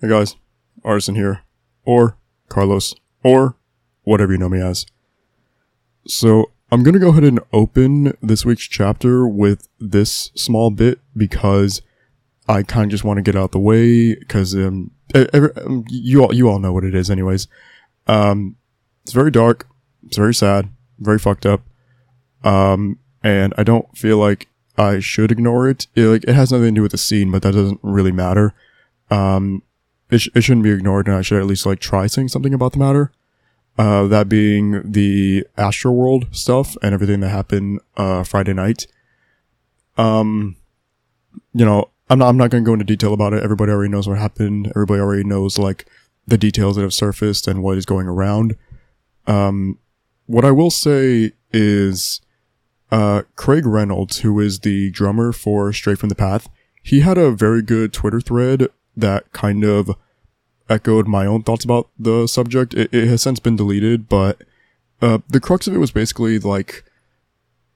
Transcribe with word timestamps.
Hey 0.00 0.06
guys, 0.06 0.36
Artisan 0.84 1.16
here, 1.16 1.40
or 1.84 2.16
Carlos, 2.48 2.94
or 3.24 3.56
whatever 4.04 4.30
you 4.30 4.38
know 4.38 4.48
me 4.48 4.60
as. 4.60 4.86
So, 6.06 6.52
I'm 6.70 6.84
gonna 6.84 7.00
go 7.00 7.08
ahead 7.08 7.24
and 7.24 7.40
open 7.52 8.16
this 8.22 8.44
week's 8.44 8.62
chapter 8.62 9.26
with 9.26 9.66
this 9.80 10.30
small 10.36 10.70
bit 10.70 11.00
because 11.16 11.82
I 12.48 12.62
kind 12.62 12.84
of 12.84 12.90
just 12.92 13.02
want 13.02 13.16
to 13.16 13.22
get 13.22 13.34
out 13.34 13.50
the 13.50 13.58
way 13.58 14.14
because 14.14 14.54
um, 14.54 14.92
um, 15.16 15.84
you 15.88 16.22
all 16.22 16.32
you 16.32 16.48
all 16.48 16.60
know 16.60 16.72
what 16.72 16.84
it 16.84 16.94
is, 16.94 17.10
anyways. 17.10 17.48
Um, 18.06 18.54
it's 19.02 19.12
very 19.12 19.32
dark, 19.32 19.66
it's 20.06 20.16
very 20.16 20.32
sad, 20.32 20.68
very 21.00 21.18
fucked 21.18 21.44
up, 21.44 21.62
um, 22.44 23.00
and 23.24 23.52
I 23.58 23.64
don't 23.64 23.98
feel 23.98 24.18
like 24.18 24.46
I 24.76 25.00
should 25.00 25.32
ignore 25.32 25.68
it. 25.68 25.88
It, 25.96 26.06
like 26.06 26.22
it 26.22 26.34
has 26.34 26.52
nothing 26.52 26.66
to 26.76 26.78
do 26.78 26.82
with 26.82 26.92
the 26.92 26.98
scene, 26.98 27.32
but 27.32 27.42
that 27.42 27.54
doesn't 27.54 27.80
really 27.82 28.12
matter. 28.12 28.54
Um, 29.10 29.64
it, 30.10 30.18
sh- 30.18 30.28
it 30.34 30.42
shouldn't 30.42 30.64
be 30.64 30.70
ignored, 30.70 31.06
and 31.06 31.16
I 31.16 31.22
should 31.22 31.40
at 31.40 31.46
least 31.46 31.66
like 31.66 31.80
try 31.80 32.06
saying 32.06 32.28
something 32.28 32.54
about 32.54 32.72
the 32.72 32.78
matter. 32.78 33.12
Uh, 33.76 34.08
that 34.08 34.28
being 34.28 34.82
the 34.84 35.46
Astroworld 35.56 36.34
stuff 36.34 36.76
and 36.82 36.92
everything 36.92 37.20
that 37.20 37.28
happened 37.28 37.80
uh, 37.96 38.24
Friday 38.24 38.52
night. 38.52 38.88
Um, 39.96 40.56
you 41.54 41.64
know, 41.64 41.90
I'm 42.10 42.18
not 42.18 42.28
I'm 42.28 42.36
not 42.36 42.50
going 42.50 42.64
to 42.64 42.66
go 42.66 42.72
into 42.72 42.84
detail 42.84 43.14
about 43.14 43.34
it. 43.34 43.42
Everybody 43.42 43.70
already 43.70 43.90
knows 43.90 44.08
what 44.08 44.18
happened. 44.18 44.68
Everybody 44.68 45.00
already 45.00 45.24
knows 45.24 45.58
like 45.58 45.86
the 46.26 46.38
details 46.38 46.76
that 46.76 46.82
have 46.82 46.92
surfaced 46.92 47.46
and 47.46 47.62
what 47.62 47.78
is 47.78 47.86
going 47.86 48.08
around. 48.08 48.56
Um, 49.26 49.78
what 50.26 50.44
I 50.44 50.50
will 50.50 50.70
say 50.70 51.32
is, 51.52 52.20
uh, 52.90 53.22
Craig 53.36 53.64
Reynolds, 53.64 54.20
who 54.20 54.40
is 54.40 54.60
the 54.60 54.90
drummer 54.90 55.32
for 55.32 55.72
Stray 55.72 55.94
from 55.94 56.08
the 56.08 56.14
Path, 56.14 56.48
he 56.82 57.00
had 57.00 57.16
a 57.16 57.30
very 57.30 57.62
good 57.62 57.92
Twitter 57.92 58.20
thread 58.20 58.68
that 58.98 59.32
kind 59.32 59.64
of 59.64 59.90
echoed 60.68 61.06
my 61.06 61.26
own 61.26 61.42
thoughts 61.42 61.64
about 61.64 61.88
the 61.98 62.26
subject. 62.26 62.74
It, 62.74 62.92
it 62.92 63.08
has 63.08 63.22
since 63.22 63.40
been 63.40 63.56
deleted, 63.56 64.08
but 64.08 64.42
uh, 65.00 65.18
the 65.28 65.40
crux 65.40 65.66
of 65.66 65.74
it 65.74 65.78
was 65.78 65.90
basically 65.90 66.38
like 66.38 66.84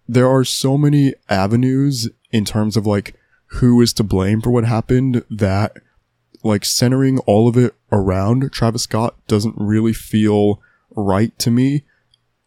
there 0.09 0.29
are 0.29 0.45
so 0.45 0.77
many 0.77 1.15
avenues 1.29 2.09
in 2.31 2.45
terms 2.45 2.77
of 2.77 2.87
like 2.87 3.15
who 3.47 3.81
is 3.81 3.93
to 3.95 4.03
blame 4.03 4.41
for 4.41 4.51
what 4.51 4.65
happened 4.65 5.25
that 5.31 5.77
like 6.43 6.65
centering 6.65 7.19
all 7.21 7.49
of 7.49 7.57
it 7.57 7.75
around 7.93 8.51
Travis 8.53 8.83
Scott 8.83 9.15
doesn't 9.27 9.55
really 9.57 9.93
feel 9.93 10.61
right 10.91 11.39
to 11.39 11.51
me. 11.51 11.85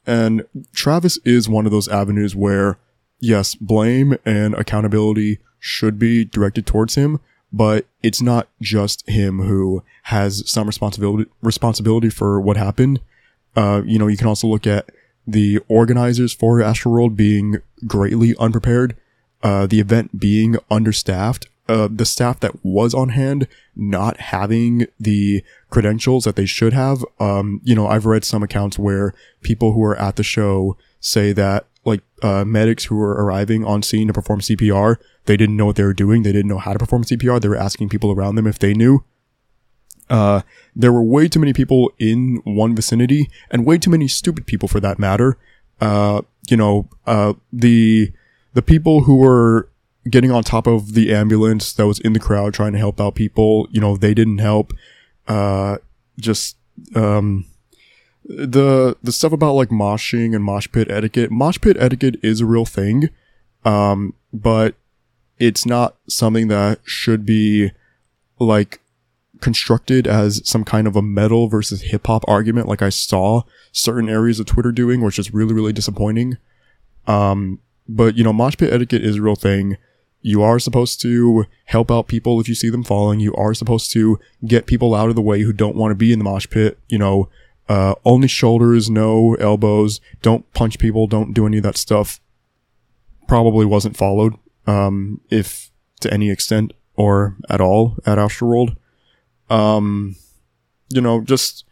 And 0.05 0.45
Travis 0.73 1.17
is 1.23 1.49
one 1.49 1.65
of 1.65 1.71
those 1.71 1.87
avenues 1.87 2.35
where 2.35 2.77
yes, 3.19 3.55
blame 3.55 4.17
and 4.25 4.53
accountability 4.55 5.39
should 5.59 5.97
be 5.97 6.25
directed 6.25 6.65
towards 6.65 6.95
him, 6.95 7.19
but 7.51 7.85
it's 8.03 8.21
not 8.21 8.47
just 8.61 9.07
him 9.09 9.39
who 9.39 9.83
has 10.03 10.49
some 10.49 10.67
responsibility 10.67 11.29
responsibility 11.41 12.09
for 12.09 12.39
what 12.39 12.57
happened. 12.57 12.99
Uh, 13.55 13.81
you 13.85 13.97
know, 13.97 14.07
you 14.07 14.17
can 14.17 14.27
also 14.27 14.47
look 14.47 14.67
at 14.67 14.89
the 15.25 15.59
organizers 15.67 16.33
for 16.33 16.59
Astroworld 16.59 17.15
being 17.15 17.57
greatly 17.87 18.35
unprepared, 18.37 18.95
uh, 19.41 19.65
the 19.65 19.79
event 19.79 20.19
being 20.19 20.57
understaffed, 20.69 21.47
uh, 21.67 21.87
the 21.91 22.05
staff 22.05 22.39
that 22.41 22.63
was 22.63 22.93
on 22.93 23.09
hand 23.09 23.47
not 23.75 24.17
having 24.19 24.85
the 24.99 25.43
credentials 25.69 26.25
that 26.25 26.35
they 26.35 26.45
should 26.45 26.73
have. 26.73 27.03
Um, 27.19 27.61
you 27.63 27.73
know, 27.73 27.87
I've 27.87 28.05
read 28.05 28.23
some 28.23 28.43
accounts 28.43 28.77
where 28.77 29.13
people 29.41 29.73
who 29.73 29.83
are 29.83 29.97
at 29.97 30.15
the 30.15 30.23
show 30.23 30.77
say 30.99 31.33
that 31.33 31.65
like 31.85 32.01
uh, 32.21 32.43
medics 32.43 32.85
who 32.85 32.95
were 32.95 33.13
arriving 33.13 33.63
on 33.63 33.83
scene 33.83 34.07
to 34.07 34.13
perform 34.13 34.41
CPR, 34.41 34.97
they 35.25 35.37
didn't 35.37 35.55
know 35.55 35.67
what 35.67 35.75
they 35.75 35.83
were 35.83 35.93
doing. 35.93 36.23
They 36.23 36.33
didn't 36.33 36.49
know 36.49 36.57
how 36.57 36.73
to 36.73 36.79
perform 36.79 37.03
CPR. 37.03 37.39
They 37.39 37.47
were 37.47 37.55
asking 37.55 37.89
people 37.89 38.11
around 38.11 38.35
them 38.35 38.47
if 38.47 38.59
they 38.59 38.73
knew. 38.73 39.03
Uh, 40.09 40.41
there 40.75 40.91
were 40.91 41.03
way 41.03 41.27
too 41.27 41.39
many 41.39 41.53
people 41.53 41.91
in 41.97 42.41
one 42.43 42.75
vicinity 42.75 43.29
and 43.49 43.65
way 43.65 43.77
too 43.77 43.89
many 43.89 44.07
stupid 44.07 44.45
people 44.45 44.67
for 44.67 44.79
that 44.79 44.99
matter. 44.99 45.37
Uh, 45.79 46.21
you 46.49 46.57
know, 46.57 46.89
uh, 47.07 47.33
the, 47.51 48.11
the 48.53 48.61
people 48.61 49.03
who 49.03 49.17
were 49.17 49.69
getting 50.09 50.31
on 50.31 50.43
top 50.43 50.67
of 50.67 50.93
the 50.93 51.13
ambulance 51.13 51.73
that 51.73 51.87
was 51.87 51.99
in 51.99 52.13
the 52.13 52.19
crowd 52.19 52.53
trying 52.53 52.73
to 52.73 52.77
help 52.77 53.01
out 53.01 53.15
people, 53.15 53.67
you 53.71 53.81
know, 53.81 53.97
they 53.97 54.13
didn't 54.13 54.37
help. 54.37 54.73
Uh, 55.27 55.77
just, 56.19 56.57
um, 56.95 57.45
the, 58.25 58.97
the 59.03 59.11
stuff 59.11 59.31
about 59.31 59.53
like 59.53 59.69
moshing 59.69 60.35
and 60.35 60.43
mosh 60.43 60.67
pit 60.71 60.89
etiquette, 60.89 61.31
mosh 61.31 61.59
pit 61.61 61.77
etiquette 61.79 62.17
is 62.23 62.41
a 62.41 62.45
real 62.45 62.65
thing. 62.65 63.09
Um, 63.63 64.13
but 64.33 64.75
it's 65.37 65.65
not 65.65 65.95
something 66.07 66.47
that 66.47 66.79
should 66.83 67.25
be 67.25 67.71
like 68.39 68.81
constructed 69.41 70.07
as 70.07 70.41
some 70.49 70.63
kind 70.63 70.87
of 70.87 70.95
a 70.95 71.01
metal 71.01 71.47
versus 71.47 71.81
hip 71.81 72.07
hop 72.07 72.23
argument 72.27 72.67
like 72.67 72.81
I 72.81 72.89
saw 72.89 73.43
certain 73.71 74.09
areas 74.09 74.39
of 74.39 74.45
Twitter 74.45 74.71
doing, 74.71 75.01
which 75.01 75.19
is 75.19 75.33
really, 75.33 75.53
really 75.53 75.73
disappointing. 75.73 76.37
Um, 77.07 77.59
but 77.87 78.17
you 78.17 78.23
know, 78.23 78.33
mosh 78.33 78.57
pit 78.57 78.73
etiquette 78.73 79.03
is 79.03 79.17
a 79.17 79.21
real 79.21 79.35
thing. 79.35 79.77
You 80.21 80.41
are 80.41 80.57
supposed 80.57 81.01
to 81.01 81.45
help 81.65 81.91
out 81.91 82.07
people 82.07 82.39
if 82.41 82.49
you 82.49 82.55
see 82.55 82.69
them 82.69 82.83
falling. 82.83 83.19
You 83.19 83.35
are 83.35 83.53
supposed 83.53 83.91
to 83.91 84.19
get 84.47 84.65
people 84.65 84.95
out 84.95 85.09
of 85.09 85.15
the 85.15 85.21
way 85.21 85.41
who 85.41 85.53
don't 85.53 85.75
want 85.75 85.91
to 85.91 85.95
be 85.95 86.11
in 86.11 86.17
the 86.17 86.25
mosh 86.25 86.49
pit. 86.49 86.79
You 86.87 86.97
know, 86.97 87.29
uh, 87.67 87.95
only 88.03 88.27
shoulders, 88.27 88.89
no 88.89 89.35
elbows. 89.35 89.99
Don't 90.21 90.51
punch 90.53 90.79
people. 90.79 91.07
Don't 91.07 91.33
do 91.33 91.45
any 91.45 91.57
of 91.57 91.63
that 91.63 91.77
stuff. 91.77 92.19
Probably 93.27 93.65
wasn't 93.65 93.97
followed, 93.97 94.35
um, 94.67 95.21
if 95.29 95.71
to 96.01 96.13
any 96.13 96.29
extent 96.29 96.73
or 96.95 97.35
at 97.49 97.61
all 97.61 97.97
at 98.05 98.17
Astroworld 98.17 98.75
um, 99.49 100.15
you 100.89 101.01
know, 101.01 101.21
just 101.21 101.65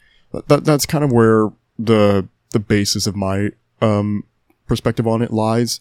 that 0.47 0.63
that's 0.65 0.85
kind 0.85 1.03
of 1.03 1.11
where 1.11 1.49
the 1.77 2.27
the 2.51 2.59
basis 2.59 3.07
of 3.07 3.15
my 3.15 3.49
um 3.81 4.23
perspective 4.67 5.07
on 5.07 5.21
it 5.21 5.31
lies. 5.31 5.79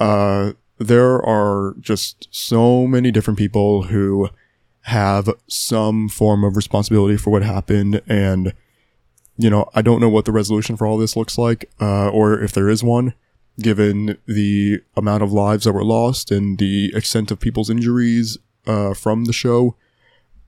Uh, 0.00 0.52
there 0.78 1.22
are 1.24 1.74
just 1.80 2.28
so 2.30 2.86
many 2.86 3.10
different 3.10 3.38
people 3.38 3.84
who 3.84 4.28
have 4.82 5.30
some 5.46 6.08
form 6.08 6.44
of 6.44 6.56
responsibility 6.56 7.16
for 7.16 7.30
what 7.30 7.42
happened 7.42 8.02
and 8.06 8.52
you 9.36 9.50
know, 9.50 9.68
I 9.74 9.82
don't 9.82 10.00
know 10.00 10.08
what 10.08 10.24
the 10.24 10.32
resolution 10.32 10.76
for 10.76 10.86
all 10.86 10.98
this 10.98 11.16
looks 11.16 11.36
like, 11.36 11.70
uh, 11.80 12.08
or 12.08 12.40
if 12.40 12.52
there 12.52 12.68
is 12.68 12.82
one, 12.82 13.14
given 13.58 14.18
the 14.26 14.80
amount 14.96 15.22
of 15.22 15.32
lives 15.32 15.64
that 15.64 15.72
were 15.72 15.84
lost 15.84 16.30
and 16.30 16.58
the 16.58 16.92
extent 16.94 17.30
of 17.30 17.40
people's 17.40 17.70
injuries, 17.70 18.38
uh, 18.66 18.94
from 18.94 19.24
the 19.24 19.32
show. 19.32 19.76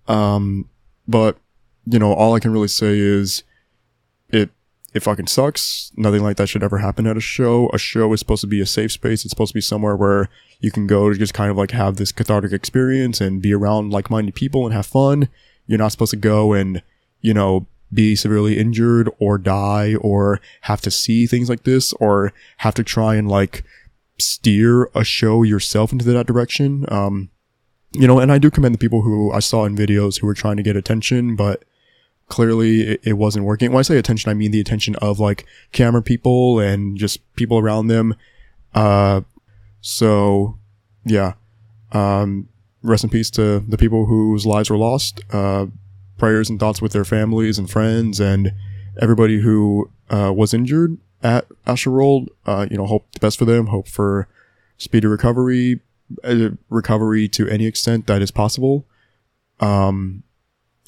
Um, 0.08 0.68
but 1.06 1.38
you 1.86 1.98
know, 1.98 2.12
all 2.12 2.34
I 2.34 2.40
can 2.40 2.52
really 2.52 2.68
say 2.68 2.98
is 2.98 3.42
it 4.28 4.50
it 4.92 5.02
fucking 5.02 5.26
sucks. 5.26 5.92
Nothing 5.96 6.22
like 6.22 6.36
that 6.36 6.48
should 6.48 6.62
ever 6.62 6.78
happen 6.78 7.06
at 7.06 7.16
a 7.16 7.20
show. 7.20 7.68
A 7.72 7.78
show 7.78 8.12
is 8.12 8.20
supposed 8.20 8.40
to 8.40 8.46
be 8.46 8.60
a 8.60 8.66
safe 8.66 8.92
space. 8.92 9.24
It's 9.24 9.30
supposed 9.30 9.50
to 9.50 9.56
be 9.56 9.60
somewhere 9.60 9.94
where 9.94 10.28
you 10.60 10.70
can 10.70 10.86
go 10.86 11.10
to 11.10 11.18
just 11.18 11.34
kind 11.34 11.50
of 11.50 11.56
like 11.56 11.72
have 11.72 11.96
this 11.96 12.12
cathartic 12.12 12.52
experience 12.52 13.20
and 13.20 13.42
be 13.42 13.52
around 13.52 13.90
like-minded 13.90 14.34
people 14.34 14.64
and 14.64 14.74
have 14.74 14.86
fun. 14.86 15.28
You're 15.66 15.78
not 15.78 15.92
supposed 15.92 16.12
to 16.12 16.16
go 16.16 16.54
and, 16.54 16.82
you 17.20 17.34
know, 17.34 17.66
be 17.92 18.16
severely 18.16 18.58
injured 18.58 19.10
or 19.18 19.38
die 19.38 19.94
or 19.96 20.40
have 20.62 20.80
to 20.82 20.90
see 20.90 21.26
things 21.26 21.48
like 21.48 21.64
this 21.64 21.92
or 21.94 22.32
have 22.58 22.74
to 22.74 22.84
try 22.84 23.14
and 23.14 23.28
like 23.28 23.64
steer 24.18 24.90
a 24.94 25.04
show 25.04 25.42
yourself 25.42 25.92
into 25.92 26.04
that 26.04 26.26
direction. 26.26 26.84
Um, 26.88 27.30
you 27.92 28.06
know, 28.06 28.18
and 28.18 28.32
I 28.32 28.38
do 28.38 28.50
commend 28.50 28.74
the 28.74 28.78
people 28.78 29.02
who 29.02 29.32
I 29.32 29.40
saw 29.40 29.64
in 29.64 29.76
videos 29.76 30.20
who 30.20 30.26
were 30.26 30.34
trying 30.34 30.56
to 30.56 30.62
get 30.62 30.76
attention, 30.76 31.36
but 31.36 31.64
clearly 32.28 32.82
it, 32.82 33.00
it, 33.04 33.12
wasn't 33.14 33.44
working. 33.44 33.72
When 33.72 33.78
I 33.78 33.82
say 33.82 33.98
attention, 33.98 34.30
I 34.30 34.34
mean 34.34 34.50
the 34.50 34.60
attention 34.60 34.96
of 34.96 35.20
like 35.20 35.46
camera 35.72 36.02
people 36.02 36.58
and 36.58 36.96
just 36.96 37.20
people 37.36 37.58
around 37.58 37.86
them. 37.86 38.16
Uh, 38.74 39.22
so 39.80 40.58
yeah. 41.04 41.34
Um, 41.92 42.48
rest 42.82 43.04
in 43.04 43.10
peace 43.10 43.30
to 43.30 43.60
the 43.60 43.78
people 43.78 44.06
whose 44.06 44.44
lives 44.44 44.70
were 44.70 44.76
lost. 44.76 45.20
Uh, 45.32 45.66
prayers 46.18 46.48
and 46.48 46.58
thoughts 46.58 46.80
with 46.82 46.92
their 46.92 47.04
families 47.04 47.58
and 47.58 47.70
friends 47.70 48.20
and 48.20 48.52
everybody 49.00 49.40
who, 49.40 49.90
uh, 50.10 50.32
was 50.34 50.54
injured 50.54 50.98
at 51.22 51.46
Astroworld. 51.66 52.28
Uh, 52.46 52.66
you 52.70 52.76
know, 52.76 52.86
hope 52.86 53.10
the 53.12 53.20
best 53.20 53.38
for 53.38 53.44
them, 53.44 53.66
hope 53.66 53.88
for 53.88 54.28
speedy 54.78 55.06
recovery, 55.06 55.80
recovery 56.68 57.28
to 57.28 57.48
any 57.48 57.66
extent 57.66 58.06
that 58.06 58.22
is 58.22 58.30
possible. 58.30 58.86
Um, 59.60 60.22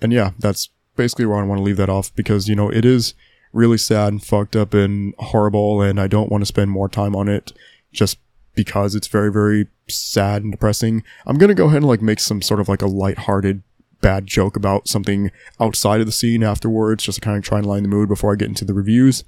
and 0.00 0.12
yeah, 0.12 0.32
that's 0.38 0.68
basically 0.96 1.26
where 1.26 1.38
I 1.38 1.44
want 1.44 1.58
to 1.58 1.62
leave 1.62 1.76
that 1.78 1.88
off 1.88 2.14
because, 2.14 2.48
you 2.48 2.54
know, 2.54 2.70
it 2.70 2.84
is 2.84 3.14
really 3.52 3.78
sad 3.78 4.12
and 4.12 4.22
fucked 4.22 4.54
up 4.54 4.74
and 4.74 5.14
horrible. 5.18 5.80
And 5.80 6.00
I 6.00 6.06
don't 6.06 6.30
want 6.30 6.42
to 6.42 6.46
spend 6.46 6.70
more 6.70 6.88
time 6.88 7.16
on 7.16 7.28
it 7.28 7.52
just 7.92 8.18
because 8.54 8.94
it's 8.94 9.06
very, 9.06 9.32
very 9.32 9.68
sad 9.88 10.42
and 10.42 10.52
depressing. 10.52 11.02
I'm 11.26 11.38
to 11.38 11.54
go 11.54 11.66
ahead 11.66 11.78
and 11.78 11.86
like 11.86 12.02
make 12.02 12.20
some 12.20 12.42
sort 12.42 12.60
of 12.60 12.68
like 12.68 12.82
a 12.82 12.86
lighthearted 12.86 13.62
bad 14.00 14.26
joke 14.26 14.56
about 14.56 14.88
something 14.88 15.30
outside 15.60 16.00
of 16.00 16.06
the 16.06 16.12
scene 16.12 16.42
afterwards, 16.42 17.04
just 17.04 17.16
to 17.16 17.20
kind 17.20 17.36
of 17.36 17.44
try 17.44 17.58
and 17.58 17.66
line 17.66 17.82
the 17.82 17.88
mood 17.88 18.08
before 18.08 18.32
I 18.32 18.36
get 18.36 18.48
into 18.48 18.64
the 18.64 18.74
reviews. 18.74 19.24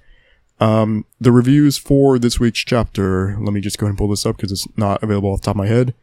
Um, 0.61 1.07
the 1.21 1.33
reviews 1.33 1.79
for 1.79 2.19
this 2.19 2.39
week's 2.39 2.61
chapter, 2.61 3.37
let 3.41 3.53
me 3.53 3.61
just 3.61 3.79
go 3.79 3.87
ahead 3.87 3.93
and 3.93 3.99
pull 3.99 4.09
this 4.09 4.27
up 4.27 4.37
because 4.37 4.53
it's 4.53 4.67
not 4.77 5.03
available 5.03 5.33
off 5.33 5.41
the 5.41 5.47
top 5.47 5.55
of 5.55 5.59
my 5.59 5.67
head. 5.67 5.95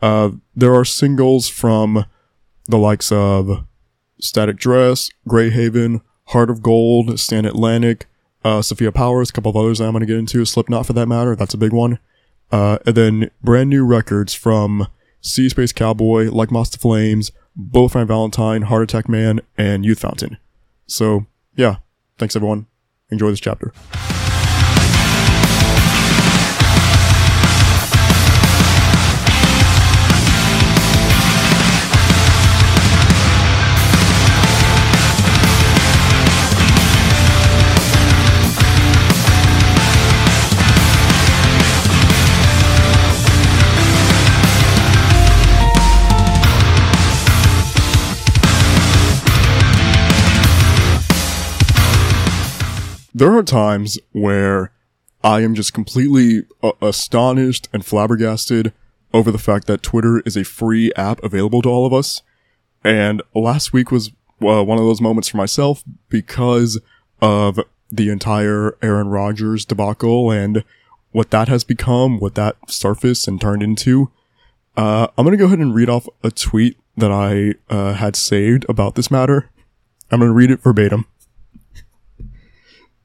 Uh, 0.00 0.30
there 0.54 0.74
are 0.74 0.84
singles 0.84 1.48
from 1.48 2.04
the 2.66 2.78
likes 2.78 3.10
of 3.10 3.64
Static 4.20 4.56
Dress, 4.56 5.10
Greyhaven, 5.28 6.00
Heart 6.26 6.50
of 6.50 6.62
Gold, 6.62 7.18
Stand 7.18 7.46
Atlantic, 7.46 8.06
uh, 8.44 8.62
Sophie 8.62 8.90
Powers, 8.90 9.30
a 9.30 9.32
couple 9.32 9.50
of 9.50 9.56
others 9.56 9.80
I'm 9.80 9.92
going 9.92 10.00
to 10.00 10.06
get 10.06 10.16
into, 10.18 10.44
Slipknot 10.44 10.86
for 10.86 10.92
that 10.92 11.06
matter, 11.08 11.34
that's 11.34 11.54
a 11.54 11.58
big 11.58 11.72
one. 11.72 11.98
Uh, 12.52 12.78
and 12.86 12.94
then 12.94 13.30
brand 13.42 13.70
new 13.70 13.84
records 13.84 14.34
from 14.34 14.86
Sea 15.20 15.48
Space 15.48 15.72
Cowboy, 15.72 16.30
Like 16.30 16.50
to 16.50 16.78
Flames, 16.78 17.32
Bullet 17.56 17.90
for 17.90 17.98
My 17.98 18.04
Valentine, 18.04 18.62
Heart 18.62 18.82
Attack 18.84 19.08
Man, 19.08 19.40
and 19.56 19.84
Youth 19.84 20.00
Fountain. 20.00 20.38
So, 20.86 21.26
yeah, 21.56 21.76
thanks 22.18 22.36
everyone. 22.36 22.66
Enjoy 23.10 23.30
this 23.30 23.40
chapter. 23.40 23.72
There 53.14 53.32
are 53.32 53.42
times 53.42 53.98
where 54.12 54.72
I 55.22 55.40
am 55.40 55.54
just 55.54 55.72
completely 55.72 56.44
uh, 56.62 56.72
astonished 56.82 57.68
and 57.72 57.86
flabbergasted 57.86 58.72
over 59.12 59.30
the 59.30 59.38
fact 59.38 59.66
that 59.68 59.82
Twitter 59.82 60.20
is 60.26 60.36
a 60.36 60.44
free 60.44 60.92
app 60.94 61.22
available 61.22 61.62
to 61.62 61.68
all 61.68 61.86
of 61.86 61.92
us. 61.92 62.22
And 62.82 63.22
last 63.34 63.72
week 63.72 63.90
was 63.90 64.08
uh, 64.42 64.62
one 64.64 64.78
of 64.78 64.84
those 64.84 65.00
moments 65.00 65.28
for 65.28 65.36
myself 65.36 65.84
because 66.08 66.80
of 67.22 67.60
the 67.90 68.10
entire 68.10 68.76
Aaron 68.82 69.08
Rodgers 69.08 69.64
debacle 69.64 70.30
and 70.30 70.64
what 71.12 71.30
that 71.30 71.48
has 71.48 71.62
become, 71.62 72.18
what 72.18 72.34
that 72.34 72.56
surfaced 72.68 73.28
and 73.28 73.40
turned 73.40 73.62
into. 73.62 74.10
Uh, 74.76 75.06
I'm 75.16 75.24
gonna 75.24 75.36
go 75.36 75.46
ahead 75.46 75.60
and 75.60 75.72
read 75.72 75.88
off 75.88 76.08
a 76.24 76.32
tweet 76.32 76.76
that 76.96 77.12
I 77.12 77.54
uh, 77.72 77.94
had 77.94 78.16
saved 78.16 78.66
about 78.68 78.96
this 78.96 79.10
matter. 79.10 79.48
I'm 80.10 80.18
gonna 80.18 80.32
read 80.32 80.50
it 80.50 80.60
verbatim. 80.60 81.06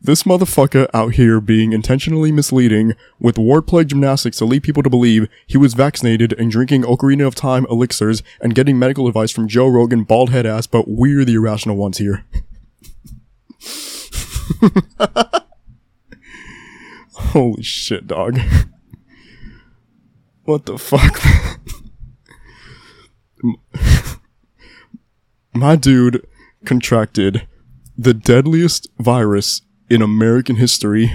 This 0.02 0.24
motherfucker 0.24 0.88
out 0.94 1.16
here 1.16 1.42
being 1.42 1.74
intentionally 1.74 2.32
misleading 2.32 2.94
with 3.20 3.36
wordplay 3.36 3.86
gymnastics 3.86 4.38
to 4.38 4.46
lead 4.46 4.64
people 4.64 4.82
to 4.82 4.90
believe 4.90 5.28
he 5.46 5.58
was 5.58 5.74
vaccinated 5.74 6.32
and 6.40 6.50
drinking 6.50 6.84
Ocarina 6.84 7.28
of 7.28 7.36
Time 7.36 7.66
elixirs 7.70 8.24
and 8.40 8.56
getting 8.56 8.80
medical 8.80 9.10
advice 9.10 9.30
from 9.30 9.50
Joe 9.50 9.68
Rogan, 9.68 10.06
bald 10.06 10.30
head 10.30 10.46
ass, 10.46 10.68
but 10.68 10.88
we're 10.88 11.26
the 11.26 11.34
irrational 11.34 11.76
ones 11.76 11.98
here. 11.98 12.24
Holy 17.14 17.62
shit, 17.62 18.08
dog. 18.08 18.40
What 20.46 20.66
the 20.66 20.78
fuck? 20.78 21.22
My 25.54 25.76
dude 25.76 26.26
contracted 26.64 27.46
the 27.98 28.14
deadliest 28.14 28.88
virus 28.98 29.62
in 29.90 30.02
American 30.02 30.58
history. 30.58 31.12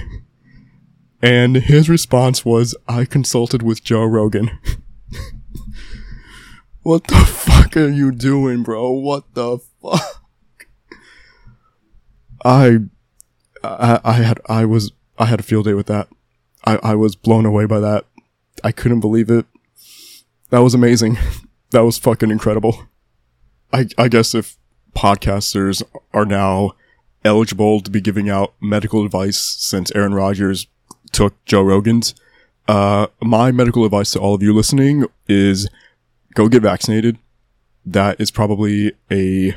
And 1.23 1.57
his 1.57 1.89
response 1.89 2.45
was, 2.45 2.75
I 2.87 3.05
consulted 3.05 3.63
with 3.63 3.83
Joe 3.83 4.05
Rogan. 4.05 4.59
what 6.83 7.05
the 7.05 7.15
fuck 7.15 7.77
are 7.77 7.89
you 7.89 8.13
doing, 8.13 8.63
bro? 8.63 8.91
What 8.91 9.33
the 9.35 9.59
fuck? 9.81 10.21
I, 12.45 12.81
I, 13.63 14.01
I 14.05 14.13
had, 14.13 14.41
I 14.49 14.67
was, 14.67 14.93
I 15.19 15.27
had 15.27 15.41
a 15.41 15.45
field 15.45 15.65
day 15.65 15.75
with 15.75 15.87
that. 15.87 16.09
I, 16.65 16.77
I 16.83 16.95
was 16.95 17.17
blown 17.17 17.47
away 17.47 17.65
by 17.65 17.81
that. 17.81 18.05
I 18.63 18.73
couldn't 18.73 19.01
believe 19.01 19.31
it. 19.31 19.47
That 20.51 20.61
was 20.61 20.75
amazing. 20.75 21.19
That 21.71 21.81
was 21.81 21.99
fucking 21.99 22.31
incredible. 22.31 22.87
I, 23.73 23.89
I 23.99 24.07
guess 24.07 24.33
if 24.33 24.57
podcasters 24.95 25.83
are 26.13 26.25
now 26.25 26.77
eligible 27.25 27.81
to 27.81 27.91
be 27.91 28.01
giving 28.01 28.29
out 28.29 28.55
medical 28.61 29.05
advice 29.05 29.39
since 29.39 29.91
Aaron 29.95 30.15
Rodgers 30.15 30.67
took 31.13 31.43
Joe 31.45 31.63
Rogan's. 31.63 32.15
Uh, 32.69 33.07
my 33.23 33.51
medical 33.51 33.85
advice 33.85 34.11
to 34.13 34.21
all 34.21 34.35
of 34.35 34.43
you 34.43 34.55
listening 34.55 35.07
is 35.29 35.69
go 36.35 36.49
get 36.49 36.63
vaccinated. 36.63 37.19
That 37.85 38.21
is 38.21 38.31
probably 38.31 38.93
a 39.11 39.55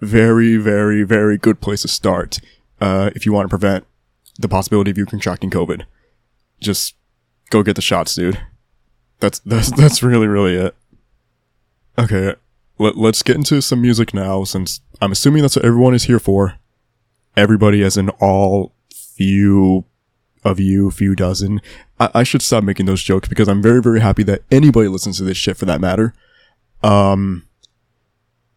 very, 0.00 0.56
very, 0.56 1.02
very 1.02 1.38
good 1.38 1.60
place 1.60 1.82
to 1.82 1.88
start. 1.88 2.38
Uh, 2.80 3.10
if 3.14 3.26
you 3.26 3.32
want 3.32 3.46
to 3.46 3.48
prevent 3.48 3.86
the 4.38 4.48
possibility 4.48 4.90
of 4.90 4.98
you 4.98 5.06
contracting 5.06 5.50
COVID, 5.50 5.84
just 6.60 6.94
go 7.50 7.62
get 7.62 7.76
the 7.76 7.82
shots, 7.82 8.14
dude. 8.14 8.40
That's, 9.20 9.40
that's, 9.40 9.70
that's 9.76 10.02
really, 10.02 10.28
really 10.28 10.54
it. 10.54 10.76
Okay. 11.98 12.34
Let, 12.78 12.96
let's 12.96 13.24
get 13.24 13.34
into 13.34 13.60
some 13.60 13.82
music 13.82 14.14
now 14.14 14.44
since 14.44 14.80
I'm 15.00 15.10
assuming 15.10 15.42
that's 15.42 15.56
what 15.56 15.64
everyone 15.64 15.94
is 15.94 16.04
here 16.04 16.20
for 16.20 16.54
everybody 17.38 17.82
as 17.82 17.96
in 17.96 18.10
all 18.20 18.74
few 18.92 19.84
of 20.44 20.60
you, 20.60 20.90
few 20.90 21.14
dozen. 21.14 21.60
I, 21.98 22.10
I 22.14 22.22
should 22.22 22.42
stop 22.42 22.64
making 22.64 22.86
those 22.86 23.02
jokes 23.02 23.28
because 23.28 23.48
I'm 23.48 23.62
very, 23.62 23.80
very 23.80 24.00
happy 24.00 24.22
that 24.24 24.42
anybody 24.50 24.88
listens 24.88 25.18
to 25.18 25.24
this 25.24 25.36
shit 25.36 25.56
for 25.56 25.64
that 25.66 25.80
matter. 25.80 26.14
Um, 26.82 27.46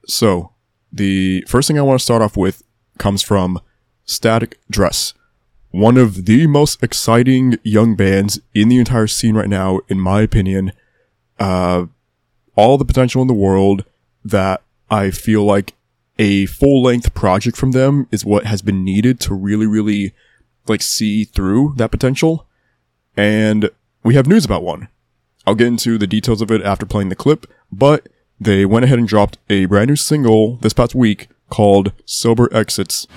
so 0.08 0.52
the 0.92 1.44
first 1.48 1.68
thing 1.68 1.80
I 1.80 1.84
want 1.84 2.00
to 2.00 2.04
start 2.04 2.22
off 2.22 2.36
with 2.36 2.64
comes 2.98 3.22
from 3.22 3.60
Static 4.06 4.60
Dress, 4.70 5.14
one 5.70 5.98
of 5.98 6.26
the 6.26 6.48
most 6.48 6.84
exciting 6.84 7.58
young 7.64 7.96
bands 7.96 8.42
in 8.54 8.70
the 8.70 8.78
entire 8.78 9.08
scene 9.08 9.36
right 9.36 9.50
now, 9.50 9.80
in 9.88 10.00
my 10.00 10.22
opinion. 10.22 10.74
Uh, 11.40 11.86
all 12.56 12.78
the 12.78 12.86
potential 12.86 13.22
in 13.22 13.28
the 13.28 13.34
world 13.34 13.86
that 14.24 14.62
I 14.90 15.10
feel 15.10 15.44
like 15.44 15.74
a 16.22 16.46
full 16.46 16.84
length 16.84 17.16
project 17.16 17.58
from 17.58 17.72
them 17.72 18.08
is 18.12 18.24
what 18.24 18.46
has 18.46 18.62
been 18.62 18.84
needed 18.84 19.20
to 19.20 19.34
really, 19.34 19.66
really 19.66 20.14
like 20.68 20.84
see 20.84 21.24
through 21.24 21.74
that 21.78 21.90
potential. 21.90 22.48
And 23.18 23.72
we 24.04 24.14
have 24.14 24.28
news 24.28 24.46
about 24.46 24.62
one. 24.62 24.88
I'll 25.48 25.56
get 25.56 25.66
into 25.66 25.98
the 25.98 26.06
details 26.06 26.44
of 26.44 26.52
it 26.52 26.62
after 26.62 26.86
playing 26.86 27.10
the 27.10 27.16
clip, 27.16 27.52
but 27.72 28.08
they 28.40 28.68
went 28.68 28.86
ahead 28.86 29.00
and 29.00 29.08
dropped 29.08 29.40
a 29.50 29.66
brand 29.66 29.90
new 29.90 29.96
single 29.96 30.58
this 30.58 30.74
past 30.74 30.94
week 30.94 31.28
called 31.50 31.92
Sober 32.06 32.56
Exits. 32.56 33.08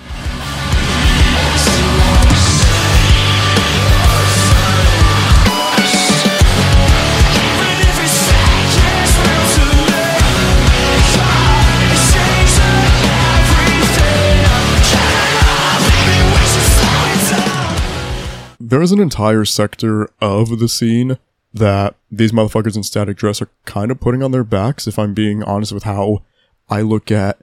There's 18.69 18.91
an 18.91 18.99
entire 18.99 19.45
sector 19.45 20.09
of 20.19 20.59
the 20.59 20.67
scene 20.67 21.17
that 21.53 21.95
these 22.11 22.31
motherfuckers 22.31 22.75
in 22.75 22.83
static 22.83 23.15
dress 23.15 23.41
are 23.41 23.49
kind 23.65 23.91
of 23.91 23.99
putting 23.99 24.23
on 24.23 24.31
their 24.31 24.43
backs 24.43 24.87
if 24.87 24.97
i'm 24.97 25.13
being 25.13 25.43
honest 25.43 25.71
with 25.71 25.83
how 25.83 26.23
i 26.69 26.81
look 26.81 27.11
at 27.11 27.37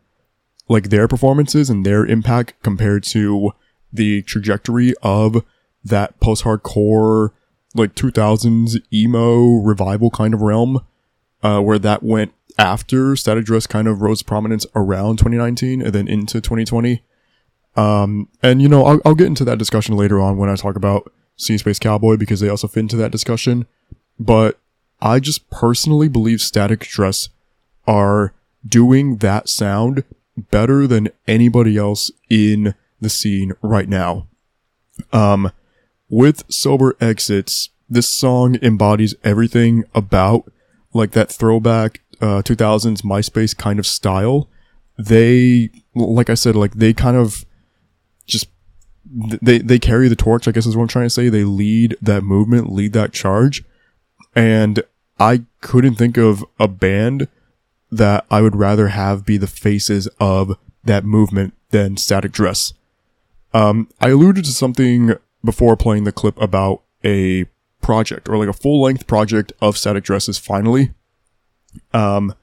like 0.69 0.91
their 0.91 1.07
performances 1.07 1.71
and 1.71 1.87
their 1.87 2.05
impact 2.05 2.55
compared 2.63 3.05
to 3.05 3.53
the 3.93 4.23
trajectory 4.23 4.95
of 5.03 5.45
that 5.85 6.19
post-hardcore 6.19 7.31
like 7.75 7.95
2000s 7.95 8.77
emo 8.93 9.61
revival 9.63 10.11
kind 10.11 10.35
of 10.35 10.43
realm 10.43 10.81
uh, 11.43 11.61
where 11.61 11.79
that 11.79 12.03
went 12.03 12.33
after 12.59 13.15
static 13.17 13.45
dress 13.45 13.67
kind 13.67 13.87
of 13.87 14.03
rose 14.03 14.23
prominence 14.23 14.67
around 14.75 15.19
2019 15.19 15.83
and 15.83 15.93
then 15.93 16.09
into 16.09 16.41
2020 16.41 17.03
um, 17.77 18.29
and 18.43 18.61
you 18.61 18.69
know, 18.69 18.85
I'll, 18.85 19.01
I'll 19.05 19.15
get 19.15 19.27
into 19.27 19.45
that 19.45 19.59
discussion 19.59 19.97
later 19.97 20.21
on 20.21 20.37
when 20.37 20.51
I 20.51 20.57
talk 20.57 20.77
about 20.77 21.13
Sea 21.37 21.59
Space 21.59 21.79
Cowboy 21.79 22.17
because 22.17 22.41
they 22.41 22.49
also 22.49 22.69
fit 22.69 22.81
into 22.81 22.97
that 22.97 23.13
discussion. 23.13 23.67
But 24.19 24.59
I 25.01 25.21
just 25.21 25.49
personally 25.51 26.09
believe 26.09 26.41
Static 26.41 26.81
Dress 26.81 27.29
are 27.87 28.35
doing 28.67 29.17
that 29.17 29.49
sound 29.49 30.05
better 30.37 30.87
than 30.87 31.09
anybody 31.27 31.77
else 31.77 32.11
in 32.31 32.75
the 33.01 33.11
scene 33.11 33.53
right 33.63 33.89
now. 33.89 34.29
Um, 35.13 35.51
with 36.09 36.45
Sober 36.53 36.97
Exits, 37.01 37.71
this 37.89 38.09
song 38.09 38.59
embodies 38.63 39.15
everything 39.25 39.85
about 39.95 40.51
like 40.95 41.13
that 41.13 41.33
throwback, 41.33 42.01
uh, 42.21 42.43
2000s 42.43 43.03
MySpace 43.03 43.57
kind 43.57 43.79
of 43.79 43.87
style. 43.87 44.49
They, 44.99 45.71
like 45.95 46.31
I 46.31 46.35
said, 46.35 46.55
like 46.55 46.75
they 46.75 46.93
kind 46.93 47.17
of 47.17 47.45
they 49.05 49.59
they 49.59 49.79
carry 49.79 50.09
the 50.09 50.17
torch. 50.17 50.47
I 50.47 50.53
guess 50.53 50.67
is 50.67 50.77
what 50.77 50.83
I'm 50.83 50.89
trying 50.89 51.07
to 51.07 51.11
say. 51.11 51.29
They 51.29 51.45
lead 51.45 51.97
that 52.01 52.23
movement, 52.23 52.73
lead 52.73 52.93
that 52.93 53.13
charge, 53.13 53.65
and 54.35 54.83
I 55.19 55.43
couldn't 55.61 55.97
think 55.97 56.17
of 56.17 56.45
a 56.59 56.69
band 56.69 57.29
that 57.91 58.25
I 58.31 58.41
would 58.41 58.57
rather 58.57 58.89
have 58.89 59.25
be 59.27 59.37
the 59.37 59.47
faces 59.47 60.09
of 60.19 60.57
that 60.85 61.05
movement 61.05 61.55
than 61.71 61.97
Static 61.97 62.33
Dress. 62.33 62.73
Um, 63.53 63.89
I 64.01 64.09
alluded 64.11 64.45
to 64.47 64.53
something 64.53 65.15
before 65.45 65.77
playing 65.77 66.05
the 66.05 66.13
clip 66.13 66.41
about 66.41 66.83
a 67.05 67.47
project 67.83 68.29
or 68.29 68.39
like 68.39 68.49
a 68.49 68.53
full 68.53 68.81
length 68.81 69.07
project 69.07 69.53
of 69.61 69.77
Static 69.77 70.05
Dresses 70.05 70.39
finally. 70.39 70.95
Um, 71.93 72.35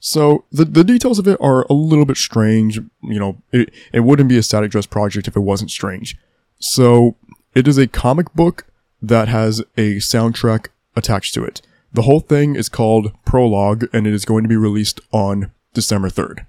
so 0.00 0.44
the 0.52 0.64
the 0.64 0.84
details 0.84 1.18
of 1.18 1.26
it 1.26 1.38
are 1.40 1.66
a 1.68 1.72
little 1.72 2.04
bit 2.04 2.16
strange. 2.16 2.76
You 3.02 3.18
know, 3.18 3.42
it, 3.52 3.72
it 3.92 4.00
wouldn't 4.00 4.28
be 4.28 4.38
a 4.38 4.42
Static 4.42 4.70
Dress 4.70 4.86
project 4.86 5.28
if 5.28 5.36
it 5.36 5.40
wasn't 5.40 5.70
strange. 5.70 6.16
So 6.58 7.16
it 7.54 7.66
is 7.66 7.78
a 7.78 7.86
comic 7.86 8.32
book 8.34 8.66
that 9.02 9.28
has 9.28 9.60
a 9.76 9.96
soundtrack 9.96 10.68
attached 10.96 11.34
to 11.34 11.44
it. 11.44 11.62
The 11.92 12.02
whole 12.02 12.20
thing 12.20 12.54
is 12.54 12.68
called 12.68 13.12
Prologue 13.24 13.86
and 13.92 14.06
it 14.06 14.12
is 14.12 14.24
going 14.24 14.42
to 14.42 14.48
be 14.48 14.56
released 14.56 15.00
on 15.12 15.52
December 15.72 16.08
3rd. 16.08 16.46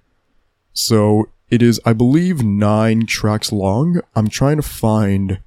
So 0.74 1.30
it 1.50 1.62
is, 1.62 1.80
I 1.86 1.94
believe, 1.94 2.44
nine 2.44 3.06
tracks 3.06 3.52
long. 3.52 4.02
I'm 4.16 4.28
trying 4.28 4.58
to 4.58 4.62
find, 4.62 5.40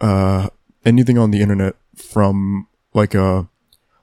uh, 0.00 0.48
anything 0.84 1.18
on 1.18 1.30
the 1.30 1.40
internet 1.40 1.74
from 1.96 2.68
like 2.94 3.14
a, 3.14 3.48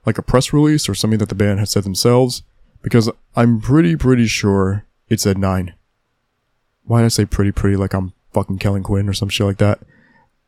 like 0.04 0.18
a 0.18 0.22
press 0.22 0.52
release 0.52 0.88
or 0.88 0.94
something 0.94 1.18
that 1.18 1.28
the 1.28 1.34
band 1.34 1.60
has 1.60 1.70
said 1.70 1.84
themselves 1.84 2.42
because 2.82 3.10
I'm 3.36 3.60
pretty, 3.60 3.96
pretty 3.96 4.26
sure 4.26 4.86
it 5.08 5.20
said 5.20 5.38
nine. 5.38 5.74
Why 6.84 7.00
did 7.00 7.06
I 7.06 7.08
say 7.08 7.24
pretty, 7.24 7.52
pretty 7.52 7.76
like 7.76 7.94
I'm 7.94 8.12
fucking 8.32 8.58
Kellin 8.58 8.82
Quinn 8.82 9.08
or 9.08 9.12
some 9.12 9.28
shit 9.28 9.46
like 9.46 9.58
that? 9.58 9.80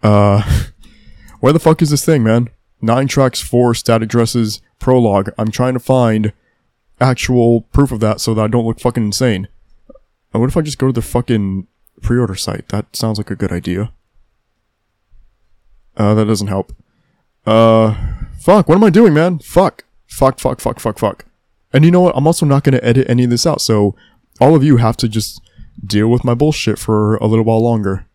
Uh, 0.03 0.43
where 1.41 1.53
the 1.53 1.61
fuck 1.61 1.83
is 1.83 1.91
this 1.91 2.05
thing, 2.05 2.23
man? 2.23 2.49
Nine 2.81 3.07
tracks, 3.07 3.41
for 3.41 3.75
static 3.75 4.09
dresses, 4.09 4.61
prologue. 4.81 5.31
I'm 5.39 5.51
trying 5.51 5.75
to 5.75 5.81
find 5.81 6.33
actual 7.01 7.63
proof 7.73 7.93
of 7.93 8.01
that 8.01 8.21
so 8.21 8.35
that 8.35 8.43
I 8.43 8.49
don't 8.49 8.67
look 8.67 8.81
fucking 8.81 9.05
insane. 9.05 9.49
And 10.33 10.41
what 10.41 10.49
if 10.49 10.57
I 10.57 10.63
just 10.63 10.79
go 10.79 10.89
to 10.89 10.93
the 10.93 11.03
fucking 11.03 11.67
pre-order 12.01 12.35
site? 12.35 12.69
That 12.69 12.97
sounds 12.97 13.19
like 13.19 13.31
a 13.31 13.37
good 13.37 13.53
idea. 13.53 13.93
Uh, 15.97 16.15
that 16.15 16.25
doesn't 16.25 16.49
help. 16.49 16.73
Uh, 17.47 17.95
fuck, 18.41 18.69
what 18.69 18.77
am 18.77 18.85
I 18.85 18.91
doing, 18.91 19.15
man? 19.15 19.39
Fuck. 19.39 19.85
Fuck, 20.07 20.39
fuck, 20.41 20.61
fuck, 20.61 20.81
fuck, 20.81 20.99
fuck. 20.99 21.27
And 21.73 21.85
you 21.85 21.91
know 21.91 22.01
what? 22.01 22.17
I'm 22.17 22.27
also 22.27 22.47
not 22.47 22.65
gonna 22.65 22.81
edit 22.83 23.09
any 23.09 23.25
of 23.25 23.31
this 23.31 23.47
out, 23.47 23.61
so 23.61 23.95
all 24.41 24.55
of 24.55 24.65
you 24.65 24.79
have 24.79 24.97
to 24.99 25.09
just 25.09 25.41
deal 25.85 26.09
with 26.09 26.25
my 26.25 26.35
bullshit 26.35 26.79
for 26.79 27.17
a 27.17 27.27
little 27.27 27.45
while 27.45 27.63
longer. 27.63 28.07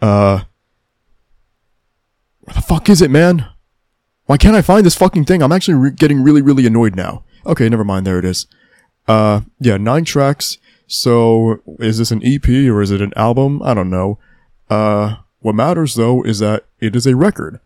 Uh, 0.00 0.42
where 2.40 2.54
the 2.54 2.62
fuck 2.62 2.88
is 2.88 3.00
it, 3.00 3.10
man? 3.10 3.46
Why 4.26 4.36
can't 4.36 4.56
I 4.56 4.62
find 4.62 4.84
this 4.84 4.96
fucking 4.96 5.24
thing? 5.24 5.42
I'm 5.42 5.52
actually 5.52 5.74
re- 5.74 5.90
getting 5.90 6.22
really, 6.22 6.42
really 6.42 6.66
annoyed 6.66 6.96
now. 6.96 7.24
Okay, 7.46 7.68
never 7.68 7.84
mind. 7.84 8.06
There 8.06 8.18
it 8.18 8.24
is. 8.24 8.46
Uh, 9.06 9.42
yeah, 9.60 9.76
nine 9.76 10.04
tracks. 10.04 10.58
So, 10.86 11.60
is 11.78 11.98
this 11.98 12.10
an 12.10 12.20
EP 12.24 12.46
or 12.48 12.82
is 12.82 12.90
it 12.90 13.00
an 13.00 13.12
album? 13.16 13.62
I 13.62 13.74
don't 13.74 13.90
know. 13.90 14.18
Uh, 14.68 15.16
what 15.40 15.54
matters 15.54 15.94
though 15.94 16.22
is 16.22 16.38
that 16.38 16.66
it 16.80 16.94
is 16.94 17.06
a 17.06 17.16
record. 17.16 17.60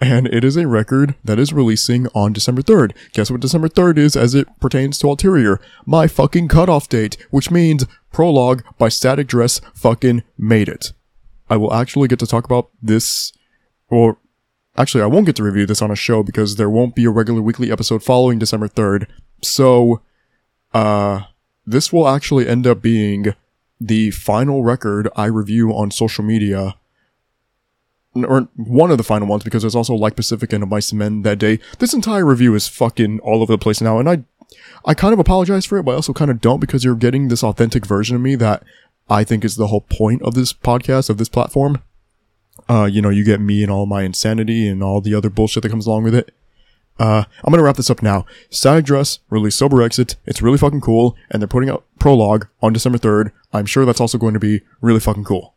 And 0.00 0.28
it 0.28 0.44
is 0.44 0.56
a 0.56 0.68
record 0.68 1.16
that 1.24 1.38
is 1.38 1.52
releasing 1.52 2.06
on 2.08 2.32
December 2.32 2.62
3rd. 2.62 2.92
Guess 3.12 3.30
what 3.30 3.40
December 3.40 3.68
3rd 3.68 3.98
is 3.98 4.16
as 4.16 4.34
it 4.34 4.46
pertains 4.60 4.98
to 4.98 5.08
Ulterior? 5.08 5.60
My 5.86 6.06
fucking 6.06 6.48
cutoff 6.48 6.88
date, 6.88 7.16
which 7.30 7.50
means 7.50 7.84
Prologue 8.12 8.62
by 8.78 8.88
Static 8.88 9.26
Dress 9.26 9.60
fucking 9.74 10.22
made 10.36 10.68
it. 10.68 10.92
I 11.50 11.56
will 11.56 11.72
actually 11.72 12.06
get 12.08 12.20
to 12.20 12.26
talk 12.26 12.44
about 12.44 12.70
this, 12.80 13.32
or 13.88 14.18
actually 14.76 15.02
I 15.02 15.06
won't 15.06 15.26
get 15.26 15.36
to 15.36 15.42
review 15.42 15.66
this 15.66 15.82
on 15.82 15.90
a 15.90 15.96
show 15.96 16.22
because 16.22 16.56
there 16.56 16.70
won't 16.70 16.94
be 16.94 17.04
a 17.04 17.10
regular 17.10 17.42
weekly 17.42 17.72
episode 17.72 18.02
following 18.02 18.38
December 18.38 18.68
3rd. 18.68 19.06
So, 19.42 20.02
uh, 20.72 21.22
this 21.66 21.92
will 21.92 22.06
actually 22.06 22.48
end 22.48 22.66
up 22.66 22.80
being 22.80 23.34
the 23.80 24.10
final 24.10 24.62
record 24.62 25.08
I 25.16 25.26
review 25.26 25.70
on 25.70 25.90
social 25.90 26.24
media 26.24 26.76
or 28.24 28.48
one 28.56 28.90
of 28.90 28.98
the 28.98 29.04
final 29.04 29.28
ones 29.28 29.44
because 29.44 29.62
there's 29.62 29.74
also 29.74 29.94
like 29.94 30.16
Pacific 30.16 30.52
and 30.52 30.62
Of 30.62 30.68
Mice 30.68 30.90
and 30.92 30.98
Men 30.98 31.22
that 31.22 31.38
day. 31.38 31.58
This 31.78 31.94
entire 31.94 32.24
review 32.24 32.54
is 32.54 32.68
fucking 32.68 33.20
all 33.20 33.42
over 33.42 33.52
the 33.52 33.58
place 33.58 33.80
now, 33.80 33.98
and 33.98 34.08
I, 34.08 34.24
I 34.84 34.94
kind 34.94 35.12
of 35.12 35.18
apologize 35.18 35.64
for 35.64 35.78
it, 35.78 35.84
but 35.84 35.92
I 35.92 35.96
also 35.96 36.12
kind 36.12 36.30
of 36.30 36.40
don't 36.40 36.60
because 36.60 36.84
you're 36.84 36.94
getting 36.94 37.28
this 37.28 37.44
authentic 37.44 37.86
version 37.86 38.16
of 38.16 38.22
me 38.22 38.34
that 38.36 38.62
I 39.10 39.24
think 39.24 39.44
is 39.44 39.56
the 39.56 39.68
whole 39.68 39.82
point 39.82 40.22
of 40.22 40.34
this 40.34 40.52
podcast 40.52 41.10
of 41.10 41.18
this 41.18 41.28
platform. 41.28 41.82
Uh, 42.68 42.84
you 42.84 43.00
know, 43.00 43.08
you 43.08 43.24
get 43.24 43.40
me 43.40 43.62
and 43.62 43.72
all 43.72 43.86
my 43.86 44.02
insanity 44.02 44.68
and 44.68 44.82
all 44.82 45.00
the 45.00 45.14
other 45.14 45.30
bullshit 45.30 45.62
that 45.62 45.70
comes 45.70 45.86
along 45.86 46.04
with 46.04 46.14
it. 46.14 46.34
Uh, 46.98 47.24
I'm 47.44 47.52
gonna 47.52 47.62
wrap 47.62 47.76
this 47.76 47.90
up 47.90 48.02
now. 48.02 48.26
Static 48.50 48.84
Dress 48.84 49.20
released 49.30 49.58
Sober 49.58 49.82
Exit. 49.82 50.16
It's 50.26 50.42
really 50.42 50.58
fucking 50.58 50.80
cool, 50.80 51.16
and 51.30 51.40
they're 51.40 51.46
putting 51.48 51.70
out 51.70 51.84
Prologue 51.98 52.48
on 52.60 52.72
December 52.72 52.98
3rd. 52.98 53.30
I'm 53.52 53.66
sure 53.66 53.84
that's 53.84 54.00
also 54.00 54.18
going 54.18 54.34
to 54.34 54.40
be 54.40 54.62
really 54.80 55.00
fucking 55.00 55.24
cool. 55.24 55.54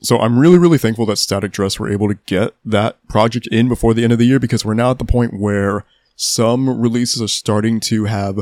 So 0.00 0.18
I'm 0.18 0.38
really, 0.38 0.58
really 0.58 0.78
thankful 0.78 1.06
that 1.06 1.16
Static 1.16 1.52
Dress 1.52 1.78
were 1.78 1.90
able 1.90 2.08
to 2.08 2.18
get 2.26 2.54
that 2.64 2.96
project 3.08 3.46
in 3.48 3.68
before 3.68 3.94
the 3.94 4.04
end 4.04 4.12
of 4.12 4.18
the 4.18 4.26
year 4.26 4.38
because 4.38 4.64
we're 4.64 4.74
now 4.74 4.90
at 4.90 4.98
the 4.98 5.04
point 5.04 5.38
where 5.38 5.84
some 6.16 6.80
releases 6.80 7.22
are 7.22 7.28
starting 7.28 7.80
to 7.80 8.04
have 8.04 8.40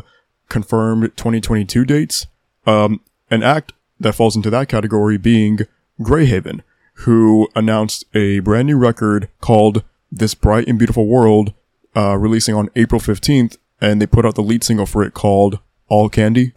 confirmed 0.48 1.12
2022 1.16 1.84
dates. 1.84 2.26
Um, 2.66 3.00
an 3.30 3.42
act 3.42 3.72
that 4.00 4.14
falls 4.14 4.36
into 4.36 4.50
that 4.50 4.68
category 4.68 5.16
being 5.16 5.60
Greyhaven, 6.00 6.60
who 6.94 7.48
announced 7.54 8.04
a 8.14 8.40
brand 8.40 8.66
new 8.66 8.76
record 8.76 9.28
called 9.40 9.84
This 10.10 10.34
Bright 10.34 10.68
and 10.68 10.78
Beautiful 10.78 11.06
World, 11.06 11.54
uh, 11.96 12.16
releasing 12.16 12.54
on 12.54 12.68
April 12.76 13.00
15th, 13.00 13.56
and 13.80 14.00
they 14.00 14.06
put 14.06 14.26
out 14.26 14.34
the 14.34 14.42
lead 14.42 14.64
single 14.64 14.86
for 14.86 15.02
it 15.04 15.14
called 15.14 15.60
All 15.88 16.08
Candy. 16.08 16.52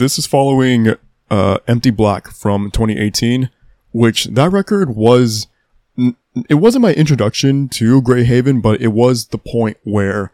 This 0.00 0.18
is 0.18 0.26
following 0.26 0.94
uh, 1.30 1.58
Empty 1.68 1.90
Black 1.90 2.28
from 2.28 2.70
2018, 2.70 3.50
which 3.92 4.24
that 4.24 4.50
record 4.50 4.96
was. 4.96 5.46
It 6.48 6.54
wasn't 6.54 6.80
my 6.80 6.94
introduction 6.94 7.68
to 7.68 8.00
Greyhaven, 8.00 8.62
but 8.62 8.80
it 8.80 8.94
was 8.94 9.26
the 9.26 9.36
point 9.36 9.76
where 9.84 10.32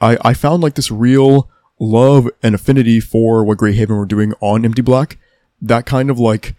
I, 0.00 0.18
I 0.20 0.34
found 0.34 0.62
like 0.62 0.76
this 0.76 0.92
real 0.92 1.50
love 1.80 2.28
and 2.44 2.54
affinity 2.54 3.00
for 3.00 3.42
what 3.42 3.58
Greyhaven 3.58 3.98
were 3.98 4.06
doing 4.06 4.34
on 4.40 4.64
Empty 4.64 4.82
Black. 4.82 5.18
That 5.60 5.84
kind 5.84 6.08
of 6.08 6.20
like, 6.20 6.54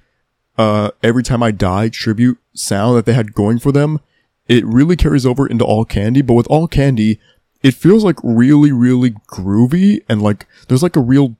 uh, 0.57 0.91
every 1.01 1.23
time 1.23 1.41
I 1.41 1.51
die 1.51 1.87
tribute 1.87 2.39
sound 2.53 2.97
that 2.97 3.05
they 3.05 3.13
had 3.13 3.33
going 3.33 3.59
for 3.59 3.71
them. 3.71 4.01
It 4.49 4.65
really 4.65 4.97
carries 4.97 5.25
over 5.25 5.47
into 5.47 5.63
All 5.63 5.85
Candy, 5.85 6.21
but 6.21 6.33
with 6.33 6.47
All 6.47 6.67
Candy, 6.67 7.21
it 7.61 7.73
feels 7.73 8.03
like 8.03 8.17
really, 8.21 8.73
really 8.73 9.11
groovy 9.31 10.03
and 10.09 10.21
like 10.21 10.45
there's 10.67 10.83
like 10.83 10.97
a 10.97 11.01
real 11.01 11.37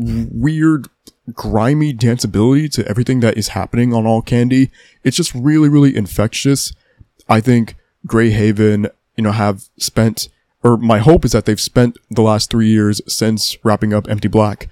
weird, 0.00 0.88
grimy 1.32 1.92
danceability 1.92 2.70
to 2.72 2.86
everything 2.88 3.20
that 3.20 3.36
is 3.36 3.48
happening 3.48 3.92
on 3.92 4.06
All 4.06 4.22
Candy. 4.22 4.70
It's 5.04 5.16
just 5.16 5.34
really, 5.34 5.68
really 5.68 5.94
infectious. 5.94 6.72
I 7.28 7.40
think 7.40 7.76
Greyhaven, 8.06 8.90
you 9.16 9.24
know, 9.24 9.32
have 9.32 9.68
spent, 9.78 10.28
or 10.62 10.76
my 10.76 10.98
hope 10.98 11.24
is 11.24 11.32
that 11.32 11.44
they've 11.44 11.60
spent 11.60 11.98
the 12.10 12.22
last 12.22 12.50
three 12.50 12.68
years 12.68 13.00
since 13.06 13.56
wrapping 13.64 13.92
up 13.92 14.08
Empty 14.08 14.28
Black, 14.28 14.68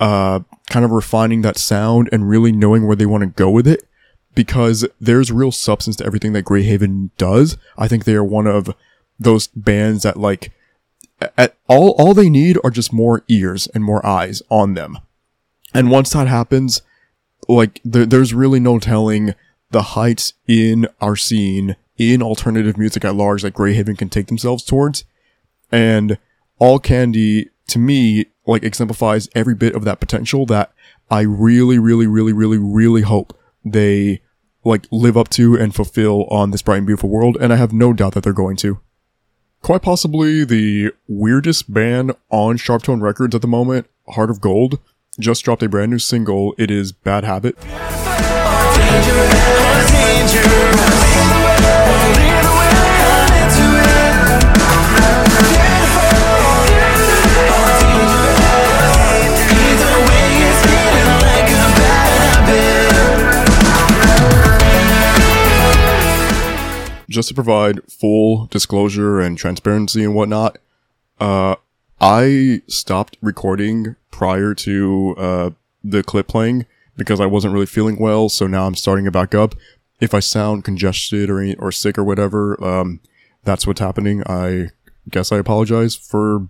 uh, 0.00 0.40
kind 0.70 0.84
of 0.84 0.90
refining 0.90 1.42
that 1.42 1.58
sound 1.58 2.08
and 2.10 2.28
really 2.28 2.52
knowing 2.52 2.86
where 2.86 2.96
they 2.96 3.06
want 3.06 3.22
to 3.22 3.28
go 3.28 3.50
with 3.50 3.66
it 3.66 3.86
because 4.34 4.86
there's 5.00 5.30
real 5.30 5.52
substance 5.52 5.96
to 5.96 6.06
everything 6.06 6.32
that 6.32 6.44
Greyhaven 6.44 7.10
does. 7.16 7.56
I 7.78 7.86
think 7.86 8.04
they 8.04 8.14
are 8.14 8.24
one 8.24 8.46
of 8.46 8.74
those 9.18 9.46
bands 9.48 10.02
that 10.02 10.16
like, 10.16 10.52
at 11.20 11.56
all, 11.68 11.90
all 11.90 12.14
they 12.14 12.30
need 12.30 12.58
are 12.64 12.70
just 12.70 12.92
more 12.92 13.24
ears 13.28 13.68
and 13.68 13.84
more 13.84 14.04
eyes 14.04 14.42
on 14.50 14.74
them. 14.74 14.98
And 15.72 15.90
once 15.90 16.10
that 16.10 16.28
happens, 16.28 16.82
like 17.48 17.80
there, 17.84 18.06
there's 18.06 18.34
really 18.34 18.60
no 18.60 18.78
telling 18.78 19.34
the 19.70 19.82
heights 19.82 20.34
in 20.46 20.86
our 21.00 21.16
scene 21.16 21.76
in 21.96 22.22
alternative 22.22 22.76
music 22.76 23.04
at 23.04 23.14
large 23.14 23.42
that 23.42 23.54
Greyhaven 23.54 23.98
can 23.98 24.08
take 24.08 24.26
themselves 24.26 24.64
towards. 24.64 25.04
And 25.70 26.18
All 26.58 26.78
Candy, 26.78 27.50
to 27.68 27.78
me, 27.78 28.26
like 28.46 28.62
exemplifies 28.62 29.28
every 29.34 29.54
bit 29.54 29.74
of 29.74 29.84
that 29.84 30.00
potential 30.00 30.46
that 30.46 30.72
I 31.10 31.22
really, 31.22 31.78
really, 31.78 32.06
really, 32.06 32.32
really, 32.32 32.58
really 32.58 33.02
hope 33.02 33.38
they 33.64 34.20
like 34.64 34.86
live 34.90 35.16
up 35.16 35.28
to 35.30 35.56
and 35.56 35.74
fulfill 35.74 36.24
on 36.24 36.50
this 36.50 36.62
bright 36.62 36.78
and 36.78 36.86
beautiful 36.86 37.10
world. 37.10 37.36
And 37.40 37.52
I 37.52 37.56
have 37.56 37.72
no 37.72 37.92
doubt 37.92 38.14
that 38.14 38.22
they're 38.24 38.32
going 38.32 38.56
to 38.58 38.80
quite 39.64 39.80
possibly 39.80 40.44
the 40.44 40.92
weirdest 41.08 41.72
band 41.72 42.14
on 42.28 42.58
Sharptone 42.58 43.00
Records 43.00 43.34
at 43.34 43.40
the 43.40 43.48
moment, 43.48 43.86
Heart 44.10 44.28
of 44.28 44.38
Gold, 44.42 44.78
just 45.18 45.42
dropped 45.42 45.62
a 45.62 45.70
brand 45.70 45.90
new 45.90 45.98
single. 45.98 46.54
It 46.58 46.70
is 46.70 46.92
Bad 46.92 47.24
Habit. 47.24 47.56
Just 67.14 67.28
to 67.28 67.34
provide 67.34 67.80
full 67.90 68.46
disclosure 68.46 69.20
and 69.20 69.38
transparency 69.38 70.04
and 70.04 70.14
whatnot, 70.14 70.58
uh, 71.20 71.56
I 72.00 72.62
stopped 72.66 73.16
recording 73.22 73.96
prior 74.10 74.54
to, 74.54 75.14
uh, 75.16 75.50
the 75.82 76.02
clip 76.02 76.28
playing 76.28 76.66
because 76.96 77.20
I 77.20 77.26
wasn't 77.26 77.54
really 77.54 77.66
feeling 77.66 77.98
well. 77.98 78.28
So 78.28 78.46
now 78.46 78.66
I'm 78.66 78.74
starting 78.74 79.06
it 79.06 79.12
back 79.12 79.34
up. 79.34 79.54
If 80.00 80.14
I 80.14 80.20
sound 80.20 80.64
congested 80.64 81.30
or, 81.30 81.54
or 81.58 81.72
sick 81.72 81.96
or 81.98 82.04
whatever, 82.04 82.62
um, 82.62 83.00
that's 83.44 83.66
what's 83.66 83.80
happening. 83.80 84.22
I 84.26 84.70
guess 85.08 85.30
I 85.30 85.36
apologize 85.36 85.94
for 85.94 86.48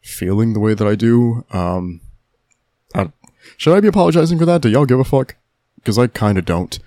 feeling 0.00 0.52
the 0.52 0.60
way 0.60 0.74
that 0.74 0.86
I 0.86 0.94
do. 0.94 1.44
Um, 1.52 2.00
I, 2.94 3.10
should 3.56 3.74
I 3.74 3.80
be 3.80 3.88
apologizing 3.88 4.38
for 4.38 4.46
that? 4.46 4.62
Do 4.62 4.68
y'all 4.68 4.86
give 4.86 5.00
a 5.00 5.04
fuck? 5.04 5.36
Because 5.76 5.98
I 5.98 6.06
kind 6.08 6.38
of 6.38 6.44
don't. 6.44 6.78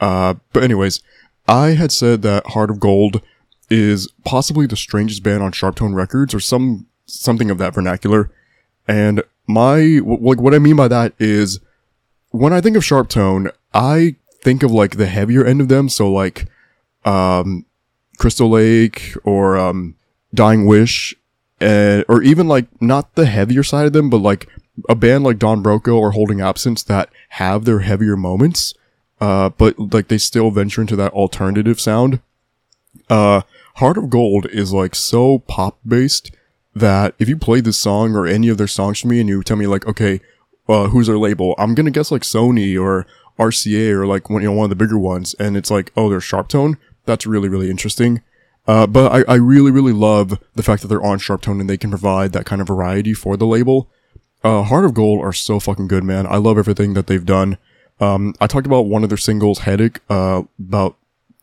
Uh, 0.00 0.34
but 0.52 0.62
anyways, 0.62 1.00
I 1.48 1.70
had 1.70 1.92
said 1.92 2.22
that 2.22 2.46
Heart 2.48 2.70
of 2.70 2.80
Gold 2.80 3.22
is 3.70 4.08
possibly 4.24 4.66
the 4.66 4.76
strangest 4.76 5.22
band 5.22 5.42
on 5.42 5.52
Sharptone 5.52 5.94
Records 5.94 6.34
or 6.34 6.40
some 6.40 6.86
something 7.06 7.50
of 7.50 7.58
that 7.58 7.74
vernacular. 7.74 8.30
And 8.88 9.22
my 9.46 10.00
like 10.04 10.40
what 10.40 10.54
I 10.54 10.58
mean 10.58 10.76
by 10.76 10.88
that 10.88 11.14
is 11.18 11.60
when 12.30 12.52
I 12.52 12.60
think 12.60 12.76
of 12.76 12.82
Sharptone, 12.82 13.50
I 13.72 14.16
think 14.42 14.62
of 14.62 14.70
like 14.70 14.96
the 14.96 15.06
heavier 15.06 15.44
end 15.44 15.60
of 15.60 15.68
them. 15.68 15.88
So 15.88 16.10
like, 16.10 16.48
um, 17.04 17.64
Crystal 18.18 18.50
Lake 18.50 19.14
or 19.24 19.56
um, 19.56 19.96
Dying 20.34 20.66
Wish, 20.66 21.14
uh, 21.60 22.02
or 22.08 22.22
even 22.22 22.48
like 22.48 22.66
not 22.80 23.14
the 23.14 23.26
heavier 23.26 23.62
side 23.62 23.86
of 23.86 23.92
them, 23.92 24.10
but 24.10 24.18
like 24.18 24.48
a 24.88 24.94
band 24.94 25.24
like 25.24 25.38
Don 25.38 25.62
Broco 25.62 25.96
or 25.96 26.12
Holding 26.12 26.40
Absence 26.40 26.82
that 26.84 27.08
have 27.30 27.64
their 27.64 27.80
heavier 27.80 28.16
moments, 28.16 28.74
uh, 29.20 29.50
but 29.50 29.78
like 29.78 30.08
they 30.08 30.18
still 30.18 30.50
venture 30.50 30.80
into 30.80 30.96
that 30.96 31.12
alternative 31.12 31.80
sound. 31.80 32.20
Uh, 33.08 33.42
Heart 33.76 33.98
of 33.98 34.10
Gold 34.10 34.46
is 34.46 34.72
like 34.72 34.94
so 34.94 35.40
pop 35.40 35.78
based 35.86 36.30
that 36.74 37.14
if 37.18 37.28
you 37.28 37.36
play 37.36 37.60
this 37.60 37.78
song 37.78 38.14
or 38.14 38.26
any 38.26 38.48
of 38.48 38.58
their 38.58 38.66
songs 38.66 39.00
to 39.00 39.08
me 39.08 39.20
and 39.20 39.28
you 39.28 39.42
tell 39.42 39.56
me 39.56 39.66
like, 39.66 39.86
okay, 39.86 40.20
uh, 40.68 40.88
who's 40.88 41.06
their 41.06 41.18
label? 41.18 41.54
I'm 41.58 41.74
gonna 41.74 41.90
guess 41.90 42.10
like 42.10 42.22
Sony 42.22 42.80
or 42.80 43.06
RCA 43.38 43.90
or 43.90 44.06
like 44.06 44.30
one, 44.30 44.42
you 44.42 44.48
know, 44.48 44.54
one 44.54 44.64
of 44.64 44.70
the 44.70 44.76
bigger 44.76 44.98
ones. 44.98 45.34
And 45.38 45.56
it's 45.56 45.70
like, 45.70 45.92
oh, 45.96 46.08
they're 46.08 46.18
Sharptone. 46.18 46.76
That's 47.04 47.26
really, 47.26 47.48
really 47.48 47.70
interesting. 47.70 48.22
Uh, 48.66 48.86
but 48.86 49.12
I, 49.12 49.32
I 49.32 49.36
really, 49.36 49.70
really 49.70 49.92
love 49.92 50.38
the 50.54 50.62
fact 50.62 50.82
that 50.82 50.88
they're 50.88 51.02
on 51.02 51.18
Sharptone 51.18 51.60
and 51.60 51.70
they 51.70 51.76
can 51.76 51.90
provide 51.90 52.32
that 52.32 52.46
kind 52.46 52.60
of 52.60 52.66
variety 52.66 53.14
for 53.14 53.36
the 53.36 53.46
label. 53.46 53.88
Uh, 54.42 54.62
Heart 54.62 54.86
of 54.86 54.94
Gold 54.94 55.24
are 55.24 55.32
so 55.32 55.60
fucking 55.60 55.88
good, 55.88 56.04
man. 56.04 56.26
I 56.26 56.36
love 56.36 56.58
everything 56.58 56.94
that 56.94 57.06
they've 57.06 57.24
done. 57.24 57.58
Um, 58.00 58.34
I 58.40 58.46
talked 58.46 58.66
about 58.66 58.86
one 58.86 59.02
of 59.02 59.08
their 59.08 59.18
singles, 59.18 59.60
Headache, 59.60 60.00
uh, 60.10 60.42
about 60.58 60.96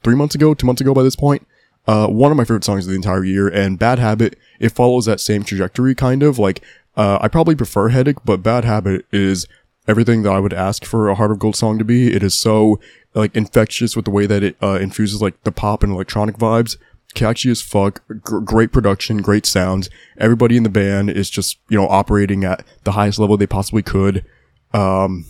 three 0.03 0.15
months 0.15 0.35
ago, 0.35 0.53
two 0.53 0.67
months 0.67 0.81
ago 0.81 0.93
by 0.93 1.03
this 1.03 1.15
point. 1.15 1.45
Uh, 1.85 2.07
one 2.07 2.31
of 2.31 2.37
my 2.37 2.43
favorite 2.43 2.63
songs 2.63 2.85
of 2.85 2.89
the 2.89 2.95
entire 2.95 3.23
year 3.23 3.47
and 3.47 3.77
Bad 3.77 3.99
Habit, 3.99 4.37
it 4.59 4.69
follows 4.69 5.05
that 5.05 5.19
same 5.19 5.43
trajectory 5.43 5.95
kind 5.95 6.23
of 6.23 6.39
like, 6.39 6.63
uh, 6.95 7.17
I 7.21 7.27
probably 7.27 7.55
prefer 7.55 7.89
Headache, 7.89 8.23
but 8.23 8.43
Bad 8.43 8.63
Habit 8.63 9.05
is 9.11 9.47
everything 9.87 10.23
that 10.23 10.31
I 10.31 10.39
would 10.39 10.53
ask 10.53 10.85
for 10.85 11.09
a 11.09 11.15
Heart 11.15 11.31
of 11.31 11.39
Gold 11.39 11.55
song 11.55 11.77
to 11.79 11.83
be. 11.83 12.13
It 12.13 12.23
is 12.23 12.35
so 12.35 12.79
like 13.13 13.35
infectious 13.35 13.95
with 13.95 14.05
the 14.05 14.11
way 14.11 14.25
that 14.25 14.43
it 14.43 14.55
uh, 14.61 14.79
infuses 14.79 15.21
like 15.21 15.41
the 15.43 15.51
pop 15.51 15.83
and 15.83 15.91
electronic 15.91 16.37
vibes. 16.37 16.77
Catchy 17.13 17.51
as 17.51 17.61
fuck, 17.61 18.01
G- 18.09 18.39
great 18.43 18.71
production, 18.71 19.21
great 19.21 19.45
sounds. 19.45 19.89
Everybody 20.17 20.57
in 20.57 20.63
the 20.63 20.69
band 20.69 21.09
is 21.09 21.29
just 21.29 21.57
you 21.69 21.77
know 21.77 21.87
operating 21.87 22.43
at 22.43 22.65
the 22.85 22.93
highest 22.93 23.19
level 23.19 23.37
they 23.37 23.45
possibly 23.45 23.83
could. 23.83 24.25
Um, 24.73 25.25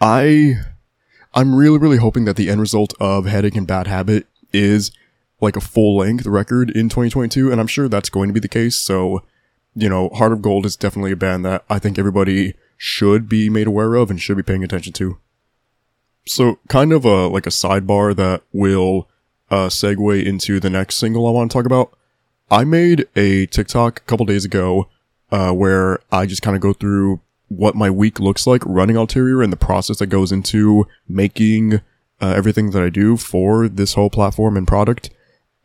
I, 0.00 0.54
I'm 1.34 1.54
really 1.54 1.78
really 1.78 1.98
hoping 1.98 2.24
that 2.24 2.36
the 2.36 2.50
end 2.50 2.60
result 2.60 2.94
of 3.00 3.26
Headache 3.26 3.56
and 3.56 3.66
Bad 3.66 3.86
Habit 3.86 4.26
is 4.52 4.90
like 5.40 5.56
a 5.56 5.60
full 5.60 5.96
length 5.98 6.26
record 6.26 6.70
in 6.70 6.88
2022, 6.88 7.50
and 7.50 7.60
I'm 7.60 7.66
sure 7.66 7.88
that's 7.88 8.08
going 8.08 8.28
to 8.28 8.32
be 8.32 8.40
the 8.40 8.48
case. 8.48 8.76
So, 8.76 9.22
you 9.74 9.88
know, 9.88 10.08
Heart 10.10 10.32
of 10.32 10.42
Gold 10.42 10.66
is 10.66 10.76
definitely 10.76 11.12
a 11.12 11.16
band 11.16 11.44
that 11.44 11.64
I 11.68 11.78
think 11.78 11.98
everybody 11.98 12.54
should 12.76 13.28
be 13.28 13.50
made 13.50 13.66
aware 13.66 13.94
of 13.94 14.10
and 14.10 14.20
should 14.20 14.36
be 14.36 14.42
paying 14.42 14.64
attention 14.64 14.92
to. 14.94 15.18
So 16.26 16.58
kind 16.68 16.92
of 16.92 17.04
a, 17.04 17.28
like 17.28 17.46
a 17.46 17.50
sidebar 17.50 18.16
that 18.16 18.42
will, 18.52 19.08
uh, 19.50 19.68
segue 19.68 20.24
into 20.24 20.58
the 20.58 20.70
next 20.70 20.96
single 20.96 21.26
I 21.26 21.30
want 21.30 21.50
to 21.50 21.56
talk 21.56 21.66
about. 21.66 21.96
I 22.50 22.64
made 22.64 23.06
a 23.14 23.46
TikTok 23.46 24.00
a 24.00 24.02
couple 24.04 24.26
days 24.26 24.44
ago, 24.44 24.88
uh, 25.30 25.52
where 25.52 26.00
I 26.10 26.26
just 26.26 26.42
kind 26.42 26.56
of 26.56 26.62
go 26.62 26.72
through 26.72 27.20
what 27.48 27.74
my 27.74 27.90
week 27.90 28.18
looks 28.18 28.46
like 28.46 28.62
running 28.64 28.96
Ulterior 28.96 29.42
and 29.42 29.52
the 29.52 29.56
process 29.56 29.98
that 29.98 30.08
goes 30.08 30.32
into 30.32 30.86
making, 31.08 31.74
uh, 32.20 32.34
everything 32.36 32.70
that 32.70 32.82
I 32.82 32.90
do 32.90 33.16
for 33.16 33.68
this 33.68 33.94
whole 33.94 34.10
platform 34.10 34.56
and 34.56 34.66
product. 34.66 35.10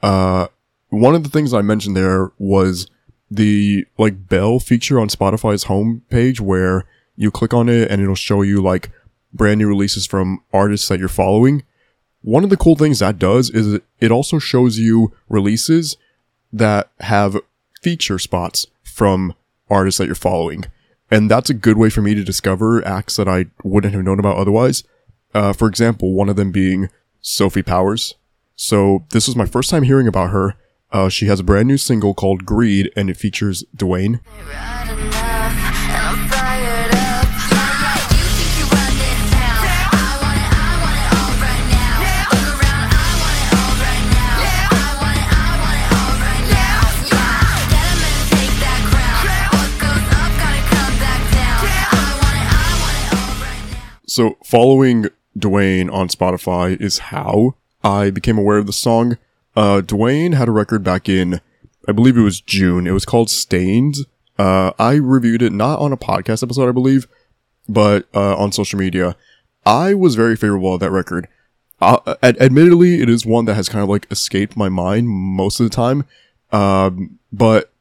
Uh, 0.02 0.48
one 0.90 1.16
of 1.16 1.24
the 1.24 1.30
things 1.30 1.54
I 1.54 1.62
mentioned 1.62 1.96
there 1.96 2.32
was 2.38 2.88
the 3.30 3.86
like 3.98 4.28
bell 4.28 4.60
feature 4.60 5.00
on 5.00 5.08
Spotify's 5.08 5.66
homepage 5.66 6.40
where 6.40 6.86
you 7.16 7.32
click 7.32 7.54
on 7.54 7.70
it 7.70 7.90
and 7.90 8.02
it'll 8.02 8.16
show 8.16 8.42
you 8.42 8.62
like 8.62 8.92
brand 9.34 9.60
new 9.60 9.68
releases 9.68 10.06
from 10.06 10.44
artists 10.54 10.88
that 10.90 11.00
you're 11.00 11.08
following. 11.08 11.64
One 12.22 12.44
of 12.44 12.50
the 12.50 12.58
cool 12.58 12.76
things 12.76 13.00
that 13.00 13.18
does 13.18 13.50
is 13.50 13.80
it 14.00 14.12
also 14.12 14.38
shows 14.38 14.78
you 14.78 15.14
releases 15.30 15.98
that 16.54 16.92
have 17.00 17.38
feature 17.82 18.20
spots 18.20 18.68
from 18.84 19.34
artists 19.70 19.98
that 19.98 20.06
you're 20.06 20.16
following. 20.16 20.66
And 21.12 21.30
that's 21.30 21.50
a 21.50 21.54
good 21.54 21.78
way 21.78 21.90
for 21.90 22.02
me 22.02 22.16
to 22.16 22.24
discover 22.24 22.86
acts 22.88 23.18
that 23.18 23.28
I 23.28 23.48
wouldn't 23.64 23.94
have 23.94 24.04
known 24.04 24.20
about 24.20 24.38
otherwise. 24.38 24.84
Uh, 25.34 25.52
for 25.52 25.68
example, 25.68 26.14
one 26.14 26.30
of 26.30 26.38
them 26.38 26.52
being 26.52 26.90
Sophie 27.22 27.62
Powers. 27.62 28.16
So 28.56 29.06
this 29.10 29.28
was 29.28 29.36
my 29.36 29.46
first 29.46 29.70
time 29.70 29.84
hearing 29.84 30.08
about 30.08 30.32
her. 30.32 30.56
Uh, 30.92 31.10
she 31.10 31.26
has 31.28 31.40
a 31.40 31.44
brand 31.44 31.68
new 31.68 31.78
single 31.78 32.14
called 32.14 32.46
Greed 32.46 32.92
and 32.96 33.10
it 33.10 33.18
features 33.18 33.64
Dwayne. 33.76 34.20
So 54.12 54.36
following 54.44 55.06
Dwayne 55.40 55.90
on 55.90 56.10
Spotify 56.10 56.76
is 56.82 56.98
how 56.98 57.56
I 57.82 58.10
became 58.10 58.38
aware 58.38 58.58
of 58.58 58.66
the 58.66 58.74
song. 58.74 59.18
Uh, 59.56 59.80
Dwayne 59.80 60.34
had 60.34 60.50
a 60.50 60.52
record 60.52 60.84
back 60.84 61.08
in, 61.08 61.40
I 61.88 61.94
believe 61.94 62.18
it 62.18 62.22
was 62.22 62.42
June. 62.42 62.88
It 62.88 62.92
was 62.92 63.06
called 63.06 63.30
Stains. 63.30 64.04
Uh, 64.38 64.74
I 64.78 64.96
reviewed 64.96 65.42
it 65.42 65.54
not 65.54 65.80
on 65.80 65.94
a 65.94 65.98
podcast 65.98 66.44
episode, 66.44 66.68
I 66.68 66.74
believe, 66.74 67.08
but, 67.70 68.06
uh, 68.14 68.36
on 68.36 68.52
social 68.52 68.78
media. 68.78 69.16
I 69.66 69.94
was 69.94 70.16
very 70.16 70.36
favorable 70.36 70.74
of 70.74 70.82
that 70.82 70.92
record. 70.92 71.30
Uh, 71.80 72.16
ad- 72.22 72.42
admittedly, 72.42 73.02
it 73.02 73.08
is 73.08 73.26
one 73.26 73.46
that 73.46 73.56
has 73.56 73.70
kind 73.70 73.82
of 73.82 73.88
like 73.88 74.12
escaped 74.12 74.58
my 74.58 74.68
mind 74.68 75.08
most 75.08 75.62
of 75.62 75.70
the 75.70 75.74
time. 75.74 76.04
Um, 76.52 77.18
but 77.32 77.72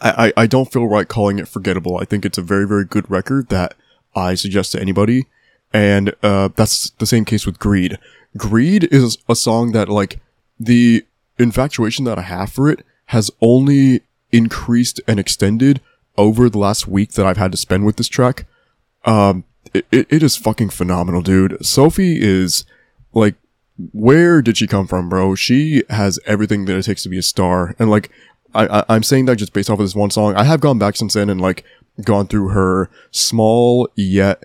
I, 0.00 0.28
I, 0.28 0.44
I 0.44 0.46
don't 0.46 0.72
feel 0.72 0.86
right 0.86 1.06
calling 1.06 1.38
it 1.38 1.46
forgettable. 1.46 1.98
I 1.98 2.06
think 2.06 2.24
it's 2.24 2.38
a 2.38 2.42
very, 2.42 2.66
very 2.66 2.86
good 2.86 3.10
record 3.10 3.50
that 3.50 3.74
I 4.14 4.34
suggest 4.34 4.72
to 4.72 4.80
anybody. 4.80 5.26
And, 5.72 6.14
uh, 6.22 6.48
that's 6.54 6.90
the 6.98 7.06
same 7.06 7.24
case 7.24 7.46
with 7.46 7.58
Greed. 7.58 7.98
Greed 8.36 8.84
is 8.92 9.18
a 9.28 9.36
song 9.36 9.72
that, 9.72 9.88
like, 9.88 10.20
the 10.58 11.04
infatuation 11.38 12.04
that 12.04 12.18
I 12.18 12.22
have 12.22 12.52
for 12.52 12.70
it 12.70 12.84
has 13.06 13.30
only 13.40 14.02
increased 14.30 15.00
and 15.06 15.18
extended 15.18 15.80
over 16.16 16.48
the 16.48 16.58
last 16.58 16.86
week 16.86 17.12
that 17.12 17.26
I've 17.26 17.36
had 17.36 17.52
to 17.52 17.58
spend 17.58 17.84
with 17.84 17.96
this 17.96 18.08
track. 18.08 18.46
Um, 19.04 19.44
it, 19.74 19.86
it 19.90 20.22
is 20.22 20.36
fucking 20.36 20.70
phenomenal, 20.70 21.22
dude. 21.22 21.64
Sophie 21.64 22.22
is, 22.22 22.64
like, 23.12 23.34
where 23.92 24.42
did 24.42 24.58
she 24.58 24.66
come 24.66 24.86
from, 24.86 25.08
bro? 25.08 25.34
She 25.34 25.82
has 25.88 26.18
everything 26.26 26.66
that 26.66 26.76
it 26.76 26.84
takes 26.84 27.02
to 27.04 27.08
be 27.08 27.18
a 27.18 27.22
star. 27.22 27.74
And, 27.78 27.90
like, 27.90 28.10
I, 28.54 28.84
I, 28.88 28.96
am 28.96 29.02
saying 29.02 29.24
that 29.26 29.36
just 29.36 29.52
based 29.52 29.70
off 29.70 29.78
of 29.78 29.84
this 29.84 29.94
one 29.94 30.10
song. 30.10 30.34
I 30.34 30.44
have 30.44 30.60
gone 30.60 30.78
back 30.78 30.96
since 30.96 31.14
then 31.14 31.30
and, 31.30 31.40
like, 31.40 31.64
gone 32.04 32.26
through 32.26 32.48
her 32.48 32.90
small 33.10 33.88
yet 33.96 34.44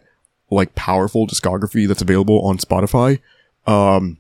like 0.50 0.76
powerful 0.76 1.28
discography 1.28 1.88
that's 1.88 2.02
available 2.02 2.42
on 2.42 2.58
Spotify. 2.58 3.20
Um, 3.66 4.18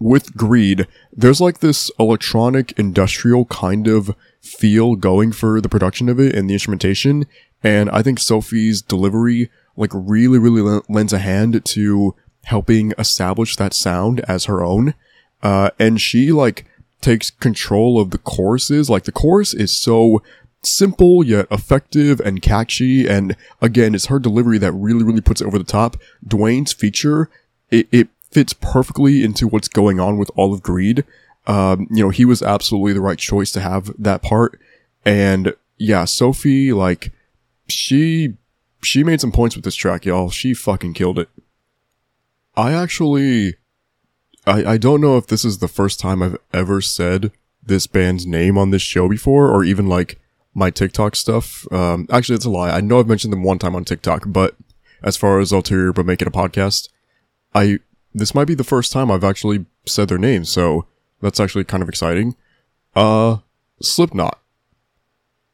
with 0.00 0.36
Greed, 0.36 0.86
there's 1.12 1.40
like 1.40 1.60
this 1.60 1.90
electronic 1.98 2.72
industrial 2.78 3.44
kind 3.46 3.86
of 3.86 4.14
feel 4.40 4.96
going 4.96 5.32
for 5.32 5.60
the 5.60 5.68
production 5.68 6.08
of 6.08 6.18
it 6.18 6.34
and 6.34 6.48
the 6.48 6.54
instrumentation. 6.54 7.26
And 7.62 7.90
I 7.90 8.02
think 8.02 8.18
Sophie's 8.18 8.82
delivery 8.82 9.50
like 9.76 9.90
really, 9.92 10.38
really 10.38 10.80
lends 10.88 11.12
a 11.12 11.18
hand 11.18 11.64
to 11.64 12.14
helping 12.44 12.92
establish 12.98 13.56
that 13.56 13.72
sound 13.72 14.20
as 14.20 14.44
her 14.46 14.62
own. 14.62 14.94
Uh, 15.42 15.70
and 15.78 16.00
she 16.00 16.32
like 16.32 16.66
takes 17.00 17.30
control 17.30 18.00
of 18.00 18.10
the 18.10 18.18
choruses. 18.18 18.88
Like 18.90 19.04
the 19.04 19.12
chorus 19.12 19.54
is 19.54 19.76
so 19.76 20.22
simple 20.62 21.24
yet 21.24 21.46
effective 21.50 22.20
and 22.20 22.42
catchy. 22.42 23.08
And 23.08 23.36
again, 23.60 23.94
it's 23.94 24.06
her 24.06 24.18
delivery 24.18 24.58
that 24.58 24.72
really, 24.72 25.04
really 25.04 25.20
puts 25.20 25.40
it 25.40 25.46
over 25.46 25.58
the 25.58 25.64
top. 25.64 25.96
Dwayne's 26.26 26.72
feature, 26.72 27.28
it, 27.70 27.88
it 27.90 28.08
fits 28.30 28.52
perfectly 28.52 29.24
into 29.24 29.48
what's 29.48 29.68
going 29.68 30.00
on 30.00 30.18
with 30.18 30.30
all 30.36 30.54
of 30.54 30.62
Greed. 30.62 31.04
Um, 31.46 31.88
you 31.90 32.04
know, 32.04 32.10
he 32.10 32.24
was 32.24 32.42
absolutely 32.42 32.92
the 32.92 33.00
right 33.00 33.18
choice 33.18 33.50
to 33.52 33.60
have 33.60 33.90
that 33.98 34.22
part. 34.22 34.60
And 35.04 35.54
yeah, 35.78 36.04
Sophie, 36.04 36.72
like, 36.72 37.12
she, 37.68 38.34
she 38.82 39.02
made 39.02 39.20
some 39.20 39.32
points 39.32 39.56
with 39.56 39.64
this 39.64 39.74
track, 39.74 40.04
y'all. 40.04 40.30
She 40.30 40.54
fucking 40.54 40.94
killed 40.94 41.18
it. 41.18 41.28
I 42.56 42.72
actually, 42.72 43.56
I, 44.46 44.64
I 44.64 44.76
don't 44.76 45.00
know 45.00 45.16
if 45.16 45.26
this 45.26 45.44
is 45.44 45.58
the 45.58 45.68
first 45.68 45.98
time 45.98 46.22
I've 46.22 46.38
ever 46.52 46.80
said 46.80 47.32
this 47.64 47.86
band's 47.86 48.26
name 48.26 48.58
on 48.58 48.70
this 48.70 48.82
show 48.82 49.08
before, 49.08 49.50
or 49.50 49.64
even 49.64 49.86
like 49.88 50.20
my 50.54 50.70
TikTok 50.70 51.16
stuff. 51.16 51.70
Um, 51.72 52.06
actually, 52.10 52.36
it's 52.36 52.44
a 52.44 52.50
lie. 52.50 52.70
I 52.70 52.80
know 52.80 53.00
I've 53.00 53.06
mentioned 53.06 53.32
them 53.32 53.42
one 53.42 53.58
time 53.58 53.74
on 53.74 53.84
TikTok, 53.84 54.24
but 54.26 54.56
as 55.02 55.16
far 55.16 55.40
as 55.40 55.52
Ulterior 55.52 55.92
but 55.92 56.06
making 56.06 56.28
a 56.28 56.30
Podcast, 56.30 56.88
I, 57.54 57.78
this 58.14 58.34
might 58.34 58.46
be 58.46 58.54
the 58.54 58.64
first 58.64 58.92
time 58.92 59.10
I've 59.10 59.24
actually 59.24 59.66
said 59.86 60.08
their 60.08 60.18
name, 60.18 60.44
so 60.44 60.86
that's 61.20 61.40
actually 61.40 61.64
kind 61.64 61.82
of 61.82 61.88
exciting. 61.88 62.36
Uh, 62.94 63.38
Slipknot. 63.80 64.38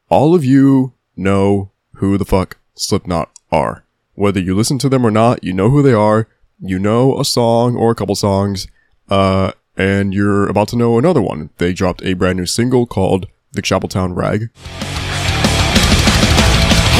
All 0.08 0.34
of 0.34 0.44
you 0.44 0.94
know 1.16 1.70
who 1.94 2.18
the 2.18 2.24
fuck 2.24 2.58
Slipknot 2.74 3.30
are. 3.52 3.84
Whether 4.14 4.40
you 4.40 4.54
listen 4.54 4.78
to 4.78 4.88
them 4.88 5.06
or 5.06 5.10
not, 5.10 5.44
you 5.44 5.52
know 5.52 5.70
who 5.70 5.82
they 5.82 5.92
are. 5.92 6.28
You 6.60 6.78
know 6.78 7.18
a 7.20 7.24
song 7.24 7.76
or 7.76 7.90
a 7.90 7.94
couple 7.94 8.16
songs. 8.16 8.66
Uh, 9.08 9.52
and 9.76 10.12
you're 10.12 10.48
about 10.48 10.68
to 10.68 10.76
know 10.76 10.98
another 10.98 11.22
one. 11.22 11.50
They 11.58 11.72
dropped 11.72 12.02
a 12.02 12.14
brand 12.14 12.38
new 12.38 12.46
single 12.46 12.84
called 12.84 13.26
The 13.52 13.62
Chapeltown 13.62 14.14
Rag. 14.14 14.50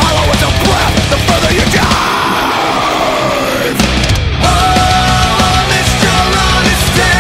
Hollow 0.01 0.33
as 0.33 0.41
a 0.43 0.51
breath, 0.65 0.97
the 1.11 1.19
further 1.29 1.53
you 1.53 1.61
dive. 1.77 2.09
Oh, 4.43 5.69
Mr. 5.69 6.09
Honesty. 6.41 7.15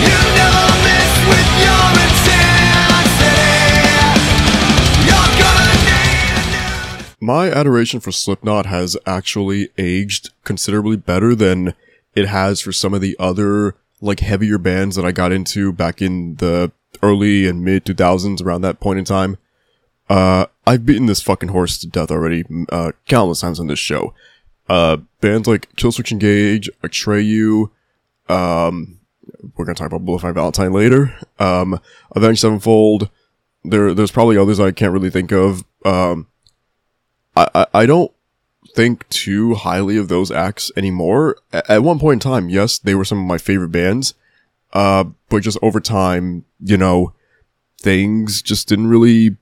You 0.00 0.16
never 0.32 0.66
miss 0.82 1.12
with 1.28 1.48
your 1.60 1.86
intensity. 2.08 3.52
You're 5.04 5.32
gonna 5.36 5.76
need 5.84 6.32
a 6.32 6.42
new 6.50 7.20
My 7.20 7.50
adoration 7.50 8.00
for 8.00 8.12
Slipknot 8.12 8.64
has 8.66 8.96
actually 9.04 9.68
aged 9.76 10.30
considerably 10.44 10.96
better 10.96 11.34
than 11.34 11.74
it 12.14 12.28
has 12.28 12.60
for 12.62 12.72
some 12.72 12.94
of 12.94 13.02
the 13.02 13.14
other 13.18 13.76
like 14.02 14.20
heavier 14.20 14.58
bands 14.58 14.96
that 14.96 15.04
I 15.06 15.12
got 15.12 15.32
into 15.32 15.72
back 15.72 16.02
in 16.02 16.34
the 16.36 16.72
early 17.02 17.46
and 17.46 17.64
mid 17.64 17.84
2000s 17.84 18.42
around 18.42 18.60
that 18.62 18.80
point 18.80 18.98
in 18.98 19.04
time. 19.04 19.38
Uh, 20.10 20.46
I've 20.66 20.84
beaten 20.84 21.06
this 21.06 21.22
fucking 21.22 21.50
horse 21.50 21.78
to 21.78 21.86
death 21.86 22.10
already, 22.10 22.44
uh, 22.70 22.92
countless 23.06 23.40
times 23.40 23.60
on 23.60 23.68
this 23.68 23.78
show. 23.78 24.12
Uh, 24.68 24.98
bands 25.20 25.48
like 25.48 25.74
Killswitch 25.76 26.12
Engage, 26.12 26.68
Atreyu, 26.82 27.70
um, 28.28 28.98
we're 29.56 29.64
gonna 29.64 29.74
talk 29.74 29.86
about 29.86 30.04
Bullet 30.04 30.20
Valentine 30.34 30.72
later, 30.72 31.16
um, 31.38 31.80
Avenged 32.14 32.40
Sevenfold, 32.40 33.08
there, 33.64 33.94
there's 33.94 34.10
probably 34.10 34.36
others 34.36 34.58
I 34.58 34.72
can't 34.72 34.92
really 34.92 35.10
think 35.10 35.32
of, 35.32 35.64
um, 35.84 36.26
I, 37.36 37.48
I, 37.54 37.66
I 37.74 37.86
don't 37.86 38.12
think 38.74 39.08
too 39.08 39.54
highly 39.54 39.96
of 39.96 40.08
those 40.08 40.30
acts 40.30 40.70
anymore. 40.76 41.36
At 41.52 41.82
one 41.82 41.98
point 41.98 42.24
in 42.24 42.30
time, 42.30 42.48
yes, 42.48 42.78
they 42.78 42.94
were 42.94 43.04
some 43.04 43.18
of 43.18 43.26
my 43.26 43.38
favorite 43.38 43.70
bands, 43.70 44.14
uh, 44.72 45.04
but 45.28 45.42
just 45.42 45.58
over 45.62 45.80
time, 45.80 46.44
you 46.60 46.76
know, 46.76 47.12
things 47.78 48.42
just 48.42 48.68
didn't 48.68 48.88
really 48.88 49.36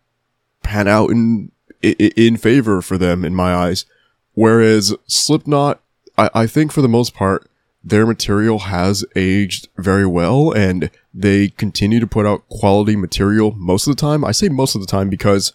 pan 0.63 0.89
out 0.89 1.11
in 1.11 1.53
in 1.83 2.37
favor 2.37 2.83
for 2.83 2.99
them 2.99 3.25
in 3.25 3.35
my 3.35 3.55
eyes. 3.55 3.87
Whereas 4.35 4.95
Slipknot, 5.07 5.81
I, 6.19 6.31
I 6.35 6.47
think 6.47 6.73
for 6.73 6.83
the 6.83 6.89
most 6.89 7.15
part, 7.15 7.51
their 7.83 8.07
material 8.07 8.59
has 8.61 9.05
aged 9.17 9.69
very 9.79 10.07
well 10.07 10.53
and 10.53 10.91
they 11.15 11.49
continue 11.49 12.01
to 12.01 12.07
put 12.07 12.27
out 12.27 12.49
quality 12.49 12.97
material 12.97 13.53
most 13.53 13.87
of 13.87 13.97
the 13.97 14.01
time. 14.01 14.25
I 14.25 14.33
say 14.33 14.49
most 14.49 14.75
of 14.75 14.81
the 14.81 14.87
time 14.87 15.09
because 15.09 15.55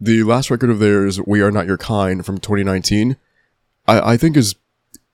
the 0.00 0.22
last 0.22 0.50
record 0.50 0.70
of 0.70 0.78
theirs, 0.78 1.20
We 1.20 1.40
Are 1.40 1.50
Not 1.50 1.66
Your 1.66 1.76
Kind 1.76 2.24
from 2.24 2.38
2019, 2.38 3.16
I, 3.86 4.12
I 4.12 4.16
think 4.16 4.36
is, 4.36 4.54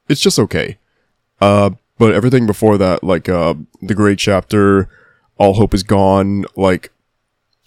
it's 0.09 0.21
just 0.21 0.39
okay. 0.39 0.79
Uh, 1.41 1.71
but 1.99 2.15
everything 2.15 2.47
before 2.47 2.77
that, 2.79 3.03
like, 3.03 3.29
uh, 3.29 3.55
The 3.81 3.95
Gray 3.95 4.17
Chapter, 4.17 4.89
All 5.39 5.55
Hope 5.55 5.75
Is 5.75 5.83
Gone, 5.83 6.45
like, 6.57 6.93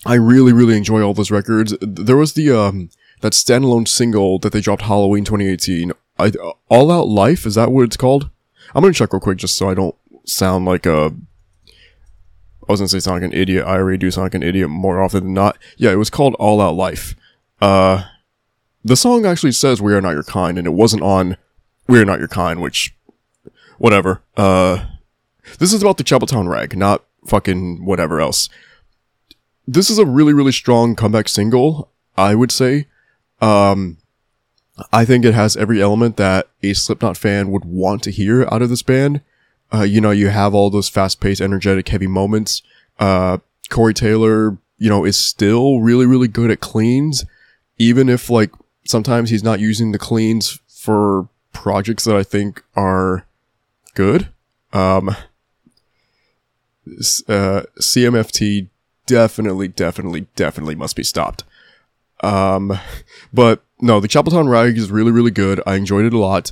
I 0.06 0.16
really, 0.16 0.54
really 0.54 0.78
enjoy 0.78 1.02
all 1.02 1.14
those 1.14 1.32
records. 1.32 1.76
There 1.82 2.18
was 2.18 2.34
the, 2.34 2.52
um, 2.52 2.90
that 3.22 3.34
standalone 3.34 3.88
single 3.88 4.40
that 4.40 4.54
they 4.54 4.62
dropped 4.62 4.84
Halloween 4.84 5.26
2018. 5.26 5.92
I, 6.20 6.32
All 6.70 6.92
Out 6.92 7.08
Life, 7.08 7.46
is 7.46 7.56
that 7.56 7.72
what 7.72 7.84
it's 7.84 7.98
called? 7.98 8.30
I'm 8.76 8.82
gonna 8.82 8.94
check 8.94 9.14
real 9.14 9.20
quick 9.20 9.38
just 9.38 9.58
so 9.58 9.70
I 9.70 9.74
don't 9.74 9.96
sound 10.26 10.66
like 10.66 10.86
a, 10.86 11.14
I 12.68 12.72
was 12.72 12.80
gonna 12.80 12.90
say 12.90 13.00
sound 13.00 13.22
like 13.22 13.32
an 13.32 13.38
idiot. 13.38 13.66
I 13.66 13.78
already 13.78 13.98
do 13.98 14.12
sound 14.12 14.26
like 14.26 14.36
an 14.36 14.44
idiot 14.44 14.70
more 14.70 15.02
often 15.02 15.24
than 15.24 15.34
not. 15.34 15.58
Yeah, 15.78 15.92
it 15.92 15.98
was 15.98 16.10
called 16.10 16.36
All 16.36 16.60
Out 16.62 16.76
Life. 16.76 17.16
Uh, 17.62 18.04
the 18.84 18.96
song 18.96 19.26
actually 19.26 19.54
says 19.54 19.82
"We 19.82 19.94
Are 19.94 20.02
Not 20.02 20.12
Your 20.12 20.24
Kind," 20.24 20.58
and 20.58 20.68
it 20.68 20.74
wasn't 20.74 21.04
on 21.04 21.38
"We 21.88 22.00
Are 22.00 22.06
Not 22.06 22.20
Your 22.20 22.28
Kind," 22.28 22.62
which, 22.62 22.96
whatever. 23.78 24.22
Uh, 24.36 24.86
this 25.60 25.74
is 25.74 25.82
about 25.82 25.98
the 25.98 26.04
Chapeltown 26.04 26.50
Rag, 26.50 26.78
not 26.78 27.04
fucking 27.26 27.86
whatever 27.86 28.20
else. 28.20 28.50
This 29.66 29.90
is 29.90 29.98
a 29.98 30.06
really, 30.06 30.34
really 30.34 30.52
strong 30.52 30.96
comeback 30.96 31.28
single, 31.28 31.92
I 32.18 32.36
would 32.36 32.52
say. 32.52 32.88
Um, 33.42 33.98
I 34.94 35.06
think 35.06 35.26
it 35.26 35.34
has 35.34 35.58
every 35.58 35.82
element 35.82 36.18
that 36.18 36.50
a 36.64 36.74
Slipknot 36.74 37.18
fan 37.18 37.52
would 37.52 37.66
want 37.66 38.04
to 38.04 38.12
hear 38.12 38.48
out 38.52 38.62
of 38.62 38.70
this 38.70 38.84
band. 38.84 39.22
Uh, 39.74 39.84
you 39.84 40.00
know, 40.00 40.12
you 40.12 40.30
have 40.30 40.54
all 40.54 40.70
those 40.70 40.90
fast-paced, 40.90 41.42
energetic, 41.42 41.88
heavy 41.90 42.08
moments. 42.08 42.62
Uh, 43.00 43.40
Corey 43.70 43.94
Taylor, 43.94 44.58
you 44.78 44.90
know, 44.90 45.04
is 45.04 45.18
still 45.18 45.80
really, 45.80 46.06
really 46.06 46.28
good 46.28 46.52
at 46.52 46.60
cleans, 46.60 47.26
even 47.78 48.10
if 48.10 48.30
like 48.30 48.52
sometimes 48.86 49.30
he's 49.30 49.44
not 49.44 49.60
using 49.60 49.92
the 49.92 50.00
cleans 50.00 50.60
for 50.68 51.28
projects 51.52 52.06
that 52.06 52.16
I 52.16 52.24
think 52.24 52.64
are 52.76 53.26
good. 53.94 54.30
Um, 54.72 55.10
uh, 57.28 57.64
CMFT 57.82 58.70
definitely, 59.06 59.68
definitely, 59.68 60.28
definitely 60.36 60.76
must 60.76 60.96
be 60.96 61.04
stopped. 61.04 61.44
Um, 62.22 62.78
but 63.34 63.64
no, 63.82 64.00
the 64.00 64.08
Chapeltown 64.08 64.50
Rag 64.50 64.78
is 64.78 64.92
really, 64.92 65.12
really 65.12 65.32
good. 65.32 65.62
I 65.66 65.76
enjoyed 65.76 66.06
it 66.06 66.14
a 66.14 66.18
lot. 66.18 66.52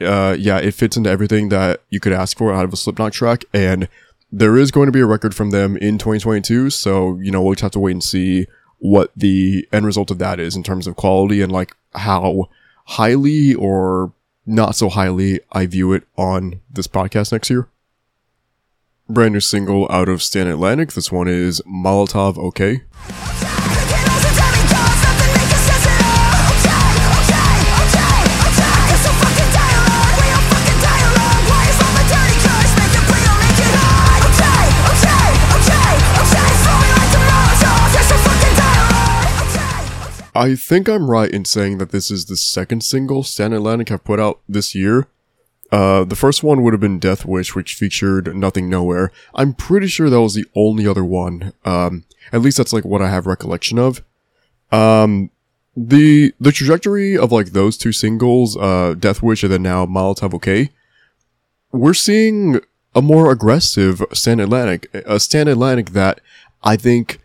Uh, 0.00 0.36
yeah, 0.38 0.58
it 0.58 0.72
fits 0.72 0.96
into 0.96 1.10
everything 1.10 1.48
that 1.48 1.82
you 1.90 2.00
could 2.00 2.12
ask 2.12 2.36
for 2.36 2.52
out 2.52 2.64
of 2.64 2.72
a 2.72 2.76
Slipknot 2.76 3.12
track, 3.12 3.44
and 3.52 3.88
there 4.30 4.56
is 4.56 4.70
going 4.70 4.86
to 4.86 4.92
be 4.92 5.00
a 5.00 5.06
record 5.06 5.34
from 5.34 5.50
them 5.50 5.76
in 5.76 5.98
2022. 5.98 6.70
So 6.70 7.18
you 7.18 7.30
know 7.30 7.42
we'll 7.42 7.54
just 7.54 7.62
have 7.62 7.72
to 7.72 7.78
wait 7.78 7.92
and 7.92 8.04
see 8.04 8.46
what 8.78 9.10
the 9.16 9.66
end 9.72 9.86
result 9.86 10.10
of 10.10 10.18
that 10.18 10.38
is 10.38 10.54
in 10.54 10.62
terms 10.62 10.86
of 10.86 10.96
quality 10.96 11.40
and 11.40 11.50
like 11.50 11.74
how 11.94 12.48
highly 12.84 13.54
or 13.54 14.12
not 14.44 14.76
so 14.76 14.88
highly 14.88 15.40
I 15.52 15.66
view 15.66 15.92
it 15.92 16.04
on 16.16 16.60
this 16.70 16.86
podcast 16.86 17.32
next 17.32 17.50
year. 17.50 17.68
Brand 19.08 19.34
new 19.34 19.40
single 19.40 19.90
out 19.90 20.08
of 20.08 20.22
Stand 20.22 20.48
Atlantic. 20.48 20.92
This 20.92 21.10
one 21.12 21.28
is 21.28 21.60
Molotov 21.62 22.36
OK. 22.36 22.82
I 40.36 40.54
think 40.54 40.88
I'm 40.88 41.10
right 41.10 41.30
in 41.30 41.44
saying 41.44 41.78
that 41.78 41.90
this 41.90 42.10
is 42.10 42.26
the 42.26 42.36
second 42.36 42.82
single 42.82 43.22
Stand 43.22 43.54
Atlantic 43.54 43.88
have 43.88 44.04
put 44.04 44.20
out 44.20 44.40
this 44.48 44.74
year. 44.74 45.08
Uh, 45.72 46.04
the 46.04 46.14
first 46.14 46.42
one 46.42 46.62
would 46.62 46.72
have 46.72 46.80
been 46.80 46.98
Death 46.98 47.24
Wish, 47.24 47.54
which 47.54 47.74
featured 47.74 48.36
Nothing 48.36 48.68
Nowhere. 48.68 49.10
I'm 49.34 49.52
pretty 49.52 49.88
sure 49.88 50.08
that 50.08 50.20
was 50.20 50.34
the 50.34 50.46
only 50.54 50.86
other 50.86 51.04
one. 51.04 51.52
Um, 51.64 52.04
at 52.32 52.40
least 52.40 52.58
that's 52.58 52.72
like 52.72 52.84
what 52.84 53.02
I 53.02 53.10
have 53.10 53.26
recollection 53.26 53.78
of. 53.78 54.02
Um, 54.70 55.30
the, 55.76 56.32
the 56.40 56.52
trajectory 56.52 57.16
of 57.18 57.32
like 57.32 57.48
those 57.48 57.76
two 57.76 57.92
singles, 57.92 58.56
uh, 58.56 58.94
Death 58.98 59.22
Wish 59.22 59.42
and 59.42 59.52
then 59.52 59.62
now 59.62 59.86
Molotov 59.86 60.34
OK, 60.34 60.70
we're 61.72 61.94
seeing 61.94 62.60
a 62.94 63.02
more 63.02 63.30
aggressive 63.30 64.02
Stand 64.12 64.40
Atlantic, 64.40 64.88
a 64.94 65.18
Stand 65.18 65.48
Atlantic 65.48 65.90
that 65.90 66.20
I 66.62 66.76
think 66.76 67.20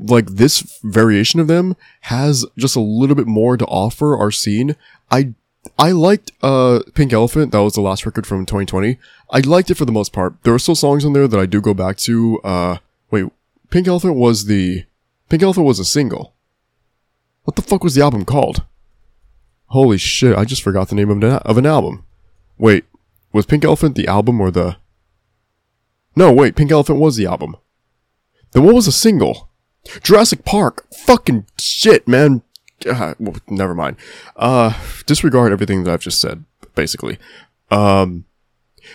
like 0.00 0.26
this 0.26 0.80
variation 0.82 1.40
of 1.40 1.46
them 1.46 1.76
has 2.02 2.44
just 2.56 2.76
a 2.76 2.80
little 2.80 3.16
bit 3.16 3.26
more 3.26 3.56
to 3.56 3.64
offer 3.66 4.16
our 4.16 4.30
scene. 4.30 4.76
I 5.10 5.34
I 5.78 5.92
liked 5.92 6.32
uh 6.42 6.80
Pink 6.94 7.12
Elephant, 7.12 7.52
that 7.52 7.62
was 7.62 7.74
the 7.74 7.80
last 7.80 8.06
record 8.06 8.26
from 8.26 8.46
2020. 8.46 8.98
I 9.30 9.40
liked 9.40 9.70
it 9.70 9.76
for 9.76 9.84
the 9.84 9.92
most 9.92 10.12
part. 10.12 10.34
There 10.42 10.54
are 10.54 10.58
still 10.58 10.74
songs 10.74 11.04
on 11.04 11.12
there 11.12 11.28
that 11.28 11.40
I 11.40 11.46
do 11.46 11.60
go 11.60 11.74
back 11.74 11.96
to. 11.98 12.40
Uh 12.42 12.78
wait, 13.10 13.26
Pink 13.70 13.88
Elephant 13.88 14.16
was 14.16 14.46
the 14.46 14.84
Pink 15.28 15.42
Elephant 15.42 15.66
was 15.66 15.78
a 15.78 15.84
single. 15.84 16.34
What 17.44 17.56
the 17.56 17.62
fuck 17.62 17.84
was 17.84 17.94
the 17.94 18.02
album 18.02 18.24
called? 18.24 18.64
Holy 19.66 19.98
shit, 19.98 20.36
I 20.36 20.44
just 20.44 20.62
forgot 20.62 20.88
the 20.88 20.94
name 20.94 21.10
of 21.10 21.22
an, 21.22 21.24
of 21.24 21.58
an 21.58 21.66
album. 21.66 22.04
Wait, 22.58 22.84
was 23.32 23.46
Pink 23.46 23.64
Elephant 23.64 23.96
the 23.96 24.06
album 24.06 24.40
or 24.40 24.50
the 24.50 24.76
No, 26.14 26.32
wait, 26.32 26.56
Pink 26.56 26.70
Elephant 26.70 26.98
was 26.98 27.16
the 27.16 27.26
album. 27.26 27.56
Then 28.52 28.62
what 28.62 28.74
was 28.74 28.86
a 28.86 28.92
single? 28.92 29.50
Jurassic 30.02 30.44
Park. 30.44 30.86
Fucking 30.94 31.46
shit, 31.58 32.06
man. 32.08 32.42
God, 32.84 33.16
well, 33.18 33.36
never 33.48 33.74
mind. 33.74 33.96
Uh, 34.36 34.78
disregard 35.06 35.52
everything 35.52 35.84
that 35.84 35.92
I've 35.92 36.00
just 36.00 36.20
said, 36.20 36.44
basically. 36.74 37.18
Um, 37.70 38.24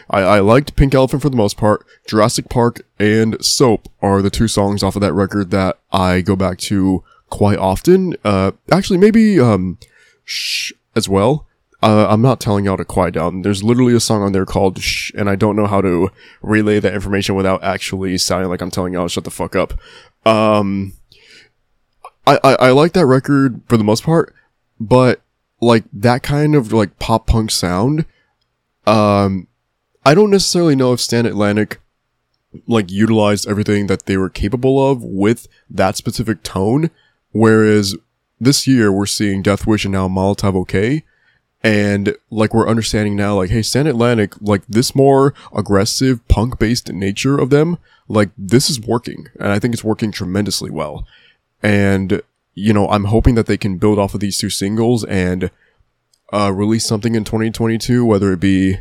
I, 0.10 0.22
I 0.22 0.40
liked 0.40 0.76
Pink 0.76 0.94
Elephant 0.94 1.22
for 1.22 1.30
the 1.30 1.38
most 1.38 1.58
part. 1.58 1.86
Jurassic 2.08 2.50
Park 2.50 2.86
and 3.00 3.44
Soap 3.44 3.90
are 4.02 4.22
the 4.22 4.30
two 4.30 4.48
songs 4.48 4.84
off 4.84 4.96
of 4.96 5.02
that 5.02 5.14
record 5.14 5.52
that 5.52 5.80
I 5.92 6.22
go 6.22 6.36
back 6.36 6.58
to 6.60 7.04
quite 7.30 7.58
often. 7.58 8.16
Uh, 8.24 8.52
actually, 8.72 8.98
maybe, 8.98 9.40
um, 9.40 9.78
Shh 10.24 10.74
as 10.96 11.10
well. 11.10 11.48
Uh, 11.82 12.08
I'm 12.10 12.22
not 12.22 12.42
telling 12.42 12.66
y'all 12.66 12.76
to 12.78 12.84
quiet 12.84 13.14
down. 13.14 13.42
There's 13.42 13.64
literally 13.64 13.96
a 13.96 14.02
song 14.02 14.22
on 14.22 14.34
there 14.34 14.46
called 14.46 14.80
Shh, 14.80 15.12
and 15.16 15.30
I 15.30 15.36
don't 15.36 15.56
know 15.56 15.66
how 15.66 15.80
to 15.82 16.10
relay 16.42 16.80
that 16.80 16.94
information 16.94 17.36
without 17.36 17.64
actually 17.64 18.18
sounding 18.18 18.50
like 18.50 18.62
I'm 18.62 18.70
telling 18.70 18.94
y'all 18.94 19.06
to 19.06 19.10
shut 19.10 19.24
the 19.24 19.32
fuck 19.32 19.56
up. 19.56 19.74
Um, 20.26 20.94
I, 22.28 22.40
I, 22.44 22.54
I 22.54 22.70
like 22.72 22.94
that 22.94 23.06
record 23.06 23.62
for 23.68 23.78
the 23.78 23.84
most 23.84 24.04
part, 24.04 24.36
but 24.80 25.22
like 25.62 25.84
that 25.92 26.24
kind 26.24 26.56
of 26.56 26.72
like 26.72 27.00
pop 27.00 27.28
punk 27.28 27.52
sound, 27.52 28.06
um, 28.86 29.48
I 30.06 30.14
don't 30.14 30.32
necessarily 30.32 30.76
know 30.76 30.94
if 30.94 31.02
Stand 31.02 31.28
Atlantic 31.28 31.80
like 32.68 32.92
utilized 32.92 33.48
everything 33.48 33.88
that 33.88 34.06
they 34.06 34.18
were 34.18 34.30
capable 34.30 34.92
of 34.92 35.04
with 35.04 35.48
that 35.70 35.98
specific 35.98 36.44
tone, 36.44 36.90
whereas 37.32 37.96
this 38.40 38.68
year 38.68 38.92
we're 38.92 39.06
seeing 39.06 39.42
Death 39.42 39.68
Wish 39.68 39.86
and 39.86 39.92
now 39.92 40.08
Molotov 40.08 40.56
OK. 40.56 41.04
And 41.62 42.16
like 42.30 42.54
we're 42.54 42.70
understanding 42.70 43.18
now, 43.18 43.36
like, 43.36 43.50
hey, 43.50 43.62
Stand 43.62 43.90
Atlantic, 43.90 44.34
like 44.40 44.66
this 44.68 44.96
more 44.96 45.34
aggressive 45.54 46.26
punk 46.30 46.58
based 46.58 46.92
nature 46.92 47.38
of 47.38 47.50
them, 47.50 47.78
like 48.10 48.32
this 48.38 48.70
is 48.70 48.82
working. 48.82 49.28
And 49.40 49.50
I 49.50 49.60
think 49.60 49.74
it's 49.74 49.84
working 49.84 50.12
tremendously 50.12 50.70
well. 50.70 51.08
And, 51.64 52.22
you 52.56 52.74
know, 52.74 52.90
I'm 52.90 53.06
hoping 53.06 53.36
that 53.36 53.46
they 53.46 53.58
can 53.58 53.78
build 53.78 54.00
off 54.00 54.14
of 54.14 54.20
these 54.20 54.38
two 54.38 54.50
singles 54.50 55.06
and, 55.06 55.52
uh, 56.34 56.52
release 56.54 56.86
something 56.86 57.16
in 57.16 57.24
2022, 57.24 58.04
whether 58.04 58.34
it 58.34 58.40
be 58.40 58.78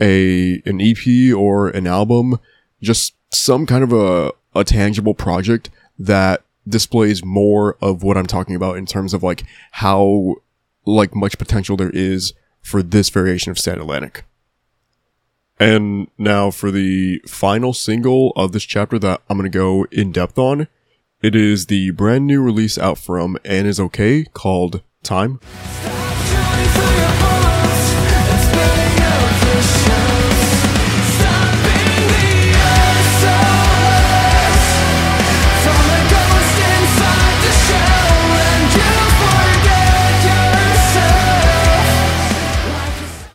a, 0.00 0.60
an 0.66 0.80
EP 0.80 1.34
or 1.34 1.68
an 1.68 1.86
album, 1.86 2.38
just 2.82 3.14
some 3.30 3.64
kind 3.64 3.82
of 3.82 3.92
a, 3.92 4.32
a 4.54 4.64
tangible 4.64 5.14
project 5.14 5.70
that 5.98 6.42
displays 6.68 7.24
more 7.24 7.76
of 7.80 8.02
what 8.02 8.16
I'm 8.16 8.26
talking 8.26 8.54
about 8.54 8.76
in 8.76 8.86
terms 8.86 9.14
of 9.14 9.22
like 9.22 9.44
how 9.72 10.36
like 10.84 11.14
much 11.14 11.38
potential 11.38 11.76
there 11.76 11.90
is 11.90 12.32
for 12.62 12.82
this 12.82 13.08
variation 13.08 13.50
of 13.50 13.58
Stand 13.58 13.80
Atlantic. 13.80 14.24
And 15.60 16.08
now 16.16 16.50
for 16.50 16.70
the 16.70 17.20
final 17.26 17.72
single 17.72 18.32
of 18.36 18.52
this 18.52 18.62
chapter 18.62 18.98
that 19.00 19.22
I'm 19.28 19.38
going 19.38 19.50
to 19.50 19.58
go 19.58 19.86
in 19.90 20.12
depth 20.12 20.38
on. 20.38 20.68
It 21.20 21.34
is 21.34 21.66
the 21.66 21.90
brand 21.90 22.28
new 22.28 22.40
release 22.40 22.78
out 22.78 22.96
from 22.96 23.36
Annisokay 23.44 24.32
called 24.32 24.82
Time. 25.02 25.40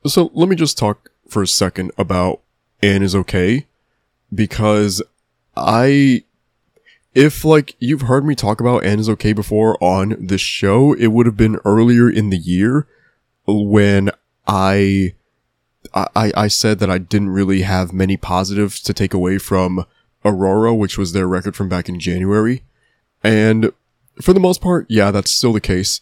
So 0.05 0.29
let 0.33 0.47
me 0.47 0.55
just 0.55 0.77
talk 0.77 1.09
for 1.27 1.41
a 1.41 1.47
second 1.47 1.91
about 1.97 2.41
Annisokay 2.81 3.65
because 4.33 5.01
I 5.55 6.23
if 7.15 7.45
like 7.45 7.75
you've 7.79 8.01
heard 8.01 8.25
me 8.25 8.35
talk 8.35 8.59
about 8.59 8.83
Annisokay 8.83 9.35
before 9.35 9.81
on 9.83 10.15
this 10.19 10.41
show, 10.41 10.93
it 10.93 11.07
would 11.07 11.25
have 11.25 11.37
been 11.37 11.59
earlier 11.63 12.09
in 12.09 12.29
the 12.29 12.37
year 12.37 12.87
when 13.45 14.09
I 14.47 15.13
I, 15.93 16.31
I 16.35 16.47
said 16.47 16.79
that 16.79 16.89
I 16.89 16.97
didn't 16.97 17.29
really 17.29 17.61
have 17.61 17.93
many 17.93 18.17
positives 18.17 18.81
to 18.81 18.93
take 18.93 19.13
away 19.13 19.37
from 19.37 19.85
Aurora, 20.25 20.73
which 20.73 20.97
was 20.97 21.13
their 21.13 21.27
record 21.27 21.55
from 21.55 21.69
back 21.69 21.89
in 21.89 21.99
January. 21.99 22.63
And 23.23 23.71
for 24.21 24.33
the 24.33 24.39
most 24.39 24.61
part, 24.61 24.85
yeah, 24.89 25.11
that's 25.11 25.31
still 25.31 25.53
the 25.53 25.61
case. 25.61 26.01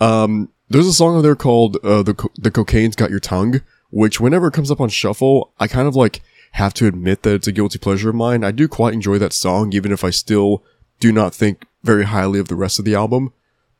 Um, 0.00 0.50
there's 0.68 0.86
a 0.86 0.92
song 0.92 1.16
on 1.16 1.22
there 1.22 1.36
called 1.36 1.78
uh, 1.82 2.02
the 2.02 2.14
Co- 2.14 2.32
the 2.36 2.50
cocaine's 2.50 2.96
got 2.96 3.10
your 3.10 3.20
tongue, 3.20 3.60
which 3.90 4.20
whenever 4.20 4.48
it 4.48 4.54
comes 4.54 4.70
up 4.70 4.80
on 4.80 4.88
shuffle, 4.88 5.52
I 5.58 5.66
kind 5.66 5.86
of 5.86 5.96
like 5.96 6.22
have 6.52 6.74
to 6.74 6.86
admit 6.86 7.22
that 7.22 7.34
it's 7.34 7.46
a 7.46 7.52
guilty 7.52 7.78
pleasure 7.78 8.10
of 8.10 8.16
mine. 8.16 8.44
I 8.44 8.50
do 8.50 8.68
quite 8.68 8.94
enjoy 8.94 9.18
that 9.18 9.32
song, 9.32 9.72
even 9.72 9.92
if 9.92 10.02
I 10.02 10.10
still 10.10 10.64
do 10.98 11.12
not 11.12 11.34
think 11.34 11.66
very 11.82 12.04
highly 12.04 12.38
of 12.38 12.48
the 12.48 12.56
rest 12.56 12.78
of 12.78 12.84
the 12.84 12.94
album. 12.94 13.32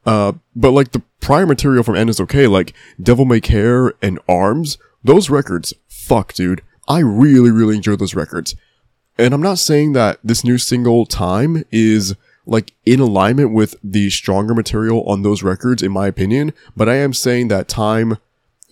Uh, 0.06 0.32
but 0.56 0.70
like 0.70 0.92
the 0.92 1.02
prior 1.20 1.46
material 1.46 1.82
from 1.82 1.94
Annisokay, 1.94 2.50
like 2.50 2.74
Devil 3.02 3.24
May 3.24 3.40
Care 3.40 3.92
and 4.00 4.18
Arms, 4.28 4.78
those 5.04 5.30
records, 5.30 5.74
fuck, 5.88 6.32
dude. 6.32 6.62
I 6.88 7.00
really, 7.00 7.50
really 7.50 7.76
enjoy 7.76 7.96
those 7.96 8.14
records. 8.14 8.56
And 9.18 9.34
I'm 9.34 9.42
not 9.42 9.58
saying 9.58 9.92
that 9.92 10.18
this 10.24 10.44
new 10.44 10.56
single, 10.56 11.04
Time, 11.04 11.64
is 11.70 12.16
like 12.46 12.72
in 12.86 13.00
alignment 13.00 13.52
with 13.52 13.74
the 13.84 14.10
stronger 14.10 14.54
material 14.54 15.02
on 15.04 15.22
those 15.22 15.42
records, 15.42 15.82
in 15.82 15.92
my 15.92 16.06
opinion, 16.06 16.52
but 16.76 16.88
I 16.88 16.96
am 16.96 17.12
saying 17.12 17.48
that 17.48 17.68
Time 17.68 18.16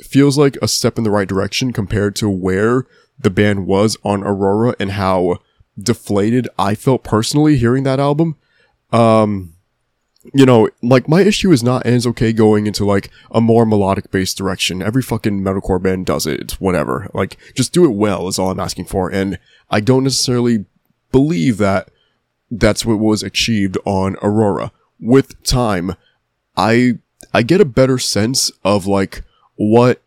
feels 0.03 0.39
like 0.39 0.57
a 0.63 0.69
step 0.69 0.99
in 0.99 1.05
the 1.05 1.11
right 1.11 1.29
direction 1.29 1.73
compared 1.73 2.17
to 2.17 2.29
where 2.29 2.87
the 3.19 3.31
band 3.31 3.67
was 3.67 3.97
on 4.05 4.23
Aurora 4.23 4.75
and 4.79 4.93
how 4.93 5.39
deflated 5.79 6.49
I 6.59 6.75
felt 6.75 7.05
personally 7.05 7.57
hearing 7.57 7.85
that 7.85 8.01
album. 8.01 8.37
Um, 8.93 9.55
you 10.35 10.45
know, 10.45 10.69
like 10.83 11.09
my 11.09 11.23
issue 11.23 11.53
is 11.53 11.63
not 11.63 11.85
Annisokay 11.85 12.37
going 12.37 12.67
into 12.67 12.85
like 12.85 13.11
a 13.31 13.41
more 13.41 13.65
melodic 13.65 14.11
based 14.11 14.37
direction. 14.37 14.83
Every 14.83 15.03
fucking 15.03 15.41
metalcore 15.41 15.83
band 15.83 16.07
does 16.07 16.27
it. 16.27 16.41
It's 16.41 16.61
whatever. 16.61 17.09
Like 17.15 17.37
just 17.55 17.73
do 17.73 17.85
it 17.85 17.95
well 17.95 18.29
is 18.29 18.39
all 18.39 18.51
I'm 18.51 18.61
asking 18.61 18.87
for. 18.87 19.11
And 19.11 19.39
I 19.71 19.81
don't 19.81 20.05
necessarily 20.05 20.67
believe 21.13 21.59
that 21.59 21.91
that's 22.51 22.85
what 22.85 22.99
was 22.99 23.23
achieved 23.23 23.79
on 23.85 24.17
Aurora. 24.23 24.73
With 25.01 25.43
time, 25.45 25.95
I 26.57 26.99
I 27.33 27.43
get 27.43 27.61
a 27.61 27.67
better 27.67 27.99
sense 27.99 28.51
of 28.65 28.87
like 28.87 29.23
what 29.59 30.01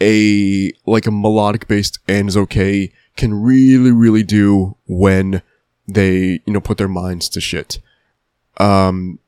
a 0.00 0.72
like 0.86 1.06
a 1.06 1.10
melodic 1.10 1.66
based 1.66 1.98
is 2.06 2.36
okay 2.36 2.92
can 3.16 3.34
really 3.34 3.90
really 3.90 4.22
do 4.22 4.76
when 4.86 5.42
they 5.88 6.40
you 6.46 6.52
know 6.52 6.60
put 6.60 6.78
their 6.78 6.88
minds 6.88 7.28
to 7.30 7.40
shit. 7.40 7.80
Um, 8.58 9.18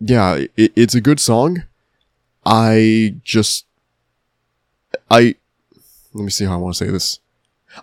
yeah, 0.00 0.44
it, 0.56 0.72
it's 0.76 0.94
a 0.94 1.00
good 1.00 1.20
song. 1.20 1.62
I 2.44 3.16
just 3.22 3.66
I 5.10 5.36
let 6.12 6.24
me 6.24 6.30
see 6.30 6.44
how 6.44 6.54
I 6.54 6.56
want 6.56 6.74
to 6.76 6.84
say 6.84 6.90
this. 6.90 7.20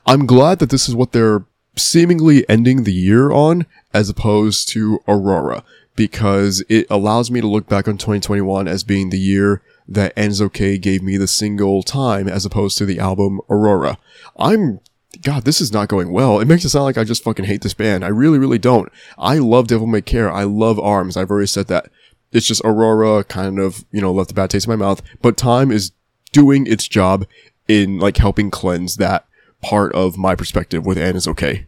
I'm 0.06 0.26
glad 0.26 0.60
that 0.60 0.70
this 0.70 0.90
is 0.90 0.96
what 0.96 1.14
they're 1.14 1.46
seemingly 1.78 2.48
ending 2.50 2.84
the 2.84 2.94
year 2.94 3.32
on 3.32 3.66
as 3.94 4.10
opposed 4.10 4.68
to 4.70 5.00
Aurora 5.08 5.64
because 5.96 6.64
it 6.68 6.86
allows 6.90 7.32
me 7.32 7.40
to 7.40 7.48
look 7.48 7.68
back 7.68 7.88
on 7.88 7.98
2021 7.98 8.68
as 8.68 8.84
being 8.84 9.10
the 9.10 9.20
year 9.20 9.62
that 9.88 10.16
Annisokay 10.16 10.82
gave 10.82 11.02
me 11.02 11.18
the 11.18 11.28
single 11.28 11.84
time 11.84 12.28
as 12.28 12.46
opposed 12.46 12.78
to 12.78 12.86
the 12.86 13.00
album 13.00 13.40
Aurora. 13.50 13.98
I'm 14.38 14.80
God, 15.22 15.46
this 15.46 15.62
is 15.62 15.72
not 15.72 15.88
going 15.88 16.12
well. 16.12 16.40
It 16.40 16.48
makes 16.48 16.66
it 16.66 16.70
sound 16.70 16.86
like 16.86 16.98
I 16.98 17.04
just 17.04 17.24
fucking 17.24 17.46
hate 17.46 17.62
this 17.62 17.74
band. 17.74 18.04
I 18.04 18.10
really, 18.10 18.38
really 18.38 18.60
don't. 18.60 18.92
I 19.18 19.38
love 19.38 19.68
Devil 19.68 19.88
May 19.88 20.02
Care. 20.02 20.32
I 20.32 20.44
love 20.44 20.80
Arms. 20.80 21.18
I've 21.18 21.32
already 21.32 21.48
said 21.48 21.68
that. 21.68 21.90
It's 22.32 22.46
just 22.46 22.62
Aurora 22.64 23.24
kind 23.24 23.58
of, 23.58 23.86
you 23.92 24.02
know, 24.02 24.12
left 24.12 24.32
a 24.32 24.36
bad 24.36 24.50
taste 24.50 24.68
in 24.68 24.72
my 24.72 24.76
mouth. 24.76 25.02
But 25.22 25.38
Time 25.38 25.72
is 25.72 25.92
doing 26.34 26.68
its 26.68 26.88
job 26.88 27.26
in 27.68 28.00
like 28.00 28.18
helping 28.18 28.52
cleanse 28.52 28.98
that 28.98 29.26
part 29.62 29.94
of 29.94 30.18
my 30.18 30.36
perspective 30.36 30.86
with 30.86 30.98
Annisokay. 30.98 31.67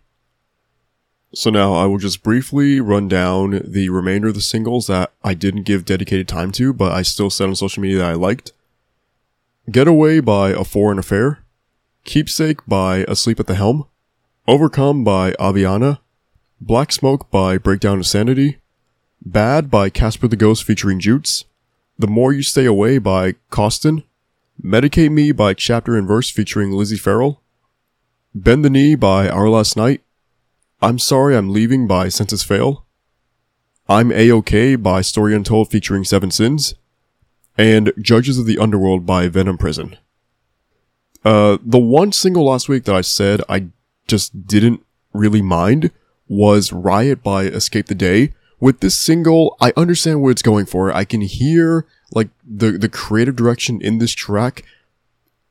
So 1.34 1.50
now 1.52 1.74
I 1.74 1.86
will 1.86 2.00
just 2.00 2.24
briefly 2.24 2.82
run 2.82 3.08
down 3.08 3.62
the 3.64 3.90
remainder 3.90 4.30
of 4.30 4.34
the 4.34 4.42
singles 4.42 4.88
that 4.88 5.12
I 5.24 5.36
didn't 5.36 5.64
give 5.64 5.86
dedicated 5.86 6.28
time 6.28 6.52
to, 6.54 6.74
but 6.74 6.92
I 6.92 7.04
still 7.04 7.30
said 7.30 7.50
on 7.50 7.56
social 7.56 7.82
media 7.82 8.00
that 8.00 8.12
I 8.12 8.14
liked. 8.14 8.52
Getaway 9.72 10.20
by 10.22 10.50
A 10.50 10.64
Foreign 10.64 10.98
Affair. 10.98 11.44
Keepsake 12.04 12.62
by 12.68 13.06
Asleep 13.08 13.40
at 13.40 13.46
the 13.46 13.54
Helm. 13.54 13.86
Overcome 14.48 15.04
by 15.04 15.34
Aviana. 15.34 16.00
Black 16.60 16.92
Smoke 16.92 17.30
by 17.30 17.60
Breakdown 17.60 18.00
of 18.00 18.08
Sanity. 18.08 18.58
Bad 19.24 19.70
by 19.70 19.90
Casper 19.90 20.28
the 20.28 20.36
Ghost 20.36 20.64
featuring 20.64 21.00
Jutes. 21.00 21.46
The 22.00 22.08
More 22.08 22.34
You 22.34 22.42
Stay 22.42 22.66
Away 22.66 22.98
by 22.98 23.36
Costin. 23.52 24.04
Medicate 24.62 25.12
Me 25.12 25.32
by 25.32 25.54
Chapter 25.54 25.96
and 25.96 26.08
Verse 26.08 26.32
featuring 26.32 26.72
Lizzie 26.72 26.98
Farrell. 26.98 27.44
Bend 28.34 28.66
the 28.66 28.70
Knee 28.72 28.96
by 28.96 29.30
Our 29.30 29.50
Last 29.50 29.78
Night. 29.78 30.02
I'm 30.82 30.98
Sorry 30.98 31.36
I'm 31.36 31.52
Leaving 31.52 31.88
by 31.88 32.08
Senses 32.08 32.42
Fail. 32.44 32.86
I'm 33.90 34.14
A-OK 34.14 34.78
by 34.78 35.02
Story 35.02 35.36
Untold 35.36 35.70
featuring 35.70 36.06
Seven 36.06 36.32
Sins. 36.32 36.74
And 37.58 37.92
Judges 38.00 38.38
of 38.38 38.46
the 38.46 38.58
Underworld 38.58 39.06
by 39.06 39.28
Venom 39.28 39.58
Prison. 39.58 39.98
Uh, 41.26 41.58
the 41.62 41.80
one 41.80 42.14
single 42.14 42.46
last 42.46 42.70
week 42.70 42.86
that 42.86 42.96
I 42.96 43.02
said 43.02 43.42
I 43.50 43.68
just 44.08 44.48
didn't 44.48 44.86
really 45.12 45.42
mind 45.42 45.92
was 46.30 46.72
Riot 46.72 47.22
by 47.22 47.44
Escape 47.44 47.88
the 47.88 47.96
Day. 47.96 48.32
With 48.62 48.80
this 48.80 48.98
single, 48.98 49.58
I 49.60 49.74
understand 49.76 50.22
what 50.22 50.30
it's 50.30 50.42
going 50.42 50.66
for. 50.66 50.94
I 50.94 51.04
can 51.04 51.20
hear 51.20 51.86
like 52.12 52.30
the 52.48 52.72
the 52.72 52.90
creative 52.90 53.36
direction 53.36 53.82
in 53.82 53.98
this 53.98 54.14
track 54.14 54.64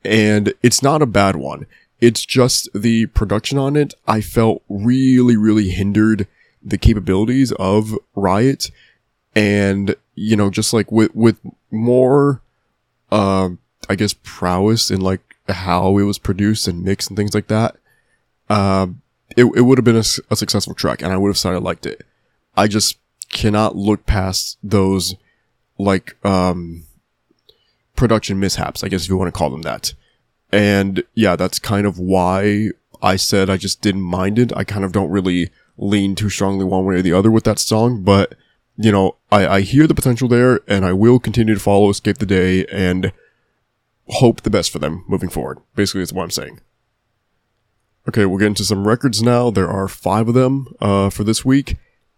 and 0.03 0.53
it's 0.63 0.81
not 0.81 1.01
a 1.01 1.07
bad 1.07 1.35
one. 1.35 1.67
It's 2.01 2.25
just 2.25 2.69
the 2.73 3.07
production 3.07 3.57
on 3.57 3.75
it 3.75 3.93
I 4.07 4.21
felt 4.21 4.63
really 4.69 5.35
really 5.37 5.69
hindered 5.69 6.27
the 6.63 6.77
capabilities 6.77 7.51
of 7.53 7.97
Riot 8.15 8.71
and 9.35 9.95
you 10.15 10.35
know 10.35 10.49
just 10.49 10.73
like 10.73 10.91
with 10.91 11.13
with 11.15 11.37
more 11.71 12.41
uh 13.11 13.49
I 13.89 13.95
guess 13.95 14.13
prowess 14.23 14.91
in 14.91 15.01
like 15.01 15.21
how 15.47 15.97
it 15.97 16.03
was 16.03 16.19
produced 16.19 16.67
and 16.67 16.83
mixed 16.83 17.09
and 17.09 17.17
things 17.17 17.33
like 17.33 17.47
that 17.47 17.75
um 18.49 19.01
it, 19.37 19.45
it 19.55 19.61
would 19.61 19.77
have 19.77 19.85
been 19.85 19.95
a 19.95 20.35
successful 20.35 20.73
track 20.73 21.01
and 21.01 21.13
I 21.13 21.17
would 21.17 21.29
have 21.29 21.37
said 21.37 21.53
I 21.53 21.57
liked 21.57 21.85
it. 21.85 22.01
I 22.57 22.67
just 22.67 22.97
cannot 23.29 23.75
look 23.75 24.05
past 24.05 24.57
those 24.63 25.15
like 25.77 26.15
um 26.25 26.83
production 27.95 28.39
mishaps, 28.39 28.83
I 28.83 28.87
guess 28.87 29.03
if 29.03 29.09
you 29.09 29.17
want 29.17 29.27
to 29.33 29.37
call 29.37 29.49
them 29.49 29.61
that. 29.63 29.93
And 30.51 31.03
yeah, 31.13 31.35
that's 31.35 31.59
kind 31.59 31.85
of 31.85 31.99
why 31.99 32.69
I 33.01 33.15
said 33.15 33.49
I 33.49 33.57
just 33.57 33.81
didn't 33.81 34.01
mind 34.01 34.39
it. 34.39 34.51
I 34.55 34.63
kind 34.63 34.83
of 34.83 34.91
don't 34.91 35.11
really 35.11 35.51
lean 35.77 36.15
too 36.15 36.29
strongly 36.29 36.65
one 36.65 36.85
way 36.85 36.95
or 36.95 37.01
the 37.01 37.13
other 37.13 37.31
with 37.31 37.45
that 37.45 37.59
song, 37.59 38.03
but 38.03 38.35
you 38.77 38.91
know, 38.91 39.17
I, 39.31 39.47
I 39.47 39.61
hear 39.61 39.87
the 39.87 39.93
potential 39.93 40.27
there 40.27 40.61
and 40.67 40.85
I 40.85 40.93
will 40.93 41.19
continue 41.19 41.53
to 41.53 41.59
follow 41.59 41.89
Escape 41.89 42.17
the 42.17 42.25
Day 42.25 42.65
and 42.67 43.11
hope 44.07 44.41
the 44.41 44.49
best 44.49 44.71
for 44.71 44.79
them 44.79 45.03
moving 45.07 45.29
forward. 45.29 45.59
Basically, 45.75 46.01
that's 46.01 46.13
what 46.13 46.23
I'm 46.23 46.31
saying. 46.31 46.61
Okay, 48.07 48.25
we'll 48.25 48.39
get 48.39 48.47
into 48.47 48.65
some 48.65 48.87
records 48.87 49.21
now. 49.21 49.51
There 49.51 49.69
are 49.69 49.87
five 49.87 50.27
of 50.29 50.33
them 50.33 50.67
uh, 50.79 51.09
for 51.09 51.23
this 51.23 51.45
week, 51.45 51.75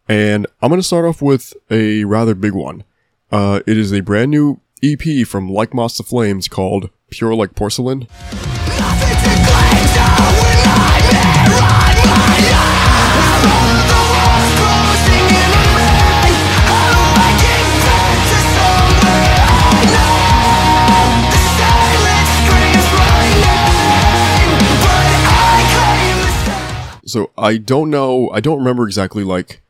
and 0.07 0.47
I'm 0.61 0.69
going 0.69 0.79
to 0.79 0.87
start 0.87 1.05
off 1.05 1.21
with 1.21 1.53
a 1.69 2.05
rather 2.05 2.35
big 2.35 2.53
one. 2.53 2.83
Uh, 3.31 3.61
it 3.65 3.77
is 3.77 3.91
a 3.91 4.01
brand 4.01 4.31
new 4.31 4.61
EP 4.83 5.27
from 5.27 5.49
Like 5.49 5.73
Moths 5.73 5.97
to 5.97 6.03
Flames 6.03 6.47
called 6.47 6.89
Pure 7.11 7.35
Like 7.35 7.53
Porcelain. 7.55 8.07
So 27.05 27.29
I 27.37 27.57
don't 27.57 27.89
know, 27.89 28.29
I 28.29 28.39
don't 28.39 28.59
remember 28.59 28.85
exactly 28.85 29.25
like 29.25 29.61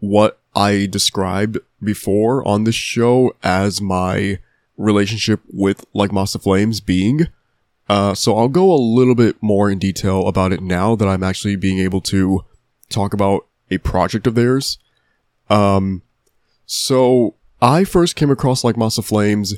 what 0.00 0.38
I 0.54 0.86
described 0.90 1.58
before 1.84 2.46
on 2.48 2.64
this 2.64 2.74
show 2.74 3.34
as 3.42 3.82
my 3.82 4.38
relationship 4.76 5.40
with 5.52 5.84
Like 5.92 6.10
to 6.10 6.38
Flames 6.38 6.80
being. 6.80 7.28
Uh, 7.88 8.14
so 8.14 8.36
I'll 8.36 8.48
go 8.48 8.72
a 8.72 8.76
little 8.76 9.14
bit 9.14 9.36
more 9.40 9.70
in 9.70 9.78
detail 9.78 10.26
about 10.26 10.52
it 10.52 10.60
now 10.60 10.96
that 10.96 11.06
I'm 11.06 11.22
actually 11.22 11.56
being 11.56 11.78
able 11.78 12.00
to 12.02 12.44
talk 12.88 13.14
about 13.14 13.46
a 13.70 13.78
project 13.78 14.26
of 14.26 14.34
theirs. 14.34 14.78
Um, 15.48 16.02
so 16.66 17.34
I 17.62 17.84
first 17.84 18.16
came 18.16 18.30
across 18.30 18.64
Like 18.64 18.76
to 18.76 19.02
Flames 19.02 19.54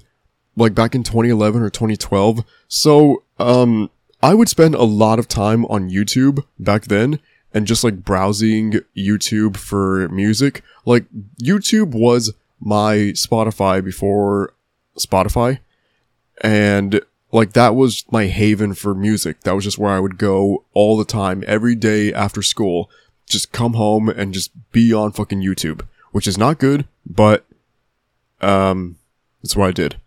like 0.57 0.75
back 0.75 0.95
in 0.95 1.03
2011 1.03 1.63
or 1.63 1.71
2012. 1.71 2.45
So, 2.67 3.23
um, 3.39 3.91
I 4.23 4.35
would 4.35 4.49
spend 4.49 4.75
a 4.75 4.83
lot 4.83 5.19
of 5.21 5.29
time 5.29 5.65
on 5.67 5.91
YouTube 5.91 6.41
back 6.59 6.87
then 6.87 7.21
and 7.55 7.67
just 7.67 7.85
like 7.85 8.05
browsing 8.05 8.81
YouTube 8.97 9.57
for 9.57 10.09
music. 10.09 10.63
Like 10.85 11.05
YouTube 11.41 11.93
was 11.93 12.35
my 12.61 13.13
Spotify 13.15 13.83
before 13.83 14.55
Spotify. 14.99 15.61
And 16.43 17.01
like 17.33 17.53
that 17.53 17.75
was 17.75 18.05
my 18.11 18.27
haven 18.27 18.75
for 18.75 18.95
music. 18.95 19.41
That 19.41 19.55
was 19.55 19.65
just 19.65 19.79
where 19.79 19.93
I 19.93 20.01
would 20.01 20.19
go 20.19 20.65
all 20.73 20.97
the 20.97 21.05
time, 21.05 21.45
every 21.47 21.75
day 21.75 22.13
after 22.13 22.43
school. 22.43 22.91
Just 23.27 23.53
come 23.53 23.75
home 23.75 24.09
and 24.09 24.33
just 24.33 24.51
be 24.73 24.93
on 24.93 25.13
fucking 25.13 25.43
YouTube, 25.43 25.87
which 26.13 26.27
is 26.27 26.39
not 26.39 26.59
good, 26.59 26.87
but, 27.05 27.45
um, 28.41 28.97
that's 29.43 29.55
what 29.55 29.69
I 29.69 29.73
did. 29.73 30.01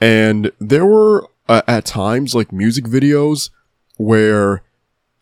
And 0.00 0.52
there 0.58 0.84
were 0.84 1.28
uh, 1.48 1.62
at 1.66 1.84
times 1.84 2.34
like 2.34 2.52
music 2.52 2.84
videos 2.84 3.50
where 3.96 4.62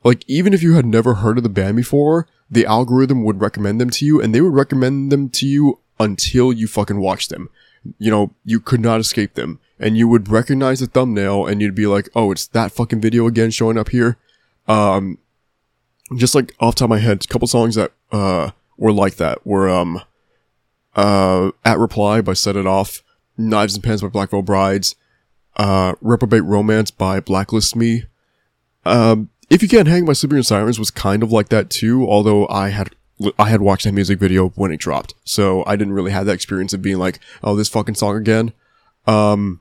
like 0.05 0.25
even 0.27 0.55
if 0.55 0.63
you 0.63 0.75
had 0.75 0.87
never 0.87 1.15
heard 1.15 1.37
of 1.37 1.43
the 1.43 1.49
band 1.49 1.77
before, 1.77 2.27
the 2.51 2.67
algorithm 2.67 3.25
would 3.25 3.41
recommend 3.41 3.81
them 3.81 3.91
to 3.91 4.05
you 4.05 4.21
and 4.21 4.35
they 4.35 4.41
would 4.41 4.55
recommend 4.55 5.13
them 5.13 5.29
to 5.31 5.47
you 5.47 5.79
until 5.99 6.53
you 6.53 6.67
fucking 6.67 7.01
watch 7.01 7.29
them. 7.29 7.51
You 7.99 8.11
know, 8.11 8.35
you 8.45 8.61
could 8.61 8.81
not 8.81 9.01
escape 9.01 9.35
them 9.35 9.59
and 9.79 9.97
you 9.97 10.07
would 10.07 10.29
recognize 10.29 10.81
the 10.81 10.87
thumbnail 10.87 11.47
and 11.47 11.61
you'd 11.63 11.75
be 11.75 11.87
like, 11.87 12.09
"Oh, 12.15 12.31
it's 12.31 12.47
that 12.49 12.73
fucking 12.73 13.01
video 13.01 13.27
again 13.27 13.51
showing 13.51 13.79
up 13.79 13.89
here." 13.89 14.19
Um 14.69 15.19
just 16.17 16.35
like 16.35 16.55
off 16.61 16.75
top 16.75 16.87
of 16.87 16.91
my 16.91 16.99
head, 16.99 17.25
a 17.25 17.29
couple 17.29 17.49
songs 17.49 17.75
that 17.77 17.93
uh 18.13 18.51
were 18.77 18.93
like 18.93 19.17
that 19.17 19.47
were 19.47 19.69
um 19.69 20.03
uh 20.95 21.51
At 21.65 21.79
Reply 21.79 22.21
by 22.21 22.35
Set 22.35 22.57
It 22.57 22.67
Off, 22.67 23.03
Knives 23.39 23.75
and 23.75 23.83
Pens 23.83 24.03
by 24.03 24.09
Black 24.09 24.31
Veil 24.31 24.43
Brides, 24.43 24.97
uh 25.57 25.95
Reprobate 26.01 26.45
Romance 26.45 26.91
by 26.91 27.21
Blacklist 27.21 27.75
Me. 27.75 28.05
Um 28.85 29.31
If 29.49 29.63
You 29.63 29.69
Can't 29.69 29.89
Hang 29.89 30.05
by 30.05 30.13
Sleeping 30.13 30.39
in 30.39 30.45
Sirens 30.45 30.79
was 30.79 30.91
kind 30.91 31.23
of 31.23 31.33
like 31.33 31.49
that 31.49 31.71
too, 31.71 32.07
although 32.07 32.47
I 32.49 32.69
had 32.69 32.95
I 33.39 33.49
had 33.49 33.61
watched 33.61 33.85
that 33.85 33.93
music 33.93 34.19
video 34.19 34.49
when 34.51 34.73
it 34.73 34.81
dropped, 34.81 35.15
so 35.25 35.65
I 35.67 35.77
didn't 35.77 35.95
really 35.95 36.13
have 36.13 36.27
that 36.27 36.35
experience 36.35 36.73
of 36.73 36.83
being 36.83 36.99
like, 36.99 37.21
oh, 37.43 37.55
this 37.55 37.69
fucking 37.69 37.97
song 37.97 38.17
again. 38.17 38.53
Um, 39.07 39.61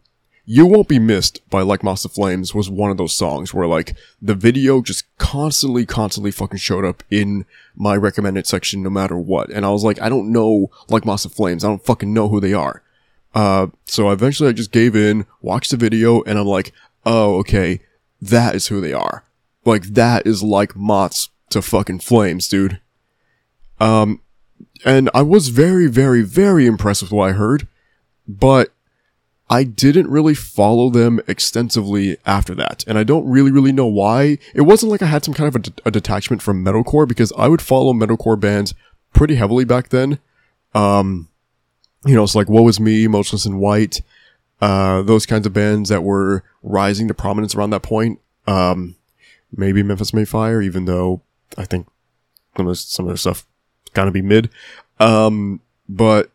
you 0.51 0.65
Won't 0.65 0.87
Be 0.87 0.97
Missed 0.97 1.47
by 1.51 1.61
Like 1.61 1.81
to 1.81 2.09
Flames 2.09 2.55
was 2.55 2.71
one 2.71 2.89
of 2.89 2.97
those 2.97 3.13
songs 3.13 3.53
where 3.53 3.67
like 3.67 3.95
the 4.19 4.33
video 4.33 4.81
just 4.81 5.05
constantly, 5.19 5.85
constantly 5.85 6.31
fucking 6.31 6.57
showed 6.57 6.85
up 6.85 7.03
in 7.11 7.45
my 7.75 7.95
recommended 7.95 8.47
section 8.47 8.81
no 8.81 8.89
matter 8.89 9.15
what. 9.15 9.51
And 9.51 9.63
I 9.63 9.69
was 9.69 9.83
like, 9.83 10.01
I 10.01 10.09
don't 10.09 10.31
know 10.31 10.71
Like 10.87 11.03
to 11.03 11.29
Flames. 11.29 11.63
I 11.63 11.67
don't 11.67 11.85
fucking 11.85 12.11
know 12.11 12.29
who 12.29 12.39
they 12.39 12.53
are. 12.53 12.81
Uh, 13.35 13.67
so 13.85 14.09
eventually 14.09 14.49
I 14.49 14.53
just 14.53 14.71
gave 14.71 14.95
in, 14.95 15.27
watched 15.39 15.69
the 15.69 15.77
video, 15.77 16.23
and 16.23 16.39
I'm 16.39 16.47
like, 16.47 16.73
oh, 17.05 17.37
okay, 17.41 17.81
that 18.19 18.55
is 18.55 18.69
who 18.69 18.81
they 18.81 18.91
are. 18.91 19.23
Like 19.65 19.83
that 19.83 20.25
is 20.25 20.41
like 20.41 20.75
Moths 20.75 21.29
to 21.51 21.61
fucking 21.61 21.99
Flames, 21.99 22.47
dude. 22.47 22.81
Um, 23.79 24.21
and 24.85 25.09
I 25.13 25.21
was 25.21 25.49
very, 25.49 25.87
very, 25.87 26.21
very 26.21 26.65
impressed 26.65 27.01
with 27.01 27.11
what 27.11 27.29
I 27.29 27.33
heard, 27.33 27.67
but 28.27 28.71
I 29.49 29.63
didn't 29.63 30.09
really 30.09 30.35
follow 30.35 30.89
them 30.89 31.19
extensively 31.27 32.17
after 32.25 32.53
that, 32.55 32.83
and 32.87 32.97
I 32.97 33.03
don't 33.03 33.27
really, 33.27 33.51
really 33.51 33.71
know 33.71 33.87
why. 33.87 34.37
It 34.53 34.61
wasn't 34.61 34.91
like 34.91 35.01
I 35.01 35.07
had 35.07 35.25
some 35.25 35.33
kind 35.33 35.53
of 35.53 35.73
a, 35.85 35.91
detachment 35.91 36.41
from 36.41 36.63
metalcore 36.63 37.07
because 37.07 37.33
I 37.35 37.47
would 37.47 37.61
follow 37.61 37.93
metalcore 37.93 38.39
bands 38.39 38.75
pretty 39.11 39.35
heavily 39.35 39.65
back 39.65 39.89
then. 39.89 40.19
Um, 40.75 41.29
you 42.05 42.13
know, 42.13 42.23
it's 42.23 42.35
like 42.35 42.47
Woe 42.47 42.67
Is 42.67 42.79
Me, 42.79 43.07
Motionless 43.07 43.47
in 43.47 43.57
White, 43.57 44.01
uh, 44.61 45.01
those 45.01 45.25
kinds 45.25 45.47
of 45.47 45.53
bands 45.53 45.89
that 45.89 46.03
were 46.03 46.43
rising 46.61 47.07
to 47.07 47.13
prominence 47.15 47.55
around 47.55 47.71
that 47.71 47.81
point. 47.81 48.19
Um, 48.45 48.95
maybe 49.51 49.81
Memphis 49.81 50.13
May 50.13 50.25
Fire, 50.25 50.61
even 50.61 50.85
though 50.85 51.23
I 51.57 51.65
think 51.65 51.87
some 52.55 53.05
of 53.05 53.09
their 53.09 53.17
stuff 53.17 53.45
kind 53.93 54.07
of 54.07 54.13
be 54.13 54.21
mid. 54.21 54.49
Um, 54.99 55.61
but 55.87 56.31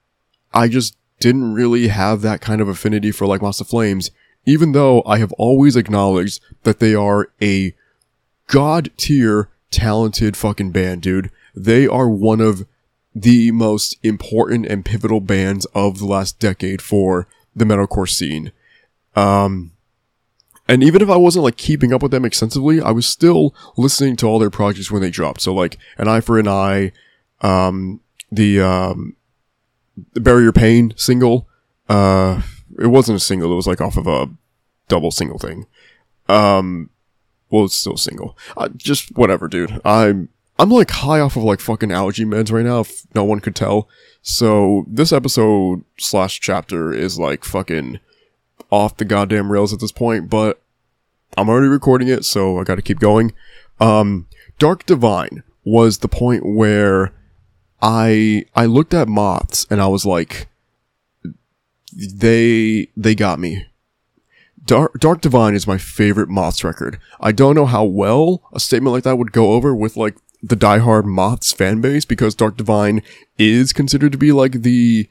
I 0.52 0.68
just 0.68 0.96
didn't 1.20 1.54
really 1.54 1.88
have 1.88 2.22
that 2.22 2.40
kind 2.40 2.60
of 2.60 2.68
affinity 2.68 3.10
for 3.10 3.26
like 3.26 3.42
Moths 3.42 3.58
to 3.58 3.64
Flames, 3.64 4.10
even 4.46 4.72
though 4.72 5.02
I 5.06 5.18
have 5.18 5.32
always 5.32 5.76
acknowledged 5.76 6.42
that 6.64 6.80
they 6.80 6.94
are 6.94 7.28
a 7.40 7.74
god 8.46 8.90
tier 8.96 9.48
talented 9.70 10.36
fucking 10.36 10.70
band, 10.70 11.02
dude. 11.02 11.30
They 11.54 11.86
are 11.86 12.08
one 12.08 12.40
of 12.40 12.66
the 13.14 13.50
most 13.52 13.96
important 14.02 14.66
and 14.66 14.84
pivotal 14.84 15.20
bands 15.20 15.66
of 15.74 15.98
the 15.98 16.06
last 16.06 16.38
decade 16.38 16.82
for 16.82 17.28
the 17.54 17.64
metalcore 17.64 18.08
scene. 18.08 18.50
Um, 19.14 19.72
and 20.66 20.82
even 20.82 21.02
if 21.02 21.10
I 21.10 21.16
wasn't 21.16 21.44
like 21.44 21.56
keeping 21.56 21.92
up 21.92 22.02
with 22.02 22.10
them 22.10 22.24
extensively, 22.24 22.80
I 22.80 22.90
was 22.90 23.06
still 23.06 23.54
listening 23.76 24.16
to 24.16 24.26
all 24.26 24.38
their 24.38 24.50
projects 24.50 24.90
when 24.90 25.02
they 25.02 25.10
dropped. 25.10 25.42
So 25.42 25.54
like 25.54 25.78
an 25.98 26.08
eye 26.08 26.20
for 26.20 26.38
an 26.38 26.48
eye, 26.48 26.92
um, 27.44 28.00
the, 28.32 28.60
um, 28.60 29.16
Your 30.16 30.52
Pain 30.52 30.92
single, 30.96 31.48
uh, 31.88 32.42
it 32.78 32.88
wasn't 32.88 33.16
a 33.16 33.20
single. 33.20 33.52
It 33.52 33.56
was 33.56 33.66
like 33.66 33.80
off 33.80 33.96
of 33.96 34.06
a 34.06 34.30
double 34.88 35.10
single 35.10 35.38
thing. 35.38 35.66
Um, 36.28 36.90
well, 37.50 37.66
it's 37.66 37.76
still 37.76 37.94
a 37.94 37.98
single. 37.98 38.36
Uh, 38.56 38.68
just 38.76 39.16
whatever, 39.16 39.46
dude. 39.46 39.80
I'm, 39.84 40.30
I'm 40.58 40.70
like 40.70 40.90
high 40.90 41.20
off 41.20 41.36
of 41.36 41.44
like 41.44 41.60
fucking 41.60 41.92
allergy 41.92 42.24
meds 42.24 42.50
right 42.50 42.64
now, 42.64 42.80
if 42.80 43.04
no 43.14 43.24
one 43.24 43.40
could 43.40 43.54
tell. 43.54 43.88
So 44.22 44.86
this 44.88 45.12
episode 45.12 45.84
slash 45.98 46.40
chapter 46.40 46.92
is 46.92 47.18
like 47.18 47.44
fucking 47.44 48.00
off 48.70 48.96
the 48.96 49.04
goddamn 49.04 49.52
rails 49.52 49.72
at 49.72 49.80
this 49.80 49.92
point, 49.92 50.30
but 50.30 50.62
I'm 51.36 51.48
already 51.48 51.68
recording 51.68 52.08
it, 52.08 52.24
so 52.24 52.58
I 52.58 52.64
gotta 52.64 52.82
keep 52.82 53.00
going. 53.00 53.32
Um, 53.80 54.28
Dark 54.58 54.86
Divine 54.86 55.42
was 55.64 55.98
the 55.98 56.08
point 56.08 56.46
where 56.46 57.12
I 57.84 58.46
I 58.56 58.64
looked 58.64 58.94
at 58.94 59.08
moths 59.08 59.66
and 59.68 59.78
I 59.78 59.88
was 59.88 60.06
like, 60.06 60.48
they 61.92 62.88
they 62.96 63.14
got 63.14 63.38
me. 63.38 63.66
Dark 64.64 64.98
Dark 64.98 65.20
Divine 65.20 65.54
is 65.54 65.66
my 65.66 65.76
favorite 65.76 66.30
Moths 66.30 66.64
record. 66.64 66.98
I 67.20 67.30
don't 67.30 67.54
know 67.54 67.66
how 67.66 67.84
well 67.84 68.42
a 68.54 68.58
statement 68.58 68.94
like 68.94 69.04
that 69.04 69.18
would 69.18 69.32
go 69.32 69.52
over 69.52 69.74
with 69.74 69.98
like 69.98 70.16
the 70.42 70.56
diehard 70.56 71.04
Moths 71.04 71.52
fan 71.52 71.82
base 71.82 72.06
because 72.06 72.34
Dark 72.34 72.56
Divine 72.56 73.02
is 73.36 73.74
considered 73.74 74.12
to 74.12 74.18
be 74.18 74.32
like 74.32 74.62
the 74.62 75.06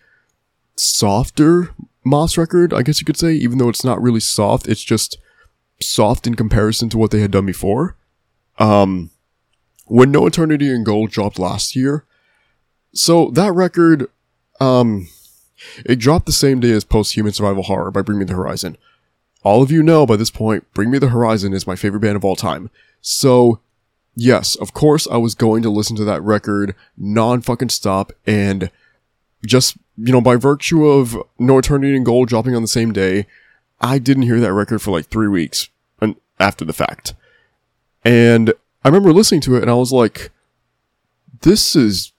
softer 0.76 1.76
Moths 2.04 2.40
record, 2.40 2.74
I 2.74 2.82
guess 2.82 3.00
you 3.00 3.06
could 3.06 3.18
say, 3.18 3.34
even 3.34 3.60
though 3.60 3.70
it's 3.70 3.84
not 3.84 4.02
really 4.02 4.20
soft, 4.20 4.68
it's 4.68 4.84
just 4.84 5.20
soft 5.80 6.26
in 6.26 6.34
comparison 6.34 6.90
to 6.90 6.98
what 6.98 7.12
they 7.12 7.22
had 7.22 7.32
done 7.32 7.46
before. 7.46 7.96
Um, 8.58 9.12
when 9.86 10.12
No 10.12 10.26
Eternity 10.26 10.72
in 10.72 10.84
Gold 10.84 11.12
dropped 11.12 11.38
last 11.38 11.76
year, 11.76 12.06
so 12.94 13.30
that 13.32 13.54
record, 13.54 14.08
um, 14.60 15.08
it 15.86 15.98
dropped 15.98 16.26
the 16.26 16.32
same 16.32 16.60
day 16.60 16.72
as 16.72 16.84
Post-Human 16.84 17.34
Survival 17.34 17.64
Horror 17.64 17.92
by 17.92 18.02
Bring 18.02 18.20
Me 18.20 18.26
the 18.26 18.34
Horizon. 18.34 18.78
All 19.44 19.62
of 19.62 19.72
you 19.72 19.84
know 19.84 20.06
by 20.06 20.16
this 20.16 20.30
point, 20.30 20.72
Bring 20.74 20.92
Me 20.92 21.00
the 21.00 21.10
Horizon 21.10 21.54
is 21.54 21.68
my 21.68 21.76
favorite 21.76 22.00
band 22.00 22.16
of 22.16 22.24
all 22.24 22.36
time. 22.36 22.70
So, 23.02 23.60
yes, 24.16 24.56
of 24.56 24.74
course 24.74 25.08
I 25.08 25.18
was 25.18 25.36
going 25.36 25.64
to 25.64 25.70
listen 25.70 25.96
to 25.98 26.06
that 26.06 26.24
record 26.24 26.76
non-fucking 26.98 27.70
stop 27.70 28.14
and 28.26 28.72
just, 29.46 29.76
you 29.98 30.14
know, 30.14 30.22
by 30.22 30.38
virtue 30.38 30.86
of 30.86 31.18
No 31.38 31.58
Eternity 31.58 31.96
in 31.96 32.06
Gold 32.06 32.30
dropping 32.30 32.56
on 32.56 32.62
the 32.62 32.68
same 32.68 32.94
day, 32.94 33.26
I 33.82 34.00
didn't 34.00 34.24
hear 34.24 34.40
that 34.40 34.54
record 34.54 34.82
for 34.82 34.92
like 34.92 35.08
three 35.08 35.28
weeks 35.28 35.70
after 36.40 36.64
the 36.64 36.74
fact. 36.74 37.14
And 38.06 38.54
I 38.84 38.88
remember 38.88 39.12
listening 39.12 39.42
to 39.42 39.56
it 39.58 39.62
and 39.62 39.70
I 39.70 39.76
was 39.76 39.92
like, 39.92 40.32
this 41.42 41.76
is, 41.76 42.13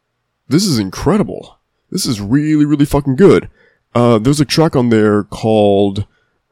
this 0.49 0.65
is 0.65 0.79
incredible. 0.79 1.59
This 1.91 2.07
is 2.07 2.21
really, 2.21 2.65
really 2.65 2.85
fucking 2.85 3.17
good. 3.17 3.49
Uh, 3.95 4.19
there's 4.19 4.41
a 4.41 4.45
track 4.45 4.75
on 4.75 4.89
there 4.89 5.23
called 5.23 6.07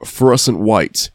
Fluorescent 0.04 0.58
White, 0.58 1.10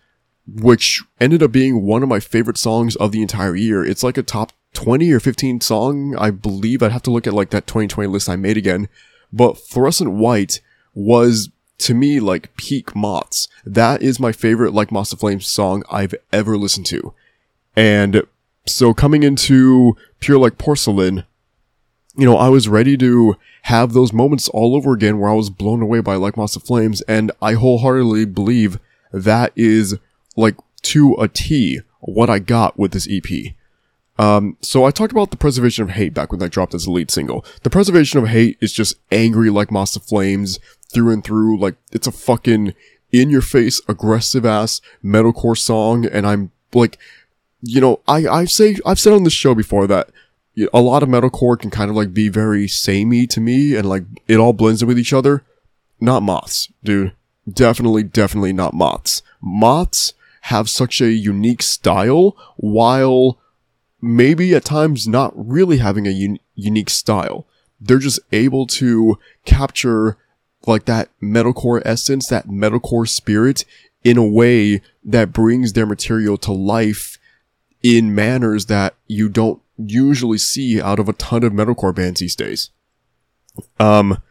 which 0.47 1.03
ended 1.19 1.41
up 1.41 1.51
being 1.51 1.83
one 1.83 2.03
of 2.03 2.09
my 2.09 2.19
favorite 2.19 2.57
songs 2.57 2.95
of 2.97 3.11
the 3.11 3.21
entire 3.21 3.55
year. 3.55 3.83
It's 3.85 4.03
like 4.03 4.17
a 4.17 4.23
top 4.23 4.51
20 4.73 5.11
or 5.11 5.19
15 5.19 5.61
song. 5.61 6.15
I 6.17 6.31
believe 6.31 6.83
I'd 6.83 6.91
have 6.91 7.03
to 7.03 7.11
look 7.11 7.27
at 7.27 7.33
like 7.33 7.49
that 7.51 7.67
2020 7.67 8.07
list 8.09 8.29
I 8.29 8.35
made 8.35 8.57
again. 8.57 8.89
But 9.31 9.57
Fluorescent 9.57 10.11
White 10.11 10.61
was 10.93 11.49
to 11.79 11.93
me 11.93 12.19
like 12.19 12.55
peak 12.57 12.95
Moths. 12.95 13.47
That 13.65 14.01
is 14.01 14.19
my 14.19 14.31
favorite 14.31 14.73
like 14.73 14.91
Moths 14.91 15.11
to 15.11 15.17
Flames 15.17 15.47
song 15.47 15.83
I've 15.89 16.15
ever 16.33 16.57
listened 16.57 16.85
to. 16.87 17.13
And 17.75 18.23
so 18.65 18.93
coming 18.93 19.23
into 19.23 19.95
Pure 20.19 20.39
Like 20.39 20.57
Porcelain, 20.57 21.23
you 22.17 22.25
know, 22.25 22.35
I 22.35 22.49
was 22.49 22.67
ready 22.67 22.97
to 22.97 23.37
have 23.63 23.93
those 23.93 24.11
moments 24.11 24.49
all 24.49 24.75
over 24.75 24.93
again 24.93 25.19
where 25.19 25.29
I 25.29 25.35
was 25.35 25.51
blown 25.51 25.81
away 25.81 26.01
by 26.01 26.15
like 26.15 26.35
Moths 26.35 26.53
to 26.53 26.59
Flames, 26.59 27.01
and 27.01 27.31
I 27.41 27.53
wholeheartedly 27.53 28.25
believe 28.25 28.79
that 29.13 29.53
is 29.55 29.97
like 30.35 30.55
to 30.83 31.15
a 31.19 31.27
T 31.27 31.81
what 31.99 32.29
I 32.29 32.39
got 32.39 32.77
with 32.77 32.91
this 32.91 33.07
EP. 33.09 33.53
Um, 34.19 34.57
so 34.61 34.83
I 34.83 34.89
talked 34.89 35.11
about 35.11 35.29
the 35.29 35.37
Preservation 35.37 35.83
of 35.83 35.91
Hate 35.91 36.13
back 36.15 36.31
when 36.31 36.39
that 36.39 36.51
dropped 36.51 36.73
as 36.73 36.87
a 36.87 36.91
lead 36.91 37.11
single. 37.11 37.45
The 37.61 37.69
Preservation 37.69 38.19
of 38.19 38.27
Hate 38.27 38.57
is 38.61 38.73
just 38.73 38.97
angry 39.11 39.51
like 39.51 39.69
Moths 39.69 39.93
to 39.93 39.99
Flames 39.99 40.59
through 40.91 41.13
and 41.13 41.23
through. 41.23 41.59
Like 41.59 41.75
it's 41.91 42.07
a 42.07 42.11
fucking 42.11 42.73
in 43.11 43.29
your 43.29 43.41
face, 43.41 43.79
aggressive 43.87 44.45
ass 44.45 44.81
metalcore 45.03 45.57
song, 45.57 46.05
and 46.05 46.25
I'm 46.25 46.51
like, 46.73 46.97
you 47.61 47.79
know, 47.79 48.01
I 48.07 48.27
I 48.27 48.45
say 48.45 48.77
I've 48.85 48.99
said 48.99 49.13
on 49.13 49.23
this 49.23 49.33
show 49.33 49.53
before 49.53 49.85
that 49.87 50.09
a 50.73 50.81
lot 50.81 51.03
of 51.03 51.09
metalcore 51.09 51.59
can 51.59 51.69
kind 51.69 51.89
of 51.89 51.95
like 51.95 52.13
be 52.13 52.29
very 52.29 52.67
samey 52.67 53.27
to 53.27 53.39
me, 53.39 53.75
and 53.75 53.87
like 53.87 54.03
it 54.27 54.37
all 54.37 54.53
blends 54.53 54.81
in 54.81 54.87
with 54.87 54.99
each 54.99 55.13
other. 55.13 55.43
Not 55.99 56.23
moths, 56.23 56.71
dude. 56.83 57.13
Definitely, 57.51 58.03
definitely 58.03 58.53
not 58.53 58.73
moths. 58.73 59.21
Moths 59.41 60.13
have 60.41 60.69
such 60.69 61.01
a 61.01 61.11
unique 61.11 61.61
style, 61.61 62.35
while 62.57 63.39
maybe 64.01 64.53
at 64.53 64.65
times 64.65 65.07
not 65.07 65.33
really 65.35 65.77
having 65.77 66.05
a 66.05 66.11
un- 66.11 66.39
unique 66.55 66.89
style. 66.89 67.47
They're 67.79 67.99
just 67.99 68.19
able 68.31 68.65
to 68.67 69.17
capture 69.45 70.17
like 70.65 70.85
that 70.85 71.09
metalcore 71.21 71.81
essence, 71.85 72.27
that 72.27 72.47
metalcore 72.47 73.07
spirit 73.07 73.63
in 74.03 74.17
a 74.17 74.25
way 74.25 74.81
that 75.03 75.33
brings 75.33 75.73
their 75.73 75.85
material 75.85 76.37
to 76.37 76.51
life 76.51 77.16
in 77.83 78.13
manners 78.13 78.65
that 78.65 78.95
you 79.07 79.29
don't 79.29 79.61
usually 79.77 80.37
see 80.37 80.81
out 80.81 80.99
of 80.99 81.07
a 81.07 81.13
ton 81.13 81.43
of 81.43 81.53
metalcore 81.53 81.95
bands 81.95 82.19
these 82.19 82.35
days. 82.35 82.71
Um, 83.79 84.21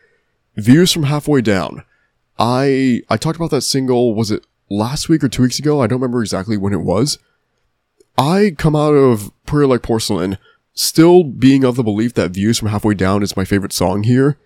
views 0.57 0.93
from 0.93 1.05
halfway 1.05 1.41
down. 1.41 1.85
I 2.39 3.03
I 3.09 3.17
talked 3.17 3.37
about 3.37 3.51
that 3.51 3.63
single. 3.63 4.15
Was 4.15 4.31
it 4.31 4.45
last 4.69 5.09
week 5.09 5.25
or 5.25 5.29
two 5.29 5.43
weeks 5.43 5.59
ago? 5.59 5.81
I 5.81 5.87
don't 5.87 6.01
remember 6.01 6.21
exactly 6.21 6.57
when 6.57 6.73
it 6.73 6.83
was. 6.83 7.19
I 8.19 8.55
come 8.57 8.75
out 8.75 8.95
of 8.95 9.31
Pure 9.47 9.67
Like 9.67 9.83
Porcelain 9.83 10.39
still 10.77 11.25
being 11.25 11.65
of 11.65 11.77
the 11.77 11.83
belief 11.83 12.15
that 12.15 12.31
Views 12.31 12.59
from 12.59 12.69
Halfway 12.69 12.95
Down 12.95 13.23
is 13.23 13.37
my 13.37 13.45
favorite 13.45 13.73
song 13.73 14.03
here. 14.05 14.39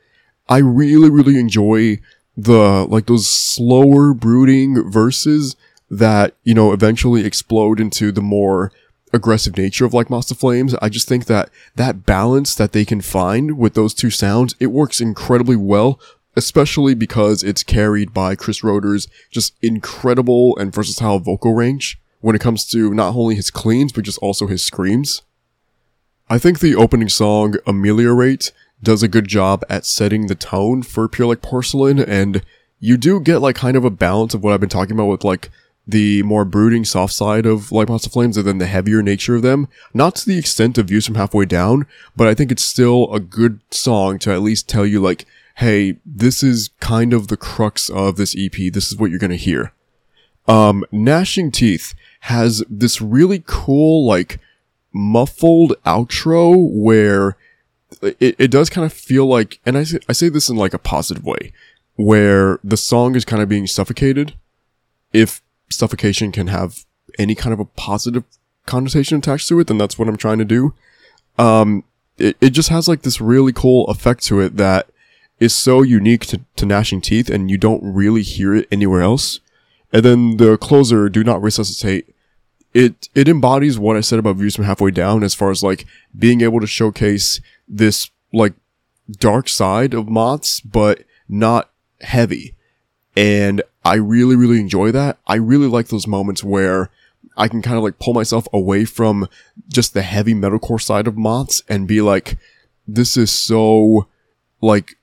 I 0.49 0.59
really, 0.59 1.11
really 1.11 1.39
enjoy 1.39 1.99
the, 2.37 2.87
like 2.89 3.07
those 3.07 3.29
slower 3.29 4.15
brooding 4.15 4.91
verses 4.91 5.57
that, 5.91 6.37
you 6.45 6.55
know, 6.55 6.73
eventually 6.73 7.25
explode 7.25 7.81
into 7.81 8.13
the 8.13 8.23
more 8.23 8.73
aggressive 9.13 9.57
nature 9.57 9.85
of 9.85 9.95
like 9.95 10.09
to 10.09 10.35
Flames. 10.35 10.75
I 10.81 10.89
just 10.89 11.09
think 11.09 11.27
that 11.27 11.51
that 11.77 12.07
balance 12.07 12.55
that 12.55 12.73
they 12.73 12.85
can 12.85 13.01
find 13.01 13.59
with 13.59 13.75
those 13.75 13.95
two 13.95 14.11
sounds, 14.11 14.55
it 14.61 14.69
works 14.69 15.01
incredibly 15.01 15.57
well, 15.57 16.01
especially 16.37 16.95
because 16.95 17.43
it's 17.43 17.63
carried 17.63 18.15
by 18.15 18.35
Chris 18.35 18.63
Roetter's 18.63 19.09
just 19.31 19.55
incredible 19.63 20.57
and 20.59 20.73
versatile 20.73 21.19
vocal 21.19 21.55
range 21.55 22.01
when 22.21 22.37
it 22.37 22.41
comes 22.41 22.65
to 22.67 22.93
not 22.95 23.15
only 23.15 23.35
his 23.35 23.51
cleans, 23.51 23.93
but 23.93 24.05
just 24.05 24.19
also 24.19 24.47
his 24.47 24.63
screams. 24.63 25.23
I 26.29 26.39
think 26.39 26.61
the 26.61 26.77
opening 26.77 27.09
song, 27.09 27.57
Ameliorate, 27.67 28.53
does 28.83 29.03
a 29.03 29.09
good 29.09 29.27
job 29.27 29.65
at 29.69 29.85
setting 29.85 30.27
the 30.27 30.35
tone 30.35 30.83
for 30.83 31.09
Pure 31.09 31.29
Like 31.29 31.43
Porcelain, 31.43 31.99
and 31.99 32.43
you 32.79 32.97
do 32.97 33.21
get 33.21 33.39
like 33.39 33.57
kind 33.57 33.77
of 33.77 33.85
a 33.85 33.91
balance 33.91 34.33
of 34.33 34.43
what 34.43 34.53
I've 34.53 34.61
been 34.61 34.69
talking 34.69 34.93
about 34.93 35.07
with 35.07 35.25
like 35.25 35.51
the 35.91 36.23
more 36.23 36.45
brooding 36.45 36.85
soft 36.85 37.13
side 37.13 37.47
of 37.47 37.73
like 37.73 37.89
Moths 37.89 38.05
to 38.05 38.11
Flames 38.11 38.37
and 38.37 38.47
then 38.47 38.59
the 38.59 38.67
heavier 38.67 39.03
nature 39.03 39.37
of 39.37 39.43
them. 39.43 39.69
Not 39.93 40.17
to 40.17 40.27
the 40.27 40.39
extent 40.39 40.79
of 40.79 40.89
Views 40.89 41.07
from 41.07 41.15
Halfway 41.15 41.47
Down, 41.47 41.87
but 42.17 42.29
I 42.29 42.35
think 42.35 42.53
it's 42.53 42.65
still 42.65 43.13
a 43.13 43.21
good 43.21 43.61
song 43.71 44.19
to 44.21 44.33
at 44.33 44.43
least 44.43 44.69
tell 44.69 44.87
you 44.87 45.01
like, 45.01 45.27
hey, 45.57 45.99
this 46.07 46.43
is 46.43 46.71
kind 46.81 47.13
of 47.13 47.29
the 47.29 47.37
crux 47.37 47.89
of 47.89 48.17
this 48.17 48.35
EP. 48.39 48.73
This 48.73 48.91
is 48.91 48.97
what 48.97 49.11
you're 49.11 49.19
gonna 49.19 49.37
hear. 49.37 49.73
Um, 50.49 50.85
Gnashing 50.91 51.51
Teeth 51.51 51.95
has 52.21 52.65
this 52.69 53.01
really 53.01 53.43
cool, 53.47 54.07
like, 54.07 54.41
muffled 54.93 55.75
outro 55.87 56.57
where 56.57 57.37
it, 58.03 58.37
it 58.39 58.51
does 58.51 58.71
kind 58.71 58.85
of 58.85 58.93
feel 58.93 59.27
like, 59.27 59.61
and 59.65 59.77
I 59.77 59.85
say, 59.85 59.99
I 60.09 60.13
say 60.13 60.29
this 60.29 60.49
in 60.49 60.57
like 60.57 60.75
a 60.75 60.79
positive 60.79 61.25
way, 61.25 61.53
where 61.97 62.59
the 62.65 62.77
song 62.77 63.15
is 63.15 63.25
kind 63.25 63.43
of 63.43 63.49
being 63.49 63.67
suffocated. 63.67 64.35
If 65.13 65.43
suffocation 65.71 66.33
can 66.33 66.49
have 66.49 66.85
any 67.19 67.35
kind 67.35 67.53
of 67.53 67.61
a 67.61 67.65
positive 67.65 68.25
connotation 68.67 69.19
attached 69.19 69.49
to 69.49 69.59
it, 69.61 69.67
then 69.67 69.79
that's 69.79 69.99
what 69.99 70.09
I'm 70.09 70.17
trying 70.17 70.39
to 70.39 70.45
do. 70.45 70.75
Um, 71.39 71.85
it, 72.19 72.37
it 72.41 72.51
just 72.51 72.69
has 72.69 72.89
like 72.89 73.03
this 73.03 73.21
really 73.21 73.53
cool 73.53 73.87
effect 73.87 74.25
to 74.27 74.41
it 74.41 74.57
that 74.57 74.89
is 75.39 75.55
so 75.55 75.83
unique 75.83 76.27
to, 76.27 76.41
to 76.57 76.67
Gnashing 76.67 77.01
Teeth 77.01 77.31
and 77.31 77.51
you 77.51 77.57
don't 77.57 77.83
really 77.83 78.23
hear 78.23 78.55
it 78.55 78.69
anywhere 78.71 79.01
else. 79.01 79.41
And 79.93 80.05
then 80.05 80.37
the 80.37 80.57
closer, 80.59 81.09
Do 81.09 81.25
Not 81.25 81.43
Resuscitate, 81.43 82.15
it, 82.73 83.09
it 83.15 83.29
embodies 83.29 83.79
what 83.79 83.97
I 83.97 84.01
said 84.01 84.19
about 84.19 84.37
Views 84.37 84.55
from 84.55 84.67
Halfway 84.67 84.93
Down 84.93 85.25
as 85.25 85.35
far 85.35 85.51
as 85.51 85.63
like 85.63 85.87
being 86.17 86.43
able 86.43 86.61
to 86.61 86.67
showcase 86.67 87.41
this 87.67 88.11
like 88.33 88.53
dark 89.11 89.49
side 89.49 89.95
of 89.95 90.09
Moths, 90.09 90.61
but 90.61 91.03
not 91.29 91.71
heavy. 92.03 92.55
And 93.17 93.63
I 93.85 93.95
really, 93.95 94.37
really 94.37 94.61
enjoy 94.61 94.93
that. 94.93 95.19
I 95.27 95.37
really 95.37 95.67
like 95.67 95.89
those 95.89 96.07
moments 96.07 96.45
where 96.45 96.91
I 97.37 97.49
can 97.49 97.63
kind 97.63 97.77
of 97.77 97.83
like 97.83 97.99
pull 97.99 98.15
myself 98.15 98.47
away 98.53 98.85
from 98.85 99.29
just 99.69 99.95
the 99.95 100.03
heavy 100.03 100.35
metalcore 100.35 100.81
side 100.81 101.07
of 101.07 101.17
Moths 101.17 101.63
and 101.69 101.89
be 101.89 102.01
like, 102.01 102.37
this 102.87 103.17
is 103.17 103.31
so 103.31 104.09
like 104.61 104.97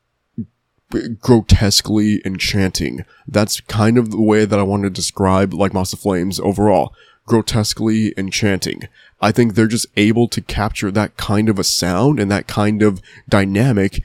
grotesquely 1.20 2.22
enchanting. 2.26 3.06
That's 3.28 3.62
kind 3.62 3.98
of 3.98 4.12
the 4.12 4.22
way 4.22 4.46
that 4.46 4.60
I 4.60 4.64
want 4.64 4.84
to 4.84 4.90
describe 4.90 5.54
like 5.54 5.74
Moths 5.74 5.92
to 5.92 5.98
Flames 5.98 6.40
overall. 6.40 6.94
Grotesquely 7.26 8.14
enchanting. 8.18 8.88
I 9.20 9.32
think 9.32 9.54
they're 9.56 9.68
just 9.68 9.88
able 9.98 10.28
to 10.30 10.42
capture 10.42 10.92
that 10.92 11.18
kind 11.18 11.50
of 11.50 11.60
a 11.60 11.64
sound 11.64 12.20
and 12.20 12.30
that 12.32 12.48
kind 12.48 12.82
of 12.82 13.02
dynamic 13.28 14.04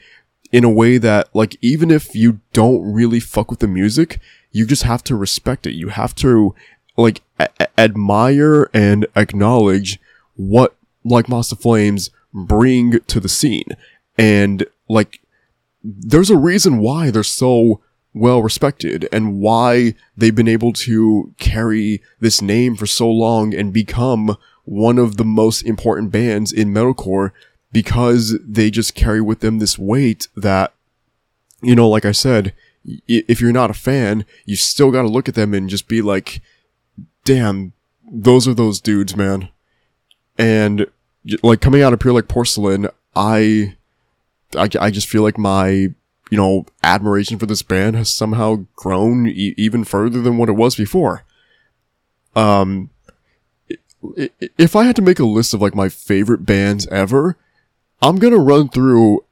in 0.50 0.64
a 0.64 0.70
way 0.70 0.98
that 0.98 1.28
like 1.34 1.56
even 1.60 1.90
if 1.90 2.14
you 2.14 2.40
don't 2.52 2.82
really 2.92 3.20
fuck 3.20 3.50
with 3.50 3.60
the 3.60 3.68
music, 3.68 4.20
you 4.52 4.66
just 4.66 4.84
have 4.84 5.02
to 5.04 5.16
respect 5.16 5.66
it. 5.66 5.74
You 5.74 5.88
have 5.88 6.14
to 6.16 6.54
like 6.96 7.22
a- 7.38 7.80
admire 7.80 8.70
and 8.72 9.06
acknowledge 9.16 9.98
what 10.36 10.76
like 11.04 11.28
Moths 11.28 11.48
to 11.48 11.56
Flames 11.56 12.10
bring 12.32 13.00
to 13.00 13.20
the 13.20 13.28
scene. 13.28 13.68
And 14.16 14.66
like, 14.88 15.20
there's 15.82 16.30
a 16.30 16.36
reason 16.36 16.78
why 16.78 17.10
they're 17.10 17.22
so 17.22 17.80
well 18.14 18.42
respected 18.42 19.08
and 19.10 19.40
why 19.40 19.94
they've 20.16 20.34
been 20.34 20.48
able 20.48 20.72
to 20.72 21.34
carry 21.38 22.02
this 22.20 22.42
name 22.42 22.76
for 22.76 22.86
so 22.86 23.10
long 23.10 23.54
and 23.54 23.72
become 23.72 24.36
one 24.64 24.98
of 24.98 25.16
the 25.16 25.24
most 25.24 25.62
important 25.62 26.12
bands 26.12 26.52
in 26.52 26.72
metalcore 26.72 27.32
because 27.72 28.38
they 28.46 28.70
just 28.70 28.94
carry 28.94 29.20
with 29.20 29.40
them 29.40 29.58
this 29.58 29.78
weight 29.78 30.28
that, 30.36 30.74
you 31.62 31.74
know, 31.74 31.88
like 31.88 32.04
I 32.04 32.12
said, 32.12 32.52
if 32.84 33.40
you're 33.40 33.52
not 33.52 33.70
a 33.70 33.74
fan, 33.74 34.24
you 34.44 34.56
still 34.56 34.90
got 34.90 35.02
to 35.02 35.08
look 35.08 35.28
at 35.28 35.34
them 35.34 35.54
and 35.54 35.70
just 35.70 35.88
be 35.88 36.02
like, 36.02 36.40
damn, 37.24 37.72
those 38.10 38.48
are 38.48 38.54
those 38.54 38.80
dudes, 38.80 39.16
man. 39.16 39.48
And 40.38 40.86
like 41.42 41.60
coming 41.60 41.82
out 41.82 41.92
of 41.92 42.00
Pure 42.00 42.14
Like 42.14 42.28
Porcelain, 42.28 42.88
I, 43.14 43.76
I, 44.56 44.68
I 44.80 44.90
just 44.90 45.08
feel 45.08 45.22
like 45.22 45.38
my, 45.38 45.68
you 45.68 46.38
know, 46.38 46.66
admiration 46.82 47.38
for 47.38 47.46
this 47.46 47.62
band 47.62 47.96
has 47.96 48.12
somehow 48.12 48.66
grown 48.74 49.26
e- 49.26 49.54
even 49.56 49.84
further 49.84 50.20
than 50.20 50.36
what 50.38 50.48
it 50.48 50.52
was 50.52 50.74
before. 50.74 51.24
Um, 52.34 52.90
if 54.58 54.74
I 54.74 54.84
had 54.84 54.96
to 54.96 55.02
make 55.02 55.18
a 55.18 55.24
list 55.24 55.54
of 55.54 55.62
like 55.62 55.74
my 55.74 55.88
favorite 55.88 56.44
bands 56.44 56.86
ever, 56.88 57.36
I'm 58.00 58.16
gonna 58.18 58.38
run 58.38 58.68
through, 58.68 59.24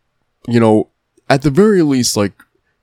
you 0.47 0.61
know, 0.61 0.89
at 1.29 1.43
the 1.43 1.51
very 1.51 1.83
least 1.83 2.17
like 2.17 2.33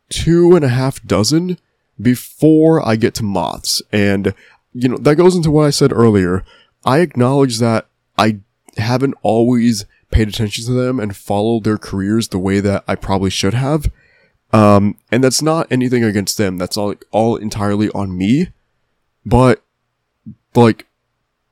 two 0.10 0.56
and 0.56 0.64
a 0.64 0.70
half 0.70 1.04
dozen 1.06 1.58
before 2.02 2.86
I 2.88 2.96
get 2.96 3.14
to 3.16 3.24
Moths. 3.24 3.82
And, 3.92 4.34
you 4.74 4.90
know, 4.90 4.98
that 4.98 5.16
goes 5.16 5.36
into 5.36 5.52
what 5.52 5.66
I 5.66 5.72
said 5.72 5.92
earlier. 5.92 6.44
I 6.86 7.00
acknowledge 7.00 7.60
that 7.60 7.88
I 8.18 8.40
haven't 8.78 9.16
always 9.22 9.86
paid 10.12 10.28
attention 10.28 10.66
to 10.66 10.72
them 10.72 11.00
and 11.00 11.16
followed 11.16 11.64
their 11.64 11.78
careers 11.78 12.28
the 12.28 12.40
way 12.40 12.60
that 12.60 12.84
I 12.88 12.96
probably 12.96 13.30
should 13.30 13.54
have. 13.54 13.92
Um, 14.54 14.98
and 15.12 15.24
that's 15.24 15.42
not 15.42 15.68
anything 15.70 16.04
against 16.04 16.38
them. 16.38 16.58
That's 16.58 16.78
all, 16.78 16.96
all 17.12 17.36
entirely 17.36 17.90
on 17.90 18.18
me. 18.18 18.50
But, 19.26 19.62
like, 20.56 20.86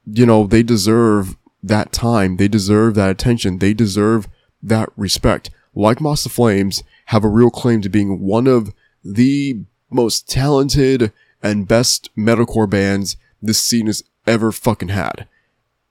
you 0.06 0.26
know, 0.26 0.48
they 0.48 0.64
deserve 0.64 1.36
that 1.62 1.92
time. 1.92 2.38
They 2.38 2.48
deserve 2.48 2.96
that 2.96 3.10
attention. 3.10 3.58
They 3.58 3.74
deserve 3.74 4.28
that 4.62 4.90
respect. 4.96 5.50
Like 5.74 6.00
Moths 6.00 6.24
to 6.24 6.30
Flames 6.30 6.84
have 7.06 7.24
a 7.24 7.30
real 7.30 7.50
claim 7.50 7.82
to 7.82 7.90
being 7.90 8.20
one 8.20 8.48
of 8.48 8.74
the 9.04 9.60
most 9.92 10.30
talented 10.30 11.12
and 11.44 11.68
best 11.68 12.10
metalcore 12.18 12.70
bands 12.70 13.18
this 13.42 13.62
scene 13.62 13.86
has 13.86 14.04
ever 14.26 14.52
fucking 14.52 14.90
had. 14.90 15.28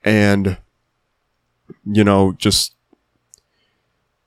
And, 0.03 0.59
you 1.85 2.03
know, 2.03 2.33
just, 2.33 2.75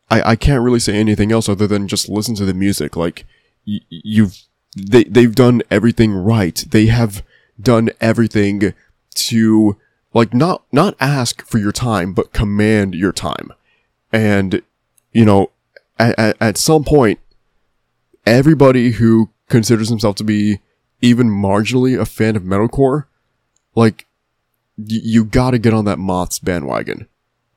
I, 0.09 0.31
I 0.31 0.35
can't 0.35 0.63
really 0.63 0.79
say 0.79 0.95
anything 0.95 1.31
else 1.31 1.49
other 1.49 1.67
than 1.67 1.87
just 1.87 2.07
listen 2.07 2.35
to 2.35 2.45
the 2.45 2.53
music. 2.53 2.95
Like, 2.95 3.25
y- 3.67 3.81
you've, 3.89 4.37
they, 4.75 5.03
they've 5.03 5.35
done 5.35 5.61
everything 5.69 6.13
right. 6.13 6.63
They 6.69 6.85
have 6.85 7.23
done 7.59 7.89
everything 7.99 8.73
to, 9.15 9.77
like, 10.13 10.33
not, 10.33 10.63
not 10.71 10.95
ask 10.99 11.45
for 11.45 11.57
your 11.57 11.73
time, 11.73 12.13
but 12.13 12.31
command 12.31 12.95
your 12.95 13.11
time. 13.11 13.51
And, 14.13 14.61
you 15.11 15.25
know, 15.25 15.51
at, 15.99 16.17
at, 16.17 16.37
at 16.39 16.57
some 16.57 16.83
point, 16.83 17.19
everybody 18.25 18.91
who 18.91 19.29
considers 19.49 19.89
himself 19.89 20.15
to 20.17 20.23
be 20.23 20.59
even 21.01 21.29
marginally 21.29 21.99
a 21.99 22.05
fan 22.05 22.35
of 22.35 22.43
metalcore, 22.43 23.05
like, 23.75 24.05
y- 24.77 24.85
you 25.03 25.23
gotta 25.23 25.59
get 25.59 25.73
on 25.73 25.85
that 25.85 25.99
Moths 25.99 26.39
bandwagon. 26.39 27.07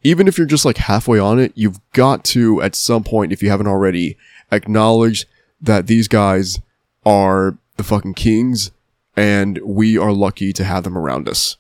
Even 0.03 0.27
if 0.29 0.39
you're 0.39 0.47
just 0.47 0.65
like 0.65 0.79
halfway 0.79 1.19
on 1.19 1.39
it, 1.39 1.53
you've 1.55 1.81
got 1.93 2.25
to, 2.25 2.63
at 2.63 2.75
some 2.75 3.05
point, 3.05 3.33
if 3.33 3.43
you 3.43 3.51
haven't 3.51 3.67
already, 3.67 4.17
acknowledge 4.51 5.27
that 5.61 5.87
these 5.87 6.09
guys 6.09 6.61
are 7.05 7.59
the 7.77 7.85
fucking 7.85 8.15
kings 8.15 8.71
and 9.17 9.59
we 9.63 9.99
are 9.99 10.13
lucky 10.13 10.53
to 10.53 10.65
have 10.65 10.85
them 10.85 10.97
around 10.97 11.29
us. 11.29 11.57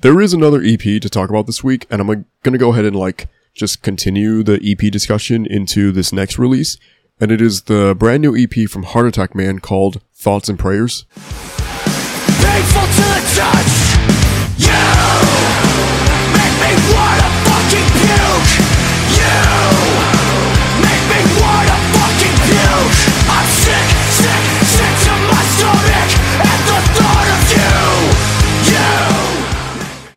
There 0.00 0.20
is 0.20 0.32
another 0.32 0.62
EP 0.62 0.80
to 0.80 1.08
talk 1.08 1.28
about 1.30 1.46
this 1.46 1.62
week, 1.64 1.86
and 1.90 2.00
I'm 2.00 2.26
gonna 2.42 2.58
go 2.58 2.72
ahead 2.72 2.84
and 2.84 2.96
like 2.96 3.26
just 3.58 3.82
continue 3.82 4.42
the 4.42 4.60
EP 4.64 4.90
discussion 4.90 5.44
into 5.44 5.90
this 5.90 6.12
next 6.12 6.38
release, 6.38 6.78
and 7.20 7.32
it 7.32 7.42
is 7.42 7.62
the 7.62 7.94
brand 7.98 8.22
new 8.22 8.36
EP 8.36 8.68
from 8.70 8.84
Heart 8.84 9.08
Attack 9.08 9.34
Man 9.34 9.58
called 9.58 10.00
Thoughts 10.14 10.48
and 10.48 10.58
Prayers. 10.58 11.04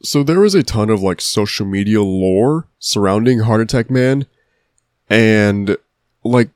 So 0.03 0.23
there 0.23 0.43
is 0.43 0.55
a 0.55 0.63
ton 0.63 0.89
of 0.89 1.01
like 1.01 1.21
social 1.21 1.65
media 1.65 2.01
lore 2.01 2.67
surrounding 2.79 3.39
Heart 3.39 3.61
Attack 3.61 3.91
Man, 3.91 4.25
and 5.09 5.77
like 6.23 6.49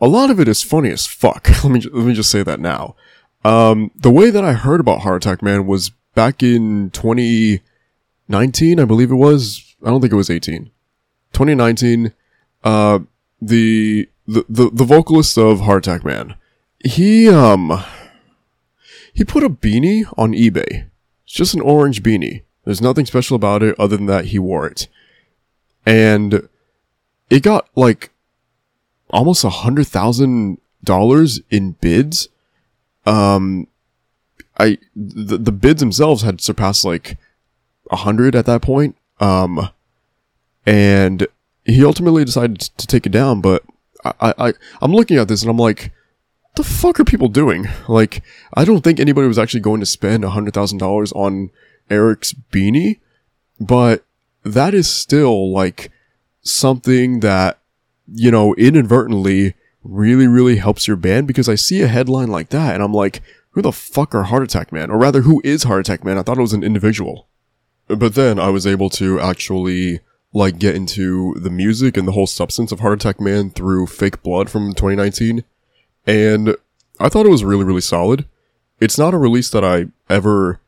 a 0.00 0.06
lot 0.06 0.30
of 0.30 0.40
it 0.40 0.48
is 0.48 0.62
funny 0.62 0.90
as 0.90 1.06
fuck. 1.06 1.48
let 1.64 1.72
me 1.72 1.80
let 1.80 2.06
me 2.06 2.14
just 2.14 2.30
say 2.30 2.42
that 2.42 2.60
now. 2.60 2.96
Um, 3.44 3.90
the 3.96 4.10
way 4.10 4.30
that 4.30 4.44
I 4.44 4.52
heard 4.52 4.80
about 4.80 5.00
Heart 5.00 5.24
Attack 5.24 5.42
Man 5.42 5.66
was 5.66 5.90
back 6.14 6.42
in 6.42 6.90
2019, 6.90 8.80
I 8.80 8.84
believe 8.84 9.10
it 9.10 9.14
was. 9.14 9.74
I 9.82 9.88
don't 9.88 10.00
think 10.00 10.12
it 10.12 10.16
was 10.16 10.30
18. 10.30 10.70
2019. 11.32 12.12
Uh, 12.62 13.00
the 13.40 14.08
the 14.26 14.44
the, 14.48 14.70
the 14.70 14.84
vocalist 14.84 15.38
of 15.38 15.60
Heart 15.60 15.86
Attack 15.86 16.04
Man, 16.04 16.34
he 16.84 17.28
um 17.28 17.82
he 19.14 19.24
put 19.24 19.42
a 19.42 19.48
beanie 19.48 20.04
on 20.18 20.32
eBay. 20.32 20.88
It's 21.24 21.34
just 21.34 21.54
an 21.54 21.62
orange 21.62 22.02
beanie. 22.02 22.42
There's 22.64 22.82
nothing 22.82 23.06
special 23.06 23.36
about 23.36 23.62
it 23.62 23.78
other 23.78 23.96
than 23.96 24.06
that 24.06 24.26
he 24.26 24.38
wore 24.38 24.66
it. 24.66 24.88
And 25.86 26.48
it 27.30 27.42
got 27.42 27.68
like 27.74 28.10
almost 29.10 29.44
a 29.44 29.50
hundred 29.50 29.86
thousand 29.86 30.58
dollars 30.84 31.40
in 31.50 31.72
bids. 31.72 32.28
Um, 33.06 33.66
I, 34.58 34.78
the, 34.94 35.38
the 35.38 35.52
bids 35.52 35.80
themselves 35.80 36.22
had 36.22 36.40
surpassed 36.40 36.84
like 36.84 37.16
a 37.90 37.96
hundred 37.96 38.36
at 38.36 38.46
that 38.46 38.62
point. 38.62 38.96
Um, 39.20 39.68
and 40.66 41.26
he 41.64 41.84
ultimately 41.84 42.24
decided 42.24 42.60
to 42.60 42.86
take 42.86 43.06
it 43.06 43.12
down, 43.12 43.40
but 43.40 43.64
I, 44.04 44.34
I, 44.38 44.52
I'm 44.80 44.92
looking 44.92 45.18
at 45.18 45.28
this 45.28 45.42
and 45.42 45.50
I'm 45.50 45.56
like, 45.56 45.92
the 46.56 46.64
fuck 46.64 46.98
are 47.00 47.04
people 47.04 47.28
doing? 47.28 47.66
Like, 47.88 48.22
I 48.54 48.64
don't 48.64 48.82
think 48.82 49.00
anybody 49.00 49.26
was 49.26 49.38
actually 49.38 49.60
going 49.60 49.80
to 49.80 49.86
spend 49.86 50.24
a 50.24 50.30
hundred 50.30 50.54
thousand 50.54 50.78
dollars 50.78 51.10
on 51.12 51.50
Eric's 51.90 52.32
beanie, 52.32 53.00
but 53.58 54.04
that 54.44 54.74
is 54.74 54.88
still 54.88 55.52
like 55.52 55.90
something 56.42 57.20
that, 57.20 57.58
you 58.06 58.30
know, 58.30 58.54
inadvertently 58.54 59.54
really, 59.82 60.26
really 60.26 60.56
helps 60.56 60.86
your 60.86 60.96
band 60.96 61.26
because 61.26 61.48
I 61.48 61.54
see 61.54 61.82
a 61.82 61.88
headline 61.88 62.28
like 62.28 62.50
that 62.50 62.74
and 62.74 62.82
I'm 62.82 62.94
like, 62.94 63.22
who 63.50 63.62
the 63.62 63.72
fuck 63.72 64.14
are 64.14 64.24
Heart 64.24 64.44
Attack 64.44 64.72
Man? 64.72 64.90
Or 64.90 64.98
rather, 64.98 65.22
who 65.22 65.40
is 65.44 65.64
Heart 65.64 65.80
Attack 65.80 66.04
Man? 66.04 66.18
I 66.18 66.22
thought 66.22 66.38
it 66.38 66.42
was 66.42 66.52
an 66.52 66.62
individual. 66.62 67.26
But 67.88 68.14
then 68.14 68.38
I 68.38 68.50
was 68.50 68.66
able 68.66 68.88
to 68.90 69.18
actually 69.18 70.00
like 70.32 70.60
get 70.60 70.76
into 70.76 71.34
the 71.34 71.50
music 71.50 71.96
and 71.96 72.06
the 72.06 72.12
whole 72.12 72.28
substance 72.28 72.70
of 72.70 72.80
Heart 72.80 73.00
Attack 73.00 73.20
Man 73.20 73.50
through 73.50 73.88
Fake 73.88 74.22
Blood 74.22 74.48
from 74.48 74.72
2019 74.74 75.42
and 76.06 76.56
I 76.98 77.08
thought 77.08 77.26
it 77.26 77.30
was 77.30 77.44
really, 77.44 77.64
really 77.64 77.80
solid. 77.80 78.26
It's 78.80 78.98
not 78.98 79.14
a 79.14 79.18
release 79.18 79.50
that 79.50 79.64
I 79.64 79.86
ever 80.08 80.60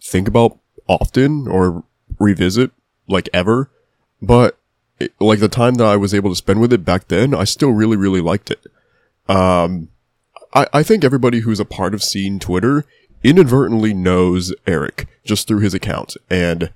think 0.00 0.28
about 0.28 0.58
often 0.92 1.48
or 1.48 1.84
revisit, 2.18 2.70
like 3.08 3.28
ever, 3.32 3.70
but 4.20 4.58
it, 5.00 5.12
like 5.20 5.40
the 5.40 5.48
time 5.48 5.74
that 5.74 5.86
I 5.86 5.96
was 5.96 6.14
able 6.14 6.30
to 6.30 6.36
spend 6.36 6.60
with 6.60 6.72
it 6.72 6.84
back 6.84 7.08
then, 7.08 7.34
I 7.34 7.44
still 7.44 7.72
really, 7.72 7.96
really 7.96 8.20
liked 8.20 8.50
it. 8.50 8.66
Um, 9.28 9.88
I, 10.54 10.66
I 10.72 10.82
think 10.82 11.04
everybody 11.04 11.40
who's 11.40 11.60
a 11.60 11.64
part 11.64 11.94
of 11.94 12.02
Scene 12.02 12.38
Twitter 12.38 12.84
inadvertently 13.24 13.94
knows 13.94 14.54
Eric 14.66 15.08
just 15.24 15.48
through 15.48 15.60
his 15.60 15.74
account. 15.74 16.16
And, 16.28 16.72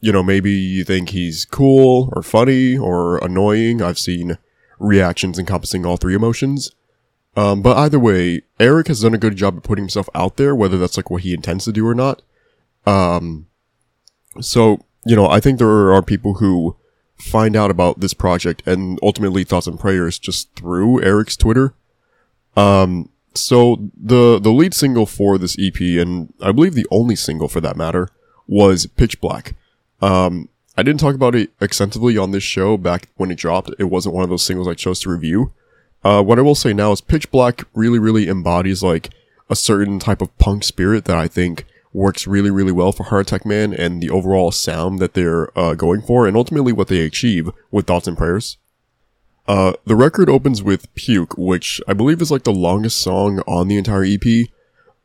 you 0.00 0.12
know, 0.12 0.22
maybe 0.22 0.52
you 0.52 0.84
think 0.84 1.10
he's 1.10 1.44
cool 1.44 2.12
or 2.14 2.22
funny 2.22 2.76
or 2.76 3.18
annoying. 3.18 3.82
I've 3.82 3.98
seen 3.98 4.38
reactions 4.78 5.38
encompassing 5.38 5.84
all 5.84 5.96
three 5.96 6.14
emotions. 6.14 6.70
Um, 7.36 7.62
but 7.62 7.76
either 7.76 7.98
way, 7.98 8.42
Eric 8.58 8.88
has 8.88 9.02
done 9.02 9.14
a 9.14 9.18
good 9.18 9.36
job 9.36 9.56
of 9.56 9.62
putting 9.62 9.84
himself 9.84 10.08
out 10.14 10.36
there, 10.36 10.54
whether 10.54 10.78
that's 10.78 10.96
like 10.96 11.10
what 11.10 11.22
he 11.22 11.34
intends 11.34 11.64
to 11.64 11.72
do 11.72 11.86
or 11.86 11.94
not. 11.94 12.22
Um, 12.86 13.47
so, 14.40 14.84
you 15.04 15.16
know, 15.16 15.26
I 15.28 15.40
think 15.40 15.58
there 15.58 15.92
are 15.92 16.02
people 16.02 16.34
who 16.34 16.76
find 17.16 17.56
out 17.56 17.70
about 17.70 18.00
this 18.00 18.14
project 18.14 18.62
and 18.66 18.98
ultimately 19.02 19.44
thoughts 19.44 19.66
and 19.66 19.78
prayers 19.78 20.18
just 20.18 20.54
through 20.54 21.02
Eric's 21.02 21.36
Twitter. 21.36 21.74
Um, 22.56 23.10
so 23.34 23.90
the, 23.96 24.38
the 24.38 24.50
lead 24.50 24.74
single 24.74 25.06
for 25.06 25.38
this 25.38 25.56
EP, 25.58 25.80
and 25.80 26.32
I 26.40 26.52
believe 26.52 26.74
the 26.74 26.86
only 26.90 27.16
single 27.16 27.48
for 27.48 27.60
that 27.60 27.76
matter, 27.76 28.08
was 28.46 28.86
Pitch 28.86 29.20
Black. 29.20 29.54
Um, 30.00 30.48
I 30.76 30.82
didn't 30.82 31.00
talk 31.00 31.14
about 31.14 31.34
it 31.34 31.50
extensively 31.60 32.16
on 32.16 32.30
this 32.30 32.44
show 32.44 32.76
back 32.76 33.08
when 33.16 33.30
it 33.30 33.38
dropped. 33.38 33.70
It 33.78 33.84
wasn't 33.84 34.14
one 34.14 34.24
of 34.24 34.30
those 34.30 34.44
singles 34.44 34.68
I 34.68 34.74
chose 34.74 35.00
to 35.00 35.10
review. 35.10 35.52
Uh, 36.04 36.22
what 36.22 36.38
I 36.38 36.42
will 36.42 36.54
say 36.54 36.72
now 36.72 36.92
is 36.92 37.00
Pitch 37.00 37.30
Black 37.30 37.64
really, 37.74 37.98
really 37.98 38.28
embodies 38.28 38.82
like 38.82 39.10
a 39.50 39.56
certain 39.56 39.98
type 39.98 40.22
of 40.22 40.36
punk 40.38 40.62
spirit 40.62 41.04
that 41.06 41.18
I 41.18 41.26
think 41.26 41.64
works 41.98 42.26
really, 42.26 42.50
really 42.50 42.72
well 42.72 42.92
for 42.92 43.04
Heart 43.04 43.28
Attack 43.28 43.44
Man 43.44 43.74
and 43.74 44.02
the 44.02 44.10
overall 44.10 44.52
sound 44.52 44.98
that 45.00 45.14
they're 45.14 45.56
uh, 45.58 45.74
going 45.74 46.00
for, 46.00 46.26
and 46.26 46.36
ultimately 46.36 46.72
what 46.72 46.88
they 46.88 47.00
achieve 47.00 47.50
with 47.70 47.86
Thoughts 47.86 48.06
and 48.06 48.16
Prayers. 48.16 48.56
Uh, 49.46 49.72
the 49.84 49.96
record 49.96 50.28
opens 50.28 50.62
with 50.62 50.94
Puke, 50.94 51.36
which 51.36 51.80
I 51.88 51.94
believe 51.94 52.22
is 52.22 52.30
like 52.30 52.44
the 52.44 52.52
longest 52.52 53.00
song 53.00 53.40
on 53.46 53.68
the 53.68 53.78
entire 53.78 54.04
EP, 54.04 54.48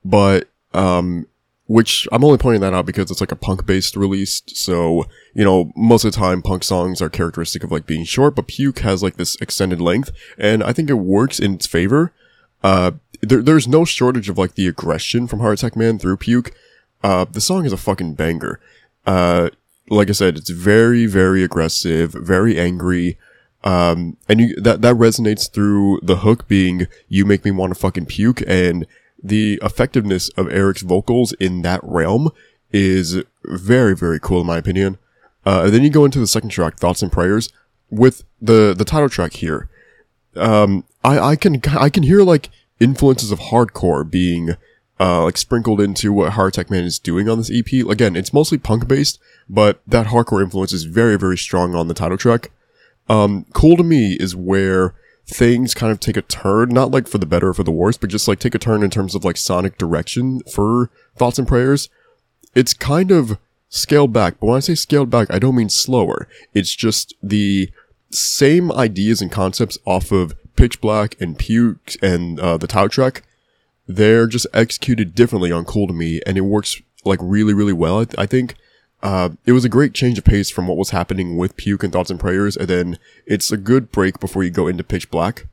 but 0.04 0.50
um, 0.74 1.28
which 1.66 2.08
I'm 2.12 2.24
only 2.24 2.38
pointing 2.38 2.62
that 2.62 2.74
out 2.74 2.86
because 2.86 3.10
it's 3.10 3.22
like 3.22 3.32
a 3.32 3.38
punk 3.38 3.66
based 3.66 3.96
release. 3.96 4.42
So, 4.48 5.06
you 5.34 5.44
know, 5.46 5.72
most 5.76 6.04
of 6.04 6.12
the 6.12 6.18
time 6.18 6.42
punk 6.42 6.64
songs 6.64 7.02
are 7.02 7.10
characteristic 7.10 7.64
of 7.64 7.72
like 7.72 7.86
being 7.86 8.04
short, 8.04 8.36
but 8.36 8.48
Puke 8.48 8.80
has 8.80 9.02
like 9.02 9.16
this 9.16 9.36
extended 9.38 9.80
length 9.80 10.12
and 10.38 10.64
I 10.64 10.74
think 10.74 10.90
it 10.90 10.96
works 10.96 11.40
in 11.40 11.54
its 11.54 11.66
favor. 11.66 12.12
Uh, 12.64 12.92
there, 13.22 13.42
there's 13.42 13.68
no 13.68 13.86
shortage 13.86 14.30
of 14.30 14.38
like 14.38 14.56
the 14.56 14.68
aggression 14.68 15.28
from 15.28 15.40
Heart 15.40 15.60
Attack 15.60 15.76
Man 15.76 15.98
through 15.98 16.18
Puke. 16.18 16.54
Uh, 17.04 17.26
the 17.30 17.42
song 17.42 17.66
is 17.66 17.74
a 17.74 17.78
fucking 17.78 18.14
banger. 18.14 18.60
Uh, 19.06 19.50
like 19.90 20.10
I 20.10 20.14
said, 20.14 20.38
it's 20.38 20.50
very, 20.50 21.06
very 21.06 21.44
aggressive, 21.44 22.14
very 22.14 22.58
angry. 22.58 23.18
Um, 23.64 24.18
and 24.28 24.40
you, 24.40 24.56
that, 24.62 24.82
that 24.82 24.96
resonates 24.96 25.52
through 25.52 26.00
the 26.02 26.18
hook 26.18 26.48
being, 26.48 26.88
you 27.08 27.26
make 27.26 27.46
me 27.46 27.52
want 27.52 27.74
to 27.74 27.80
fucking 27.80 28.06
puke. 28.06 28.42
And 28.48 28.86
the 29.22 29.60
effectiveness 29.62 30.30
of 30.30 30.52
Eric's 30.52 30.82
vocals 30.82 31.34
in 31.34 31.62
that 31.62 31.82
realm 31.84 32.30
is 32.72 33.22
very, 33.44 33.96
very 33.96 34.20
cool 34.20 34.42
in 34.42 34.48
my 34.48 34.58
opinion. 34.58 34.98
Uh, 35.46 35.70
then 35.70 35.84
you 35.84 35.90
go 35.90 36.06
into 36.06 36.20
the 36.20 36.28
second 36.28 36.50
track, 36.50 36.78
Thoughts 36.78 37.02
and 37.02 37.12
Prayers, 37.12 37.52
with 37.90 38.24
the, 38.42 38.74
the 38.74 38.86
title 38.86 39.10
track 39.10 39.34
here. 39.34 39.70
Um, 40.36 40.86
I, 41.04 41.20
I 41.20 41.36
can, 41.36 41.62
I 41.78 41.90
can 41.90 42.04
hear 42.04 42.24
like 42.24 42.50
influences 42.80 43.32
of 43.32 43.40
hardcore 43.40 44.10
being, 44.10 44.56
uh, 45.00 45.24
like 45.24 45.38
sprinkled 45.38 45.82
into 45.82 46.14
what 46.14 46.34
Heart 46.34 46.56
Attack 46.56 46.70
Man 46.70 46.84
is 46.84 47.00
doing 47.00 47.28
on 47.28 47.38
this 47.38 47.52
EP. 47.52 47.72
Again, 47.88 48.16
it's 48.16 48.34
mostly 48.34 48.58
punk 48.58 48.88
based, 48.88 49.20
but 49.50 49.82
that 49.88 50.08
hardcore 50.08 50.44
influence 50.44 50.74
is 50.74 50.84
very, 50.84 51.18
very 51.18 51.38
strong 51.38 51.76
on 51.76 51.88
the 51.88 51.94
title 51.94 52.18
track. 52.18 52.52
Um, 53.10 53.46
cool 53.54 53.76
to 53.78 53.84
me 53.84 54.18
is 54.20 54.36
where 54.36 54.96
things 55.26 55.74
kind 55.74 55.92
of 55.92 56.00
take 56.00 56.18
a 56.18 56.22
turn, 56.22 56.70
not 56.70 56.92
like 56.92 57.08
for 57.08 57.18
the 57.18 57.26
better 57.26 57.50
or 57.50 57.54
for 57.54 57.64
the 57.64 57.72
worse, 57.72 57.98
but 57.98 58.10
just 58.10 58.28
like 58.28 58.40
take 58.40 58.56
a 58.56 58.60
turn 58.60 58.84
in 58.84 58.90
terms 58.90 59.16
of 59.16 59.26
like 59.26 59.38
sonic 59.38 59.78
direction 59.78 60.42
for 60.52 60.90
thoughts 61.16 61.40
and 61.40 61.48
prayers. 61.48 61.90
It's 62.56 62.74
kind 62.74 63.12
of 63.12 63.38
scaled 63.70 64.14
back, 64.14 64.40
but 64.40 64.48
when 64.48 64.58
I 64.58 64.60
say 64.60 64.76
scaled 64.76 65.10
back, 65.10 65.34
I 65.34 65.40
don't 65.40 65.56
mean 65.56 65.70
slower. 65.70 66.28
It's 66.54 66.76
just 66.76 67.14
the 67.24 67.72
same 68.12 68.72
ideas 68.72 69.22
and 69.22 69.32
concepts 69.32 69.78
off 69.86 70.12
of 70.12 70.36
Pitch 70.56 70.80
Black 70.80 71.20
and 71.20 71.38
Puke 71.38 71.96
and 72.02 72.40
uh, 72.40 72.58
the 72.58 72.68
title 72.68 72.90
track. 72.90 73.24
They're 73.88 74.28
just 74.28 74.48
executed 74.54 75.16
differently 75.16 75.52
on 75.52 75.66
Cool 75.66 75.88
to 75.88 75.94
Me, 75.94 76.22
and 76.26 76.38
it 76.38 76.42
works 76.42 76.82
like 77.04 77.20
really, 77.22 77.54
really 77.54 77.74
well. 77.74 78.00
I, 78.00 78.06
th- 78.06 78.16
I 78.18 78.26
think 78.26 78.56
uh, 79.02 79.30
it 79.46 79.52
was 79.52 79.66
a 79.66 79.70
great 79.70 79.94
change 79.94 80.18
of 80.18 80.24
pace 80.24 80.50
from 80.50 80.68
what 80.68 80.78
was 80.78 80.92
happening 80.92 81.36
with 81.36 81.58
Puke 81.58 81.84
and 81.84 81.92
Thoughts 81.92 82.10
and 82.10 82.20
Prayers, 82.20 82.56
and 82.56 82.68
then 82.68 83.00
it's 83.26 83.52
a 83.52 83.58
good 83.58 83.92
break 83.92 84.20
before 84.20 84.44
you 84.44 84.50
go 84.50 84.68
into 84.68 84.84
Pitch 84.84 85.12
Black. 85.12 85.48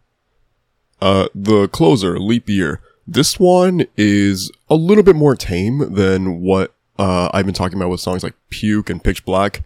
Uh, 1.00 1.28
the 1.34 1.66
closer, 1.68 2.18
Leap 2.18 2.48
Year. 2.48 2.80
This 3.06 3.40
one 3.40 3.86
is 3.96 4.52
a 4.68 4.76
little 4.76 5.02
bit 5.02 5.16
more 5.16 5.34
tame 5.34 5.94
than 5.94 6.42
what 6.42 6.74
uh, 6.98 7.30
I've 7.32 7.46
been 7.46 7.54
talking 7.54 7.76
about 7.76 7.90
with 7.90 8.00
songs 8.00 8.22
like 8.22 8.34
Puke 8.50 8.88
and 8.88 9.02
Pitch 9.02 9.24
Black. 9.24 9.64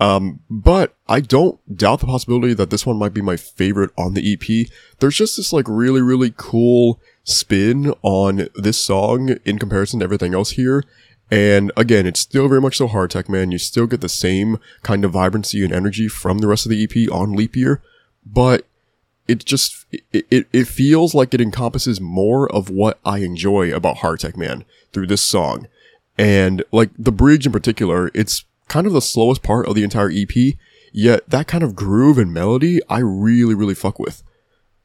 Um, 0.00 0.40
but 0.50 0.96
I 1.06 1.20
don't 1.20 1.60
doubt 1.76 2.00
the 2.00 2.06
possibility 2.06 2.54
that 2.54 2.70
this 2.70 2.84
one 2.84 2.96
might 2.96 3.14
be 3.14 3.22
my 3.22 3.36
favorite 3.36 3.90
on 3.96 4.14
the 4.14 4.32
EP. 4.32 4.66
There's 4.98 5.16
just 5.16 5.36
this 5.36 5.52
like 5.52 5.66
really, 5.68 6.00
really 6.00 6.34
cool 6.36 6.98
spin 7.24 7.92
on 8.02 8.48
this 8.54 8.80
song 8.80 9.36
in 9.44 9.58
comparison 9.58 10.00
to 10.00 10.04
everything 10.04 10.34
else 10.34 10.52
here. 10.52 10.84
And 11.30 11.72
again, 11.76 12.06
it's 12.06 12.20
still 12.20 12.48
very 12.48 12.60
much 12.60 12.76
so 12.76 12.86
Heart 12.86 13.14
Attack 13.14 13.28
Man. 13.30 13.52
You 13.52 13.58
still 13.58 13.86
get 13.86 14.02
the 14.02 14.08
same 14.08 14.58
kind 14.82 15.04
of 15.04 15.12
vibrancy 15.12 15.64
and 15.64 15.72
energy 15.72 16.08
from 16.08 16.38
the 16.38 16.46
rest 16.46 16.66
of 16.66 16.70
the 16.70 16.82
EP 16.84 17.10
on 17.10 17.32
Leap 17.32 17.56
Year, 17.56 17.80
but 18.26 18.66
it 19.26 19.44
just, 19.44 19.86
it, 20.12 20.26
it, 20.30 20.46
it 20.52 20.66
feels 20.66 21.14
like 21.14 21.32
it 21.32 21.40
encompasses 21.40 22.00
more 22.00 22.52
of 22.52 22.68
what 22.68 22.98
I 23.04 23.18
enjoy 23.18 23.74
about 23.74 23.98
Heart 23.98 24.22
Attack 24.22 24.36
Man 24.36 24.64
through 24.92 25.06
this 25.06 25.22
song. 25.22 25.68
And 26.18 26.64
like 26.70 26.90
the 26.98 27.12
bridge 27.12 27.46
in 27.46 27.52
particular, 27.52 28.10
it's 28.12 28.44
kind 28.68 28.86
of 28.86 28.92
the 28.92 29.00
slowest 29.00 29.42
part 29.42 29.66
of 29.66 29.74
the 29.74 29.84
entire 29.84 30.10
EP, 30.10 30.54
yet 30.92 31.28
that 31.30 31.46
kind 31.46 31.64
of 31.64 31.74
groove 31.74 32.18
and 32.18 32.34
melody 32.34 32.80
I 32.90 32.98
really, 32.98 33.54
really 33.54 33.74
fuck 33.74 33.98
with. 33.98 34.22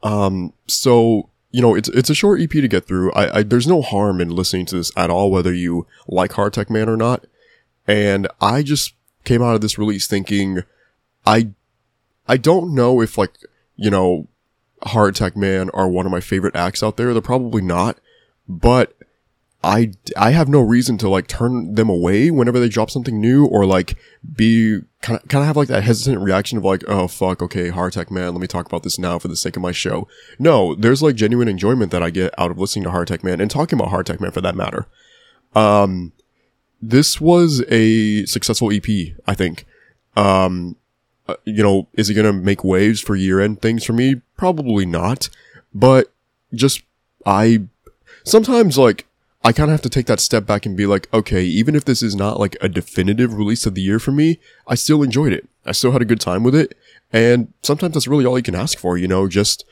Um, 0.03 0.53
so, 0.67 1.29
you 1.51 1.61
know, 1.61 1.75
it's, 1.75 1.89
it's 1.89 2.09
a 2.09 2.15
short 2.15 2.41
EP 2.41 2.49
to 2.49 2.67
get 2.67 2.87
through. 2.87 3.11
I, 3.13 3.37
I, 3.39 3.43
there's 3.43 3.67
no 3.67 3.81
harm 3.81 4.19
in 4.19 4.29
listening 4.29 4.65
to 4.67 4.75
this 4.77 4.91
at 4.97 5.09
all, 5.09 5.31
whether 5.31 5.53
you 5.53 5.87
like 6.07 6.33
Heart 6.33 6.57
Attack 6.57 6.69
Man 6.69 6.89
or 6.89 6.97
not. 6.97 7.25
And 7.87 8.27
I 8.41 8.63
just 8.63 8.93
came 9.23 9.41
out 9.41 9.55
of 9.55 9.61
this 9.61 9.77
release 9.77 10.07
thinking, 10.07 10.63
I, 11.25 11.49
I 12.27 12.37
don't 12.37 12.75
know 12.75 13.01
if 13.01 13.17
like, 13.17 13.37
you 13.75 13.89
know, 13.89 14.27
Heart 14.83 15.15
Attack 15.15 15.37
Man 15.37 15.69
are 15.73 15.87
one 15.87 16.05
of 16.05 16.11
my 16.11 16.19
favorite 16.19 16.55
acts 16.55 16.83
out 16.83 16.97
there. 16.97 17.13
They're 17.13 17.21
probably 17.21 17.61
not, 17.61 17.99
but 18.47 18.96
I, 19.64 19.93
I 20.16 20.32
have 20.32 20.47
no 20.47 20.62
reason 20.62 20.97
to 20.99 21.10
like 21.10 21.28
turn 21.28 21.74
them 21.74 21.89
away 21.89 22.30
whenever 22.30 22.60
they 22.60 22.70
drop 22.70 22.91
something 22.91 23.20
new 23.20 23.45
or 23.45 23.66
like 23.66 23.97
be 24.36 24.82
kind 25.01 25.20
of, 25.20 25.28
kind 25.28 25.41
of 25.41 25.47
have 25.47 25.58
like 25.58 25.68
that 25.70 25.84
hesitant 25.84 26.22
reaction 26.22 26.58
of 26.58 26.64
like, 26.64 26.84
oh 26.88 27.08
fuck, 27.08 27.41
okay, 27.41 27.70
Heart 27.70 27.95
Attack 27.95 28.12
Man, 28.12 28.34
let 28.34 28.41
me 28.41 28.47
talk 28.47 28.68
about 28.68 28.84
this 28.84 28.99
now 28.99 29.18
for 29.18 29.28
the 29.28 29.36
sake 29.36 29.55
of 29.55 29.62
my 29.62 29.72
show. 29.72 30.08
No, 30.38 30.76
there's 30.76 31.01
like 31.01 31.16
genuine 31.16 31.47
enjoyment 31.47 31.91
that 31.91 32.03
I 32.03 32.12
get 32.12 32.34
out 32.38 32.51
of 32.51 32.60
listening 32.60 32.84
to 32.84 32.91
Heart 32.91 33.10
Attack 33.10 33.24
Man 33.24 33.41
and 33.41 33.49
talking 33.49 33.80
about 33.80 33.89
Heart 33.89 34.10
Attack 34.10 34.22
Man 34.22 34.32
for 34.32 34.41
that 34.41 34.55
matter. 34.55 34.86
Um, 35.55 36.14
this 36.80 37.20
was 37.20 37.64
a 37.70 38.26
successful 38.26 38.72
EP, 38.72 38.86
I 39.26 39.34
think. 39.34 39.66
Um, 40.16 40.76
uh, 41.28 41.36
you 41.45 41.64
know, 41.64 41.88
is 41.93 42.10
it 42.10 42.14
gonna 42.14 42.32
make 42.32 42.64
waves 42.64 43.01
for 43.01 43.16
year 43.16 43.41
end 43.41 43.62
things 43.62 43.84
for 43.84 43.93
me? 43.93 44.22
Probably 44.38 44.86
not. 44.86 45.30
But 45.74 46.14
just, 46.53 46.84
I, 47.26 47.64
sometimes 48.24 48.78
like, 48.78 49.07
I 49.43 49.51
kind 49.53 49.69
of 49.69 49.73
have 49.73 49.81
to 49.83 49.89
take 49.89 50.07
that 50.07 50.19
step 50.19 50.45
back 50.45 50.65
and 50.65 50.75
be 50.75 50.85
like, 50.85 51.07
okay, 51.13 51.43
even 51.43 51.75
if 51.75 51.85
this 51.85 52.03
is 52.03 52.15
not 52.15 52.39
like 52.39 52.57
a 52.59 52.67
definitive 52.67 53.33
release 53.33 53.65
of 53.65 53.75
the 53.75 53.81
year 53.81 53.99
for 53.99 54.11
me, 54.11 54.39
I 54.65 54.75
still 54.75 55.03
enjoyed 55.03 55.31
it. 55.31 55.47
I 55.65 55.71
still 55.71 55.91
had 55.91 56.01
a 56.01 56.05
good 56.05 56.19
time 56.19 56.43
with 56.43 56.55
it. 56.55 56.77
And 57.13 57.53
sometimes 57.61 57.93
that's 57.93 58.07
really 58.07 58.25
all 58.25 58.38
you 58.38 58.43
can 58.43 58.55
ask 58.55 58.77
for, 58.77 58.97
you 58.97 59.07
know, 59.07 59.27
just 59.27 59.63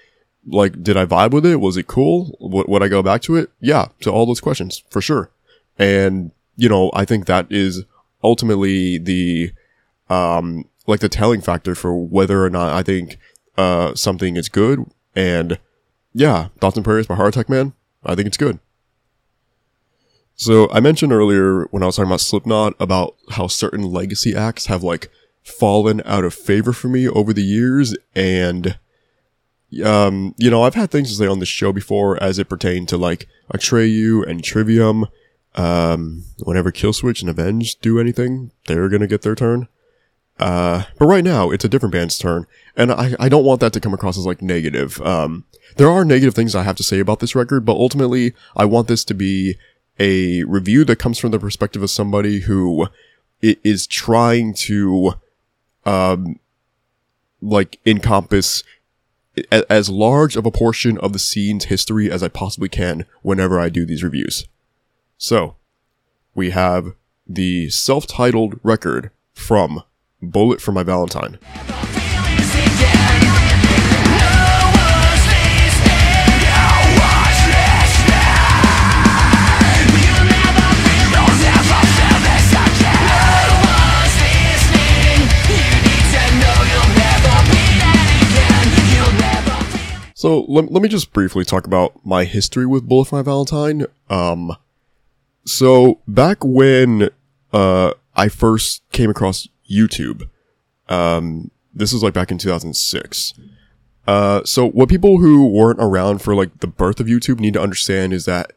like, 0.48 0.84
did 0.84 0.96
I 0.96 1.06
vibe 1.06 1.32
with 1.32 1.46
it? 1.46 1.58
Was 1.58 1.78
it 1.78 1.88
cool? 1.88 2.38
W- 2.40 2.66
would 2.68 2.84
I 2.84 2.88
go 2.88 3.02
back 3.02 3.22
to 3.24 3.36
it? 3.36 3.50
Yeah, 3.60 3.88
to 4.02 4.12
all 4.12 4.26
those 4.26 4.40
questions, 4.40 4.84
for 4.90 5.02
sure. 5.02 5.32
And, 5.78 6.32
you 6.56 6.70
know, 6.70 6.92
I 6.94 7.04
think 7.04 7.26
that 7.26 7.48
is 7.50 7.84
ultimately 8.24 8.98
the, 8.98 9.52
um, 10.10 10.66
like 10.88 11.00
the 11.00 11.10
telling 11.10 11.42
factor 11.42 11.76
for 11.76 11.96
whether 11.96 12.46
or 12.46 12.50
not 12.50 12.74
I 12.74 12.84
think, 12.84 13.18
uh, 13.58 13.96
something 13.96 14.38
is 14.38 14.48
good. 14.48 14.86
And 15.16 15.60
yeah, 16.14 16.50
Thoughts 16.62 16.78
and 16.78 16.86
Prayers 16.86 17.08
by 17.08 17.16
Heart 17.16 17.36
Attack 17.36 17.50
Man, 17.50 17.74
I 18.06 18.16
think 18.16 18.28
it's 18.28 18.38
good. 18.38 18.60
So 20.36 20.70
I 20.72 20.80
mentioned 20.80 21.12
earlier 21.12 21.66
when 21.72 21.82
I 21.82 21.86
was 21.86 21.96
talking 21.96 22.10
about 22.10 22.22
Slipknot 22.22 22.76
about 22.80 23.16
how 23.32 23.48
certain 23.48 23.84
legacy 23.84 24.36
acts 24.36 24.66
have 24.66 24.84
like 24.84 25.10
fallen 25.44 26.02
out 26.06 26.26
of 26.26 26.34
favor 26.34 26.74
for 26.74 26.88
me 26.88 27.08
over 27.08 27.32
the 27.32 27.44
years 27.44 27.96
and 28.16 28.78
um, 29.84 30.36
you 30.38 30.50
know, 30.50 30.64
I've 30.64 30.76
had 30.76 30.92
things 30.92 31.10
to 31.10 31.16
say 31.16 31.28
on 31.28 31.40
this 31.40 31.50
show 31.50 31.74
before 31.74 32.22
as 32.22 32.40
it 32.40 32.50
pertained 32.50 32.88
to 32.90 32.98
like 32.98 33.28
Atreyu 33.54 34.26
and 34.28 34.44
Trivium. 34.44 35.08
Um, 35.56 36.26
whenever 36.44 36.72
Killswitch 36.72 37.22
and 37.22 37.30
Avenged 37.30 37.82
do 37.82 38.00
anything, 38.00 38.52
they're 38.68 38.90
gonna 38.90 39.08
get 39.08 39.22
their 39.22 39.36
turn. 39.36 39.68
Uh, 40.38 40.84
but 41.00 41.06
right 41.08 41.24
now 41.24 41.50
it's 41.50 41.64
a 41.64 41.70
different 41.70 41.94
band's 41.94 42.18
turn, 42.18 42.46
and 42.76 42.92
I, 42.92 43.16
I 43.20 43.30
don't 43.30 43.46
want 43.46 43.62
that 43.62 43.72
to 43.74 43.80
come 43.80 43.94
across 43.94 44.18
as 44.18 44.26
like 44.26 44.42
negative. 44.42 45.02
Um, 45.02 45.46
there 45.78 45.90
are 45.90 46.04
negative 46.04 46.36
things 46.36 46.56
I 46.56 46.64
have 46.64 46.76
to 46.76 46.84
say 46.84 47.00
about 47.00 47.20
this 47.20 47.36
record, 47.36 47.66
but 47.66 47.78
ultimately 47.78 48.34
I 48.56 48.66
want 48.66 48.90
this 48.90 49.06
to 49.06 49.14
be 49.14 49.56
a 50.00 50.44
review 50.44 50.84
that 50.86 50.98
comes 50.98 51.18
from 51.18 51.32
the 51.32 51.40
perspective 51.40 51.82
of 51.82 51.90
somebody 51.90 52.42
who 52.42 52.88
is 53.42 53.88
trying 53.88 54.54
to, 54.54 55.14
um, 55.86 56.40
like 57.42 57.80
encompass 57.86 58.64
as 59.70 59.90
large 59.90 60.36
of 60.36 60.46
a 60.46 60.52
portion 60.52 60.98
of 61.00 61.14
the 61.14 61.20
scene's 61.20 61.66
history 61.66 62.10
as 62.10 62.24
I 62.24 62.30
possibly 62.30 62.70
can 62.70 63.06
whenever 63.22 63.60
I 63.60 63.70
do 63.70 63.86
these 63.86 64.04
reviews. 64.04 64.48
So, 65.18 65.56
we 66.34 66.52
have 66.52 66.96
the 67.28 67.70
self-titled 67.70 68.60
record 68.64 69.12
from 69.34 69.84
Bullet 70.22 70.62
for 70.62 70.72
My 70.72 70.84
Valentine. 70.84 71.38
So 90.26 90.44
let, 90.48 90.72
let 90.72 90.82
me 90.82 90.90
just 90.90 91.14
briefly 91.14 91.46
talk 91.46 91.68
about 91.68 92.04
my 92.04 92.24
history 92.24 92.66
with 92.66 92.88
Bullet 92.88 93.10
for 93.10 93.18
My 93.18 93.22
Valentine. 93.22 93.86
Um, 94.10 94.58
so 95.46 96.02
back 96.08 96.44
when 96.44 97.12
uh, 97.54 97.92
I 98.16 98.30
first 98.30 98.82
came 98.92 99.12
across 99.12 99.48
YouTube, 99.70 100.28
um, 100.90 101.52
this 101.76 101.94
was 101.94 102.02
like 102.02 102.16
back 102.16 102.32
in 102.32 102.40
2006. 102.40 103.36
Uh, 104.08 104.42
so 104.44 104.68
what 104.68 104.90
people 104.90 105.20
who 105.20 105.48
weren't 105.48 105.78
around 105.80 106.24
for 106.24 106.34
like 106.34 106.60
the 106.60 106.66
birth 106.66 107.00
of 107.00 107.06
YouTube 107.06 107.40
need 107.40 107.54
to 107.54 107.62
understand 107.62 108.12
is 108.12 108.26
that 108.26 108.52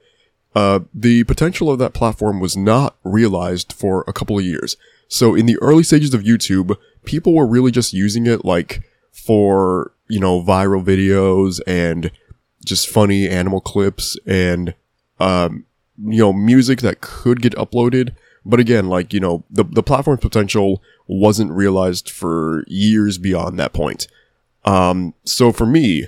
uh, 0.54 0.80
the 0.94 1.24
potential 1.24 1.70
of 1.70 1.78
that 1.80 1.92
platform 1.92 2.40
was 2.40 2.56
not 2.56 2.96
realized 3.04 3.74
for 3.74 4.06
a 4.08 4.14
couple 4.14 4.38
of 4.38 4.44
years. 4.46 4.78
So 5.06 5.34
in 5.34 5.44
the 5.44 5.58
early 5.60 5.82
stages 5.82 6.14
of 6.14 6.22
YouTube, 6.22 6.78
people 7.04 7.34
were 7.34 7.46
really 7.46 7.72
just 7.72 7.92
using 7.92 8.26
it 8.26 8.42
like 8.42 8.84
for, 9.12 9.92
you 10.08 10.20
know, 10.20 10.42
viral 10.42 10.84
videos 10.84 11.60
and 11.66 12.10
just 12.64 12.88
funny 12.88 13.28
animal 13.28 13.60
clips 13.60 14.16
and, 14.26 14.74
um, 15.20 15.64
you 15.98 16.18
know, 16.18 16.32
music 16.32 16.80
that 16.80 17.00
could 17.00 17.40
get 17.42 17.54
uploaded. 17.54 18.14
But 18.44 18.60
again, 18.60 18.88
like, 18.88 19.12
you 19.12 19.20
know, 19.20 19.44
the, 19.50 19.64
the 19.64 19.82
platform's 19.82 20.20
potential 20.20 20.82
wasn't 21.06 21.50
realized 21.50 22.10
for 22.10 22.64
years 22.66 23.18
beyond 23.18 23.58
that 23.58 23.72
point. 23.72 24.08
Um, 24.64 25.14
so 25.24 25.52
for 25.52 25.66
me, 25.66 26.06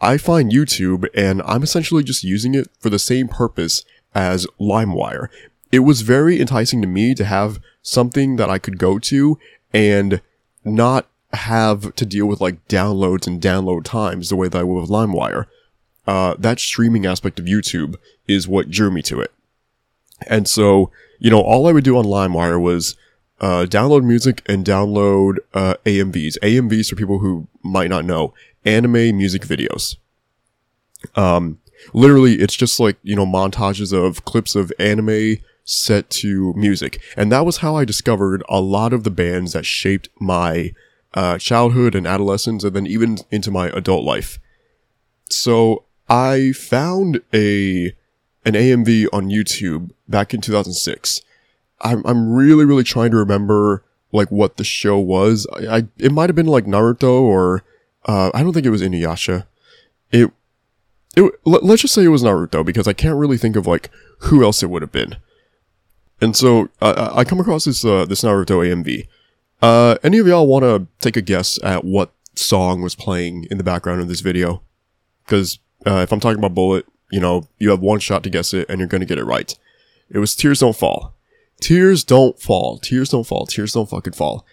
I 0.00 0.18
find 0.18 0.50
YouTube 0.50 1.06
and 1.14 1.42
I'm 1.42 1.62
essentially 1.62 2.02
just 2.02 2.24
using 2.24 2.54
it 2.54 2.68
for 2.80 2.90
the 2.90 2.98
same 2.98 3.28
purpose 3.28 3.84
as 4.14 4.46
LimeWire. 4.60 5.28
It 5.70 5.80
was 5.80 6.02
very 6.02 6.40
enticing 6.40 6.82
to 6.82 6.88
me 6.88 7.14
to 7.14 7.24
have 7.24 7.60
something 7.82 8.36
that 8.36 8.50
I 8.50 8.58
could 8.58 8.78
go 8.78 8.98
to 8.98 9.38
and 9.72 10.20
not 10.64 11.06
have 11.32 11.94
to 11.94 12.06
deal 12.06 12.26
with 12.26 12.40
like 12.40 12.66
downloads 12.68 13.26
and 13.26 13.40
download 13.40 13.84
times 13.84 14.28
the 14.28 14.36
way 14.36 14.48
that 14.48 14.58
I 14.58 14.62
would 14.62 14.80
with 14.80 14.90
LimeWire. 14.90 15.46
Uh, 16.06 16.34
that 16.38 16.58
streaming 16.58 17.06
aspect 17.06 17.38
of 17.38 17.46
YouTube 17.46 17.96
is 18.26 18.48
what 18.48 18.70
drew 18.70 18.90
me 18.90 19.02
to 19.02 19.20
it. 19.20 19.32
And 20.26 20.48
so, 20.48 20.90
you 21.18 21.30
know, 21.30 21.40
all 21.40 21.66
I 21.66 21.72
would 21.72 21.84
do 21.84 21.96
on 21.96 22.04
LimeWire 22.04 22.60
was 22.60 22.96
uh, 23.40 23.66
download 23.68 24.04
music 24.04 24.42
and 24.46 24.64
download 24.64 25.38
uh, 25.54 25.74
AMVs. 25.84 26.38
AMVs 26.40 26.88
for 26.88 26.96
people 26.96 27.18
who 27.18 27.48
might 27.62 27.90
not 27.90 28.04
know, 28.04 28.34
anime 28.64 29.16
music 29.16 29.42
videos. 29.42 29.96
Um, 31.16 31.58
literally, 31.92 32.34
it's 32.34 32.54
just 32.54 32.78
like 32.78 32.96
you 33.02 33.16
know 33.16 33.26
montages 33.26 33.92
of 33.92 34.24
clips 34.24 34.54
of 34.54 34.72
anime 34.78 35.38
set 35.64 36.08
to 36.10 36.52
music, 36.54 37.00
and 37.16 37.32
that 37.32 37.44
was 37.44 37.58
how 37.58 37.76
I 37.76 37.84
discovered 37.84 38.44
a 38.48 38.60
lot 38.60 38.92
of 38.92 39.02
the 39.02 39.10
bands 39.10 39.52
that 39.52 39.66
shaped 39.66 40.08
my 40.20 40.72
uh, 41.14 41.38
childhood 41.38 41.94
and 41.94 42.06
adolescence, 42.06 42.64
and 42.64 42.74
then 42.74 42.86
even 42.86 43.18
into 43.30 43.50
my 43.50 43.68
adult 43.68 44.04
life. 44.04 44.38
So 45.28 45.84
I 46.08 46.52
found 46.52 47.20
a 47.32 47.94
an 48.44 48.54
AMV 48.54 49.06
on 49.12 49.28
YouTube 49.28 49.90
back 50.08 50.34
in 50.34 50.40
2006. 50.40 51.22
I'm 51.80 52.04
I'm 52.06 52.32
really 52.32 52.64
really 52.64 52.84
trying 52.84 53.10
to 53.10 53.16
remember 53.16 53.84
like 54.12 54.30
what 54.30 54.56
the 54.56 54.64
show 54.64 54.98
was. 54.98 55.46
I, 55.54 55.76
I 55.76 55.82
it 55.98 56.12
might 56.12 56.28
have 56.28 56.36
been 56.36 56.46
like 56.46 56.66
Naruto 56.66 57.20
or 57.22 57.62
uh, 58.06 58.30
I 58.34 58.42
don't 58.42 58.52
think 58.52 58.66
it 58.66 58.70
was 58.70 58.82
Inuyasha. 58.82 59.46
It 60.10 60.30
it 61.16 61.32
let, 61.44 61.64
let's 61.64 61.82
just 61.82 61.94
say 61.94 62.04
it 62.04 62.08
was 62.08 62.22
Naruto 62.22 62.64
because 62.64 62.88
I 62.88 62.92
can't 62.92 63.16
really 63.16 63.38
think 63.38 63.56
of 63.56 63.66
like 63.66 63.90
who 64.20 64.44
else 64.44 64.62
it 64.62 64.70
would 64.70 64.82
have 64.82 64.92
been. 64.92 65.16
And 66.20 66.36
so 66.36 66.68
I 66.80 67.24
come 67.24 67.40
across 67.40 67.64
this 67.64 67.84
uh, 67.84 68.04
this 68.04 68.22
Naruto 68.22 68.58
AMV. 68.58 69.08
Uh, 69.62 69.96
any 70.02 70.18
of 70.18 70.26
y'all 70.26 70.46
want 70.46 70.64
to 70.64 70.86
take 71.00 71.16
a 71.16 71.22
guess 71.22 71.62
at 71.62 71.84
what 71.84 72.12
song 72.34 72.82
was 72.82 72.96
playing 72.96 73.46
in 73.50 73.58
the 73.58 73.64
background 73.64 74.00
of 74.00 74.08
this 74.08 74.20
video? 74.20 74.60
Because 75.24 75.60
uh, 75.86 76.00
if 76.00 76.12
I'm 76.12 76.20
talking 76.20 76.38
about 76.38 76.54
Bullet, 76.54 76.84
you 77.12 77.20
know, 77.20 77.46
you 77.58 77.70
have 77.70 77.80
one 77.80 78.00
shot 78.00 78.24
to 78.24 78.30
guess 78.30 78.52
it 78.52 78.68
and 78.68 78.80
you're 78.80 78.88
gonna 78.88 79.04
get 79.04 79.18
it 79.18 79.24
right. 79.24 79.56
It 80.10 80.18
was 80.18 80.34
Tears 80.34 80.60
Don't 80.60 80.76
Fall. 80.76 81.14
Tears 81.60 82.02
don't 82.02 82.40
fall. 82.40 82.78
Tears 82.78 83.10
don't 83.10 83.24
fall. 83.24 83.46
Tears 83.46 83.72
don't 83.72 83.88
fucking 83.88 84.14
fall. 84.14 84.44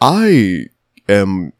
I 0.00 0.66
am 1.08 1.52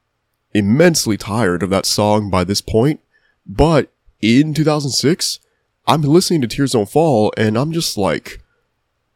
immensely 0.54 1.16
tired 1.16 1.64
of 1.64 1.70
that 1.70 1.84
song 1.84 2.30
by 2.30 2.44
this 2.44 2.60
point, 2.60 3.00
but 3.44 3.90
in 4.20 4.54
2006, 4.54 5.40
I'm 5.86 6.02
listening 6.02 6.42
to 6.42 6.46
Tears 6.46 6.72
Don't 6.72 6.88
Fall 6.88 7.32
and 7.36 7.58
I'm 7.58 7.72
just 7.72 7.96
like, 7.98 8.40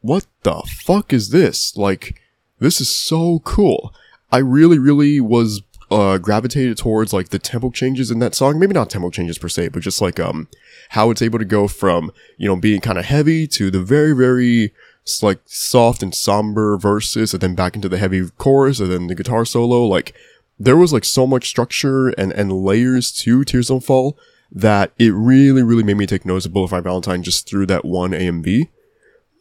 what 0.01 0.25
the 0.43 0.61
fuck 0.83 1.13
is 1.13 1.29
this? 1.29 1.77
Like, 1.77 2.19
this 2.59 2.81
is 2.81 2.89
so 2.89 3.39
cool. 3.39 3.93
I 4.31 4.39
really, 4.39 4.77
really 4.77 5.19
was 5.19 5.61
uh, 5.89 6.17
gravitated 6.17 6.77
towards 6.77 7.13
like 7.13 7.29
the 7.29 7.39
tempo 7.39 7.69
changes 7.71 8.11
in 8.11 8.19
that 8.19 8.35
song. 8.35 8.59
Maybe 8.59 8.73
not 8.73 8.89
tempo 8.89 9.09
changes 9.09 9.37
per 9.37 9.47
se, 9.47 9.69
but 9.69 9.81
just 9.81 10.01
like 10.01 10.19
um 10.19 10.47
how 10.89 11.11
it's 11.11 11.21
able 11.21 11.39
to 11.39 11.45
go 11.45 11.67
from 11.67 12.11
you 12.37 12.47
know 12.47 12.55
being 12.55 12.81
kind 12.81 12.97
of 12.97 13.05
heavy 13.05 13.47
to 13.47 13.71
the 13.71 13.81
very, 13.81 14.13
very 14.13 14.73
like 15.21 15.39
soft 15.45 16.03
and 16.03 16.13
somber 16.13 16.77
verses, 16.77 17.33
and 17.33 17.41
then 17.41 17.55
back 17.55 17.75
into 17.75 17.87
the 17.87 17.97
heavy 17.97 18.29
chorus, 18.37 18.79
and 18.79 18.91
then 18.91 19.07
the 19.07 19.15
guitar 19.15 19.45
solo. 19.45 19.85
Like 19.85 20.13
there 20.59 20.77
was 20.77 20.91
like 20.91 21.05
so 21.05 21.25
much 21.25 21.47
structure 21.47 22.09
and 22.09 22.33
and 22.33 22.51
layers 22.51 23.11
to 23.19 23.43
Tears 23.43 23.69
Don't 23.69 23.83
Fall 23.83 24.17
that 24.51 24.91
it 24.97 25.13
really, 25.13 25.63
really 25.63 25.83
made 25.83 25.97
me 25.97 26.05
take 26.05 26.25
notice 26.25 26.45
of 26.45 26.53
Bullet 26.53 26.69
Valentine 26.83 27.21
just 27.21 27.47
through 27.47 27.65
that 27.65 27.83
one 27.85 28.11
AMV. 28.11 28.69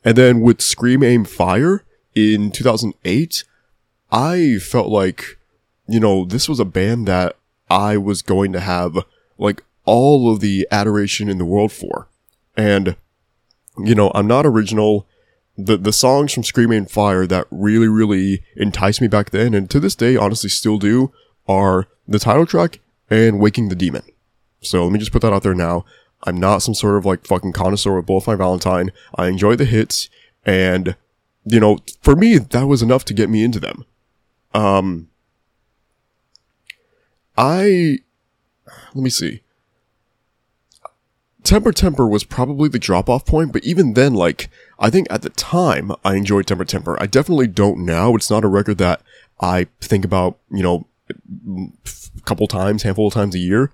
And 0.04 0.16
then 0.16 0.40
with 0.40 0.60
Scream 0.60 1.02
Aim 1.02 1.24
Fire 1.24 1.84
in 2.16 2.50
2008, 2.50 3.44
I 4.10 4.58
felt 4.58 4.88
like, 4.88 5.38
you 5.86 6.00
know, 6.00 6.24
this 6.24 6.48
was 6.48 6.58
a 6.58 6.64
band 6.64 7.06
that 7.06 7.36
I 7.68 7.98
was 7.98 8.22
going 8.22 8.52
to 8.54 8.60
have 8.60 8.98
like 9.38 9.62
all 9.84 10.32
of 10.32 10.40
the 10.40 10.66
adoration 10.72 11.28
in 11.28 11.38
the 11.38 11.44
world 11.44 11.70
for. 11.70 12.08
And, 12.56 12.96
you 13.78 13.94
know, 13.94 14.10
I'm 14.14 14.26
not 14.26 14.46
original. 14.46 15.06
The, 15.58 15.76
the 15.76 15.92
songs 15.92 16.32
from 16.32 16.42
Scream 16.42 16.72
Aim 16.72 16.86
Fire 16.86 17.26
that 17.26 17.46
really, 17.50 17.88
really 17.88 18.42
enticed 18.56 19.00
me 19.00 19.08
back 19.08 19.30
then 19.30 19.54
and 19.54 19.70
to 19.70 19.78
this 19.78 19.94
day 19.94 20.16
honestly 20.16 20.50
still 20.50 20.78
do 20.78 21.12
are 21.46 21.86
the 22.08 22.18
title 22.18 22.46
track 22.46 22.80
and 23.10 23.38
Waking 23.38 23.68
the 23.68 23.74
Demon. 23.74 24.02
So 24.60 24.84
let 24.84 24.92
me 24.92 24.98
just 24.98 25.12
put 25.12 25.22
that 25.22 25.32
out 25.32 25.42
there 25.42 25.54
now. 25.54 25.84
I'm 26.24 26.38
not 26.38 26.58
some 26.58 26.74
sort 26.74 26.96
of 26.96 27.04
like 27.04 27.26
fucking 27.26 27.52
connoisseur 27.52 27.98
of 27.98 28.08
My 28.08 28.34
Valentine. 28.34 28.90
I 29.14 29.28
enjoy 29.28 29.54
the 29.56 29.66
hits 29.66 30.08
and, 30.44 30.96
you 31.46 31.60
know, 31.60 31.78
for 32.02 32.16
me, 32.16 32.38
that 32.38 32.66
was 32.66 32.82
enough 32.82 33.04
to 33.06 33.14
get 33.14 33.30
me 33.30 33.44
into 33.44 33.60
them. 33.60 33.84
Um, 34.52 35.08
I, 37.38 37.98
let 38.94 39.02
me 39.02 39.10
see. 39.10 39.42
Temper 41.44 41.70
Temper 41.70 42.08
was 42.08 42.24
probably 42.24 42.68
the 42.68 42.80
drop 42.80 43.08
off 43.08 43.24
point, 43.24 43.52
but 43.52 43.62
even 43.64 43.94
then, 43.94 44.14
like, 44.14 44.50
I 44.80 44.90
think 44.90 45.06
at 45.10 45.22
the 45.22 45.30
time 45.30 45.92
I 46.04 46.16
enjoyed 46.16 46.48
Temper 46.48 46.64
Temper. 46.64 47.00
I 47.00 47.06
definitely 47.06 47.46
don't 47.46 47.86
now. 47.86 48.16
It's 48.16 48.30
not 48.30 48.44
a 48.44 48.48
record 48.48 48.78
that 48.78 49.00
I 49.40 49.68
think 49.80 50.04
about, 50.04 50.38
you 50.50 50.64
know, 50.64 50.88
a 51.08 52.20
couple 52.22 52.48
times, 52.48 52.82
handful 52.82 53.06
of 53.06 53.14
times 53.14 53.36
a 53.36 53.38
year. 53.38 53.70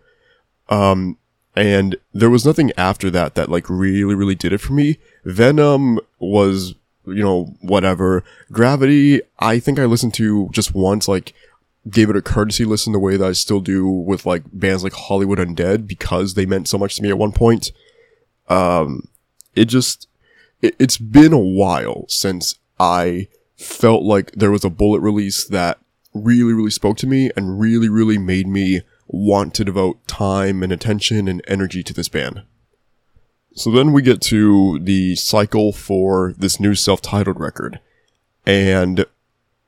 Um, 0.68 1.16
and 1.56 1.96
there 2.12 2.28
was 2.28 2.44
nothing 2.44 2.72
after 2.76 3.10
that 3.10 3.34
that 3.36 3.48
like 3.48 3.70
really, 3.70 4.14
really 4.14 4.34
did 4.34 4.52
it 4.52 4.58
for 4.58 4.74
me. 4.74 4.98
Venom 5.24 5.98
was, 6.18 6.74
you 7.07 7.22
know, 7.22 7.55
whatever. 7.61 8.24
Gravity, 8.50 9.20
I 9.38 9.59
think 9.59 9.78
I 9.78 9.84
listened 9.84 10.14
to 10.14 10.48
just 10.53 10.74
once, 10.74 11.09
like, 11.09 11.34
gave 11.88 12.09
it 12.09 12.16
a 12.16 12.22
courtesy 12.22 12.64
listen 12.64 12.92
the 12.92 12.98
way 12.98 13.16
that 13.16 13.26
I 13.26 13.32
still 13.32 13.61
do 13.61 13.88
with 13.88 14.24
like 14.24 14.44
bands 14.53 14.84
like 14.84 14.92
Hollywood 14.92 15.38
Undead 15.38 15.86
because 15.86 16.34
they 16.34 16.46
meant 16.46 16.68
so 16.68 16.78
much 16.78 16.96
to 16.96 17.03
me 17.03 17.09
at 17.09 17.18
one 17.18 17.32
point. 17.32 17.72
Um, 18.48 19.09
it 19.55 19.64
just, 19.64 20.07
it, 20.61 20.76
it's 20.78 20.98
been 20.98 21.32
a 21.32 21.38
while 21.38 22.05
since 22.09 22.59
I 22.78 23.28
felt 23.57 24.03
like 24.05 24.32
there 24.32 24.50
was 24.50 24.64
a 24.64 24.70
bullet 24.70 25.00
release 25.00 25.44
that 25.46 25.78
really, 26.14 26.53
really 26.53 26.70
spoke 26.70 26.96
to 26.98 27.07
me 27.07 27.30
and 27.36 27.59
really, 27.59 27.88
really 27.88 28.18
made 28.18 28.46
me 28.46 28.82
want 29.09 29.55
to 29.55 29.64
devote 29.64 30.07
time 30.07 30.62
and 30.62 30.72
attention 30.72 31.28
and 31.28 31.42
energy 31.46 31.82
to 31.82 31.92
this 31.92 32.09
band. 32.09 32.42
So 33.55 33.70
then 33.70 33.92
we 33.92 34.03
get 34.03 34.20
to 34.22 34.78
the 34.78 35.14
cycle 35.14 35.72
for 35.72 36.34
this 36.38 36.59
new 36.59 36.74
self-titled 36.74 37.38
record. 37.38 37.80
And 38.46 39.05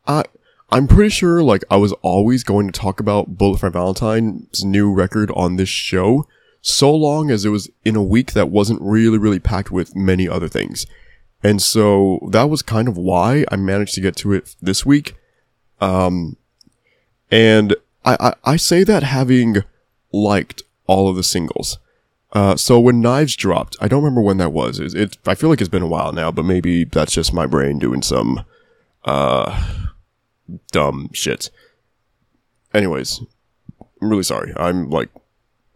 I, 0.07 0.25
I'm 0.71 0.89
pretty 0.89 1.11
sure 1.11 1.43
like 1.43 1.65
I 1.71 1.77
was 1.77 1.93
always 2.03 2.45
going 2.45 2.67
to 2.67 2.79
talk 2.81 2.99
about 2.99 3.37
Bullet 3.37 3.61
for 3.61 3.71
Valentine's 3.71 4.65
new 4.65 4.93
record 4.93 5.31
on 5.37 5.57
this 5.57 5.69
show, 5.69 6.27
so 6.63 6.95
long 6.95 7.31
as 7.31 7.45
it 7.45 7.51
was 7.51 7.71
in 7.85 7.95
a 7.95 8.03
week 8.03 8.33
that 8.33 8.49
wasn't 8.49 8.81
really, 8.81 9.19
really 9.19 9.39
packed 9.39 9.71
with 9.71 9.95
many 9.95 10.29
other 10.29 10.49
things. 10.49 10.87
And 11.43 11.61
so 11.61 12.27
that 12.33 12.49
was 12.49 12.63
kind 12.63 12.89
of 12.89 12.97
why 12.97 13.45
I 13.51 13.57
managed 13.57 13.95
to 13.97 14.01
get 14.01 14.17
to 14.17 14.33
it 14.33 14.57
this 14.63 14.87
week. 14.87 15.15
Um, 15.81 16.39
and 17.31 17.77
I, 18.03 18.17
I, 18.19 18.35
I 18.53 18.57
say 18.57 18.83
that 18.85 19.03
having 19.03 19.59
liked 20.11 20.63
all 20.87 21.09
of 21.09 21.17
the 21.17 21.23
singles. 21.23 21.79
Uh, 22.35 22.57
so 22.57 22.81
when 22.81 23.01
Knives 23.01 23.37
dropped, 23.37 23.77
I 23.81 23.87
don't 23.87 24.03
remember 24.03 24.21
when 24.21 24.39
that 24.39 24.53
was. 24.53 24.81
It, 24.81 24.95
it, 24.95 25.19
I 25.25 25.37
feel 25.37 25.49
like 25.49 25.61
it's 25.61 25.71
been 25.71 25.83
a 25.83 25.87
while 25.87 26.13
now, 26.13 26.33
but 26.33 26.45
maybe 26.45 26.85
that's 26.85 27.13
just 27.13 27.33
my 27.33 27.47
brain 27.47 27.79
doing 27.79 28.03
some, 28.03 28.45
uh, 29.05 29.85
dumb 30.73 31.11
shit. 31.13 31.51
Anyways, 32.73 33.21
I'm 34.03 34.11
really 34.11 34.25
sorry. 34.25 34.53
I'm 34.57 34.91
like 34.91 35.11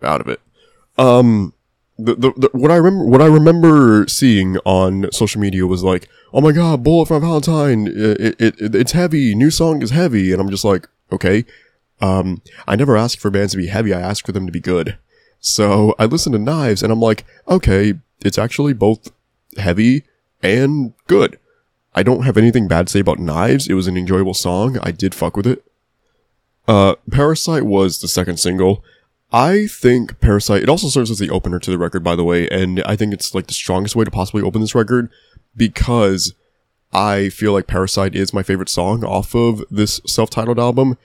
out 0.03 0.21
of 0.21 0.29
it. 0.29 0.41
Um, 0.97 1.55
the, 1.97 2.15
the, 2.15 2.33
the 2.37 2.51
what 2.53 2.71
I 2.71 2.77
remember 2.77 3.05
what 3.05 3.23
I 3.23 3.27
remember 3.27 4.07
seeing 4.09 4.57
on 4.59 5.11
social 5.13 5.41
media 5.41 5.67
was 5.67 5.83
like, 5.83 6.09
oh 6.33 6.41
my 6.41 6.53
god, 6.53 6.83
Bullet 6.83 7.07
from 7.07 7.23
Valentine, 7.23 7.87
it, 7.87 8.37
it, 8.41 8.61
it 8.61 8.75
it's 8.75 8.93
heavy, 8.93 9.35
new 9.35 9.51
song 9.51 9.83
is 9.83 9.91
heavy, 9.91 10.33
and 10.33 10.41
I'm 10.41 10.51
just 10.51 10.65
like, 10.65 10.89
okay. 11.13 11.45
Um, 12.01 12.43
I 12.69 12.77
never 12.77 12.97
ask 12.97 13.19
for 13.19 13.29
bands 13.29 13.53
to 13.53 13.59
be 13.59 13.67
heavy. 13.67 13.93
I 13.93 14.01
ask 14.01 14.25
for 14.25 14.31
them 14.31 14.47
to 14.47 14.53
be 14.53 14.61
good. 14.61 14.99
So 15.41 15.95
I 15.99 16.07
listened 16.07 16.34
to 16.34 16.39
Knives, 16.39 16.82
and 16.82 16.93
I'm 16.93 17.01
like, 17.01 17.24
okay, 17.47 17.95
it's 18.20 18.39
actually 18.39 18.72
both 18.72 19.12
heavy 19.57 20.05
and 20.43 20.95
good. 21.07 21.39
I 21.95 22.03
don't 22.03 22.24
have 22.24 22.36
anything 22.36 22.68
bad 22.68 22.86
to 22.86 22.93
say 22.93 23.01
about 23.01 23.18
Knives. 23.18 23.68
It 23.68 23.74
was 23.74 23.86
an 23.86 23.97
enjoyable 23.97 24.34
song. 24.34 24.78
I 24.82 24.91
did 24.91 25.14
fuck 25.14 25.36
with 25.36 25.47
it. 25.47 25.64
Uh, 26.66 26.97
Parasite 27.11 27.64
was 27.64 28.01
the 28.01 28.09
second 28.09 28.39
single. 28.39 28.84
I 29.32 29.66
think 29.66 30.20
Parasite, 30.20 30.62
it 30.62 30.68
also 30.68 30.89
serves 30.89 31.11
as 31.11 31.18
the 31.18 31.30
opener 31.30 31.59
to 31.59 31.70
the 31.70 31.78
record, 31.78 32.03
by 32.03 32.16
the 32.16 32.24
way, 32.24 32.49
and 32.49 32.82
I 32.84 32.97
think 32.97 33.12
it's 33.12 33.34
like 33.34 33.47
the 33.47 33.53
strongest 33.53 33.97
way 33.97 34.05
to 34.05 34.11
possibly 34.11 34.43
open 34.43 34.61
this 34.61 34.74
record 34.74 35.11
because 35.57 36.34
I 36.93 37.28
feel 37.28 37.53
like 37.53 37.66
Parasite 37.66 38.14
is 38.14 38.32
my 38.32 38.43
favorite 38.43 38.68
song 38.68 39.05
off 39.05 39.34
of 39.34 39.62
this 39.70 40.01
self-titled 40.07 40.59
album. 40.59 40.97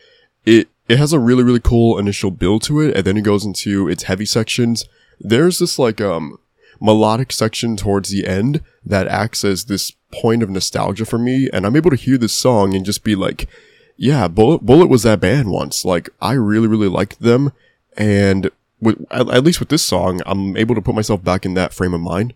It, 0.46 0.70
it 0.88 0.98
has 0.98 1.14
a 1.14 1.20
really, 1.20 1.44
really 1.44 1.60
cool 1.60 1.98
initial 1.98 2.32
build 2.32 2.62
to 2.64 2.82
it, 2.82 2.96
and 2.96 3.06
then 3.06 3.18
it 3.18 3.24
goes 3.24 3.46
into 3.46 3.88
its 3.88 4.04
heavy 4.04 4.26
sections. 4.26 4.86
There's 5.20 5.60
this 5.60 5.80
like, 5.80 6.02
um, 6.02 6.38
melodic 6.80 7.32
section 7.32 7.78
towards 7.78 8.10
the 8.10 8.28
end 8.28 8.62
that 8.86 9.08
acts 9.08 9.46
as 9.46 9.66
this 9.66 9.92
point 10.12 10.44
of 10.44 10.50
nostalgia 10.50 11.06
for 11.06 11.18
me, 11.18 11.50
and 11.52 11.66
I'm 11.66 11.76
able 11.76 11.92
to 11.92 11.96
hear 11.96 12.18
this 12.18 12.34
song 12.34 12.76
and 12.76 12.86
just 12.86 13.04
be 13.04 13.16
like, 13.16 13.48
yeah, 13.96 14.28
Bullet, 14.28 14.66
Bullet 14.66 14.88
was 14.88 15.04
that 15.04 15.20
band 15.20 15.50
once. 15.50 15.86
Like, 15.86 16.10
I 16.22 16.34
really, 16.34 16.68
really 16.68 16.90
liked 16.90 17.22
them, 17.22 17.54
and 17.96 18.52
with, 18.82 19.06
at, 19.12 19.30
at 19.30 19.44
least 19.44 19.60
with 19.60 19.70
this 19.70 19.84
song, 19.84 20.22
I'm 20.26 20.58
able 20.58 20.76
to 20.76 20.82
put 20.82 20.96
myself 20.96 21.24
back 21.24 21.46
in 21.46 21.54
that 21.54 21.74
frame 21.74 21.94
of 21.94 22.02
mind. 22.02 22.34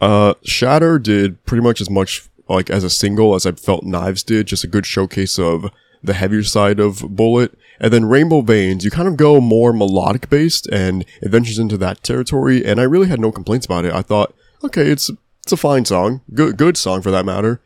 Uh, 0.00 0.34
Shatter 0.44 0.98
did 0.98 1.44
pretty 1.44 1.62
much 1.62 1.80
as 1.80 1.90
much 1.90 2.28
like 2.48 2.70
as 2.70 2.84
a 2.84 2.90
single 2.90 3.34
as 3.34 3.46
I 3.46 3.52
felt 3.52 3.84
Knives 3.84 4.22
did, 4.22 4.46
just 4.46 4.64
a 4.64 4.68
good 4.68 4.86
showcase 4.86 5.38
of 5.38 5.70
the 6.02 6.14
heavier 6.14 6.42
side 6.42 6.80
of 6.80 7.04
Bullet. 7.16 7.56
And 7.78 7.92
then 7.92 8.04
Rainbow 8.06 8.42
Veins, 8.42 8.84
you 8.84 8.90
kind 8.90 9.08
of 9.08 9.16
go 9.16 9.40
more 9.40 9.72
melodic 9.72 10.28
based 10.28 10.66
and 10.68 11.04
it 11.22 11.30
ventures 11.30 11.58
into 11.58 11.76
that 11.78 12.02
territory. 12.02 12.64
And 12.64 12.80
I 12.80 12.84
really 12.84 13.08
had 13.08 13.20
no 13.20 13.32
complaints 13.32 13.66
about 13.66 13.84
it. 13.84 13.94
I 13.94 14.02
thought, 14.02 14.34
okay, 14.62 14.90
it's, 14.90 15.10
it's 15.42 15.52
a 15.52 15.56
fine 15.56 15.84
song. 15.84 16.20
Good, 16.34 16.56
good 16.56 16.76
song 16.76 17.02
for 17.02 17.10
that 17.10 17.24
matter. 17.24 17.60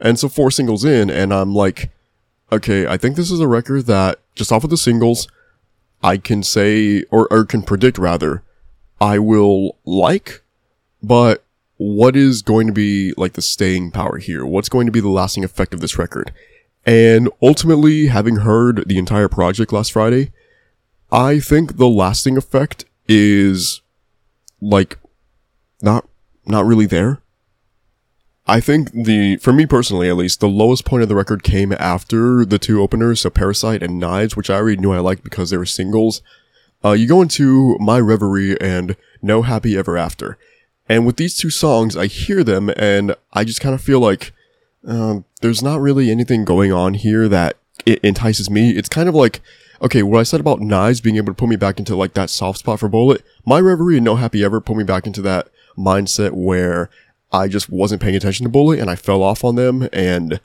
And 0.00 0.18
so 0.18 0.28
four 0.28 0.50
singles 0.50 0.84
in 0.84 1.10
and 1.10 1.32
I'm 1.32 1.54
like, 1.54 1.90
okay, 2.50 2.86
I 2.86 2.96
think 2.96 3.16
this 3.16 3.30
is 3.30 3.40
a 3.40 3.48
record 3.48 3.86
that 3.86 4.20
just 4.34 4.52
off 4.52 4.64
of 4.64 4.70
the 4.70 4.76
singles, 4.76 5.28
I 6.02 6.16
can 6.16 6.42
say, 6.42 7.02
or, 7.10 7.26
or 7.30 7.44
can 7.44 7.62
predict 7.62 7.98
rather, 7.98 8.42
I 9.00 9.18
will 9.18 9.76
like, 9.84 10.42
but 11.02 11.44
what 11.76 12.16
is 12.16 12.42
going 12.42 12.66
to 12.66 12.72
be 12.72 13.14
like 13.16 13.34
the 13.34 13.42
staying 13.42 13.92
power 13.92 14.18
here? 14.18 14.44
What's 14.44 14.68
going 14.68 14.86
to 14.86 14.92
be 14.92 15.00
the 15.00 15.08
lasting 15.08 15.44
effect 15.44 15.72
of 15.72 15.80
this 15.80 15.98
record? 15.98 16.32
And 16.88 17.28
ultimately, 17.42 18.06
having 18.06 18.36
heard 18.36 18.88
the 18.88 18.96
entire 18.96 19.28
project 19.28 19.74
last 19.74 19.92
Friday, 19.92 20.32
I 21.12 21.38
think 21.38 21.76
the 21.76 21.86
lasting 21.86 22.38
effect 22.38 22.86
is 23.06 23.82
like 24.62 24.98
not 25.82 26.08
not 26.46 26.64
really 26.64 26.86
there. 26.86 27.20
I 28.46 28.60
think 28.60 28.90
the 28.92 29.36
for 29.36 29.52
me 29.52 29.66
personally 29.66 30.08
at 30.08 30.16
least, 30.16 30.40
the 30.40 30.48
lowest 30.48 30.86
point 30.86 31.02
of 31.02 31.10
the 31.10 31.14
record 31.14 31.42
came 31.42 31.72
after 31.72 32.46
the 32.46 32.58
two 32.58 32.80
openers, 32.80 33.20
so 33.20 33.28
Parasite 33.28 33.82
and 33.82 33.98
Knives, 33.98 34.34
which 34.34 34.48
I 34.48 34.54
already 34.54 34.80
knew 34.80 34.92
I 34.92 35.00
liked 35.00 35.22
because 35.22 35.50
they 35.50 35.58
were 35.58 35.66
singles. 35.66 36.22
Uh, 36.82 36.92
you 36.92 37.06
go 37.06 37.20
into 37.20 37.76
My 37.80 38.00
Reverie 38.00 38.58
and 38.62 38.96
No 39.20 39.42
Happy 39.42 39.76
Ever 39.76 39.98
After. 39.98 40.38
And 40.88 41.04
with 41.04 41.18
these 41.18 41.36
two 41.36 41.50
songs, 41.50 41.98
I 41.98 42.06
hear 42.06 42.42
them 42.42 42.70
and 42.78 43.14
I 43.34 43.44
just 43.44 43.60
kind 43.60 43.74
of 43.74 43.82
feel 43.82 44.00
like 44.00 44.32
um, 44.88 45.24
there's 45.40 45.62
not 45.62 45.80
really 45.80 46.10
anything 46.10 46.44
going 46.44 46.72
on 46.72 46.94
here 46.94 47.28
that 47.28 47.56
it 47.86 48.00
entices 48.02 48.50
me. 48.50 48.70
It's 48.70 48.88
kind 48.88 49.08
of 49.08 49.14
like, 49.14 49.40
okay, 49.82 50.02
what 50.02 50.18
I 50.18 50.24
said 50.24 50.40
about 50.40 50.60
Knives 50.60 51.00
being 51.00 51.16
able 51.16 51.32
to 51.32 51.36
put 51.36 51.48
me 51.48 51.56
back 51.56 51.78
into 51.78 51.94
like 51.94 52.14
that 52.14 52.30
soft 52.30 52.60
spot 52.60 52.80
for 52.80 52.88
Bullet, 52.88 53.22
My 53.44 53.60
Reverie 53.60 53.96
and 53.96 54.04
No 54.04 54.16
Happy 54.16 54.42
Ever 54.42 54.60
put 54.60 54.76
me 54.76 54.84
back 54.84 55.06
into 55.06 55.22
that 55.22 55.48
mindset 55.76 56.32
where 56.32 56.90
I 57.30 57.46
just 57.48 57.70
wasn't 57.70 58.02
paying 58.02 58.16
attention 58.16 58.44
to 58.44 58.50
Bullet 58.50 58.80
and 58.80 58.90
I 58.90 58.96
fell 58.96 59.22
off 59.22 59.44
on 59.44 59.54
them 59.54 59.88
and 59.92 60.40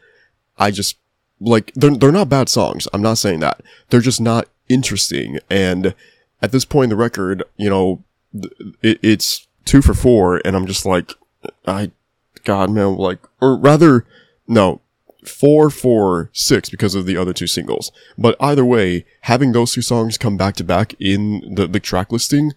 I 0.58 0.70
just 0.70 0.98
like 1.40 1.74
they're 1.74 1.96
they're 1.96 2.12
not 2.12 2.30
bad 2.30 2.50
songs. 2.50 2.88
I'm 2.94 3.02
not 3.02 3.18
saying 3.18 3.40
that. 3.40 3.62
They're 3.90 4.02
just 4.02 4.22
not 4.22 4.48
interesting 4.70 5.40
and 5.50 5.96
at 6.44 6.52
this 6.52 6.66
point 6.66 6.86
in 6.86 6.90
the 6.90 6.96
record, 6.98 7.44
you 7.56 7.70
know, 7.70 8.04
it, 8.82 9.00
it's 9.02 9.48
two 9.64 9.82
for 9.82 9.94
four, 9.94 10.42
and 10.44 10.56
I'm 10.56 10.68
just 10.68 10.86
like, 10.86 11.14
I, 11.66 11.92
God, 12.44 12.70
man, 12.70 12.98
like, 12.98 13.20
or 13.42 13.58
rather, 13.58 14.06
no, 14.48 14.82
four 15.26 15.70
for 15.70 16.30
six 16.34 16.70
because 16.70 16.96
of 16.96 17.06
the 17.06 17.18
other 17.18 17.34
two 17.34 17.48
singles. 17.48 17.92
But 18.18 18.36
either 18.40 18.66
way, 18.66 19.06
having 19.22 19.52
those 19.52 19.74
two 19.74 19.82
songs 19.82 20.18
come 20.18 20.38
back 20.38 20.56
to 20.58 20.64
back 20.64 20.94
in 21.00 21.56
the, 21.56 21.68
the 21.68 21.80
track 21.80 22.12
listing, 22.12 22.54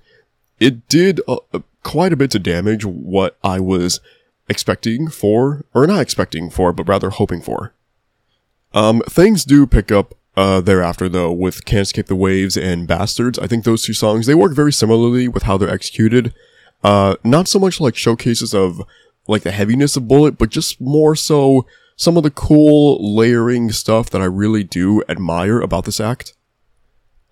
it 0.59 0.89
did 0.89 1.21
uh, 1.29 1.39
quite 1.83 2.13
a 2.13 2.17
bit 2.17 2.31
to 2.33 2.39
damage 2.39 2.85
what 2.85 3.37
I 3.45 3.61
was 3.61 4.01
expecting 4.49 5.09
for, 5.09 5.65
or 5.75 5.87
not 5.87 6.01
expecting 6.01 6.51
for, 6.51 6.73
but 6.73 6.89
rather 6.89 7.11
hoping 7.11 7.41
for. 7.41 7.73
Um, 8.75 9.03
things 9.09 9.45
do 9.45 9.67
pick 9.67 9.91
up 9.91 10.15
uh, 10.37 10.61
thereafter 10.61 11.09
though 11.09 11.33
with 11.33 11.65
Can't 11.65 11.83
Escape 11.83 12.07
the 12.07 12.17
Waves 12.17 12.57
and 12.57 12.87
Bastards. 12.87 13.39
I 13.39 13.47
think 13.47 13.65
those 13.65 13.83
two 13.83 13.95
songs, 13.95 14.27
they 14.27 14.35
work 14.35 14.55
very 14.55 14.73
similarly 14.73 15.29
with 15.29 15.45
how 15.45 15.57
they're 15.57 15.71
executed. 15.71 16.35
Uh, 16.85 17.17
not 17.25 17.49
so 17.49 17.59
much 17.59 17.81
like 17.81 17.97
showcases 17.97 18.55
of 18.55 18.83
like 19.29 19.43
the 19.43 19.51
heaviness 19.51 19.97
of 19.97 20.09
Bullet, 20.09 20.39
but 20.39 20.51
just 20.51 20.81
more 20.81 21.17
so 21.17 21.67
some 21.97 22.17
of 22.17 22.23
the 22.23 22.31
cool 22.31 23.17
layering 23.17 23.73
stuff 23.73 24.11
that 24.11 24.21
I 24.21 24.27
really 24.27 24.63
do 24.63 25.03
admire 25.09 25.61
about 25.61 25.85
this 25.85 26.01
act. 26.01 26.35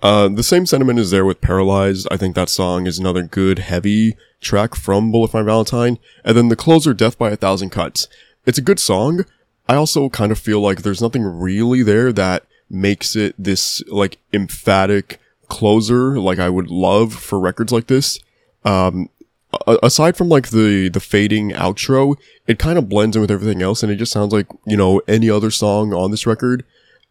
Uh, 0.02 0.28
the 0.28 0.42
same 0.42 0.66
sentiment 0.66 0.98
is 0.98 1.10
there 1.10 1.24
with 1.24 1.40
Paralyzed. 1.40 2.08
I 2.10 2.16
think 2.16 2.34
that 2.34 2.48
song 2.48 2.86
is 2.86 2.98
another 2.98 3.22
good, 3.22 3.58
heavy 3.58 4.16
track 4.40 4.74
from 4.74 5.10
Bullet 5.10 5.30
for 5.30 5.42
Valentine. 5.42 5.98
And 6.24 6.36
then 6.36 6.48
the 6.48 6.56
closer, 6.56 6.92
Death 6.92 7.18
by 7.18 7.30
a 7.30 7.36
Thousand 7.36 7.70
Cuts. 7.70 8.08
It's 8.44 8.58
a 8.58 8.62
good 8.62 8.78
song. 8.78 9.24
I 9.66 9.76
also 9.76 10.10
kind 10.10 10.30
of 10.30 10.38
feel 10.38 10.60
like 10.60 10.82
there's 10.82 11.00
nothing 11.00 11.22
really 11.22 11.82
there 11.82 12.12
that 12.12 12.44
makes 12.68 13.16
it 13.16 13.34
this, 13.38 13.82
like, 13.88 14.18
emphatic 14.32 15.20
closer 15.48 16.18
like 16.18 16.38
I 16.38 16.50
would 16.50 16.68
love 16.68 17.14
for 17.14 17.38
records 17.38 17.72
like 17.72 17.86
this. 17.86 18.18
Um, 18.64 19.08
aside 19.82 20.16
from 20.16 20.28
like 20.28 20.48
the 20.48 20.88
the 20.88 21.00
fading 21.00 21.50
outro, 21.50 22.16
it 22.46 22.58
kind 22.58 22.78
of 22.78 22.88
blends 22.88 23.16
in 23.16 23.22
with 23.22 23.30
everything 23.30 23.62
else, 23.62 23.82
and 23.82 23.90
it 23.90 23.96
just 23.96 24.12
sounds 24.12 24.32
like 24.32 24.46
you 24.66 24.76
know 24.76 25.00
any 25.08 25.30
other 25.30 25.50
song 25.50 25.92
on 25.92 26.10
this 26.10 26.26
record. 26.26 26.64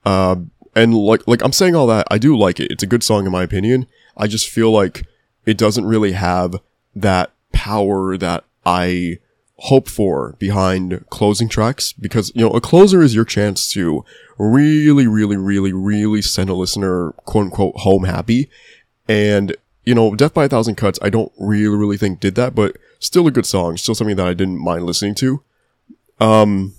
Uh, 0.05 0.35
and 0.75 0.93
like 0.93 1.27
like 1.27 1.43
I'm 1.43 1.53
saying 1.53 1.75
all 1.75 1.87
that, 1.87 2.07
I 2.09 2.17
do 2.17 2.37
like 2.37 2.59
it. 2.59 2.71
It's 2.71 2.83
a 2.83 2.87
good 2.87 3.03
song 3.03 3.25
in 3.25 3.31
my 3.31 3.43
opinion. 3.43 3.87
I 4.17 4.27
just 4.27 4.49
feel 4.49 4.71
like 4.71 5.05
it 5.45 5.57
doesn't 5.57 5.85
really 5.85 6.13
have 6.13 6.55
that 6.95 7.31
power 7.51 8.17
that 8.17 8.43
I 8.65 9.19
hope 9.57 9.87
for 9.87 10.35
behind 10.39 11.05
closing 11.09 11.47
tracks 11.47 11.93
because 11.93 12.31
you 12.35 12.41
know 12.41 12.51
a 12.51 12.59
closer 12.59 13.01
is 13.01 13.15
your 13.15 13.25
chance 13.25 13.71
to 13.71 14.03
really 14.37 15.07
really 15.07 15.37
really 15.37 15.71
really 15.71 16.21
send 16.21 16.49
a 16.49 16.53
listener 16.53 17.11
quote 17.25 17.45
unquote 17.45 17.75
home 17.77 18.03
happy 18.03 18.49
and 19.07 19.55
you 19.85 19.93
know, 19.93 20.15
Death 20.15 20.33
by 20.33 20.45
a 20.45 20.49
Thousand 20.49 20.75
Cuts, 20.75 20.99
I 21.01 21.09
don't 21.09 21.31
really, 21.37 21.75
really 21.75 21.97
think 21.97 22.19
did 22.19 22.35
that, 22.35 22.55
but 22.55 22.77
still 22.99 23.27
a 23.27 23.31
good 23.31 23.45
song, 23.45 23.77
still 23.77 23.95
something 23.95 24.15
that 24.15 24.27
I 24.27 24.33
didn't 24.33 24.63
mind 24.63 24.85
listening 24.85 25.15
to. 25.15 25.43
Um, 26.19 26.73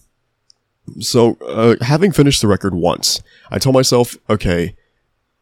so, 1.00 1.36
uh, 1.36 1.76
having 1.82 2.12
finished 2.12 2.40
the 2.40 2.48
record 2.48 2.74
once, 2.74 3.22
I 3.50 3.58
told 3.58 3.74
myself, 3.74 4.16
okay, 4.28 4.76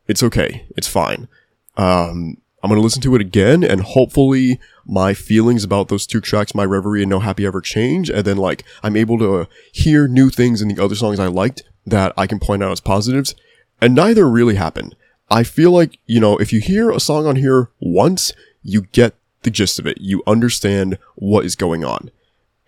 it's 0.07 0.23
okay, 0.23 0.67
it's 0.77 0.89
fine. 0.89 1.29
Um, 1.77 2.39
I'm 2.63 2.69
gonna 2.71 2.81
listen 2.81 3.03
to 3.03 3.15
it 3.15 3.21
again, 3.21 3.65
and 3.65 3.81
hopefully 3.81 4.61
my 4.85 5.15
feelings 5.15 5.65
about 5.65 5.89
those 5.89 6.07
two 6.07 6.21
tracks, 6.21 6.55
My 6.55 6.65
Reverie 6.65 7.03
and 7.03 7.11
No 7.11 7.19
Happy 7.19 7.45
Ever 7.45 7.61
change, 7.61 8.09
and 8.09 8.25
then 8.25 8.37
like, 8.37 8.65
I'm 8.83 8.97
able 8.97 9.19
to 9.19 9.49
hear 9.73 10.07
new 10.07 10.31
things 10.31 10.63
in 10.63 10.69
the 10.69 10.83
other 10.83 10.95
songs 10.95 11.19
I 11.19 11.27
liked 11.27 11.65
that 11.87 12.13
I 12.17 12.27
can 12.27 12.39
point 12.39 12.63
out 12.63 12.73
as 12.73 12.81
positives, 12.81 13.35
and 13.81 13.95
neither 13.95 14.29
really 14.29 14.55
happened. 14.55 14.95
I 15.33 15.45
feel 15.45 15.71
like, 15.71 15.99
you 16.07 16.21
know, 16.21 16.37
if 16.37 16.53
you 16.53 16.61
hear 16.61 16.91
a 16.91 17.01
song 17.01 17.27
on 17.27 17.37
here 17.37 17.71
once, 17.81 18.35
you 18.63 18.83
get 18.93 19.15
the 19.45 19.51
gist 19.51 19.79
of 19.79 19.87
it. 19.87 19.97
You 19.99 20.23
understand 20.27 20.99
what 21.15 21.47
is 21.47 21.57
going 21.57 21.87
on. 21.87 22.11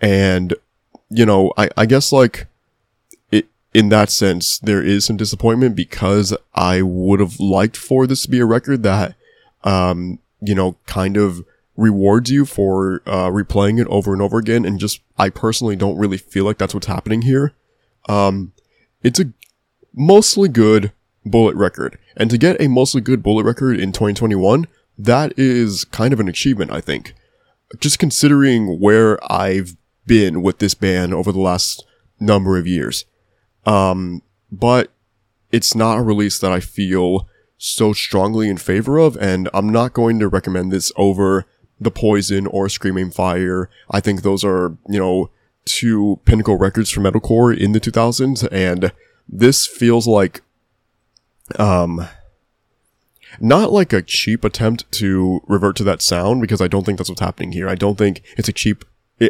And, 0.01 0.55
you 1.11 1.27
know, 1.27 1.53
I, 1.59 1.69
I 1.77 1.85
guess 1.85 2.11
like, 2.11 2.47
it, 3.31 3.49
in 3.75 3.91
that 3.91 4.09
sense, 4.09 4.59
there 4.59 4.83
is 4.83 5.05
some 5.05 5.19
disappointment 5.19 5.77
because 5.77 6.35
I 6.55 6.81
would 6.81 7.21
have 7.21 7.39
liked 7.39 7.77
for 7.77 8.07
this 8.07 8.23
to 8.23 8.31
be 8.31 8.41
a 8.41 8.47
record 8.47 8.83
that, 8.83 9.15
um, 9.63 10.19
you 10.41 10.55
know, 10.55 10.79
kind 10.87 11.19
of 11.19 11.45
rewards 11.77 12.31
you 12.31 12.47
for, 12.47 13.03
uh, 13.05 13.29
replaying 13.29 13.79
it 13.79 13.89
over 13.89 14.15
and 14.15 14.23
over 14.23 14.39
again. 14.39 14.65
And 14.65 14.81
just, 14.81 15.01
I 15.19 15.29
personally 15.29 15.77
don't 15.77 15.99
really 15.99 16.17
feel 16.17 16.47
like 16.47 16.57
that's 16.57 16.73
what's 16.73 16.87
happening 16.87 17.23
here. 17.23 17.53
Um, 18.09 18.53
it's 19.03 19.21
a 19.21 19.33
mostly 19.93 20.49
good 20.49 20.93
bullet 21.25 21.57
record. 21.57 21.99
And 22.17 22.31
to 22.31 22.39
get 22.39 22.61
a 22.61 22.69
mostly 22.69 23.01
good 23.01 23.23
bullet 23.23 23.45
record 23.45 23.79
in 23.79 23.93
2021, 23.93 24.67
that 24.99 25.33
is 25.37 25.85
kind 25.85 26.13
of 26.13 26.21
an 26.21 26.29
achievement, 26.29 26.71
I 26.71 26.81
think. 26.81 27.15
Just 27.81 27.99
considering 27.99 28.79
where 28.79 29.19
I've 29.33 29.77
been 30.07 30.43
with 30.43 30.59
this 30.59 30.75
band 30.75 31.15
over 31.15 31.33
the 31.33 31.41
last 31.41 31.85
number 32.21 32.59
of 32.59 32.67
years. 32.67 33.05
Um, 33.67 34.23
but 34.53 34.93
it's 35.51 35.75
not 35.75 35.99
a 35.99 36.03
release 36.03 36.39
that 36.39 36.53
I 36.53 36.61
feel 36.61 37.29
so 37.57 37.93
strongly 37.93 38.49
in 38.49 38.59
favor 38.59 38.99
of, 38.99 39.17
and 39.17 39.49
I'm 39.55 39.71
not 39.71 39.95
going 39.95 40.19
to 40.21 40.29
recommend 40.29 40.71
this 40.71 40.93
over 40.97 41.47
The 41.81 41.91
Poison 41.91 42.47
or 42.47 42.69
Scream 42.69 42.99
Aim 42.99 43.11
Fire. 43.11 43.71
I 43.91 44.01
think 44.01 44.23
those 44.23 44.45
are, 44.45 44.77
you 44.89 44.99
know, 44.99 45.31
two 45.65 46.21
pinnacle 46.25 46.59
records 46.59 46.91
for 46.91 47.01
metalcore 47.01 47.57
in 47.57 47.73
the 47.73 47.81
2000s, 47.81 48.47
and 48.53 48.93
this 49.29 49.67
feels 49.67 50.07
like, 50.07 50.43
um, 51.59 52.07
not 53.41 53.73
like 53.73 53.93
a 53.93 54.03
cheap 54.03 54.45
attempt 54.45 54.91
to 54.93 55.41
revert 55.47 55.77
to 55.77 55.85
that 55.85 56.03
sound 56.03 56.41
because 56.41 56.61
I 56.61 56.69
don't 56.69 56.85
think 56.85 56.99
that's 56.99 57.11
what's 57.11 57.21
happening 57.21 57.53
here. 57.53 57.69
I 57.69 57.75
don't 57.75 57.99
think 57.99 58.23
it's 58.37 58.49
a 58.49 58.53
cheap, 58.53 58.85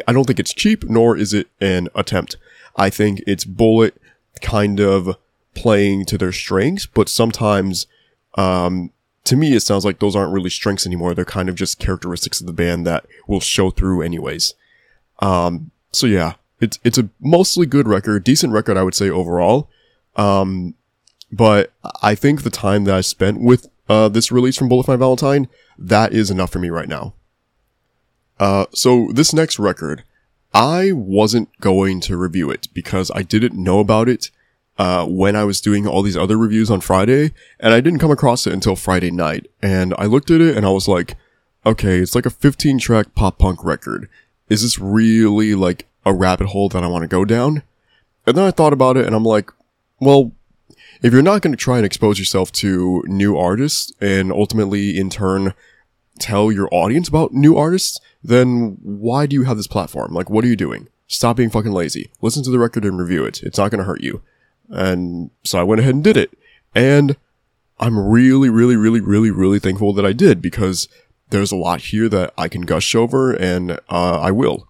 I 0.07 0.13
don't 0.13 0.25
think 0.25 0.39
it's 0.39 0.53
cheap, 0.53 0.83
nor 0.85 1.17
is 1.17 1.33
it 1.33 1.47
an 1.59 1.89
attempt. 1.95 2.37
I 2.75 2.89
think 2.89 3.21
it's 3.25 3.45
Bullet 3.45 3.99
kind 4.41 4.79
of 4.79 5.17
playing 5.53 6.05
to 6.05 6.17
their 6.17 6.31
strengths, 6.31 6.85
but 6.85 7.09
sometimes, 7.09 7.87
um, 8.35 8.91
to 9.23 9.35
me, 9.35 9.53
it 9.53 9.61
sounds 9.61 9.85
like 9.85 9.99
those 9.99 10.15
aren't 10.15 10.33
really 10.33 10.49
strengths 10.49 10.85
anymore. 10.85 11.13
They're 11.13 11.25
kind 11.25 11.49
of 11.49 11.55
just 11.55 11.79
characteristics 11.79 12.41
of 12.41 12.47
the 12.47 12.53
band 12.53 12.85
that 12.85 13.05
will 13.27 13.39
show 13.39 13.71
through 13.71 14.01
anyways. 14.01 14.53
Um, 15.19 15.71
so 15.91 16.05
yeah, 16.05 16.33
it's, 16.59 16.77
it's 16.83 16.97
a 16.97 17.09
mostly 17.19 17.65
good 17.65 17.87
record, 17.87 18.23
decent 18.23 18.53
record, 18.53 18.77
I 18.77 18.83
would 18.83 18.93
say 18.93 19.09
overall. 19.09 19.69
Um, 20.15 20.75
but 21.35 21.73
I 22.01 22.15
think 22.15 22.43
the 22.43 22.49
time 22.49 22.85
that 22.85 22.95
I 22.95 23.01
spent 23.01 23.41
with, 23.41 23.67
uh, 23.89 24.07
this 24.07 24.31
release 24.31 24.55
from 24.55 24.69
Bullet 24.69 24.87
My 24.87 24.95
Valentine, 24.95 25.49
that 25.77 26.13
is 26.13 26.31
enough 26.31 26.49
for 26.49 26.59
me 26.59 26.69
right 26.69 26.87
now. 26.87 27.13
Uh, 28.39 28.65
so 28.71 29.09
this 29.13 29.33
next 29.33 29.59
record, 29.59 30.03
I 30.53 30.93
wasn't 30.93 31.49
going 31.59 31.99
to 32.01 32.15
review 32.15 32.49
it 32.49 32.69
because 32.73 33.11
I 33.13 33.21
didn't 33.21 33.61
know 33.61 33.79
about 33.79 34.07
it 34.07 34.31
uh, 34.77 35.05
when 35.05 35.35
I 35.35 35.43
was 35.43 35.59
doing 35.59 35.85
all 35.85 36.01
these 36.01 36.15
other 36.15 36.37
reviews 36.37 36.71
on 36.71 36.79
Friday, 36.79 37.33
and 37.59 37.73
I 37.73 37.81
didn't 37.81 37.99
come 37.99 38.11
across 38.11 38.47
it 38.47 38.53
until 38.53 38.77
Friday 38.77 39.11
night. 39.11 39.47
And 39.61 39.93
I 39.97 40.05
looked 40.05 40.31
at 40.31 40.39
it 40.39 40.55
and 40.55 40.65
I 40.65 40.69
was 40.69 40.87
like, 40.87 41.17
okay, 41.65 41.99
it's 41.99 42.15
like 42.15 42.25
a 42.25 42.29
15 42.29 42.79
track 42.79 43.13
pop 43.13 43.39
punk 43.39 43.61
record. 43.63 44.07
Is 44.47 44.61
this 44.61 44.79
really 44.79 45.53
like 45.53 45.87
a 46.05 46.13
rabbit 46.13 46.47
hole 46.47 46.69
that 46.69 46.83
I 46.83 46.87
want 46.87 47.01
to 47.01 47.09
go 47.09 47.25
down? 47.25 47.63
And 48.25 48.37
then 48.37 48.45
I 48.45 48.51
thought 48.51 48.73
about 48.73 48.95
it 48.95 49.05
and 49.05 49.13
I'm 49.13 49.25
like, 49.25 49.51
well, 49.99 50.31
if 51.05 51.13
you're 51.13 51.21
not 51.21 51.43
going 51.43 51.53
to 51.53 51.57
try 51.57 51.77
and 51.77 51.85
expose 51.85 52.17
yourself 52.17 52.51
to 52.51 53.03
new 53.05 53.37
artists 53.37 53.93
and 54.01 54.31
ultimately 54.31 54.97
in 54.97 55.11
turn 55.11 55.53
tell 56.17 56.51
your 56.51 56.67
audience 56.71 57.07
about 57.07 57.31
new 57.31 57.55
artists, 57.55 57.99
then 58.23 58.77
why 58.81 59.27
do 59.27 59.35
you 59.35 59.43
have 59.43 59.55
this 59.55 59.67
platform? 59.67 60.15
Like, 60.15 60.31
what 60.31 60.43
are 60.43 60.47
you 60.47 60.55
doing? 60.55 60.87
Stop 61.05 61.37
being 61.37 61.51
fucking 61.51 61.73
lazy. 61.73 62.09
Listen 62.23 62.41
to 62.41 62.49
the 62.49 62.57
record 62.57 62.85
and 62.85 62.97
review 62.97 63.23
it. 63.23 63.43
It's 63.43 63.59
not 63.59 63.69
going 63.69 63.77
to 63.77 63.85
hurt 63.85 64.01
you. 64.01 64.23
And 64.69 65.29
so 65.43 65.59
I 65.59 65.63
went 65.63 65.79
ahead 65.79 65.93
and 65.93 66.03
did 66.03 66.17
it. 66.17 66.35
And 66.73 67.17
I'm 67.79 67.99
really, 67.99 68.49
really, 68.49 68.75
really, 68.75 68.99
really, 68.99 69.29
really 69.29 69.59
thankful 69.59 69.93
that 69.93 70.07
I 70.07 70.11
did 70.11 70.41
because 70.41 70.89
there's 71.29 71.51
a 71.51 71.55
lot 71.55 71.81
here 71.81 72.09
that 72.09 72.33
I 72.35 72.47
can 72.47 72.61
gush 72.61 72.95
over 72.95 73.31
and 73.31 73.73
uh, 73.89 74.19
I 74.21 74.31
will. 74.31 74.67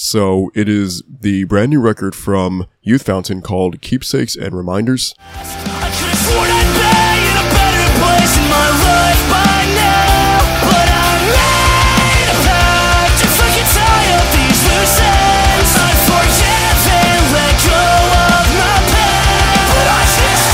So 0.00 0.52
it 0.54 0.68
is 0.68 1.02
the 1.08 1.42
brand 1.42 1.70
new 1.70 1.80
record 1.80 2.14
from 2.14 2.68
Youth 2.82 3.02
Fountain 3.02 3.42
called 3.42 3.80
Keepsakes 3.82 4.36
and 4.36 4.54
Reminders. 4.54 5.12
I 5.18 5.90
could've 5.90 6.22
sworn 6.22 6.46
I'd 6.46 6.70
be 6.70 6.86
in 7.26 7.34
a 7.34 7.42
better 7.50 7.82
place 7.98 8.30
in 8.38 8.46
my 8.46 8.68
life 8.78 9.22
by 9.26 9.58
now 9.74 10.38
But 10.62 10.86
I 10.86 11.18
made 11.34 12.30
a 12.30 12.38
pact 12.46 13.10
to 13.18 13.26
fucking 13.26 13.70
tie 13.74 14.06
up 14.14 14.26
these 14.38 14.62
loose 14.70 15.02
ends. 15.02 15.74
I 15.82 15.90
forgive 16.06 16.78
and 16.94 17.34
let 17.34 17.58
go 17.66 17.82
of 18.22 18.46
my 18.54 18.78
past. 18.94 19.66
But 19.66 19.82
I 19.82 20.02
just 20.14 20.46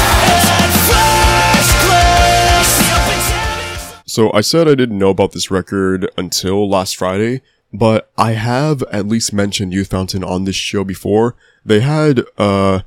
at 0.65 0.73
first 0.89 1.73
glance 1.85 2.73
the 2.81 2.89
open 2.97 3.21
tab 3.29 4.09
So 4.09 4.33
I 4.33 4.41
said 4.41 4.65
I 4.69 4.75
didn't 4.75 4.97
know 4.97 5.13
about 5.13 5.33
this 5.37 5.51
record 5.51 6.09
until 6.17 6.65
last 6.67 6.97
Friday, 6.97 7.43
but 7.75 8.11
I 8.17 8.33
have 8.33 8.83
at 8.85 9.09
least 9.09 9.33
mentioned 9.33 9.73
Youth 9.73 9.91
Fountain 9.91 10.23
on 10.23 10.45
this 10.45 10.55
show 10.55 10.85
before. 10.85 11.35
They 11.65 11.81
had, 11.81 12.23
uh, 12.39 12.83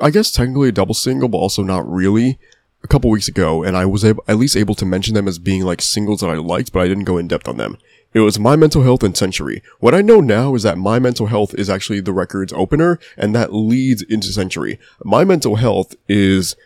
I 0.00 0.10
guess 0.10 0.30
technically 0.30 0.68
a 0.68 0.72
double 0.72 0.94
single, 0.94 1.28
but 1.28 1.38
also 1.38 1.62
not 1.62 1.90
really, 1.90 2.38
a 2.84 2.88
couple 2.88 3.10
weeks 3.10 3.26
ago, 3.26 3.64
and 3.64 3.76
I 3.76 3.84
was 3.86 4.04
able, 4.04 4.22
at 4.28 4.36
least 4.36 4.56
able 4.56 4.76
to 4.76 4.86
mention 4.86 5.14
them 5.14 5.26
as 5.26 5.40
being 5.40 5.64
like 5.64 5.82
singles 5.82 6.20
that 6.20 6.30
I 6.30 6.34
liked, 6.34 6.72
but 6.72 6.80
I 6.80 6.88
didn't 6.88 7.04
go 7.04 7.18
in 7.18 7.26
depth 7.26 7.48
on 7.48 7.56
them. 7.56 7.78
It 8.12 8.20
was 8.20 8.38
My 8.38 8.56
Mental 8.56 8.82
Health 8.82 9.02
and 9.02 9.16
Century. 9.16 9.62
What 9.80 9.94
I 9.94 10.02
know 10.02 10.20
now 10.20 10.54
is 10.54 10.62
that 10.62 10.78
My 10.78 10.98
Mental 10.98 11.26
Health 11.26 11.54
is 11.54 11.68
actually 11.68 12.00
the 12.00 12.12
record's 12.12 12.52
opener, 12.52 13.00
and 13.16 13.34
that 13.34 13.52
leads 13.52 14.02
into 14.02 14.28
Century. 14.28 14.78
My 15.02 15.24
Mental 15.24 15.56
Health 15.56 15.96
is 16.08 16.56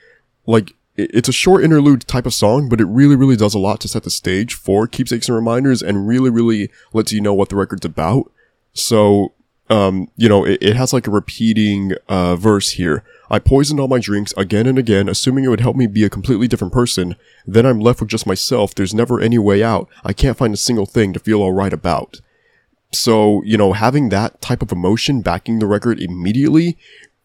like 0.47 0.75
it's 1.13 1.29
a 1.29 1.33
short 1.33 1.65
interlude 1.65 2.07
type 2.07 2.27
of 2.27 2.35
song, 2.35 2.69
but 2.69 2.81
it 2.81 2.87
really, 2.87 3.17
really 3.17 3.37
does 3.37 3.55
a 3.55 3.59
lot 3.59 3.81
to 3.81 3.89
set 3.89 4.03
the 4.03 4.11
stage 4.11 4.55
for 4.55 4.87
keepsakes 4.87 5.29
and 5.29 5.37
reminders, 5.37 5.83
and 5.83 6.07
really, 6.07 6.31
really 6.31 6.71
lets 6.93 7.13
you 7.13 7.21
know 7.21 7.35
what 7.35 7.49
the 7.49 7.57
record's 7.57 7.85
about. 7.85 8.31
So, 8.73 9.35
um, 9.69 10.09
you 10.17 10.29
know, 10.29 10.45
it, 10.45 10.59
it 10.61 10.77
has 10.77 10.93
like 10.93 11.07
a 11.07 11.11
repeating 11.11 11.93
uh, 12.09 12.37
verse 12.37 12.71
here. 12.73 13.05
I 13.31 13.39
poisoned 13.39 13.79
all 13.79 13.89
my 13.89 14.01
drinks 14.01 14.35
again 14.37 14.67
and 14.67 14.79
again, 14.79 15.09
assuming 15.09 15.45
it 15.45 15.49
would 15.49 15.61
help 15.61 15.77
me 15.77 15.87
be 15.87 16.05
a 16.05 16.11
completely 16.11 16.49
different 16.49 16.73
person. 16.73 17.15
Then 17.47 17.65
I'm 17.65 17.79
left 17.79 18.01
with 18.01 18.11
just 18.11 18.27
myself. 18.27 18.75
There's 18.75 18.95
never 18.95 19.21
any 19.21 19.39
way 19.39 19.63
out. 19.63 19.89
I 20.05 20.13
can't 20.13 20.37
find 20.37 20.53
a 20.53 20.57
single 20.59 20.87
thing 20.87 21.13
to 21.13 21.21
feel 21.21 21.41
alright 21.41 21.73
about. 21.73 22.21
So, 22.93 23.43
you 23.45 23.57
know, 23.57 23.73
having 23.73 24.09
that 24.09 24.41
type 24.41 24.63
of 24.63 24.73
emotion 24.73 25.21
backing 25.21 25.61
the 25.61 25.67
record 25.67 26.01
immediately, 26.01 26.77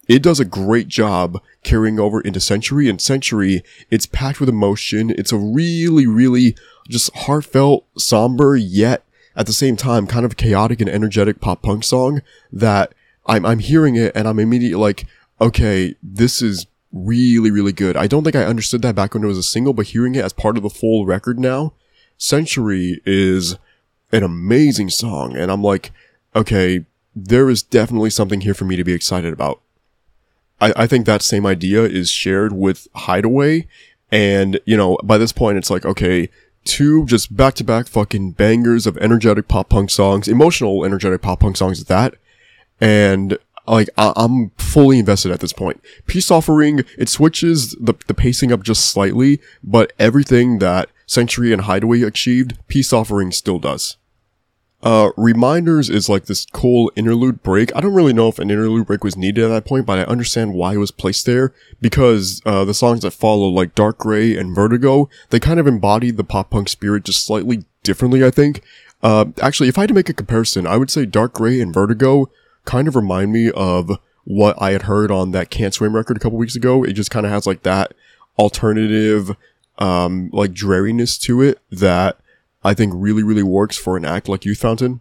it 0.08 0.22
does 0.22 0.38
a 0.38 0.44
great 0.44 0.86
job 0.86 1.42
carrying 1.66 2.00
over 2.00 2.20
into 2.20 2.40
Century. 2.40 2.88
And 2.88 3.00
Century, 3.00 3.62
it's 3.90 4.06
packed 4.06 4.40
with 4.40 4.48
emotion. 4.48 5.10
It's 5.10 5.32
a 5.32 5.36
really, 5.36 6.06
really 6.06 6.56
just 6.88 7.14
heartfelt, 7.14 7.84
somber, 7.98 8.56
yet 8.56 9.04
at 9.34 9.46
the 9.46 9.52
same 9.52 9.76
time 9.76 10.06
kind 10.06 10.24
of 10.24 10.38
chaotic 10.38 10.80
and 10.80 10.88
energetic 10.88 11.40
pop 11.40 11.60
punk 11.60 11.84
song 11.84 12.22
that 12.50 12.94
I'm, 13.26 13.44
I'm 13.44 13.58
hearing 13.58 13.96
it 13.96 14.12
and 14.14 14.26
I'm 14.26 14.38
immediately 14.38 14.80
like, 14.80 15.06
okay, 15.40 15.94
this 16.02 16.40
is 16.40 16.66
really, 16.92 17.50
really 17.50 17.72
good. 17.72 17.96
I 17.96 18.06
don't 18.06 18.24
think 18.24 18.36
I 18.36 18.44
understood 18.44 18.80
that 18.82 18.94
back 18.94 19.12
when 19.12 19.24
it 19.24 19.26
was 19.26 19.36
a 19.36 19.42
single, 19.42 19.74
but 19.74 19.88
hearing 19.88 20.14
it 20.14 20.24
as 20.24 20.32
part 20.32 20.56
of 20.56 20.62
the 20.62 20.70
full 20.70 21.04
record 21.04 21.38
now, 21.38 21.74
Century 22.16 23.02
is 23.04 23.58
an 24.12 24.22
amazing 24.22 24.88
song. 24.88 25.36
And 25.36 25.50
I'm 25.50 25.62
like, 25.62 25.90
okay, 26.34 26.86
there 27.14 27.50
is 27.50 27.62
definitely 27.62 28.10
something 28.10 28.40
here 28.40 28.54
for 28.54 28.64
me 28.64 28.76
to 28.76 28.84
be 28.84 28.92
excited 28.92 29.34
about. 29.34 29.60
I, 30.60 30.72
I 30.76 30.86
think 30.86 31.06
that 31.06 31.22
same 31.22 31.46
idea 31.46 31.84
is 31.84 32.10
shared 32.10 32.52
with 32.52 32.88
Hideaway. 32.94 33.66
And, 34.10 34.60
you 34.64 34.76
know, 34.76 34.98
by 35.02 35.18
this 35.18 35.32
point, 35.32 35.58
it's 35.58 35.70
like, 35.70 35.84
okay, 35.84 36.28
two 36.64 37.04
just 37.06 37.36
back 37.36 37.54
to 37.54 37.64
back 37.64 37.88
fucking 37.88 38.32
bangers 38.32 38.86
of 38.86 38.96
energetic 38.98 39.48
pop 39.48 39.68
punk 39.68 39.90
songs, 39.90 40.28
emotional 40.28 40.84
energetic 40.84 41.22
pop 41.22 41.40
punk 41.40 41.56
songs 41.56 41.80
at 41.80 41.88
that. 41.88 42.14
And 42.80 43.38
like, 43.66 43.88
I- 43.98 44.12
I'm 44.16 44.50
fully 44.58 44.98
invested 44.98 45.32
at 45.32 45.40
this 45.40 45.52
point. 45.52 45.82
Peace 46.06 46.30
Offering, 46.30 46.84
it 46.96 47.08
switches 47.08 47.72
the, 47.80 47.94
the 48.06 48.14
pacing 48.14 48.52
up 48.52 48.62
just 48.62 48.90
slightly, 48.90 49.40
but 49.64 49.92
everything 49.98 50.58
that 50.60 50.88
Century 51.06 51.52
and 51.52 51.62
Hideaway 51.62 52.02
achieved, 52.02 52.56
Peace 52.68 52.92
Offering 52.92 53.32
still 53.32 53.58
does. 53.58 53.96
Uh, 54.86 55.10
Reminders 55.16 55.90
is 55.90 56.08
like 56.08 56.26
this 56.26 56.46
cool 56.52 56.92
interlude 56.94 57.42
break. 57.42 57.74
I 57.74 57.80
don't 57.80 57.92
really 57.92 58.12
know 58.12 58.28
if 58.28 58.38
an 58.38 58.52
interlude 58.52 58.86
break 58.86 59.02
was 59.02 59.16
needed 59.16 59.42
at 59.42 59.48
that 59.48 59.64
point, 59.64 59.84
but 59.84 59.98
I 59.98 60.04
understand 60.04 60.54
why 60.54 60.74
it 60.74 60.76
was 60.76 60.92
placed 60.92 61.26
there 61.26 61.52
because, 61.80 62.40
uh, 62.46 62.64
the 62.64 62.72
songs 62.72 63.00
that 63.00 63.10
follow, 63.10 63.48
like 63.48 63.74
Dark 63.74 63.98
Gray 63.98 64.36
and 64.36 64.54
Vertigo, 64.54 65.08
they 65.30 65.40
kind 65.40 65.58
of 65.58 65.66
embody 65.66 66.12
the 66.12 66.22
pop 66.22 66.50
punk 66.50 66.68
spirit 66.68 67.02
just 67.02 67.26
slightly 67.26 67.64
differently, 67.82 68.24
I 68.24 68.30
think. 68.30 68.62
Uh, 69.02 69.24
actually, 69.42 69.68
if 69.68 69.76
I 69.76 69.80
had 69.80 69.88
to 69.88 69.94
make 69.94 70.08
a 70.08 70.14
comparison, 70.14 70.68
I 70.68 70.76
would 70.76 70.92
say 70.92 71.04
Dark 71.04 71.32
Gray 71.32 71.60
and 71.60 71.74
Vertigo 71.74 72.30
kind 72.64 72.86
of 72.86 72.94
remind 72.94 73.32
me 73.32 73.50
of 73.50 73.90
what 74.22 74.54
I 74.62 74.70
had 74.70 74.82
heard 74.82 75.10
on 75.10 75.32
that 75.32 75.50
Can't 75.50 75.74
Swim 75.74 75.96
record 75.96 76.16
a 76.16 76.20
couple 76.20 76.38
weeks 76.38 76.54
ago. 76.54 76.84
It 76.84 76.92
just 76.92 77.10
kind 77.10 77.26
of 77.26 77.32
has 77.32 77.44
like 77.44 77.64
that 77.64 77.92
alternative, 78.38 79.34
um, 79.78 80.30
like 80.32 80.52
dreariness 80.52 81.18
to 81.22 81.42
it 81.42 81.58
that 81.72 82.20
I 82.66 82.74
think 82.74 82.92
really, 82.96 83.22
really 83.22 83.44
works 83.44 83.76
for 83.76 83.96
an 83.96 84.04
act 84.04 84.28
like 84.28 84.44
Youth 84.44 84.58
Fountain. 84.58 85.00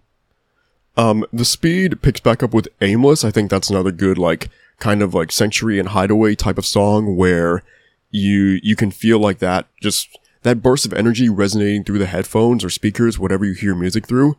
Um, 0.95 1.25
the 1.33 1.43
speed 1.43 2.01
picks 2.03 2.19
back 2.19 2.43
up 2.43 2.53
with 2.53 2.67
Aimless. 2.79 3.25
I 3.25 3.31
think 3.31 3.49
that's 3.49 3.71
another 3.71 3.91
good, 3.91 4.19
like, 4.19 4.49
kind 4.77 5.01
of 5.01 5.15
like 5.15 5.31
Century 5.31 5.79
and 5.79 5.89
Hideaway 5.89 6.35
type 6.35 6.59
of 6.59 6.65
song 6.65 7.15
where 7.15 7.63
you, 8.11 8.59
you 8.61 8.75
can 8.75 8.91
feel 8.91 9.17
like 9.19 9.39
that, 9.39 9.65
just 9.81 10.17
that 10.43 10.61
burst 10.61 10.85
of 10.85 10.93
energy 10.93 11.27
resonating 11.27 11.83
through 11.83 11.97
the 11.97 12.05
headphones 12.05 12.63
or 12.63 12.69
speakers, 12.69 13.17
whatever 13.17 13.43
you 13.45 13.53
hear 13.53 13.73
music 13.73 14.05
through. 14.05 14.37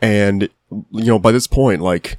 And, 0.00 0.48
you 0.70 1.06
know, 1.06 1.18
by 1.18 1.32
this 1.32 1.48
point, 1.48 1.82
like, 1.82 2.18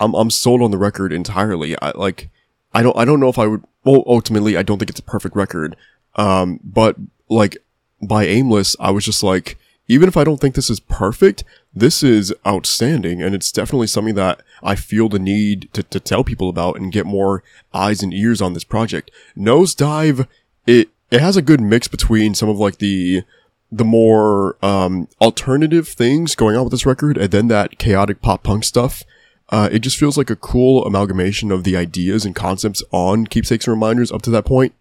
I'm, 0.00 0.14
I'm 0.14 0.30
sold 0.30 0.62
on 0.62 0.70
the 0.70 0.78
record 0.78 1.12
entirely. 1.12 1.78
I, 1.82 1.92
like, 1.94 2.30
I 2.72 2.82
don't, 2.82 2.96
I 2.96 3.04
don't 3.04 3.20
know 3.20 3.28
if 3.28 3.38
I 3.38 3.46
would, 3.46 3.64
well, 3.84 4.02
ultimately, 4.06 4.56
I 4.56 4.62
don't 4.62 4.78
think 4.78 4.90
it's 4.90 4.98
a 5.00 5.04
perfect 5.04 5.36
record. 5.36 5.76
Um, 6.16 6.58
but, 6.64 6.96
like, 7.28 7.58
by 8.00 8.24
Aimless, 8.24 8.76
I 8.80 8.90
was 8.90 9.04
just 9.04 9.22
like, 9.22 9.58
even 9.86 10.08
if 10.08 10.16
I 10.16 10.24
don't 10.24 10.40
think 10.40 10.54
this 10.54 10.70
is 10.70 10.80
perfect, 10.80 11.44
this 11.74 12.02
is 12.02 12.34
outstanding. 12.46 13.22
And 13.22 13.34
it's 13.34 13.52
definitely 13.52 13.86
something 13.86 14.14
that 14.14 14.40
I 14.62 14.76
feel 14.76 15.08
the 15.08 15.18
need 15.18 15.68
to, 15.74 15.82
to 15.82 16.00
tell 16.00 16.24
people 16.24 16.48
about 16.48 16.76
and 16.76 16.92
get 16.92 17.06
more 17.06 17.42
eyes 17.72 18.02
and 18.02 18.14
ears 18.14 18.40
on 18.40 18.54
this 18.54 18.64
project. 18.64 19.10
Nosedive, 19.36 20.26
it, 20.66 20.88
it 21.10 21.20
has 21.20 21.36
a 21.36 21.42
good 21.42 21.60
mix 21.60 21.86
between 21.86 22.34
some 22.34 22.48
of 22.48 22.58
like 22.58 22.78
the, 22.78 23.24
the 23.70 23.84
more, 23.84 24.56
um, 24.64 25.08
alternative 25.20 25.88
things 25.88 26.34
going 26.34 26.56
on 26.56 26.64
with 26.64 26.70
this 26.70 26.86
record 26.86 27.18
and 27.18 27.30
then 27.30 27.48
that 27.48 27.78
chaotic 27.78 28.22
pop 28.22 28.42
punk 28.42 28.64
stuff. 28.64 29.02
Uh, 29.50 29.68
it 29.70 29.80
just 29.80 29.98
feels 29.98 30.16
like 30.16 30.30
a 30.30 30.36
cool 30.36 30.84
amalgamation 30.86 31.52
of 31.52 31.64
the 31.64 31.76
ideas 31.76 32.24
and 32.24 32.34
concepts 32.34 32.82
on 32.90 33.26
keepsakes 33.26 33.66
and 33.66 33.72
reminders 33.72 34.10
up 34.10 34.22
to 34.22 34.30
that 34.30 34.46
point. 34.46 34.74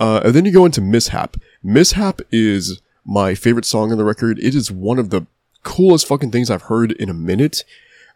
Uh, 0.00 0.22
and 0.24 0.34
then 0.34 0.46
you 0.46 0.52
go 0.52 0.64
into 0.64 0.80
Mishap. 0.80 1.36
Mishap 1.62 2.20
is 2.32 2.80
my 3.04 3.34
favorite 3.34 3.64
song 3.64 3.92
on 3.92 3.98
the 3.98 4.04
record. 4.04 4.38
It 4.38 4.54
is 4.54 4.70
one 4.70 4.98
of 4.98 5.10
the 5.10 5.26
coolest 5.62 6.06
fucking 6.06 6.30
things 6.30 6.50
I've 6.50 6.62
heard 6.62 6.92
in 6.92 7.08
a 7.08 7.14
minute. 7.14 7.64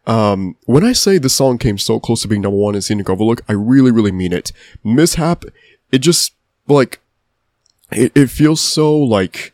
Um, 0.07 0.57
when 0.65 0.85
I 0.85 0.93
say 0.93 1.19
the 1.19 1.29
song 1.29 1.59
came 1.59 1.79
so 1.79 2.01
close 2.01 2.23
to 2.23 2.29
being 2.29 2.43
number 2.43 2.57
one 2.57 2.75
in 2.75 2.83
Scenic 2.83 3.11
Overlook, 3.11 3.43
I 3.49 3.53
really, 3.53 3.91
really 3.91 4.13
mean 4.13 4.33
it. 4.33 4.53
Mishap, 4.83 5.45
it 5.93 5.99
just, 5.99 6.33
like, 6.67 7.01
it, 7.93 8.13
it 8.15 8.31
feels 8.31 8.61
so, 8.61 8.97
like, 8.97 9.53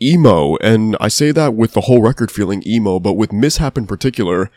emo, 0.00 0.56
and 0.56 0.96
I 1.00 1.08
say 1.08 1.30
that 1.30 1.54
with 1.54 1.74
the 1.74 1.82
whole 1.82 2.02
record 2.02 2.30
feeling 2.30 2.62
emo, 2.66 2.98
but 2.98 3.12
with 3.12 3.32
Mishap 3.32 3.78
in 3.78 3.86
particular, 3.86 4.50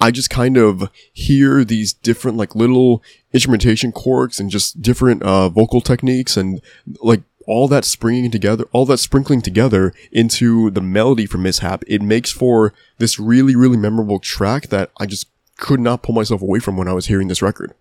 I 0.00 0.10
just 0.10 0.30
kind 0.30 0.56
of 0.56 0.90
hear 1.12 1.62
these 1.62 1.92
different 1.92 2.38
like 2.38 2.54
little 2.54 3.02
instrumentation 3.32 3.92
quirks 3.92 4.40
and 4.40 4.50
just 4.50 4.80
different 4.80 5.22
uh, 5.22 5.50
vocal 5.50 5.82
techniques 5.82 6.36
and 6.38 6.62
like 7.02 7.20
all 7.50 7.66
that 7.66 7.84
springing 7.84 8.30
together, 8.30 8.64
all 8.70 8.86
that 8.86 8.98
sprinkling 8.98 9.42
together 9.42 9.92
into 10.12 10.70
the 10.70 10.80
melody 10.80 11.26
for 11.26 11.36
Mishap. 11.36 11.82
It 11.88 12.00
makes 12.00 12.30
for 12.30 12.72
this 12.98 13.18
really, 13.18 13.56
really 13.56 13.76
memorable 13.76 14.20
track 14.20 14.68
that 14.68 14.92
I 14.98 15.06
just 15.06 15.26
could 15.56 15.80
not 15.80 16.04
pull 16.04 16.14
myself 16.14 16.42
away 16.42 16.60
from 16.60 16.76
when 16.76 16.86
I 16.86 16.92
was 16.92 17.06
hearing 17.06 17.26
this 17.26 17.42
record. 17.42 17.74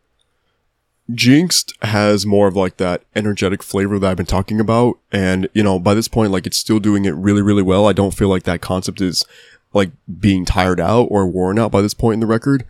Jinxed 1.13 1.73
has 1.83 2.25
more 2.25 2.47
of 2.47 2.55
like 2.55 2.77
that 2.77 3.03
energetic 3.15 3.61
flavor 3.61 3.99
that 3.99 4.09
I've 4.09 4.17
been 4.17 4.25
talking 4.25 4.59
about. 4.59 4.97
And, 5.11 5.47
you 5.53 5.61
know, 5.61 5.77
by 5.77 5.93
this 5.93 6.07
point, 6.07 6.31
like 6.31 6.47
it's 6.47 6.57
still 6.57 6.79
doing 6.79 7.05
it 7.05 7.13
really, 7.13 7.43
really 7.43 7.63
well. 7.63 7.87
I 7.87 7.93
don't 7.93 8.15
feel 8.15 8.27
like 8.27 8.43
that 8.43 8.61
concept 8.61 9.01
is 9.01 9.23
like 9.71 9.91
being 10.19 10.45
tired 10.45 10.79
out 10.79 11.09
or 11.11 11.27
worn 11.27 11.59
out 11.59 11.71
by 11.71 11.83
this 11.83 11.93
point 11.93 12.15
in 12.15 12.19
the 12.21 12.25
record. 12.25 12.65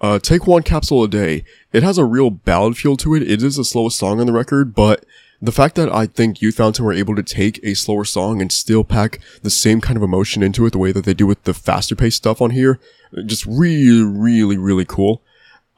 Uh, 0.00 0.18
take 0.18 0.46
one 0.46 0.62
capsule 0.62 1.04
a 1.04 1.08
day. 1.08 1.44
It 1.74 1.82
has 1.82 1.98
a 1.98 2.06
real 2.06 2.30
ballad 2.30 2.78
feel 2.78 2.96
to 2.98 3.14
it. 3.14 3.22
It 3.22 3.42
is 3.42 3.56
the 3.56 3.64
slowest 3.64 3.98
song 3.98 4.18
on 4.18 4.26
the 4.26 4.32
record, 4.32 4.74
but 4.74 5.04
the 5.40 5.52
fact 5.52 5.76
that 5.76 5.92
I 5.92 6.06
think 6.06 6.42
Youth 6.42 6.56
Fountain 6.56 6.84
were 6.84 6.92
able 6.92 7.14
to 7.14 7.22
take 7.22 7.60
a 7.62 7.74
slower 7.74 8.04
song 8.04 8.40
and 8.40 8.50
still 8.50 8.82
pack 8.82 9.20
the 9.42 9.50
same 9.50 9.80
kind 9.80 9.96
of 9.96 10.02
emotion 10.02 10.42
into 10.42 10.66
it 10.66 10.70
the 10.70 10.78
way 10.78 10.92
that 10.92 11.04
they 11.04 11.14
do 11.14 11.26
with 11.26 11.44
the 11.44 11.54
faster 11.54 11.94
paced 11.94 12.16
stuff 12.18 12.42
on 12.42 12.50
here, 12.50 12.80
just 13.24 13.46
really, 13.46 14.02
really, 14.02 14.56
really 14.56 14.84
cool. 14.84 15.22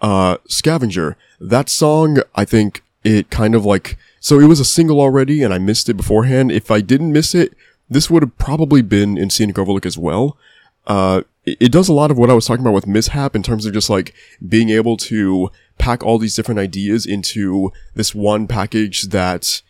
Uh, 0.00 0.38
Scavenger. 0.48 1.16
That 1.40 1.68
song, 1.68 2.18
I 2.34 2.46
think 2.46 2.82
it 3.04 3.30
kind 3.30 3.54
of 3.54 3.66
like, 3.66 3.98
so 4.18 4.40
it 4.40 4.46
was 4.46 4.60
a 4.60 4.64
single 4.64 5.00
already 5.00 5.42
and 5.42 5.52
I 5.52 5.58
missed 5.58 5.88
it 5.88 5.94
beforehand. 5.94 6.50
If 6.50 6.70
I 6.70 6.80
didn't 6.80 7.12
miss 7.12 7.34
it, 7.34 7.54
this 7.88 8.08
would 8.08 8.22
have 8.22 8.38
probably 8.38 8.82
been 8.82 9.18
in 9.18 9.28
Scenic 9.28 9.58
Overlook 9.58 9.84
as 9.84 9.98
well. 9.98 10.38
Uh, 10.86 11.22
it, 11.44 11.58
it 11.60 11.72
does 11.72 11.88
a 11.88 11.92
lot 11.92 12.10
of 12.10 12.16
what 12.16 12.30
I 12.30 12.34
was 12.34 12.46
talking 12.46 12.64
about 12.64 12.74
with 12.74 12.86
Mishap 12.86 13.36
in 13.36 13.42
terms 13.42 13.66
of 13.66 13.74
just 13.74 13.90
like 13.90 14.14
being 14.46 14.70
able 14.70 14.96
to 14.96 15.50
pack 15.80 16.04
all 16.04 16.18
these 16.18 16.36
different 16.36 16.60
ideas 16.60 17.06
into 17.06 17.72
this 17.94 18.14
one 18.14 18.46
package 18.46 19.04
that 19.08 19.62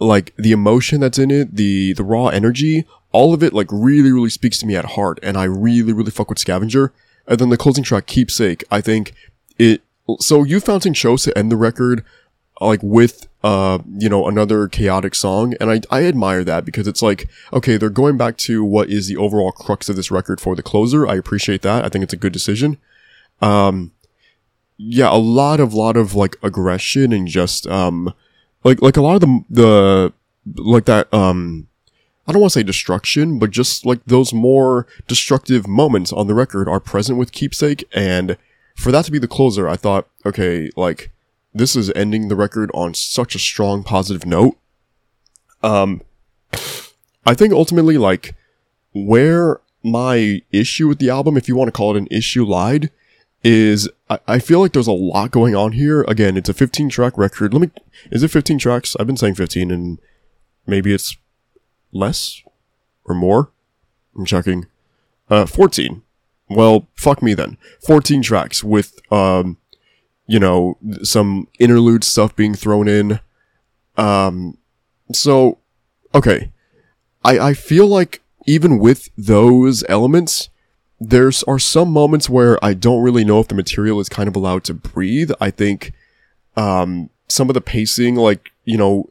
like 0.00 0.34
the 0.36 0.52
emotion 0.52 1.00
that's 1.00 1.18
in 1.18 1.30
it, 1.30 1.54
the, 1.54 1.92
the 1.92 2.04
raw 2.04 2.28
energy, 2.28 2.86
all 3.12 3.34
of 3.34 3.42
it 3.42 3.52
like 3.52 3.68
really, 3.70 4.10
really 4.10 4.30
speaks 4.30 4.58
to 4.58 4.66
me 4.66 4.74
at 4.76 4.84
heart. 4.84 5.18
And 5.22 5.36
I 5.36 5.44
really, 5.44 5.92
really 5.92 6.10
fuck 6.10 6.28
with 6.28 6.38
Scavenger. 6.38 6.92
And 7.26 7.38
then 7.38 7.50
the 7.50 7.56
closing 7.56 7.84
track, 7.84 8.06
Keepsake, 8.06 8.64
I 8.70 8.80
think 8.80 9.14
it, 9.58 9.82
so 10.18 10.42
Youth 10.42 10.66
Fountain 10.66 10.94
chose 10.94 11.24
to 11.24 11.36
end 11.36 11.52
the 11.52 11.56
record 11.56 12.04
like 12.60 12.80
with 12.82 13.28
uh 13.44 13.78
you 13.96 14.08
know 14.08 14.26
another 14.26 14.66
chaotic 14.66 15.14
song 15.14 15.54
and 15.60 15.70
I 15.70 15.80
I 15.90 16.04
admire 16.06 16.42
that 16.44 16.64
because 16.64 16.88
it's 16.88 17.02
like 17.02 17.28
okay 17.52 17.76
they're 17.76 17.88
going 17.88 18.16
back 18.16 18.36
to 18.38 18.64
what 18.64 18.90
is 18.90 19.06
the 19.06 19.16
overall 19.16 19.52
crux 19.52 19.88
of 19.88 19.96
this 19.96 20.10
record 20.10 20.40
for 20.40 20.56
the 20.56 20.62
closer 20.62 21.06
I 21.06 21.14
appreciate 21.14 21.62
that 21.62 21.84
I 21.84 21.88
think 21.88 22.02
it's 22.02 22.12
a 22.12 22.16
good 22.16 22.32
decision 22.32 22.78
um 23.40 23.92
yeah 24.78 25.10
a 25.10 25.18
lot 25.18 25.60
of 25.60 25.74
lot 25.74 25.96
of 25.96 26.14
like 26.14 26.36
aggression 26.42 27.12
and 27.12 27.28
just 27.28 27.66
um 27.66 28.14
like 28.64 28.80
like 28.80 28.96
a 28.96 29.02
lot 29.02 29.16
of 29.16 29.20
the 29.20 29.44
the 29.50 30.12
like 30.56 30.86
that 30.86 31.12
um 31.12 31.66
I 32.26 32.32
don't 32.32 32.40
want 32.40 32.52
to 32.52 32.58
say 32.58 32.62
destruction 32.62 33.38
but 33.38 33.50
just 33.50 33.84
like 33.84 34.00
those 34.06 34.32
more 34.32 34.86
destructive 35.06 35.66
moments 35.66 36.12
on 36.12 36.26
the 36.26 36.34
record 36.34 36.68
are 36.68 36.80
present 36.80 37.18
with 37.18 37.32
Keepsake 37.32 37.84
and 37.92 38.36
for 38.76 38.92
that 38.92 39.04
to 39.06 39.12
be 39.12 39.18
the 39.18 39.28
closer 39.28 39.68
I 39.68 39.76
thought 39.76 40.08
okay 40.24 40.70
like 40.76 41.10
this 41.54 41.74
is 41.74 41.90
ending 41.94 42.28
the 42.28 42.36
record 42.36 42.70
on 42.74 42.94
such 42.94 43.34
a 43.34 43.38
strong 43.38 43.82
positive 43.82 44.26
note. 44.26 44.56
Um, 45.62 46.02
I 47.26 47.34
think 47.34 47.52
ultimately, 47.52 47.98
like, 47.98 48.34
where 48.92 49.60
my 49.82 50.42
issue 50.52 50.88
with 50.88 50.98
the 50.98 51.10
album, 51.10 51.36
if 51.36 51.48
you 51.48 51.56
want 51.56 51.68
to 51.68 51.72
call 51.72 51.94
it 51.94 51.98
an 51.98 52.08
issue, 52.10 52.44
lied, 52.44 52.90
is 53.42 53.88
I, 54.10 54.18
I 54.26 54.38
feel 54.38 54.60
like 54.60 54.72
there's 54.72 54.86
a 54.86 54.92
lot 54.92 55.30
going 55.30 55.54
on 55.54 55.72
here. 55.72 56.02
Again, 56.02 56.36
it's 56.36 56.48
a 56.48 56.54
15 56.54 56.88
track 56.88 57.16
record. 57.16 57.52
Let 57.52 57.60
me, 57.62 57.70
is 58.10 58.22
it 58.22 58.28
15 58.28 58.58
tracks? 58.58 58.96
I've 58.98 59.06
been 59.06 59.16
saying 59.16 59.34
15 59.34 59.70
and 59.70 59.98
maybe 60.66 60.92
it's 60.92 61.16
less 61.92 62.42
or 63.04 63.14
more. 63.14 63.50
I'm 64.16 64.24
checking. 64.24 64.66
Uh, 65.30 65.46
14. 65.46 66.02
Well, 66.48 66.88
fuck 66.94 67.22
me 67.22 67.34
then. 67.34 67.58
14 67.86 68.22
tracks 68.22 68.64
with, 68.64 69.00
um, 69.12 69.58
you 70.26 70.38
know, 70.38 70.78
some 71.02 71.48
interlude 71.58 72.04
stuff 72.04 72.34
being 72.34 72.54
thrown 72.54 72.88
in. 72.88 73.20
Um, 73.96 74.58
so, 75.12 75.58
okay. 76.14 76.52
I, 77.24 77.38
I 77.38 77.54
feel 77.54 77.86
like 77.86 78.22
even 78.46 78.78
with 78.78 79.10
those 79.16 79.84
elements, 79.88 80.48
there's 81.00 81.42
are 81.44 81.58
some 81.58 81.90
moments 81.90 82.28
where 82.28 82.62
I 82.64 82.74
don't 82.74 83.02
really 83.02 83.24
know 83.24 83.40
if 83.40 83.48
the 83.48 83.54
material 83.54 84.00
is 84.00 84.08
kind 84.08 84.28
of 84.28 84.36
allowed 84.36 84.64
to 84.64 84.74
breathe. 84.74 85.30
I 85.40 85.50
think, 85.50 85.92
um, 86.56 87.10
some 87.28 87.48
of 87.50 87.54
the 87.54 87.60
pacing, 87.60 88.16
like, 88.16 88.50
you 88.64 88.76
know, 88.76 89.10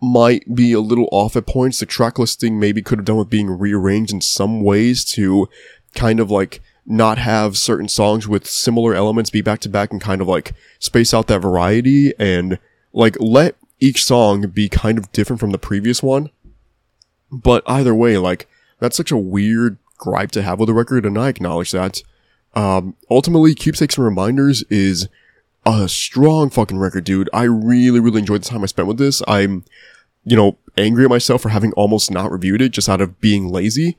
might 0.00 0.54
be 0.54 0.72
a 0.72 0.80
little 0.80 1.08
off 1.10 1.36
at 1.36 1.46
points. 1.46 1.80
The 1.80 1.86
track 1.86 2.18
listing 2.18 2.60
maybe 2.60 2.82
could 2.82 2.98
have 2.98 3.06
done 3.06 3.16
with 3.16 3.30
being 3.30 3.50
rearranged 3.50 4.12
in 4.12 4.20
some 4.20 4.62
ways 4.62 5.04
to 5.12 5.48
kind 5.94 6.20
of 6.20 6.30
like 6.30 6.60
not 6.84 7.18
have 7.18 7.56
certain 7.56 7.88
songs 7.88 8.28
with 8.28 8.46
similar 8.46 8.94
elements 8.94 9.30
be 9.30 9.40
back 9.40 9.60
to 9.60 9.68
back 9.68 9.90
and 9.90 10.00
kind 10.00 10.20
of 10.20 10.28
like 10.28 10.54
space 10.78 11.12
out 11.12 11.26
that 11.26 11.40
variety 11.40 12.12
and 12.18 12.58
like 12.92 13.16
let 13.18 13.56
each 13.80 14.04
song 14.04 14.48
be 14.48 14.68
kind 14.68 14.98
of 14.98 15.10
different 15.12 15.40
from 15.40 15.50
the 15.50 15.58
previous 15.58 16.02
one. 16.02 16.30
But 17.32 17.64
either 17.66 17.94
way, 17.94 18.18
like 18.18 18.48
that's 18.78 18.96
such 18.96 19.10
a 19.10 19.16
weird 19.16 19.78
gripe 19.96 20.30
to 20.32 20.42
have 20.42 20.58
with 20.58 20.68
the 20.68 20.74
record 20.74 21.04
and 21.06 21.18
I 21.18 21.28
acknowledge 21.28 21.72
that. 21.72 22.02
Um, 22.54 22.96
ultimately, 23.10 23.54
Keepsakes 23.54 23.96
and 23.96 24.04
Reminders 24.04 24.62
is 24.70 25.08
a 25.66 25.88
strong 25.88 26.48
fucking 26.48 26.78
record, 26.78 27.04
dude. 27.04 27.28
I 27.32 27.42
really, 27.42 28.00
really 28.00 28.20
enjoyed 28.20 28.42
the 28.42 28.48
time 28.48 28.62
I 28.62 28.66
spent 28.66 28.88
with 28.88 28.98
this. 28.98 29.22
I'm, 29.28 29.64
you 30.24 30.36
know, 30.36 30.56
angry 30.78 31.04
at 31.04 31.10
myself 31.10 31.42
for 31.42 31.50
having 31.50 31.72
almost 31.72 32.10
not 32.10 32.30
reviewed 32.30 32.62
it 32.62 32.70
just 32.70 32.88
out 32.88 33.00
of 33.00 33.20
being 33.20 33.48
lazy. 33.48 33.96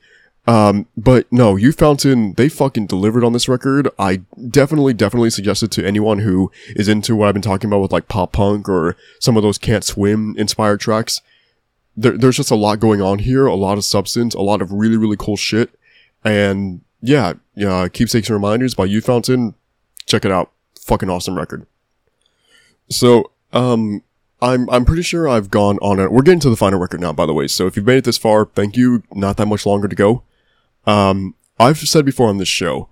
Um, 0.48 0.86
but 0.96 1.30
no, 1.30 1.56
Youth 1.56 1.78
Fountain, 1.78 2.32
they 2.34 2.48
fucking 2.48 2.86
delivered 2.86 3.22
on 3.22 3.34
this 3.34 3.48
record. 3.48 3.90
I 3.98 4.22
definitely, 4.50 4.94
definitely 4.94 5.28
suggest 5.28 5.62
it 5.62 5.70
to 5.72 5.86
anyone 5.86 6.20
who 6.20 6.50
is 6.68 6.88
into 6.88 7.14
what 7.14 7.28
I've 7.28 7.34
been 7.34 7.42
talking 7.42 7.68
about 7.68 7.80
with 7.80 7.92
like 7.92 8.08
pop 8.08 8.32
punk 8.32 8.66
or 8.66 8.96
some 9.20 9.36
of 9.36 9.42
those 9.42 9.58
can't 9.58 9.84
swim 9.84 10.34
inspired 10.38 10.80
tracks. 10.80 11.20
There, 11.98 12.16
there's 12.16 12.38
just 12.38 12.50
a 12.50 12.56
lot 12.56 12.80
going 12.80 13.02
on 13.02 13.18
here, 13.18 13.46
a 13.46 13.54
lot 13.54 13.76
of 13.76 13.84
substance, 13.84 14.34
a 14.34 14.40
lot 14.40 14.62
of 14.62 14.72
really, 14.72 14.96
really 14.96 15.16
cool 15.18 15.36
shit. 15.36 15.77
And 16.24 16.82
yeah, 17.00 17.34
yeah, 17.54 17.88
Keepsakes 17.88 18.28
and 18.28 18.34
Reminders 18.34 18.74
by 18.74 18.84
Youth 18.84 19.06
Fountain. 19.06 19.54
Check 20.06 20.24
it 20.24 20.32
out. 20.32 20.50
Fucking 20.80 21.10
awesome 21.10 21.36
record. 21.36 21.66
So, 22.90 23.30
um, 23.52 24.02
I'm 24.40 24.70
I'm 24.70 24.84
pretty 24.84 25.02
sure 25.02 25.28
I've 25.28 25.50
gone 25.50 25.78
on 25.82 25.98
it. 25.98 26.12
We're 26.12 26.22
getting 26.22 26.40
to 26.40 26.50
the 26.50 26.56
final 26.56 26.78
record 26.78 27.00
now, 27.00 27.12
by 27.12 27.26
the 27.26 27.34
way. 27.34 27.48
So 27.48 27.66
if 27.66 27.76
you've 27.76 27.86
made 27.86 27.98
it 27.98 28.04
this 28.04 28.18
far, 28.18 28.46
thank 28.46 28.76
you. 28.76 29.02
Not 29.12 29.36
that 29.36 29.46
much 29.46 29.66
longer 29.66 29.88
to 29.88 29.96
go. 29.96 30.22
Um, 30.86 31.34
I've 31.58 31.78
said 31.78 32.04
before 32.04 32.28
on 32.28 32.38
this 32.38 32.48
show, 32.48 32.88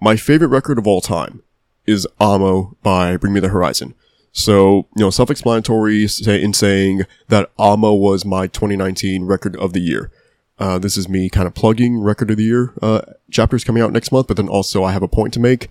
my 0.00 0.16
favorite 0.16 0.48
record 0.48 0.78
of 0.78 0.86
all 0.86 1.00
time 1.00 1.42
is 1.86 2.06
Amo 2.20 2.76
by 2.82 3.16
Bring 3.16 3.32
Me 3.32 3.40
the 3.40 3.48
Horizon. 3.48 3.94
So, 4.32 4.86
you 4.96 5.04
know, 5.04 5.10
self-explanatory 5.10 6.06
in 6.26 6.54
saying 6.54 7.02
that 7.28 7.50
Amo 7.58 7.92
was 7.92 8.24
my 8.24 8.46
2019 8.46 9.24
record 9.24 9.56
of 9.56 9.72
the 9.72 9.80
year. 9.80 10.10
Uh, 10.58 10.78
this 10.78 10.96
is 10.96 11.08
me 11.08 11.28
kind 11.28 11.46
of 11.46 11.54
plugging 11.54 12.00
record 12.00 12.30
of 12.30 12.36
the 12.36 12.44
year, 12.44 12.72
uh, 12.82 13.02
chapters 13.30 13.64
coming 13.64 13.82
out 13.82 13.92
next 13.92 14.12
month, 14.12 14.28
but 14.28 14.36
then 14.36 14.48
also 14.48 14.84
I 14.84 14.92
have 14.92 15.02
a 15.02 15.08
point 15.08 15.32
to 15.34 15.40
make. 15.40 15.68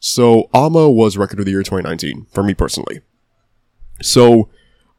So, 0.00 0.50
Amo 0.52 0.90
was 0.90 1.16
record 1.16 1.38
of 1.38 1.46
the 1.46 1.52
year 1.52 1.62
2019 1.62 2.26
for 2.30 2.42
me 2.42 2.52
personally. 2.52 3.00
So, 4.02 4.50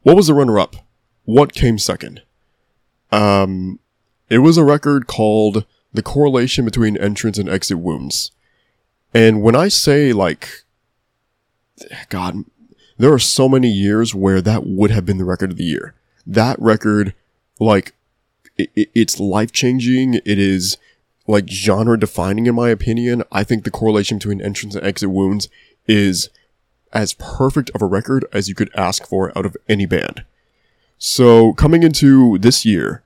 what 0.02 0.16
was 0.16 0.26
the 0.26 0.34
runner 0.34 0.58
up? 0.58 0.76
What 1.24 1.52
came 1.52 1.78
second? 1.78 2.22
Um, 3.12 3.78
it 4.28 4.38
was 4.38 4.58
a 4.58 4.64
record 4.64 5.06
called 5.06 5.64
The 5.92 6.02
Correlation 6.02 6.64
Between 6.64 6.96
Entrance 6.96 7.38
and 7.38 7.48
Exit 7.48 7.78
Wounds. 7.78 8.32
And 9.14 9.42
when 9.42 9.54
I 9.54 9.68
say 9.68 10.12
like, 10.12 10.64
God, 12.08 12.44
there 12.98 13.12
are 13.12 13.18
so 13.18 13.48
many 13.48 13.68
years 13.68 14.14
where 14.14 14.40
that 14.40 14.66
would 14.66 14.90
have 14.90 15.06
been 15.06 15.18
the 15.18 15.24
record 15.24 15.50
of 15.52 15.56
the 15.56 15.64
year. 15.64 15.94
That 16.26 16.60
record, 16.60 17.14
like, 17.60 17.94
it, 18.56 18.90
it's 18.94 19.20
life 19.20 19.52
changing. 19.52 20.14
It 20.14 20.38
is 20.38 20.78
like 21.26 21.48
genre 21.48 21.98
defining 21.98 22.46
in 22.46 22.54
my 22.54 22.68
opinion. 22.70 23.22
I 23.32 23.44
think 23.44 23.64
the 23.64 23.70
correlation 23.70 24.18
between 24.18 24.40
entrance 24.40 24.74
and 24.74 24.84
exit 24.84 25.10
wounds 25.10 25.48
is 25.86 26.30
as 26.92 27.14
perfect 27.14 27.70
of 27.74 27.82
a 27.82 27.86
record 27.86 28.24
as 28.32 28.48
you 28.48 28.54
could 28.54 28.70
ask 28.74 29.06
for 29.06 29.36
out 29.36 29.46
of 29.46 29.56
any 29.68 29.86
band. 29.86 30.24
So 30.98 31.52
coming 31.54 31.82
into 31.82 32.38
this 32.38 32.64
year, 32.64 33.02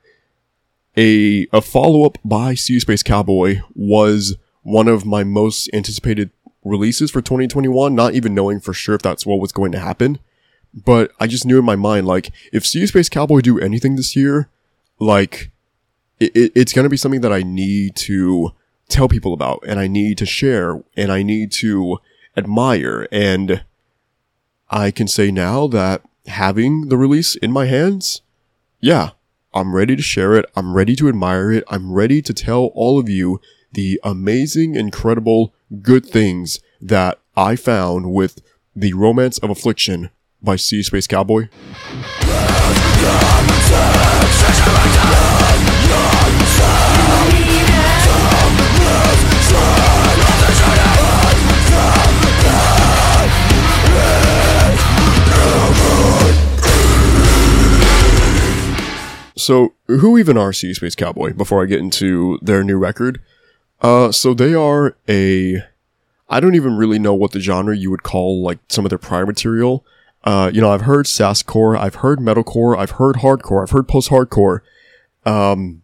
a 0.97 1.47
a 1.52 1.60
follow 1.60 2.05
up 2.05 2.18
by 2.24 2.51
You 2.51 2.81
Space 2.81 3.02
Cowboy 3.02 3.60
was 3.74 4.36
one 4.62 4.89
of 4.89 5.06
my 5.06 5.24
most 5.24 5.70
anticipated 5.72 6.31
releases 6.64 7.10
for 7.10 7.22
2021. 7.22 7.94
Not 7.94 8.14
even 8.14 8.35
knowing 8.35 8.60
for 8.60 8.72
sure 8.72 8.94
if 8.94 9.02
that's 9.02 9.27
what 9.27 9.40
was 9.40 9.52
going 9.52 9.72
to 9.72 9.81
happen, 9.81 10.18
but 10.72 11.10
I 11.18 11.27
just 11.27 11.47
knew 11.47 11.59
in 11.59 11.64
my 11.64 11.77
mind 11.77 12.06
like 12.06 12.31
if 12.52 12.72
You 12.74 12.86
Space 12.86 13.09
Cowboy 13.09 13.40
do 13.40 13.59
anything 13.59 13.97
this 13.97 14.14
year, 14.14 14.48
like 15.01 15.51
it, 16.20 16.36
it, 16.36 16.52
it's 16.55 16.72
going 16.72 16.85
to 16.85 16.90
be 16.90 16.97
something 16.97 17.22
that 17.22 17.32
I 17.32 17.43
need 17.43 17.97
to 17.97 18.52
tell 18.89 19.09
people 19.09 19.32
about, 19.32 19.64
and 19.66 19.81
I 19.81 19.89
need 19.89 20.18
to 20.18 20.27
share, 20.27 20.82
and 20.97 21.10
I 21.10 21.22
need 21.22 21.51
to 21.52 21.98
admire, 22.36 23.09
and 23.10 23.64
I 24.68 24.90
can 24.90 25.09
say 25.09 25.31
now 25.32 25.66
that 25.68 26.02
having 26.27 26.89
the 26.89 26.97
release 26.97 27.35
in 27.35 27.51
my 27.51 27.66
hands, 27.66 28.22
yeah, 28.81 29.10
I'm 29.52 29.74
ready 29.74 29.97
to 29.97 30.02
share 30.02 30.35
it. 30.35 30.48
I'm 30.55 30.74
ready 30.74 30.94
to 30.97 31.09
admire 31.09 31.51
it. 31.51 31.64
I'm 31.68 31.93
ready 31.93 32.22
to 32.22 32.32
tell 32.32 32.66
all 32.66 33.01
of 33.01 33.09
you 33.09 33.40
the 33.72 34.01
amazing, 34.05 34.77
incredible, 34.77 35.52
good 35.82 36.06
things 36.06 36.60
that 36.81 37.18
I 37.36 37.56
found 37.56 38.12
with 38.12 38.43
The 38.77 38.93
Romance 38.93 39.39
of 39.39 39.51
Affliction 39.51 40.10
by 40.43 40.52
You 40.52 40.82
Space 40.82 41.06
Cowboy. 41.06 41.48
So, 59.50 59.72
who 59.88 60.16
even 60.16 60.36
are 60.36 60.52
See 60.52 60.74
Space 60.74 60.94
Cowboy 60.94 61.32
before 61.32 61.62
I 61.62 61.66
get 61.66 61.80
into 61.80 62.38
their 62.40 62.62
new 62.62 62.76
record? 62.76 63.20
Uh, 63.80 64.12
so 64.12 64.32
they 64.32 64.54
are 64.54 64.94
a, 65.08 65.64
I 66.28 66.38
don't 66.38 66.54
even 66.54 66.76
really 66.76 67.00
know 67.00 67.14
what 67.14 67.32
the 67.32 67.40
genre 67.40 67.76
you 67.76 67.90
would 67.90 68.02
call 68.02 68.42
like 68.42 68.58
some 68.68 68.84
of 68.84 68.90
their 68.90 68.98
prior 68.98 69.26
material. 69.26 69.84
Uh, 70.22 70.50
you 70.52 70.60
know, 70.60 70.70
I've 70.70 70.82
heard 70.82 71.06
sasscore, 71.06 71.76
I've 71.76 71.96
heard 71.96 72.20
metalcore, 72.20 72.78
I've 72.78 72.92
heard 72.92 73.16
hardcore, 73.16 73.62
I've 73.62 73.70
heard 73.70 73.88
post-hardcore. 73.88 74.60
Um, 75.31 75.82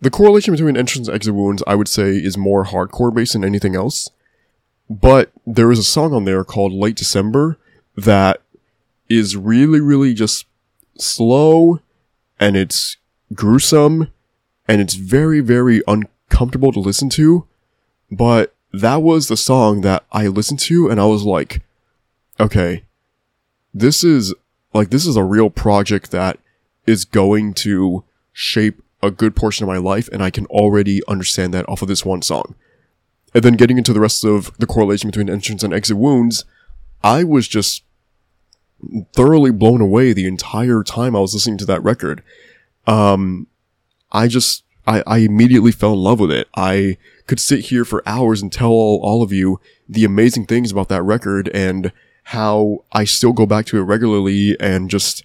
the 0.00 0.10
correlation 0.10 0.54
between 0.54 0.76
entrance 0.76 1.08
and 1.08 1.14
exit 1.14 1.34
wounds, 1.34 1.62
I 1.66 1.74
would 1.74 1.88
say, 1.88 2.16
is 2.16 2.36
more 2.36 2.64
hardcore 2.64 3.14
based 3.14 3.32
than 3.32 3.44
anything 3.44 3.74
else. 3.74 4.10
But 4.88 5.30
there 5.46 5.70
is 5.72 5.78
a 5.78 5.84
song 5.84 6.12
on 6.12 6.24
there 6.24 6.44
called 6.44 6.72
Late 6.72 6.96
December 6.96 7.58
that 7.96 8.40
is 9.08 9.36
really, 9.36 9.80
really 9.80 10.14
just 10.14 10.46
slow 10.98 11.80
and 12.38 12.56
it's 12.56 12.96
gruesome 13.34 14.10
and 14.68 14.80
it's 14.80 14.94
very, 14.94 15.40
very 15.40 15.82
uncomfortable 15.88 16.72
to 16.72 16.80
listen 16.80 17.08
to. 17.10 17.46
But 18.10 18.54
that 18.72 19.02
was 19.02 19.28
the 19.28 19.36
song 19.36 19.80
that 19.82 20.04
I 20.12 20.26
listened 20.26 20.60
to 20.60 20.88
and 20.88 21.00
I 21.00 21.06
was 21.06 21.24
like, 21.24 21.62
okay, 22.38 22.84
this 23.72 24.04
is 24.04 24.34
like, 24.74 24.90
this 24.90 25.06
is 25.06 25.16
a 25.16 25.24
real 25.24 25.50
project 25.50 26.10
that 26.10 26.38
is 26.86 27.04
going 27.04 27.54
to 27.54 28.04
shape 28.32 28.82
a 29.02 29.10
good 29.10 29.34
portion 29.34 29.64
of 29.64 29.68
my 29.68 29.78
life 29.78 30.08
and 30.12 30.22
I 30.22 30.30
can 30.30 30.46
already 30.46 31.00
understand 31.08 31.52
that 31.54 31.68
off 31.68 31.82
of 31.82 31.88
this 31.88 32.04
one 32.04 32.22
song. 32.22 32.54
And 33.34 33.42
then 33.42 33.54
getting 33.54 33.78
into 33.78 33.92
the 33.92 34.00
rest 34.00 34.24
of 34.24 34.56
the 34.58 34.66
correlation 34.66 35.08
between 35.08 35.30
entrance 35.30 35.62
and 35.62 35.72
exit 35.72 35.96
wounds, 35.96 36.44
I 37.02 37.24
was 37.24 37.48
just 37.48 37.82
thoroughly 39.12 39.50
blown 39.50 39.80
away 39.80 40.12
the 40.12 40.26
entire 40.26 40.82
time 40.82 41.16
I 41.16 41.20
was 41.20 41.34
listening 41.34 41.58
to 41.58 41.66
that 41.66 41.82
record. 41.82 42.22
Um, 42.86 43.46
I 44.10 44.28
just, 44.28 44.64
I, 44.86 45.02
I 45.06 45.18
immediately 45.18 45.72
fell 45.72 45.94
in 45.94 46.00
love 46.00 46.20
with 46.20 46.30
it. 46.30 46.48
I 46.56 46.98
could 47.26 47.40
sit 47.40 47.66
here 47.66 47.84
for 47.84 48.02
hours 48.06 48.42
and 48.42 48.52
tell 48.52 48.70
all, 48.70 49.00
all 49.02 49.22
of 49.22 49.32
you 49.32 49.60
the 49.88 50.04
amazing 50.04 50.46
things 50.46 50.70
about 50.70 50.88
that 50.88 51.02
record 51.02 51.48
and 51.54 51.92
how 52.24 52.84
I 52.92 53.04
still 53.04 53.32
go 53.32 53.46
back 53.46 53.66
to 53.66 53.78
it 53.78 53.82
regularly 53.82 54.56
and 54.60 54.90
just 54.90 55.24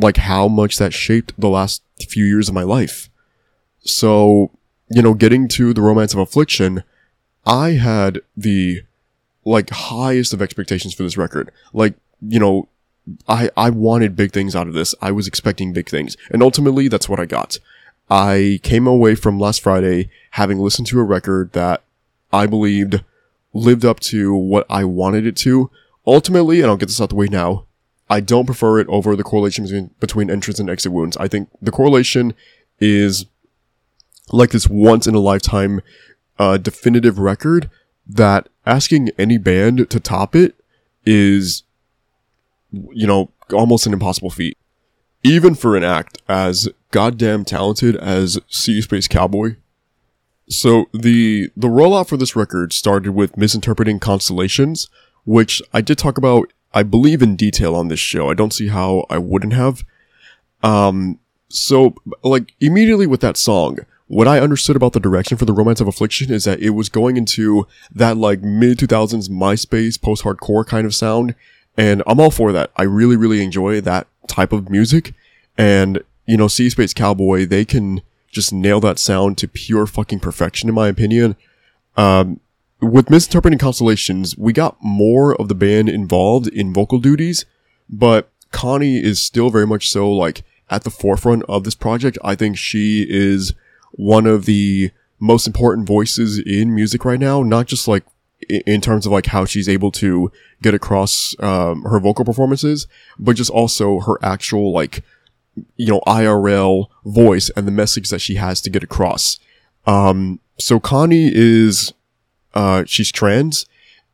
like 0.00 0.18
how 0.18 0.48
much 0.48 0.78
that 0.78 0.92
shaped 0.92 1.32
the 1.38 1.48
last 1.48 1.82
few 2.08 2.24
years 2.24 2.48
of 2.48 2.54
my 2.54 2.62
life. 2.62 3.08
So, 3.80 4.50
you 4.88 5.02
know, 5.02 5.14
getting 5.14 5.48
to 5.48 5.72
the 5.72 5.82
romance 5.82 6.12
of 6.12 6.20
affliction, 6.20 6.82
I 7.44 7.70
had 7.70 8.20
the 8.36 8.82
like 9.44 9.70
highest 9.70 10.32
of 10.32 10.42
expectations 10.42 10.94
for 10.94 11.02
this 11.02 11.16
record. 11.16 11.50
Like, 11.72 11.94
you 12.20 12.40
know, 12.40 12.68
I, 13.28 13.50
I 13.56 13.70
wanted 13.70 14.16
big 14.16 14.32
things 14.32 14.56
out 14.56 14.66
of 14.66 14.74
this. 14.74 14.94
I 15.00 15.12
was 15.12 15.28
expecting 15.28 15.72
big 15.72 15.88
things. 15.88 16.16
And 16.30 16.42
ultimately, 16.42 16.88
that's 16.88 17.08
what 17.08 17.20
I 17.20 17.26
got. 17.26 17.58
I 18.10 18.60
came 18.62 18.86
away 18.86 19.14
from 19.14 19.38
last 19.38 19.60
Friday 19.62 20.10
having 20.32 20.58
listened 20.58 20.88
to 20.88 21.00
a 21.00 21.04
record 21.04 21.52
that 21.52 21.82
I 22.32 22.46
believed 22.46 23.02
lived 23.52 23.84
up 23.84 24.00
to 24.00 24.34
what 24.34 24.66
I 24.68 24.84
wanted 24.84 25.26
it 25.26 25.36
to. 25.38 25.70
Ultimately, 26.06 26.60
and 26.60 26.70
I'll 26.70 26.76
get 26.76 26.86
this 26.86 27.00
out 27.00 27.08
the 27.08 27.16
way 27.16 27.26
now, 27.26 27.65
I 28.08 28.20
don't 28.20 28.46
prefer 28.46 28.78
it 28.78 28.86
over 28.88 29.16
the 29.16 29.24
correlation 29.24 29.64
between, 29.64 29.90
between 30.00 30.30
entrance 30.30 30.60
and 30.60 30.70
exit 30.70 30.92
wounds. 30.92 31.16
I 31.16 31.28
think 31.28 31.48
the 31.60 31.72
correlation 31.72 32.34
is 32.78 33.26
like 34.30 34.50
this 34.50 34.68
once 34.68 35.06
in 35.06 35.14
a 35.14 35.20
lifetime, 35.20 35.80
uh, 36.38 36.56
definitive 36.56 37.18
record 37.18 37.70
that 38.06 38.48
asking 38.64 39.10
any 39.18 39.38
band 39.38 39.90
to 39.90 40.00
top 40.00 40.36
it 40.36 40.54
is 41.04 41.64
you 42.90 43.06
know, 43.06 43.30
almost 43.52 43.86
an 43.86 43.92
impossible 43.92 44.30
feat. 44.30 44.56
Even 45.22 45.54
for 45.54 45.76
an 45.76 45.84
act 45.84 46.18
as 46.28 46.68
goddamn 46.90 47.44
talented 47.44 47.96
as 47.96 48.38
You 48.66 48.82
Space 48.82 49.08
Cowboy. 49.08 49.56
So 50.48 50.86
the 50.92 51.50
the 51.56 51.68
rollout 51.68 52.08
for 52.08 52.16
this 52.16 52.36
record 52.36 52.72
started 52.72 53.12
with 53.12 53.36
misinterpreting 53.36 53.98
constellations, 53.98 54.88
which 55.24 55.60
I 55.72 55.80
did 55.80 55.98
talk 55.98 56.16
about, 56.18 56.52
I 56.76 56.82
believe, 56.82 57.22
in 57.22 57.36
detail 57.36 57.74
on 57.74 57.88
this 57.88 57.98
show. 57.98 58.28
I 58.30 58.34
don't 58.34 58.52
see 58.52 58.68
how 58.68 59.06
I 59.08 59.16
wouldn't 59.16 59.54
have. 59.54 59.82
Um, 60.62 61.18
so 61.48 61.94
like 62.22 62.52
immediately 62.60 63.06
with 63.06 63.22
that 63.22 63.38
song, 63.38 63.78
what 64.08 64.28
I 64.28 64.40
understood 64.40 64.76
about 64.76 64.92
the 64.92 65.00
direction 65.00 65.38
for 65.38 65.46
the 65.46 65.54
Romance 65.54 65.80
of 65.80 65.88
Affliction 65.88 66.30
is 66.30 66.44
that 66.44 66.60
it 66.60 66.70
was 66.70 66.90
going 66.90 67.16
into 67.16 67.66
that 67.90 68.18
like 68.18 68.42
mid 68.42 68.76
2000s 68.76 69.30
MySpace 69.30 69.98
post 69.98 70.22
hardcore 70.22 70.66
kind 70.66 70.86
of 70.86 70.94
sound, 70.94 71.34
and 71.78 72.02
I'm 72.06 72.20
all 72.20 72.30
for 72.30 72.52
that. 72.52 72.72
I 72.76 72.82
really, 72.82 73.16
really 73.16 73.42
enjoy 73.42 73.80
that 73.80 74.06
type 74.26 74.52
of 74.52 74.68
music. 74.68 75.14
And, 75.56 76.02
you 76.26 76.36
know, 76.36 76.46
See 76.46 76.68
Space 76.68 76.92
Cowboy, 76.92 77.46
they 77.46 77.64
can 77.64 78.02
just 78.30 78.52
nail 78.52 78.80
that 78.80 78.98
sound 78.98 79.38
to 79.38 79.48
pure 79.48 79.86
fucking 79.86 80.20
perfection, 80.20 80.68
in 80.68 80.74
my 80.74 80.88
opinion. 80.88 81.36
Um, 81.96 82.40
with 82.80 83.10
Misinterpreting 83.10 83.58
Constellations, 83.58 84.36
we 84.36 84.52
got 84.52 84.76
more 84.80 85.34
of 85.40 85.48
the 85.48 85.54
band 85.54 85.88
involved 85.88 86.48
in 86.48 86.72
vocal 86.72 86.98
duties, 86.98 87.44
but 87.88 88.30
Connie 88.50 89.02
is 89.02 89.22
still 89.22 89.50
very 89.50 89.66
much 89.66 89.90
so 89.90 90.10
like 90.10 90.42
at 90.68 90.84
the 90.84 90.90
forefront 90.90 91.42
of 91.44 91.64
this 91.64 91.74
project. 91.74 92.18
I 92.22 92.34
think 92.34 92.58
she 92.58 93.06
is 93.08 93.54
one 93.92 94.26
of 94.26 94.44
the 94.44 94.90
most 95.18 95.46
important 95.46 95.86
voices 95.86 96.38
in 96.38 96.74
music 96.74 97.04
right 97.04 97.20
now, 97.20 97.42
not 97.42 97.66
just 97.66 97.88
like 97.88 98.04
in 98.48 98.80
terms 98.80 99.06
of 99.06 99.12
like 99.12 99.26
how 99.26 99.44
she's 99.44 99.68
able 99.68 99.90
to 99.90 100.30
get 100.62 100.74
across 100.74 101.34
um, 101.40 101.82
her 101.82 101.98
vocal 101.98 102.24
performances, 102.24 102.86
but 103.18 103.36
just 103.36 103.50
also 103.50 104.00
her 104.00 104.18
actual 104.22 104.72
like 104.72 105.02
you 105.76 105.86
know 105.86 106.02
IRL 106.06 106.86
voice 107.04 107.50
and 107.56 107.66
the 107.66 107.72
message 107.72 108.10
that 108.10 108.20
she 108.20 108.34
has 108.34 108.60
to 108.60 108.70
get 108.70 108.82
across. 108.82 109.38
Um, 109.86 110.40
so 110.58 110.78
Connie 110.78 111.30
is 111.32 111.94
uh, 112.56 112.84
she's 112.86 113.12
trans 113.12 113.66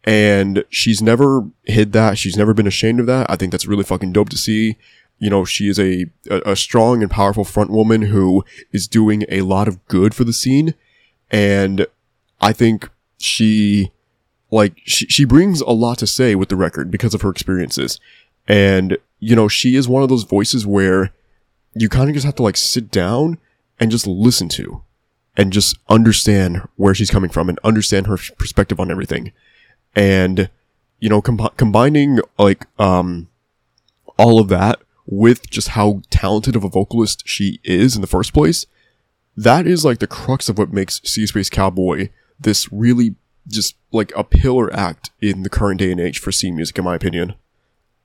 and 0.03 0.65
she's 0.69 1.01
never 1.01 1.49
hid 1.63 1.93
that. 1.93 2.19
She's 2.19 2.37
never 2.37 2.53
been 2.53 2.67
ashamed 2.67 2.99
of 2.99 3.07
that. 3.07 3.31
I 3.31 3.37
think 3.37 3.53
that's 3.53 3.69
really 3.69 3.85
fucking 3.85 4.13
dope 4.13 4.31
to 4.31 4.37
see. 4.37 4.77
You 5.21 5.31
know, 5.31 5.45
she 5.45 5.69
is 5.69 5.79
a, 5.79 6.07
a, 6.29 6.51
a 6.51 6.57
strong 6.57 7.03
and 7.03 7.11
powerful 7.11 7.45
front 7.45 7.71
woman 7.71 8.03
who 8.03 8.45
is 8.73 8.89
doing 8.89 9.25
a 9.29 9.43
lot 9.43 9.69
of 9.69 9.87
good 9.87 10.13
for 10.13 10.25
the 10.25 10.33
scene. 10.33 10.75
And 11.31 11.87
I 12.41 12.53
think 12.53 12.91
she 13.19 13.93
like 14.51 14.75
she, 14.85 15.07
she 15.07 15.25
brings 15.25 15.61
a 15.61 15.71
lot 15.71 15.99
to 15.99 16.07
say 16.09 16.35
with 16.35 16.49
the 16.49 16.57
record 16.57 16.91
because 16.91 17.15
of 17.15 17.23
her 17.23 17.31
experiences. 17.31 18.01
And, 18.49 18.99
you 19.21 19.37
know, 19.37 19.47
she 19.47 19.77
is 19.77 19.87
one 19.87 20.03
of 20.03 20.09
those 20.09 20.25
voices 20.25 20.67
where 20.67 21.15
you 21.75 21.89
kind 21.89 22.11
of 22.11 22.15
just 22.15 22.27
have 22.27 22.35
to 22.35 22.43
like 22.43 22.57
sit 22.57 22.91
down 22.91 23.39
and 23.79 23.93
just 23.93 24.09
listen 24.09 24.49
to 24.49 24.83
and 25.37 25.53
just 25.53 25.79
understand 25.89 26.69
where 26.77 26.95
she's 26.95 27.11
coming 27.11 27.31
from 27.31 27.49
and 27.49 27.59
understand 27.65 28.07
her 28.07 28.19
perspective 28.39 28.79
on 28.79 28.91
everything. 28.91 29.33
And, 29.95 30.51
you 31.01 31.09
know, 31.09 31.23
com- 31.23 31.51
combining 31.57 32.21
like, 32.39 32.67
um, 32.79 33.29
all 34.19 34.41
of 34.41 34.49
that 34.49 34.81
with 35.07 35.49
just 35.51 35.69
how 35.69 36.03
talented 36.11 36.55
of 36.55 36.65
a 36.65 36.69
vocalist 36.69 37.23
she 37.27 37.61
is 37.65 37.95
in 37.95 38.03
the 38.03 38.07
first 38.07 38.33
place, 38.33 38.67
that 39.37 39.67
is 39.67 39.85
like 39.85 39.99
the 39.99 40.07
crux 40.07 40.49
of 40.49 40.59
what 40.59 40.73
makes 40.73 41.01
Sea 41.05 41.27
Space 41.27 41.51
Cowboy 41.51 42.11
this 42.39 42.73
really 42.73 43.15
just 43.49 43.77
like 43.91 44.13
a 44.17 44.25
pillar 44.25 44.73
act 44.75 45.11
in 45.21 45.43
the 45.43 45.51
current 45.51 45.81
day 45.81 45.91
and 45.91 46.01
age 46.01 46.19
for 46.19 46.33
scene 46.33 46.57
music, 46.57 46.79
in 46.79 46.85
my 46.85 46.95
opinion. 46.95 47.35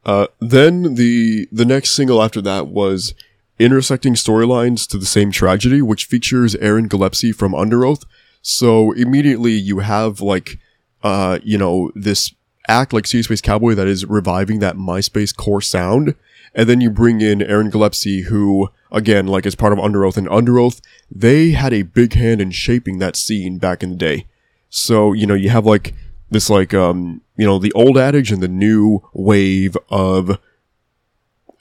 Uh, 0.06 0.28
then 0.40 0.96
the 0.96 1.48
the 1.52 1.66
next 1.66 1.92
single 1.92 2.24
after 2.24 2.42
that 2.42 2.68
was 2.68 3.14
intersecting 3.60 4.14
storylines 4.14 4.88
to 4.90 4.98
the 4.98 5.06
same 5.06 5.32
tragedy, 5.32 5.82
which 5.82 6.06
features 6.06 6.56
Aaron 6.56 6.88
Gillespie 6.88 7.32
from 7.32 7.54
Underoath. 7.54 8.04
So 8.42 8.92
immediately 8.94 9.54
you 9.54 9.80
have 9.80 10.22
like, 10.22 10.60
uh, 11.04 11.40
you 11.44 11.58
know, 11.58 11.92
this 11.96 12.34
act 12.68 12.94
like 12.94 13.08
Sea 13.08 13.24
Space 13.24 13.42
Cowboy 13.42 13.74
that 13.76 13.88
is 13.88 14.06
reviving 14.06 14.60
that 14.60 14.76
MySpace 14.76 15.36
core 15.36 15.62
sound. 15.62 16.16
And 16.54 16.68
then 16.68 16.82
you 16.82 16.90
bring 16.90 17.22
in 17.22 17.42
Aaron 17.42 17.70
Gillespie, 17.70 18.24
who, 18.24 18.70
again, 18.92 19.28
like 19.28 19.46
is 19.46 19.56
part 19.56 19.74
of 19.74 19.80
Underoath 19.80 20.18
and 20.18 20.28
Underoath, 20.28 20.82
they 21.12 21.52
had 21.52 21.74
a 21.74 21.84
big 21.84 22.14
hand 22.14 22.42
in 22.42 22.52
shaping 22.52 23.00
that 23.00 23.16
scene 23.16 23.58
back 23.58 23.84
in 23.84 23.92
the 23.92 23.96
day. 23.96 24.28
So, 24.70 25.14
you 25.14 25.26
know, 25.26 25.34
you 25.34 25.50
have 25.50 25.66
like 25.66 25.94
this 26.30 26.50
like, 26.50 26.74
um, 26.74 27.22
you 27.38 27.46
know, 27.46 27.60
the 27.60 27.72
old 27.74 27.98
adage 27.98 28.32
and 28.32 28.42
the 28.42 28.48
new 28.48 29.08
wave 29.14 29.78
of 29.90 30.40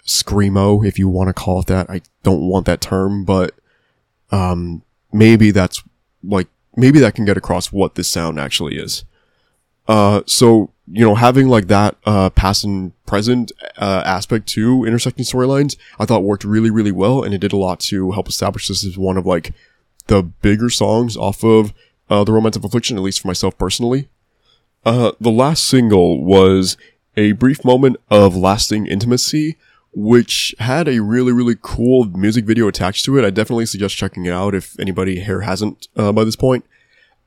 screamo, 0.07 0.87
if 0.87 0.99
you 0.99 1.09
want 1.09 1.29
to 1.29 1.35
call 1.35 1.61
it 1.61 1.67
that. 1.67 1.91
I 1.91 2.03
don't 2.23 2.49
want 2.49 2.67
that 2.67 2.81
term, 2.81 3.25
but 3.25 3.55
um, 4.31 4.83
maybe 5.13 5.51
that's 5.51 5.83
like 6.23 6.49
maybe 6.77 6.99
that 7.01 7.15
can 7.15 7.25
get 7.25 7.37
across 7.37 7.73
what 7.73 7.95
this 7.95 8.09
sound 8.09 8.39
actually 8.39 8.79
is. 8.79 9.05
Uh, 9.89 10.23
so 10.27 10.71
you 10.89 11.05
know, 11.05 11.17
having 11.17 11.49
like 11.49 11.67
that 11.67 11.97
uh, 12.07 12.31
past 12.31 12.65
and 12.65 12.93
present 13.07 13.51
uh, 13.77 14.03
aspect 14.05 14.47
to 14.47 14.85
intersecting 14.85 15.25
storylines, 15.25 15.77
I 15.99 16.05
thought 16.05 16.23
worked 16.23 16.45
really, 16.45 16.71
really 16.71 16.93
well, 16.93 17.23
and 17.23 17.35
it 17.35 17.39
did 17.39 17.53
a 17.53 17.57
lot 17.57 17.81
to 17.81 18.13
help 18.13 18.29
establish 18.29 18.69
this 18.69 18.85
as 18.85 18.97
one 18.97 19.17
of 19.17 19.27
like 19.27 19.53
the 20.07 20.23
bigger 20.23 20.71
songs 20.71 21.17
off 21.17 21.43
of 21.43 21.73
uh, 22.09 22.23
the 22.23 22.33
Romance 22.33 22.57
of 22.57 22.65
Affliction, 22.65 22.97
at 22.97 23.03
least 23.03 23.21
for 23.21 23.27
myself 23.27 23.59
personally. 23.59 24.09
Uh, 24.85 25.13
the 25.21 25.31
last 25.31 25.67
single 25.67 26.23
was 26.23 26.77
a 27.17 27.33
brief 27.33 27.65
moment 27.65 27.97
of 28.09 28.37
lasting 28.37 28.87
intimacy 28.87 29.57
which 29.99 30.55
had 30.59 30.89
a 30.89 31.01
really, 31.01 31.33
really 31.33 31.57
cool 31.59 32.05
music 32.05 32.45
video 32.45 32.69
attached 32.69 33.03
to 33.07 33.19
it. 33.19 33.25
I 33.25 33.31
definitely 33.31 33.65
suggest 33.65 33.97
checking 33.97 34.27
it 34.27 34.31
out 34.31 34.55
if 34.55 34.79
anybody 34.79 35.21
here 35.21 35.41
hasn't 35.41 35.89
uh, 35.97 36.13
by 36.13 36.23
this 36.23 36.37
point. 36.37 36.67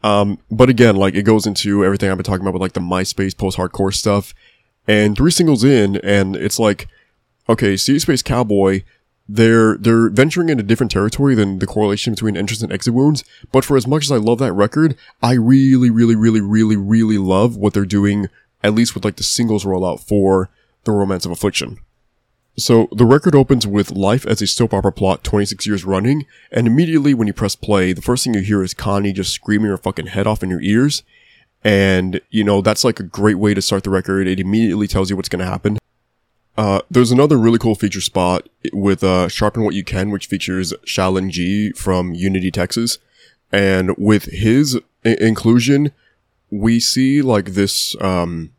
Um, 0.03 0.37
but 0.51 0.69
again, 0.69 0.95
like 0.95 1.15
it 1.15 1.23
goes 1.23 1.47
into 1.47 1.83
everything 1.83 2.11
I've 2.11 2.17
been 2.17 2.25
talking 2.25 2.41
about 2.41 2.53
with 2.53 2.61
like 2.61 2.73
the 2.73 2.79
MySpace 2.79 3.35
post-hardcore 3.35 3.91
stuff. 3.91 4.35
And 4.87 5.17
three 5.17 5.31
singles 5.31 5.63
in, 5.63 5.97
and 5.97 6.35
it's 6.35 6.59
like, 6.59 6.87
okay, 7.49 7.75
Sea 7.75 7.97
Space 7.97 8.21
Cowboy, 8.21 8.83
they're 9.27 9.75
they're 9.77 10.09
venturing 10.09 10.49
into 10.49 10.61
different 10.61 10.91
territory 10.91 11.33
than 11.33 11.57
the 11.57 11.67
correlation 11.67 12.13
between 12.13 12.37
entrance 12.37 12.61
and 12.61 12.71
exit 12.71 12.93
wounds. 12.93 13.23
But 13.51 13.65
for 13.65 13.77
as 13.77 13.87
much 13.87 14.03
as 14.03 14.11
I 14.11 14.17
love 14.17 14.37
that 14.39 14.53
record, 14.53 14.95
I 15.23 15.33
really, 15.33 15.89
really, 15.89 16.15
really, 16.15 16.41
really, 16.41 16.77
really 16.77 17.17
love 17.17 17.57
what 17.57 17.73
they're 17.73 17.83
doing, 17.83 18.27
at 18.61 18.75
least 18.75 18.93
with 18.93 19.05
like 19.05 19.15
the 19.15 19.23
singles 19.23 19.65
rollout 19.65 20.07
for 20.07 20.49
the 20.83 20.91
Romance 20.91 21.25
of 21.25 21.31
Affliction. 21.31 21.79
So 22.59 22.89
the 22.91 23.05
record 23.05 23.35
opens 23.35 23.65
with 23.65 23.91
life 23.91 24.25
as 24.25 24.41
a 24.41 24.47
soap 24.47 24.73
opera 24.73 24.91
plot 24.91 25.23
26 25.23 25.65
years 25.65 25.85
running, 25.85 26.25
and 26.51 26.67
immediately 26.67 27.13
when 27.13 27.27
you 27.27 27.33
press 27.33 27.55
play, 27.55 27.93
the 27.93 28.01
first 28.01 28.23
thing 28.23 28.33
you 28.33 28.41
hear 28.41 28.61
is 28.61 28.73
Connie 28.73 29.13
just 29.13 29.33
screaming 29.33 29.69
her 29.69 29.77
fucking 29.77 30.07
head 30.07 30.27
off 30.27 30.43
in 30.43 30.49
your 30.49 30.61
ears. 30.61 31.03
And, 31.63 32.21
you 32.29 32.43
know, 32.43 32.61
that's 32.61 32.83
like 32.83 32.99
a 32.99 33.03
great 33.03 33.37
way 33.37 33.53
to 33.53 33.61
start 33.61 33.83
the 33.83 33.89
record. 33.89 34.27
It 34.27 34.39
immediately 34.39 34.87
tells 34.87 35.09
you 35.09 35.15
what's 35.15 35.29
gonna 35.29 35.45
happen. 35.45 35.77
Uh, 36.57 36.81
there's 36.91 37.11
another 37.11 37.37
really 37.37 37.59
cool 37.59 37.75
feature 37.75 38.01
spot 38.01 38.49
with, 38.73 39.03
uh, 39.03 39.29
Sharpen 39.29 39.63
What 39.63 39.73
You 39.73 39.83
Can, 39.83 40.09
which 40.09 40.27
features 40.27 40.73
Shaolin 40.85 41.29
G 41.29 41.71
from 41.71 42.13
Unity, 42.13 42.51
Texas. 42.51 42.97
And 43.51 43.95
with 43.97 44.25
his 44.25 44.77
I- 45.05 45.15
inclusion, 45.21 45.91
we 46.51 46.79
see 46.81 47.21
like 47.21 47.53
this, 47.53 47.95
um, 48.01 48.51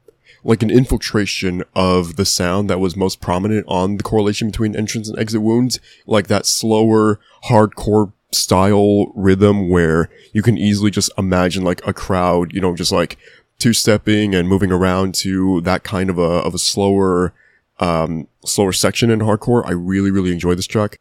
like 0.45 0.63
an 0.63 0.71
infiltration 0.71 1.63
of 1.75 2.17
the 2.17 2.25
sound 2.25 2.71
that 2.71 2.81
was 2.81 2.97
most 2.97 3.21
prominent 3.21 3.65
on 3.69 3.97
the 3.97 4.03
correlation 4.03 4.49
between 4.49 4.77
entrance 4.77 5.09
and 5.09 5.19
exit 5.19 5.43
wounds, 5.43 5.81
like 6.07 6.29
that 6.29 6.47
slower, 6.47 7.21
hardcore 7.45 8.13
style 8.33 9.07
rhythm 9.15 9.69
where 9.69 10.09
you 10.33 10.43
can 10.43 10.57
easily 10.57 10.91
just 10.91 11.11
imagine 11.19 11.65
like 11.65 11.85
a 11.87 11.93
crowd, 11.93 12.53
you 12.53 12.61
know, 12.61 12.75
just 12.75 12.93
like 12.93 13.19
two 13.59 13.73
stepping 13.73 14.35
and 14.35 14.49
moving 14.49 14.73
around 14.73 15.15
to 15.15 15.61
that 15.63 15.85
kind 15.85 16.11
of 16.11 16.19
a, 16.19 16.23
of 16.23 16.55
a 16.55 16.59
slower, 16.59 17.33
um, 17.79 18.27
slower 18.45 18.73
section 18.73 19.11
in 19.11 19.21
hardcore. 19.21 19.67
I 19.67 19.73
really, 19.73 20.11
really 20.11 20.33
enjoy 20.33 20.55
this 20.55 20.67
track. 20.67 20.99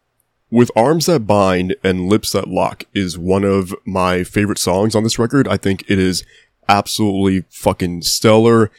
With 0.51 0.71
Arms 0.75 1.05
That 1.05 1.27
Bind 1.27 1.75
and 1.83 2.09
Lips 2.09 2.31
That 2.31 2.47
Lock 2.47 2.85
is 2.93 3.17
one 3.17 3.43
of 3.43 3.75
my 3.85 4.23
favorite 4.23 4.57
songs 4.57 4.95
on 4.95 5.03
this 5.03 5.19
record. 5.19 5.47
I 5.47 5.57
think 5.57 5.83
it 5.87 5.99
is 5.99 6.23
absolutely 6.67 7.45
fucking 7.49 8.01
stellar. 8.01 8.71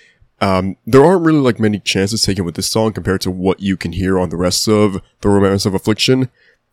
Um, 0.42 0.76
there 0.86 1.04
aren't 1.04 1.24
really 1.24 1.40
like 1.40 1.60
many 1.60 1.78
chances 1.80 2.22
taken 2.22 2.44
with 2.46 2.54
this 2.54 2.70
song 2.70 2.92
compared 2.94 3.20
to 3.22 3.30
what 3.30 3.60
you 3.60 3.76
can 3.76 3.92
hear 3.92 4.18
on 4.18 4.30
the 4.30 4.38
rest 4.38 4.66
of 4.68 5.02
the 5.20 5.28
Romance 5.28 5.66
of 5.66 5.74
Affliction. 5.74 6.30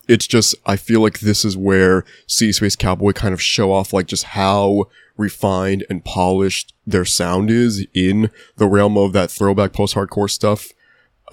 It's 0.07 0.25
just, 0.25 0.55
I 0.65 0.77
feel 0.77 1.01
like 1.01 1.19
this 1.19 1.43
is 1.43 1.57
where 1.57 2.05
Sea 2.27 2.53
Space 2.53 2.77
Cowboy 2.77 3.11
kind 3.11 3.33
of 3.33 3.41
show 3.41 3.73
off 3.73 3.91
like 3.91 4.07
just 4.07 4.23
how 4.23 4.85
refined 5.17 5.83
and 5.89 6.05
polished 6.05 6.73
their 6.85 7.03
sound 7.03 7.49
is 7.51 7.85
in 7.93 8.31
the 8.55 8.67
realm 8.69 8.97
of 8.97 9.11
that 9.11 9.29
throwback 9.29 9.73
post-hardcore 9.73 10.29
stuff. 10.29 10.71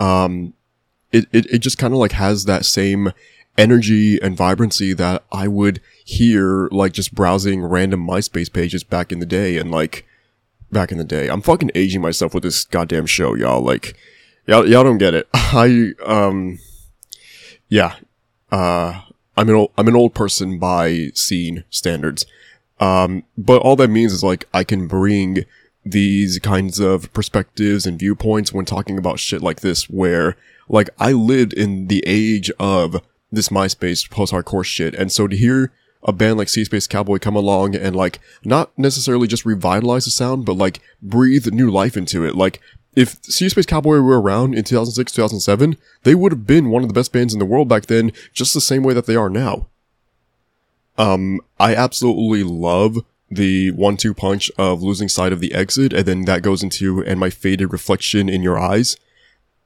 Um, 0.01 0.55
it, 1.13 1.27
it, 1.31 1.47
it 1.47 1.59
just 1.59 1.79
kind 1.79 1.95
of 1.95 2.01
like 2.01 2.13
has 2.13 2.47
that 2.47 2.65
same 2.65 3.13
energy 3.57 4.21
and 4.21 4.37
vibrancy 4.37 4.93
that 4.95 5.23
I 5.31 5.47
would 5.47 5.81
hear 6.05 6.67
like 6.73 6.93
just 6.93 7.15
browsing 7.15 7.63
random 7.63 8.05
MySpace 8.05 8.53
pages 8.53 8.83
back 8.83 9.13
in 9.13 9.21
the 9.21 9.27
day 9.27 9.57
and 9.57 9.71
like, 9.71 10.05
back 10.75 10.93
in 10.93 10.99
the 10.99 11.05
day. 11.05 11.29
I'm 11.29 11.41
fucking 11.41 11.71
aging 11.75 12.03
myself 12.03 12.35
with 12.35 12.43
this 12.43 12.65
goddamn 12.67 13.07
show, 13.07 13.35
y'all. 13.35 13.63
Like, 13.63 13.97
y'all, 14.47 14.69
y'all 14.69 14.85
don't 14.85 14.99
get 14.99 15.15
it. 15.15 15.27
I, 15.35 15.93
um, 16.05 16.59
yeah, 17.69 17.95
uh, 18.53 19.01
I'm 19.37 19.49
an 19.49 19.55
old, 19.55 19.73
I'm 19.79 19.89
an 19.89 19.97
old 19.97 20.15
person 20.15 20.59
by 20.59 21.09
scene 21.15 21.65
standards. 21.71 22.27
Um, 22.79 23.25
but 23.39 23.63
all 23.63 23.77
that 23.77 23.89
means 23.89 24.13
is 24.13 24.23
like, 24.23 24.47
I 24.53 24.65
can 24.65 24.87
bring 24.87 25.45
these 25.87 26.39
kinds 26.39 26.79
of 26.79 27.13
perspectives 27.13 27.87
and 27.87 27.99
viewpoints 27.99 28.53
when 28.53 28.65
talking 28.65 28.99
about 28.99 29.19
shit 29.19 29.43
like 29.43 29.61
this, 29.61 29.89
where, 29.89 30.37
like, 30.69 30.91
I 30.99 31.13
lived 31.13 31.53
in 31.53 31.87
the 31.87 32.03
age 32.07 32.51
of 32.59 33.01
this 33.31 33.49
MySpace 33.49 34.11
post-hardcore 34.11 34.65
shit. 34.65 34.95
And 34.95 35.11
so 35.11 35.27
to 35.29 35.37
hear 35.37 35.73
a 36.05 36.13
band 36.13 36.39
like 36.39 36.49
Sea 36.49 36.65
Space 36.65 36.87
Cowboy 36.87 37.19
come 37.19 37.37
along 37.37 37.75
and 37.75 37.97
like 37.97 38.21
not 38.45 38.77
necessarily 38.79 39.27
just 39.27 39.47
revitalize 39.47 40.05
the 40.05 40.11
sound, 40.11 40.45
but 40.45 40.57
like 40.57 40.81
breathe 41.01 41.47
new 41.47 41.71
life 41.71 41.97
into 41.97 42.25
it. 42.25 42.35
Like 42.35 42.61
if 42.95 43.23
Sea 43.25 43.49
Space 43.49 43.67
Cowboy 43.67 43.99
were 44.01 44.21
around 44.21 44.55
in 44.55 44.65
2006, 44.65 45.13
2007, 45.13 45.77
they 46.03 46.15
would 46.15 46.33
have 46.33 46.47
been 46.47 46.71
one 46.71 46.83
of 46.83 46.89
the 46.89 46.95
best 46.95 47.13
bands 47.13 47.33
in 47.33 47.39
the 47.39 47.47
world 47.47 47.69
back 47.69 47.87
then, 47.87 48.13
just 48.33 48.55
the 48.55 48.61
same 48.61 48.83
way 48.83 48.95
that 48.95 49.07
they 49.07 49.17
are 49.17 49.31
now. 49.31 49.67
Um, 50.97 51.41
I 51.59 51.75
absolutely 51.75 52.45
love 52.45 52.99
the 53.29 53.73
one-two 53.73 54.15
punch 54.15 54.51
of 54.57 54.83
losing 54.83 55.09
sight 55.09 55.33
of 55.33 55.41
the 55.41 55.55
exit, 55.55 55.93
and 55.93 56.07
then 56.07 56.25
that 56.27 56.43
goes 56.43 56.63
into 56.63 57.03
and 57.05 57.19
my 57.19 57.31
faded 57.31 57.73
reflection 57.73 58.29
in 58.29 58.43
your 58.43 58.59
eyes. 58.59 58.97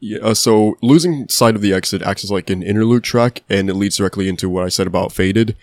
Yeah, 0.00 0.20
uh, 0.20 0.34
so 0.34 0.78
losing 0.80 1.28
sight 1.28 1.56
of 1.56 1.60
the 1.60 1.74
exit 1.74 2.02
acts 2.02 2.24
as 2.24 2.30
like 2.30 2.48
an 2.48 2.62
interlude 2.62 3.04
track, 3.04 3.42
and 3.50 3.68
it 3.68 3.74
leads 3.74 3.96
directly 3.96 4.28
into 4.28 4.48
what 4.48 4.64
I 4.64 4.68
said 4.68 4.86
about 4.86 5.12
faded 5.12 5.56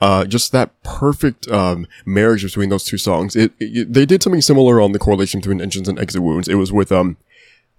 uh, 0.00 0.24
just 0.24 0.52
that 0.52 0.80
perfect 0.82 1.48
um, 1.48 1.86
marriage 2.06 2.42
between 2.42 2.68
those 2.68 2.84
two 2.84 2.98
songs. 2.98 3.34
It, 3.36 3.52
it, 3.58 3.92
they 3.92 4.06
did 4.06 4.22
something 4.22 4.42
similar 4.42 4.80
on 4.80 4.92
the 4.92 4.98
correlation 4.98 5.40
between 5.40 5.60
entrance 5.60 5.88
and 5.88 5.98
exit 5.98 6.22
wounds. 6.22 6.48
It 6.48 6.54
was 6.54 6.72
with 6.72 6.92
um, 6.92 7.16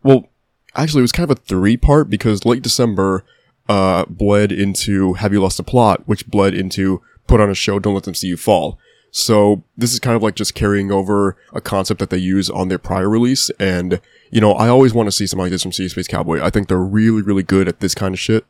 well, 0.03 0.27
actually, 0.75 0.99
it 0.99 1.03
was 1.03 1.11
kind 1.11 1.29
of 1.29 1.37
a 1.37 1.41
three 1.41 1.77
part 1.77 2.09
because 2.09 2.45
late 2.45 2.61
December 2.61 3.23
uh 3.67 4.05
bled 4.05 4.51
into 4.51 5.13
Have 5.13 5.31
You 5.31 5.41
Lost 5.41 5.57
the 5.57 5.63
Plot, 5.63 6.03
which 6.07 6.27
bled 6.27 6.53
into 6.53 7.01
Put 7.27 7.39
on 7.39 7.49
a 7.49 7.55
Show, 7.55 7.79
Don't 7.79 7.93
Let 7.93 8.03
Them 8.03 8.15
See 8.15 8.27
You 8.27 8.37
Fall. 8.37 8.79
So 9.11 9.63
this 9.77 9.93
is 9.93 9.99
kind 9.99 10.15
of 10.15 10.23
like 10.23 10.35
just 10.35 10.55
carrying 10.55 10.91
over 10.91 11.35
a 11.53 11.61
concept 11.61 11.99
that 11.99 12.09
they 12.09 12.17
use 12.17 12.49
on 12.49 12.67
their 12.67 12.77
prior 12.77 13.09
release. 13.09 13.49
And, 13.59 14.01
you 14.31 14.41
know, 14.41 14.53
I 14.53 14.67
always 14.67 14.93
want 14.93 15.07
to 15.07 15.11
see 15.11 15.25
something 15.25 15.45
like 15.45 15.51
this 15.51 15.63
from 15.63 15.71
Sea 15.71 15.89
Space 15.89 16.07
Cowboy. 16.07 16.41
I 16.41 16.49
think 16.49 16.67
they're 16.67 16.77
really, 16.77 17.21
really 17.21 17.43
good 17.43 17.67
at 17.67 17.79
this 17.79 17.95
kind 17.95 18.13
of 18.13 18.19
shit. 18.19 18.45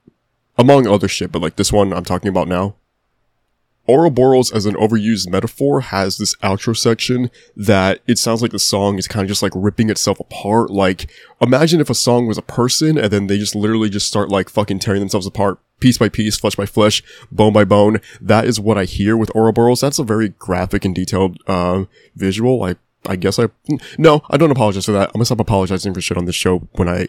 Among 0.57 0.87
other 0.87 1.07
shit, 1.07 1.31
but 1.31 1.41
like 1.41 1.55
this 1.55 1.71
one 1.71 1.93
I'm 1.93 2.03
talking 2.03 2.27
about 2.27 2.49
now. 2.49 2.75
Ouroboros 3.89 4.51
as 4.51 4.67
an 4.67 4.75
overused 4.75 5.29
metaphor 5.29 5.81
has 5.81 6.17
this 6.17 6.35
outro 6.37 6.77
section 6.77 7.31
that 7.55 8.01
it 8.07 8.19
sounds 8.19 8.41
like 8.41 8.51
the 8.51 8.59
song 8.59 8.99
is 8.99 9.07
kind 9.07 9.23
of 9.23 9.27
just 9.27 9.41
like 9.41 9.51
ripping 9.55 9.89
itself 9.89 10.19
apart. 10.19 10.69
Like, 10.69 11.09
imagine 11.41 11.81
if 11.81 11.89
a 11.89 11.95
song 11.95 12.27
was 12.27 12.37
a 12.37 12.43
person 12.43 12.99
and 12.99 13.11
then 13.11 13.25
they 13.27 13.39
just 13.39 13.55
literally 13.55 13.89
just 13.89 14.07
start 14.07 14.29
like 14.29 14.47
fucking 14.47 14.77
tearing 14.77 14.99
themselves 14.99 15.25
apart 15.25 15.57
piece 15.79 15.97
by 15.97 16.07
piece, 16.07 16.37
flesh 16.37 16.55
by 16.55 16.67
flesh, 16.67 17.01
bone 17.31 17.51
by 17.51 17.65
bone. 17.65 17.99
That 18.21 18.45
is 18.45 18.59
what 18.59 18.77
I 18.77 18.85
hear 18.85 19.17
with 19.17 19.35
Ouroboros. 19.35 19.81
That's 19.81 19.99
a 19.99 20.03
very 20.03 20.29
graphic 20.29 20.85
and 20.85 20.93
detailed, 20.93 21.39
uh, 21.47 21.85
visual. 22.15 22.63
I, 22.63 22.75
I 23.07 23.15
guess 23.15 23.39
I, 23.39 23.49
no, 23.97 24.21
I 24.29 24.37
don't 24.37 24.51
apologize 24.51 24.85
for 24.85 24.91
that. 24.91 25.09
I'm 25.09 25.13
gonna 25.13 25.25
stop 25.25 25.39
apologizing 25.39 25.95
for 25.95 26.01
shit 26.01 26.17
on 26.17 26.25
this 26.25 26.35
show 26.35 26.67
when 26.73 26.87
I 26.87 27.07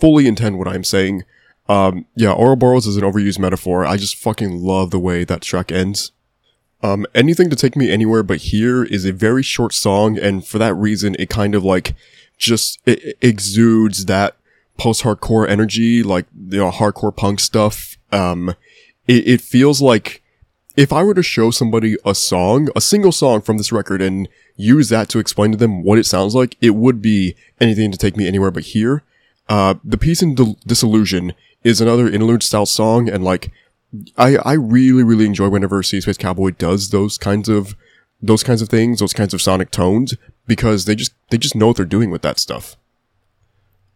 fully 0.00 0.26
intend 0.26 0.58
what 0.58 0.68
I'm 0.68 0.84
saying. 0.84 1.24
Um, 1.68 2.06
yeah, 2.16 2.32
Ouroboros 2.32 2.86
is 2.86 2.96
an 2.96 3.02
overused 3.02 3.38
metaphor. 3.38 3.84
I 3.84 3.96
just 3.96 4.16
fucking 4.16 4.62
love 4.62 4.90
the 4.90 4.98
way 4.98 5.24
that 5.24 5.42
track 5.42 5.70
ends. 5.70 6.12
Um, 6.82 7.06
anything 7.14 7.48
to 7.50 7.56
take 7.56 7.76
me 7.76 7.90
anywhere 7.90 8.22
but 8.22 8.38
here 8.38 8.82
is 8.82 9.04
a 9.04 9.12
very 9.12 9.42
short 9.42 9.72
song, 9.72 10.18
and 10.18 10.44
for 10.44 10.58
that 10.58 10.74
reason, 10.74 11.14
it 11.18 11.30
kind 11.30 11.54
of 11.54 11.64
like 11.64 11.94
just 12.38 12.80
exudes 12.86 14.06
that 14.06 14.36
post-hardcore 14.78 15.48
energy, 15.48 16.02
like 16.02 16.26
you 16.34 16.58
know, 16.58 16.70
hardcore 16.70 17.16
punk 17.16 17.38
stuff. 17.40 17.96
Um, 18.10 18.54
it, 19.06 19.28
it 19.28 19.40
feels 19.40 19.80
like 19.80 20.22
if 20.76 20.92
I 20.92 21.02
were 21.02 21.14
to 21.14 21.22
show 21.22 21.50
somebody 21.50 21.96
a 22.04 22.14
song, 22.14 22.68
a 22.74 22.80
single 22.80 23.12
song 23.12 23.42
from 23.42 23.58
this 23.58 23.70
record, 23.72 24.02
and 24.02 24.28
use 24.56 24.88
that 24.88 25.08
to 25.10 25.18
explain 25.18 25.52
to 25.52 25.56
them 25.56 25.82
what 25.82 25.98
it 25.98 26.06
sounds 26.06 26.34
like, 26.34 26.56
it 26.60 26.70
would 26.70 27.00
be 27.00 27.36
anything 27.60 27.92
to 27.92 27.98
take 27.98 28.16
me 28.16 28.26
anywhere 28.26 28.50
but 28.50 28.64
here. 28.64 29.02
Uh, 29.48 29.74
the 29.84 29.98
peace 29.98 30.22
in 30.22 30.34
Dil- 30.34 30.58
Disillusion 30.66 31.34
is 31.62 31.80
another 31.80 32.08
interlude 32.08 32.42
style 32.42 32.66
song, 32.66 33.08
and 33.08 33.22
like 33.22 33.52
I, 34.16 34.36
I 34.36 34.52
really, 34.54 35.02
really 35.02 35.26
enjoy 35.26 35.48
whenever 35.48 35.82
Sea 35.82 36.00
Space 36.00 36.16
Cowboy 36.16 36.52
does 36.52 36.90
those 36.90 37.18
kinds 37.18 37.48
of, 37.48 37.76
those 38.20 38.42
kinds 38.42 38.62
of 38.62 38.68
things, 38.68 39.00
those 39.00 39.12
kinds 39.12 39.34
of 39.34 39.42
sonic 39.42 39.70
tones, 39.70 40.14
because 40.46 40.84
they 40.86 40.94
just, 40.94 41.12
they 41.30 41.38
just 41.38 41.54
know 41.54 41.68
what 41.68 41.76
they're 41.76 41.84
doing 41.86 42.10
with 42.10 42.22
that 42.22 42.38
stuff. 42.38 42.76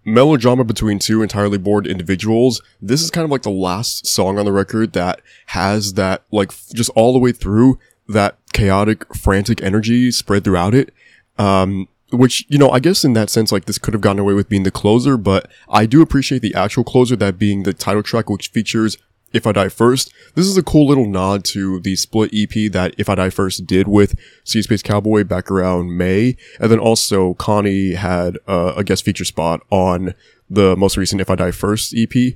Melodrama 0.04 0.64
between 0.64 0.98
two 0.98 1.22
entirely 1.22 1.58
bored 1.58 1.86
individuals. 1.86 2.62
This 2.80 3.02
is 3.02 3.10
kind 3.10 3.24
of 3.24 3.30
like 3.30 3.42
the 3.42 3.50
last 3.50 4.06
song 4.06 4.38
on 4.38 4.44
the 4.44 4.52
record 4.52 4.92
that 4.92 5.20
has 5.46 5.94
that, 5.94 6.22
like, 6.30 6.52
just 6.74 6.90
all 6.90 7.12
the 7.12 7.18
way 7.18 7.32
through 7.32 7.78
that 8.06 8.38
chaotic, 8.52 9.14
frantic 9.16 9.60
energy 9.62 10.12
spread 10.12 10.44
throughout 10.44 10.74
it. 10.74 10.94
Um, 11.38 11.88
which, 12.12 12.46
you 12.48 12.56
know, 12.56 12.70
I 12.70 12.78
guess 12.78 13.04
in 13.04 13.14
that 13.14 13.30
sense, 13.30 13.50
like, 13.50 13.64
this 13.64 13.78
could 13.78 13.94
have 13.94 14.00
gotten 14.00 14.20
away 14.20 14.34
with 14.34 14.48
being 14.48 14.62
the 14.62 14.70
closer, 14.70 15.16
but 15.16 15.50
I 15.68 15.86
do 15.86 16.02
appreciate 16.02 16.40
the 16.40 16.54
actual 16.54 16.84
closer, 16.84 17.16
that 17.16 17.36
being 17.36 17.64
the 17.64 17.72
title 17.72 18.04
track, 18.04 18.30
which 18.30 18.48
features 18.48 18.96
if 19.36 19.46
I 19.46 19.52
Die 19.52 19.68
First. 19.68 20.12
This 20.34 20.46
is 20.46 20.56
a 20.56 20.62
cool 20.62 20.86
little 20.86 21.06
nod 21.06 21.44
to 21.46 21.78
the 21.80 21.94
split 21.94 22.30
EP 22.32 22.72
that 22.72 22.94
If 22.98 23.08
I 23.08 23.14
Die 23.14 23.30
First 23.30 23.66
did 23.66 23.86
with 23.86 24.18
Sea 24.44 24.62
Space 24.62 24.82
Cowboy 24.82 25.24
back 25.24 25.50
around 25.50 25.96
May. 25.96 26.36
And 26.58 26.70
then 26.70 26.78
also 26.78 27.34
Connie 27.34 27.92
had 27.92 28.38
uh, 28.48 28.72
a 28.76 28.82
guest 28.82 29.04
feature 29.04 29.24
spot 29.24 29.60
on 29.70 30.14
the 30.48 30.74
most 30.76 30.96
recent 30.96 31.20
If 31.20 31.30
I 31.30 31.36
Die 31.36 31.50
First 31.50 31.94
EP. 31.96 32.34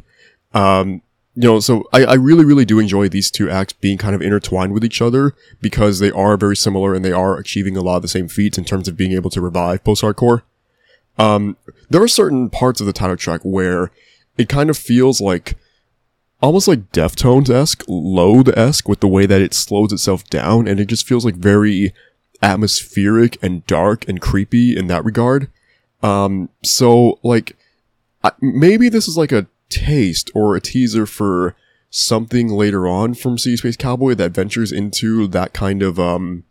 Um, 0.52 1.02
you 1.34 1.48
know, 1.48 1.60
so 1.60 1.84
I, 1.92 2.04
I 2.04 2.14
really, 2.14 2.44
really 2.44 2.64
do 2.64 2.78
enjoy 2.78 3.08
these 3.08 3.30
two 3.30 3.48
acts 3.48 3.72
being 3.72 3.96
kind 3.96 4.14
of 4.14 4.20
intertwined 4.20 4.72
with 4.72 4.84
each 4.84 5.00
other 5.00 5.34
because 5.60 5.98
they 5.98 6.10
are 6.10 6.36
very 6.36 6.56
similar 6.56 6.94
and 6.94 7.04
they 7.04 7.12
are 7.12 7.38
achieving 7.38 7.76
a 7.76 7.82
lot 7.82 7.96
of 7.96 8.02
the 8.02 8.08
same 8.08 8.28
feats 8.28 8.58
in 8.58 8.64
terms 8.64 8.88
of 8.88 8.96
being 8.96 9.12
able 9.12 9.30
to 9.30 9.40
revive 9.40 9.82
post-hardcore. 9.84 10.42
Um, 11.18 11.56
there 11.88 12.02
are 12.02 12.08
certain 12.08 12.50
parts 12.50 12.80
of 12.80 12.86
the 12.86 12.92
title 12.92 13.16
track 13.16 13.40
where 13.42 13.90
it 14.36 14.48
kind 14.48 14.70
of 14.70 14.76
feels 14.76 15.20
like 15.20 15.56
almost 16.42 16.68
like 16.68 16.90
Deftones-esque, 16.92 17.84
Loathe-esque 17.86 18.88
with 18.88 19.00
the 19.00 19.08
way 19.08 19.26
that 19.26 19.42
it 19.42 19.54
slows 19.54 19.92
itself 19.92 20.24
down 20.30 20.66
and 20.66 20.80
it 20.80 20.86
just 20.86 21.06
feels 21.06 21.24
like 21.24 21.34
very 21.34 21.92
atmospheric 22.42 23.36
and 23.42 23.66
dark 23.66 24.08
and 24.08 24.20
creepy 24.20 24.76
in 24.76 24.86
that 24.86 25.04
regard. 25.04 25.50
Um, 26.02 26.48
so 26.64 27.18
like, 27.22 27.56
I, 28.24 28.32
maybe 28.40 28.88
this 28.88 29.06
is 29.06 29.16
like 29.16 29.32
a 29.32 29.46
taste 29.68 30.30
or 30.34 30.56
a 30.56 30.60
teaser 30.60 31.04
for 31.04 31.54
something 31.90 32.48
later 32.48 32.88
on 32.88 33.14
from 33.14 33.36
Sea 33.36 33.56
Space 33.56 33.76
Cowboy 33.76 34.14
that 34.14 34.32
ventures 34.32 34.72
into 34.72 35.26
that 35.28 35.52
kind 35.52 35.82
of, 35.82 35.98
um, 36.00 36.44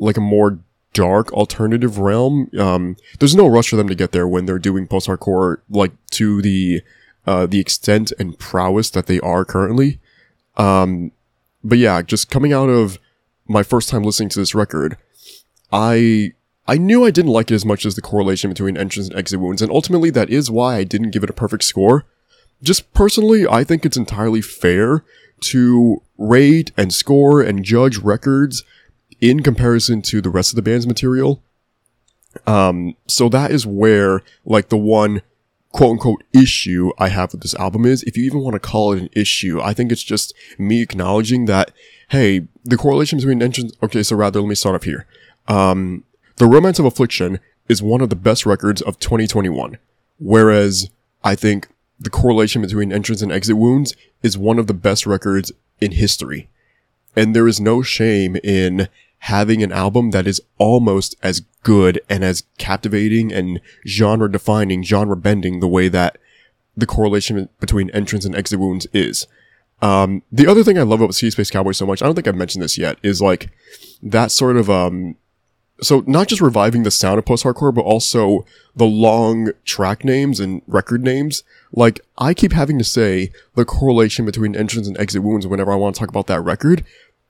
like 0.00 0.16
a 0.16 0.22
more 0.22 0.58
dark 0.94 1.32
alternative 1.32 1.98
realm. 1.98 2.50
Um, 2.58 2.96
there's 3.18 3.36
no 3.36 3.46
rush 3.46 3.68
for 3.68 3.76
them 3.76 3.88
to 3.88 3.94
get 3.94 4.12
there 4.12 4.26
when 4.26 4.46
they're 4.46 4.58
doing 4.58 4.86
post-hardcore, 4.86 5.58
like 5.68 5.92
to 6.12 6.40
the, 6.40 6.82
uh, 7.26 7.46
the 7.46 7.60
extent 7.60 8.12
and 8.18 8.38
prowess 8.38 8.90
that 8.90 9.06
they 9.06 9.20
are 9.20 9.44
currently. 9.44 10.00
Um, 10.56 11.12
but 11.62 11.78
yeah, 11.78 12.02
just 12.02 12.30
coming 12.30 12.52
out 12.52 12.68
of 12.68 12.98
my 13.46 13.62
first 13.62 13.88
time 13.88 14.02
listening 14.02 14.28
to 14.30 14.38
this 14.38 14.54
record, 14.54 14.96
I, 15.72 16.32
I 16.66 16.78
knew 16.78 17.04
I 17.04 17.10
didn't 17.10 17.32
like 17.32 17.50
it 17.50 17.54
as 17.54 17.64
much 17.64 17.86
as 17.86 17.94
the 17.94 18.02
correlation 18.02 18.50
between 18.50 18.76
entrance 18.76 19.08
and 19.08 19.16
exit 19.16 19.40
wounds, 19.40 19.62
and 19.62 19.70
ultimately 19.70 20.10
that 20.10 20.30
is 20.30 20.50
why 20.50 20.76
I 20.76 20.84
didn't 20.84 21.10
give 21.10 21.24
it 21.24 21.30
a 21.30 21.34
perfect 21.34 21.64
score. 21.64 22.04
Just 22.62 22.92
personally, 22.94 23.46
I 23.46 23.64
think 23.64 23.84
it's 23.84 23.96
entirely 23.96 24.40
fair 24.40 25.04
to 25.40 26.02
rate 26.18 26.70
and 26.76 26.94
score 26.94 27.40
and 27.42 27.64
judge 27.64 27.98
records 27.98 28.62
in 29.20 29.42
comparison 29.42 30.02
to 30.02 30.20
the 30.20 30.30
rest 30.30 30.52
of 30.52 30.56
the 30.56 30.62
band's 30.62 30.86
material. 30.86 31.42
Um, 32.46 32.96
so 33.06 33.28
that 33.28 33.50
is 33.50 33.66
where, 33.66 34.22
like, 34.44 34.68
the 34.68 34.76
one 34.76 35.22
quote 35.72 35.92
unquote 35.92 36.22
issue 36.32 36.92
I 36.98 37.08
have 37.08 37.32
with 37.32 37.42
this 37.42 37.54
album 37.54 37.84
is, 37.86 38.02
if 38.04 38.16
you 38.16 38.24
even 38.24 38.40
want 38.40 38.54
to 38.54 38.60
call 38.60 38.92
it 38.92 39.00
an 39.00 39.08
issue, 39.12 39.60
I 39.60 39.72
think 39.74 39.90
it's 39.90 40.02
just 40.02 40.34
me 40.58 40.80
acknowledging 40.82 41.46
that, 41.46 41.72
hey, 42.10 42.46
the 42.64 42.76
correlation 42.76 43.18
between 43.18 43.42
entrance, 43.42 43.72
okay, 43.82 44.02
so 44.02 44.16
rather, 44.16 44.40
let 44.40 44.48
me 44.48 44.54
start 44.54 44.74
off 44.74 44.84
here. 44.84 45.06
Um, 45.48 46.04
The 46.36 46.46
Romance 46.46 46.78
of 46.78 46.84
Affliction 46.84 47.40
is 47.68 47.82
one 47.82 48.00
of 48.00 48.10
the 48.10 48.16
best 48.16 48.44
records 48.44 48.82
of 48.82 48.98
2021, 48.98 49.78
whereas 50.18 50.90
I 51.24 51.34
think 51.34 51.68
the 51.98 52.10
correlation 52.10 52.62
between 52.62 52.92
entrance 52.92 53.22
and 53.22 53.32
exit 53.32 53.56
wounds 53.56 53.94
is 54.22 54.36
one 54.36 54.58
of 54.58 54.66
the 54.66 54.74
best 54.74 55.06
records 55.06 55.52
in 55.80 55.92
history. 55.92 56.48
And 57.16 57.34
there 57.34 57.48
is 57.48 57.60
no 57.60 57.82
shame 57.82 58.36
in 58.42 58.88
having 59.26 59.62
an 59.62 59.70
album 59.70 60.10
that 60.10 60.26
is 60.26 60.40
almost 60.58 61.14
as 61.22 61.42
good 61.62 62.00
and 62.08 62.24
as 62.24 62.42
captivating 62.58 63.32
and 63.32 63.60
genre 63.86 64.30
defining, 64.30 64.82
genre 64.82 65.16
bending 65.16 65.60
the 65.60 65.68
way 65.68 65.88
that 65.88 66.18
the 66.76 66.86
correlation 66.86 67.48
between 67.60 67.88
entrance 67.90 68.24
and 68.24 68.34
exit 68.34 68.58
wounds 68.58 68.88
is. 68.92 69.28
Um, 69.80 70.22
the 70.32 70.48
other 70.48 70.64
thing 70.64 70.76
I 70.76 70.82
love 70.82 71.00
about 71.00 71.14
Sea 71.14 71.30
Space 71.30 71.52
Cowboy 71.52 71.70
so 71.70 71.86
much, 71.86 72.02
I 72.02 72.06
don't 72.06 72.16
think 72.16 72.26
I've 72.26 72.34
mentioned 72.34 72.64
this 72.64 72.76
yet, 72.76 72.98
is 73.04 73.22
like 73.22 73.50
that 74.02 74.32
sort 74.32 74.56
of, 74.56 74.68
um, 74.68 75.14
so 75.80 76.02
not 76.06 76.26
just 76.26 76.42
reviving 76.42 76.82
the 76.82 76.90
sound 76.90 77.18
of 77.18 77.24
post-hardcore, 77.24 77.74
but 77.74 77.84
also 77.84 78.44
the 78.74 78.84
long 78.86 79.52
track 79.64 80.04
names 80.04 80.40
and 80.40 80.62
record 80.66 81.02
names. 81.02 81.44
Like, 81.72 82.00
I 82.18 82.34
keep 82.34 82.52
having 82.52 82.78
to 82.78 82.84
say 82.84 83.30
the 83.54 83.64
correlation 83.64 84.24
between 84.24 84.56
entrance 84.56 84.88
and 84.88 84.98
exit 84.98 85.22
wounds 85.22 85.46
whenever 85.46 85.72
I 85.72 85.76
want 85.76 85.94
to 85.94 86.00
talk 86.00 86.08
about 86.08 86.26
that 86.26 86.40
record. 86.40 86.84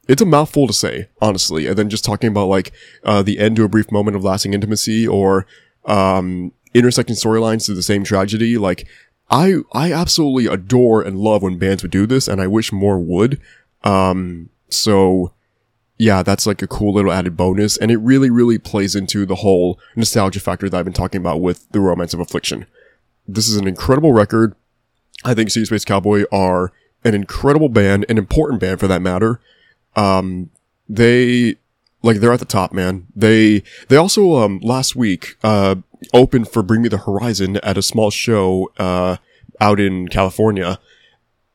It's 0.09 0.23
a 0.23 0.27
mouthful 0.27 0.67
to 0.67 0.73
say, 0.73 1.09
honestly. 1.21 1.67
And 1.67 1.77
then 1.77 1.89
just 1.89 2.05
talking 2.05 2.29
about 2.29 2.49
like, 2.49 2.73
uh, 3.05 3.23
the 3.23 3.39
end 3.39 3.57
to 3.57 3.65
a 3.65 3.69
brief 3.69 3.91
moment 3.93 4.17
of 4.17 4.25
lasting 4.25 4.55
intimacy 4.55 5.07
or, 5.07 5.47
um, 5.85 6.53
intersecting 6.75 7.17
storylines 7.17 7.67
to 7.67 7.75
the 7.75 7.83
same 7.83 8.05
tragedy. 8.05 8.59
Like, 8.59 8.87
I, 9.31 9.57
I 9.73 9.93
absolutely 9.93 10.47
adore 10.47 11.03
and 11.03 11.19
love 11.19 11.43
when 11.43 11.59
bands 11.59 11.83
would 11.83 11.93
do 11.93 12.07
this 12.07 12.29
and 12.29 12.41
I 12.41 12.47
wish 12.47 12.73
more 12.73 12.99
would. 12.99 13.41
Um, 13.85 14.51
so, 14.69 15.33
yeah, 15.99 16.25
that's 16.25 16.47
like 16.47 16.63
a 16.63 16.67
cool 16.67 16.95
little 16.95 17.13
added 17.13 17.37
bonus, 17.37 17.77
and 17.77 17.91
it 17.91 17.99
really, 17.99 18.29
really 18.29 18.59
plays 18.59 18.97
into 18.97 19.25
the 19.25 19.37
whole 19.37 19.79
nostalgia 19.95 20.41
factor 20.41 20.69
that 20.69 20.77
I've 20.77 20.85
been 20.85 20.93
talking 20.93 21.21
about 21.21 21.41
with 21.41 21.69
The 21.71 21.81
Romance 21.81 22.13
of 22.13 22.19
Affliction. 22.19 22.67
This 23.29 23.47
is 23.47 23.57
an 23.57 23.69
incredible 23.69 24.13
record. 24.13 24.57
I 25.25 25.35
think 25.35 25.51
Sea 25.51 25.65
Space 25.65 25.85
Cowboy 25.85 26.25
are 26.33 26.73
an 27.05 27.15
incredible 27.15 27.69
band, 27.69 28.05
an 28.09 28.19
important 28.19 28.61
band 28.61 28.81
for 28.81 28.89
that 28.89 29.01
matter. 29.01 29.41
Um, 29.95 30.51
they, 30.89 31.57
like, 32.03 32.19
they're 32.19 32.33
at 32.33 32.41
the 32.41 32.47
top, 32.47 32.73
man. 32.73 33.07
They, 33.15 33.63
they 33.89 33.97
also, 33.97 34.37
um, 34.37 34.61
last 34.61 34.97
week, 34.97 35.37
uh, 35.43 35.77
opened 36.13 36.49
for 36.49 36.63
Bring 36.63 36.83
Me 36.83 36.89
the 36.89 36.99
Horizon 36.99 37.59
at 37.59 37.79
a 37.79 37.83
small 37.83 38.11
show, 38.11 38.73
uh, 38.79 39.17
out 39.61 39.79
in 39.79 40.09
California. 40.09 40.79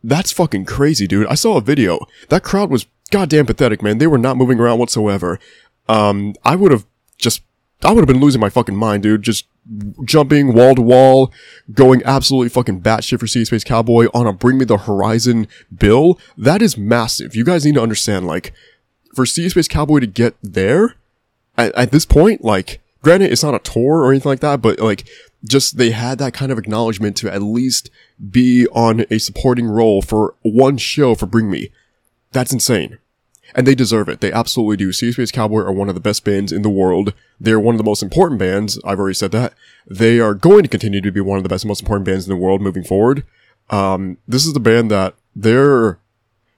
That's 0.03 0.31
fucking 0.31 0.65
crazy, 0.65 1.07
dude. 1.07 1.27
I 1.27 1.35
saw 1.35 1.57
a 1.57 1.61
video. 1.61 2.05
That 2.29 2.43
crowd 2.43 2.69
was 2.69 2.85
goddamn 3.11 3.45
pathetic, 3.45 3.81
man. 3.81 3.97
They 3.97 4.07
were 4.07 4.17
not 4.17 4.37
moving 4.37 4.59
around 4.59 4.79
whatsoever. 4.79 5.39
Um, 5.89 6.35
I 6.45 6.55
would 6.55 6.71
have 6.71 6.85
just, 7.17 7.41
I 7.83 7.91
would 7.91 8.01
have 8.01 8.07
been 8.07 8.21
losing 8.21 8.41
my 8.41 8.49
fucking 8.49 8.75
mind, 8.75 9.03
dude. 9.03 9.21
Just 9.21 9.45
jumping 10.03 10.53
wall 10.53 10.75
to 10.75 10.81
wall, 10.81 11.31
going 11.71 12.01
absolutely 12.05 12.49
fucking 12.49 12.81
batshit 12.81 13.19
for 13.19 13.27
Sea 13.27 13.45
Space 13.45 13.63
Cowboy 13.63 14.07
on 14.13 14.25
a 14.25 14.33
Bring 14.33 14.57
Me 14.57 14.65
the 14.65 14.77
Horizon 14.77 15.47
bill. 15.75 16.19
That 16.37 16.61
is 16.61 16.77
massive. 16.77 17.35
You 17.35 17.43
guys 17.43 17.65
need 17.65 17.75
to 17.75 17.81
understand, 17.81 18.25
like, 18.25 18.53
for 19.13 19.25
Sea 19.25 19.49
Space 19.49 19.67
Cowboy 19.67 19.99
to 19.99 20.07
get 20.07 20.35
there, 20.41 20.95
at, 21.57 21.73
at 21.75 21.91
this 21.91 22.05
point, 22.05 22.43
like, 22.43 22.81
granted, 23.01 23.31
it's 23.31 23.43
not 23.43 23.55
a 23.55 23.59
tour 23.59 24.03
or 24.03 24.11
anything 24.11 24.29
like 24.29 24.39
that, 24.41 24.61
but 24.61 24.79
like, 24.79 25.07
just 25.47 25.77
they 25.77 25.91
had 25.91 26.17
that 26.17 26.33
kind 26.33 26.51
of 26.51 26.57
acknowledgement 26.57 27.15
to 27.17 27.31
at 27.31 27.41
least 27.41 27.89
be 28.31 28.67
on 28.67 29.05
a 29.09 29.17
supporting 29.17 29.67
role 29.67 30.01
for 30.01 30.35
one 30.41 30.77
show 30.77 31.15
for 31.15 31.25
Bring 31.25 31.49
Me. 31.49 31.71
That's 32.31 32.53
insane. 32.53 32.97
And 33.55 33.65
they 33.65 33.75
deserve 33.75 34.09
it. 34.09 34.21
They 34.21 34.31
absolutely 34.31 34.77
do. 34.77 34.91
Sea 34.91 35.11
Space 35.11 35.31
Cowboy 35.31 35.61
are 35.61 35.71
one 35.71 35.89
of 35.89 35.95
the 35.95 36.01
best 36.01 36.23
bands 36.23 36.51
in 36.51 36.61
the 36.61 36.69
world. 36.69 37.13
They're 37.39 37.59
one 37.59 37.75
of 37.75 37.79
the 37.79 37.83
most 37.83 38.03
important 38.03 38.39
bands. 38.39 38.79
I've 38.83 38.99
already 38.99 39.15
said 39.15 39.31
that. 39.31 39.53
They 39.89 40.19
are 40.19 40.33
going 40.33 40.63
to 40.63 40.69
continue 40.69 41.01
to 41.01 41.11
be 41.11 41.21
one 41.21 41.37
of 41.37 41.43
the 41.43 41.49
best 41.49 41.63
and 41.63 41.69
most 41.69 41.81
important 41.81 42.05
bands 42.05 42.25
in 42.25 42.29
the 42.29 42.41
world 42.41 42.61
moving 42.61 42.83
forward. 42.83 43.23
Um, 43.69 44.17
this 44.27 44.45
is 44.45 44.53
the 44.53 44.59
band 44.59 44.91
that 44.91 45.15
they're 45.35 45.99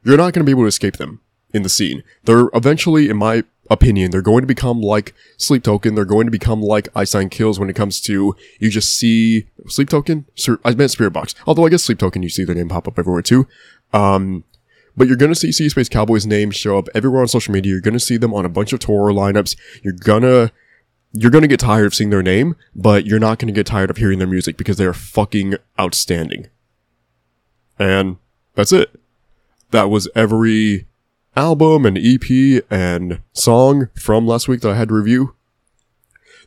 you're 0.03 0.18
not 0.18 0.34
going 0.34 0.41
to 0.41 0.44
be 0.44 0.52
able 0.52 0.64
to 0.64 0.68
escape 0.68 0.98
them 0.98 1.22
in 1.53 1.64
the 1.64 1.70
scene. 1.70 2.03
They're 2.24 2.49
eventually, 2.53 3.10
in 3.10 3.18
my 3.18 3.44
opinion, 3.70 4.11
they're 4.11 4.22
going 4.22 4.41
to 4.41 4.48
become 4.48 4.82
like 4.82 5.14
Sleep 5.38 5.64
Token. 5.64 5.95
They're 5.95 6.06
going 6.06 6.26
to 6.26 6.32
become 6.32 6.61
like 6.61 6.88
I 6.95 7.03
Sign 7.03 7.30
Kills 7.30 7.60
when 7.60 7.70
it 7.70 7.76
comes 7.76 8.02
to 8.02 8.36
you 8.60 8.70
just 8.70 8.94
see 8.94 9.48
Sleep 9.68 9.90
Token. 9.90 10.26
Sir, 10.36 10.60
I 10.64 10.74
meant 10.74 10.91
Spiritbox. 10.91 11.36
Although 11.45 11.66
I 11.66 11.70
guess 11.70 11.84
Sleep 11.84 11.99
Token, 11.99 12.24
you 12.24 12.30
see 12.30 12.44
their 12.44 12.56
name 12.56 12.70
pop 12.70 12.88
up 12.88 12.98
everywhere 12.98 13.22
too. 13.22 13.48
Um, 13.94 14.44
but 15.00 15.08
you're 15.08 15.16
gonna 15.16 15.34
see 15.34 15.54
Sea 15.54 15.70
Space 15.70 15.88
Cowboys' 15.88 16.28
name 16.28 16.52
show 16.52 16.78
up 16.78 16.90
everywhere 16.94 17.22
on 17.22 17.30
social 17.30 17.54
media. 17.54 17.72
You're 17.72 17.80
gonna 17.80 18.02
see 18.02 18.18
them 18.18 18.34
on 18.34 18.46
a 18.46 18.50
bunch 18.50 18.74
of 18.74 18.82
tour 18.82 19.14
lineups. 19.14 19.56
You're 19.82 19.94
gonna 19.94 20.52
you're 21.14 21.32
gonna 21.32 21.48
get 21.48 21.62
tired 21.62 21.86
of 21.86 21.96
seeing 21.96 22.10
their 22.10 22.22
name, 22.22 22.58
but 22.76 23.06
you're 23.06 23.18
not 23.18 23.40
gonna 23.40 23.54
get 23.54 23.66
tired 23.66 23.90
of 23.90 23.96
hearing 23.96 24.20
their 24.20 24.28
music 24.28 24.58
because 24.58 24.76
they 24.76 24.84
are 24.84 24.94
fucking 24.94 25.56
outstanding. 25.80 26.48
And 27.80 28.18
that's 28.56 28.74
it. 28.74 29.00
That 29.72 29.90
was 29.90 30.10
every 30.16 30.86
album 31.34 31.86
and 31.86 31.98
EP 31.98 32.62
and 32.70 33.22
song 33.32 33.88
from 33.96 34.28
last 34.28 34.50
week 34.50 34.60
that 34.62 34.72
I 34.72 34.76
had 34.76 34.90
to 34.90 34.96
review. 34.96 35.34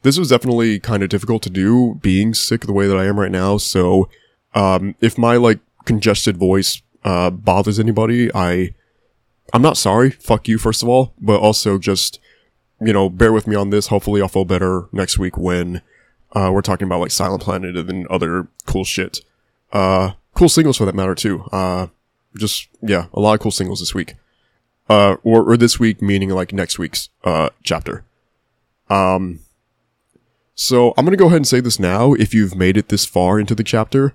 This 0.02 0.18
was 0.18 0.28
definitely 0.28 0.78
kind 0.78 1.02
of 1.02 1.08
difficult 1.08 1.42
to 1.44 1.50
do, 1.50 1.98
being 2.02 2.34
sick 2.34 2.66
the 2.66 2.74
way 2.74 2.86
that 2.86 2.98
I 2.98 3.06
am 3.06 3.18
right 3.18 3.30
now. 3.30 3.56
So, 3.56 4.10
um, 4.54 4.94
if 5.00 5.16
my 5.16 5.36
like 5.36 5.60
congested 5.86 6.36
voice 6.36 6.82
uh, 7.04 7.30
bothers 7.30 7.78
anybody, 7.78 8.30
I 8.34 8.74
I'm 9.52 9.62
not 9.62 9.76
sorry. 9.76 10.10
Fuck 10.10 10.48
you, 10.48 10.58
first 10.58 10.82
of 10.82 10.88
all, 10.88 11.14
but 11.20 11.40
also 11.40 11.78
just 11.78 12.18
you 12.80 12.92
know 12.92 13.08
bear 13.08 13.32
with 13.32 13.46
me 13.46 13.56
on 13.56 13.70
this. 13.70 13.88
Hopefully, 13.88 14.22
I'll 14.22 14.28
feel 14.28 14.44
better 14.44 14.88
next 14.92 15.18
week 15.18 15.36
when 15.36 15.82
uh, 16.32 16.50
we're 16.52 16.62
talking 16.62 16.86
about 16.86 17.00
like 17.00 17.10
Silent 17.10 17.42
Planet 17.42 17.76
and 17.76 18.06
other 18.08 18.48
cool 18.66 18.84
shit. 18.84 19.20
Uh, 19.72 20.12
cool 20.34 20.48
singles 20.48 20.76
for 20.76 20.84
that 20.84 20.94
matter 20.94 21.14
too. 21.14 21.44
Uh, 21.52 21.88
just 22.36 22.68
yeah, 22.80 23.06
a 23.12 23.20
lot 23.20 23.34
of 23.34 23.40
cool 23.40 23.50
singles 23.50 23.80
this 23.80 23.94
week. 23.94 24.14
Uh, 24.88 25.16
or, 25.22 25.48
or 25.48 25.56
this 25.56 25.78
week, 25.78 26.02
meaning 26.02 26.28
like 26.30 26.52
next 26.52 26.78
week's 26.78 27.08
uh 27.24 27.48
chapter. 27.62 28.04
Um, 28.90 29.40
so 30.54 30.92
I'm 30.96 31.04
gonna 31.04 31.16
go 31.16 31.26
ahead 31.26 31.36
and 31.36 31.46
say 31.46 31.60
this 31.60 31.78
now. 31.78 32.14
If 32.14 32.34
you've 32.34 32.54
made 32.54 32.76
it 32.76 32.88
this 32.88 33.04
far 33.04 33.38
into 33.38 33.54
the 33.54 33.64
chapter, 33.64 34.14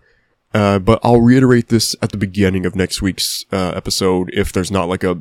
uh, 0.53 0.80
but 0.80 0.99
I'll 1.03 1.22
reiterate 1.22 1.68
this 1.69 1.95
at 2.02 2.11
the 2.11 2.18
beginning 2.18 2.65
of 2.65 2.76
next 2.76 3.02
week's 3.02 3.45
uh, 3.52 3.74
episode 3.76 4.30
if 4.34 4.52
there's 4.52 4.72
not 4.72 4.90
like 4.90 5.03
a 5.03 5.19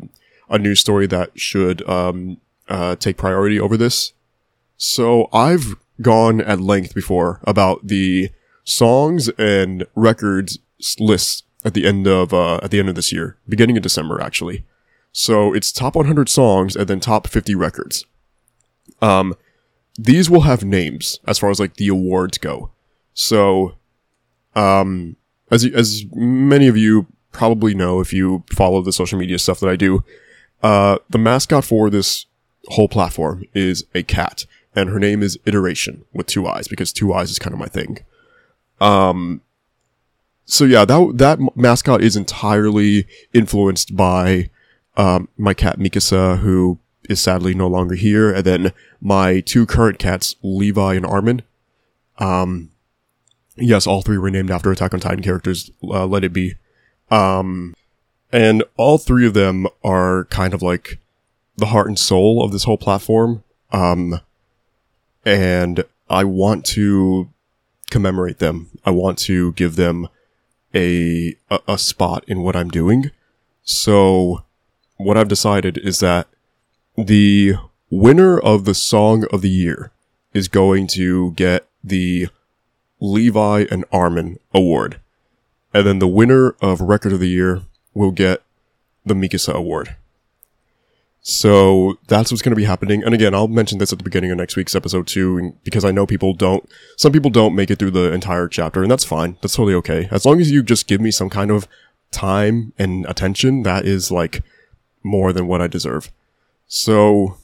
a 0.48 0.58
news 0.58 0.78
story 0.78 1.08
that 1.08 1.38
should 1.38 1.86
um 1.88 2.36
uh 2.68 2.94
take 2.96 3.16
priority 3.16 3.58
over 3.58 3.76
this. 3.76 4.12
So 4.76 5.28
I've 5.32 5.74
gone 6.02 6.40
at 6.40 6.60
length 6.60 6.94
before 6.94 7.40
about 7.44 7.86
the 7.86 8.30
songs 8.64 9.28
and 9.38 9.86
records 9.94 10.58
lists 10.98 11.42
at 11.64 11.74
the 11.74 11.86
end 11.86 12.06
of 12.06 12.32
uh, 12.32 12.60
at 12.62 12.70
the 12.70 12.78
end 12.78 12.88
of 12.88 12.94
this 12.94 13.12
year, 13.12 13.36
beginning 13.48 13.76
of 13.76 13.82
December 13.82 14.20
actually. 14.20 14.64
So 15.12 15.54
it's 15.54 15.72
top 15.72 15.96
100 15.96 16.28
songs 16.28 16.76
and 16.76 16.86
then 16.88 17.00
top 17.00 17.26
50 17.26 17.54
records. 17.54 18.04
Um, 19.00 19.34
these 19.98 20.28
will 20.28 20.42
have 20.42 20.62
names 20.62 21.20
as 21.26 21.38
far 21.38 21.50
as 21.50 21.58
like 21.58 21.74
the 21.76 21.88
awards 21.88 22.36
go. 22.36 22.70
So, 23.14 23.76
um, 24.56 25.16
as 25.50 25.64
as 25.64 26.04
many 26.12 26.66
of 26.66 26.76
you 26.76 27.06
probably 27.30 27.74
know 27.74 28.00
if 28.00 28.12
you 28.12 28.42
follow 28.50 28.82
the 28.82 28.92
social 28.92 29.18
media 29.18 29.38
stuff 29.38 29.60
that 29.60 29.68
I 29.68 29.76
do, 29.76 30.02
uh, 30.62 30.98
the 31.10 31.18
mascot 31.18 31.64
for 31.64 31.90
this 31.90 32.26
whole 32.68 32.88
platform 32.88 33.44
is 33.54 33.84
a 33.94 34.02
cat, 34.02 34.46
and 34.74 34.90
her 34.90 34.98
name 34.98 35.22
is 35.22 35.38
Iteration 35.46 36.04
with 36.12 36.26
two 36.26 36.48
eyes 36.48 36.66
because 36.66 36.92
two 36.92 37.12
eyes 37.12 37.30
is 37.30 37.38
kind 37.38 37.54
of 37.54 37.60
my 37.60 37.66
thing. 37.66 37.98
Um, 38.80 39.42
so 40.46 40.64
yeah, 40.64 40.84
that 40.84 41.18
that 41.18 41.38
mascot 41.54 42.02
is 42.02 42.16
entirely 42.16 43.06
influenced 43.32 43.94
by 43.94 44.50
um, 44.96 45.28
my 45.36 45.54
cat 45.54 45.78
Mikasa, 45.78 46.38
who 46.38 46.78
is 47.08 47.20
sadly 47.20 47.54
no 47.54 47.68
longer 47.68 47.94
here, 47.94 48.32
and 48.32 48.44
then 48.44 48.72
my 49.00 49.40
two 49.40 49.66
current 49.66 49.98
cats, 49.98 50.34
Levi 50.42 50.94
and 50.94 51.06
Armin. 51.06 51.42
Um, 52.18 52.70
yes, 53.56 53.86
all 53.86 54.02
three 54.02 54.18
were 54.18 54.30
named 54.30 54.50
after 54.50 54.70
Attack 54.70 54.94
on 54.94 55.00
Titan 55.00 55.22
characters. 55.22 55.70
Uh, 55.82 56.06
let 56.06 56.24
it 56.24 56.32
be. 56.32 56.54
Um, 57.10 57.74
and 58.32 58.64
all 58.76 58.98
three 58.98 59.26
of 59.26 59.34
them 59.34 59.66
are 59.84 60.24
kind 60.26 60.54
of 60.54 60.62
like 60.62 60.98
the 61.56 61.66
heart 61.66 61.88
and 61.88 61.98
soul 61.98 62.44
of 62.44 62.52
this 62.52 62.64
whole 62.64 62.78
platform. 62.78 63.42
Um, 63.72 64.20
and 65.24 65.84
I 66.08 66.24
want 66.24 66.64
to 66.66 67.30
commemorate 67.90 68.38
them. 68.38 68.70
I 68.84 68.90
want 68.90 69.18
to 69.20 69.52
give 69.52 69.76
them 69.76 70.08
a, 70.74 71.34
a, 71.50 71.60
a 71.68 71.78
spot 71.78 72.24
in 72.26 72.42
what 72.42 72.56
I'm 72.56 72.68
doing. 72.68 73.10
So 73.62 74.44
what 74.96 75.16
I've 75.16 75.28
decided 75.28 75.78
is 75.78 76.00
that 76.00 76.28
the 76.96 77.54
winner 77.90 78.38
of 78.38 78.64
the 78.64 78.74
song 78.74 79.24
of 79.32 79.42
the 79.42 79.50
year 79.50 79.92
is 80.32 80.48
going 80.48 80.86
to 80.88 81.32
get 81.32 81.66
the 81.82 82.28
Levi 83.00 83.66
and 83.70 83.84
Armin 83.92 84.38
award. 84.54 85.00
And 85.74 85.86
then 85.86 85.98
the 85.98 86.08
winner 86.08 86.56
of 86.60 86.80
record 86.80 87.12
of 87.12 87.20
the 87.20 87.28
year 87.28 87.62
will 87.94 88.10
get 88.10 88.42
the 89.04 89.14
Mikasa 89.14 89.52
award. 89.52 89.96
So 91.20 91.98
that's 92.06 92.30
what's 92.30 92.40
going 92.40 92.52
to 92.52 92.56
be 92.56 92.64
happening. 92.64 93.02
And 93.02 93.12
again, 93.12 93.34
I'll 93.34 93.48
mention 93.48 93.78
this 93.78 93.92
at 93.92 93.98
the 93.98 94.04
beginning 94.04 94.30
of 94.30 94.36
next 94.36 94.54
week's 94.54 94.76
episode 94.76 95.08
too, 95.08 95.54
because 95.64 95.84
I 95.84 95.90
know 95.90 96.06
people 96.06 96.34
don't, 96.34 96.70
some 96.96 97.10
people 97.10 97.30
don't 97.30 97.56
make 97.56 97.68
it 97.68 97.80
through 97.80 97.90
the 97.90 98.12
entire 98.12 98.46
chapter, 98.46 98.80
and 98.82 98.90
that's 98.90 99.04
fine. 99.04 99.36
That's 99.42 99.56
totally 99.56 99.74
okay. 99.74 100.08
As 100.12 100.24
long 100.24 100.40
as 100.40 100.52
you 100.52 100.62
just 100.62 100.86
give 100.86 101.00
me 101.00 101.10
some 101.10 101.28
kind 101.28 101.50
of 101.50 101.66
time 102.12 102.72
and 102.78 103.04
attention, 103.06 103.64
that 103.64 103.84
is 103.84 104.12
like 104.12 104.44
more 105.02 105.32
than 105.32 105.48
what 105.48 105.60
I 105.60 105.66
deserve. 105.66 106.12
So, 106.68 107.38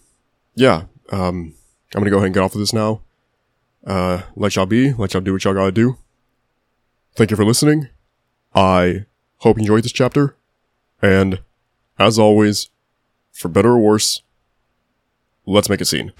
yeah, 0.54 0.84
um, 1.10 1.54
I'm 1.94 2.00
gonna 2.00 2.10
go 2.10 2.18
ahead 2.18 2.26
and 2.26 2.34
get 2.34 2.42
off 2.42 2.54
of 2.54 2.60
this 2.60 2.72
now. 2.72 3.00
Uh, 3.86 4.22
let 4.36 4.56
y'all 4.56 4.66
be, 4.66 4.92
let 4.92 5.12
y'all 5.12 5.22
do 5.22 5.32
what 5.32 5.44
y'all 5.44 5.54
gotta 5.54 5.72
do. 5.72 5.96
Thank 7.14 7.30
you 7.30 7.36
for 7.36 7.44
listening. 7.44 7.88
I 8.54 9.06
hope 9.38 9.56
you 9.56 9.62
enjoyed 9.62 9.84
this 9.84 9.92
chapter, 9.92 10.36
and 11.00 11.40
as 11.98 12.18
always, 12.18 12.70
for 13.32 13.48
better 13.48 13.70
or 13.72 13.80
worse, 13.80 14.22
let's 15.46 15.68
make 15.68 15.80
a 15.80 15.84
scene. 15.84 16.12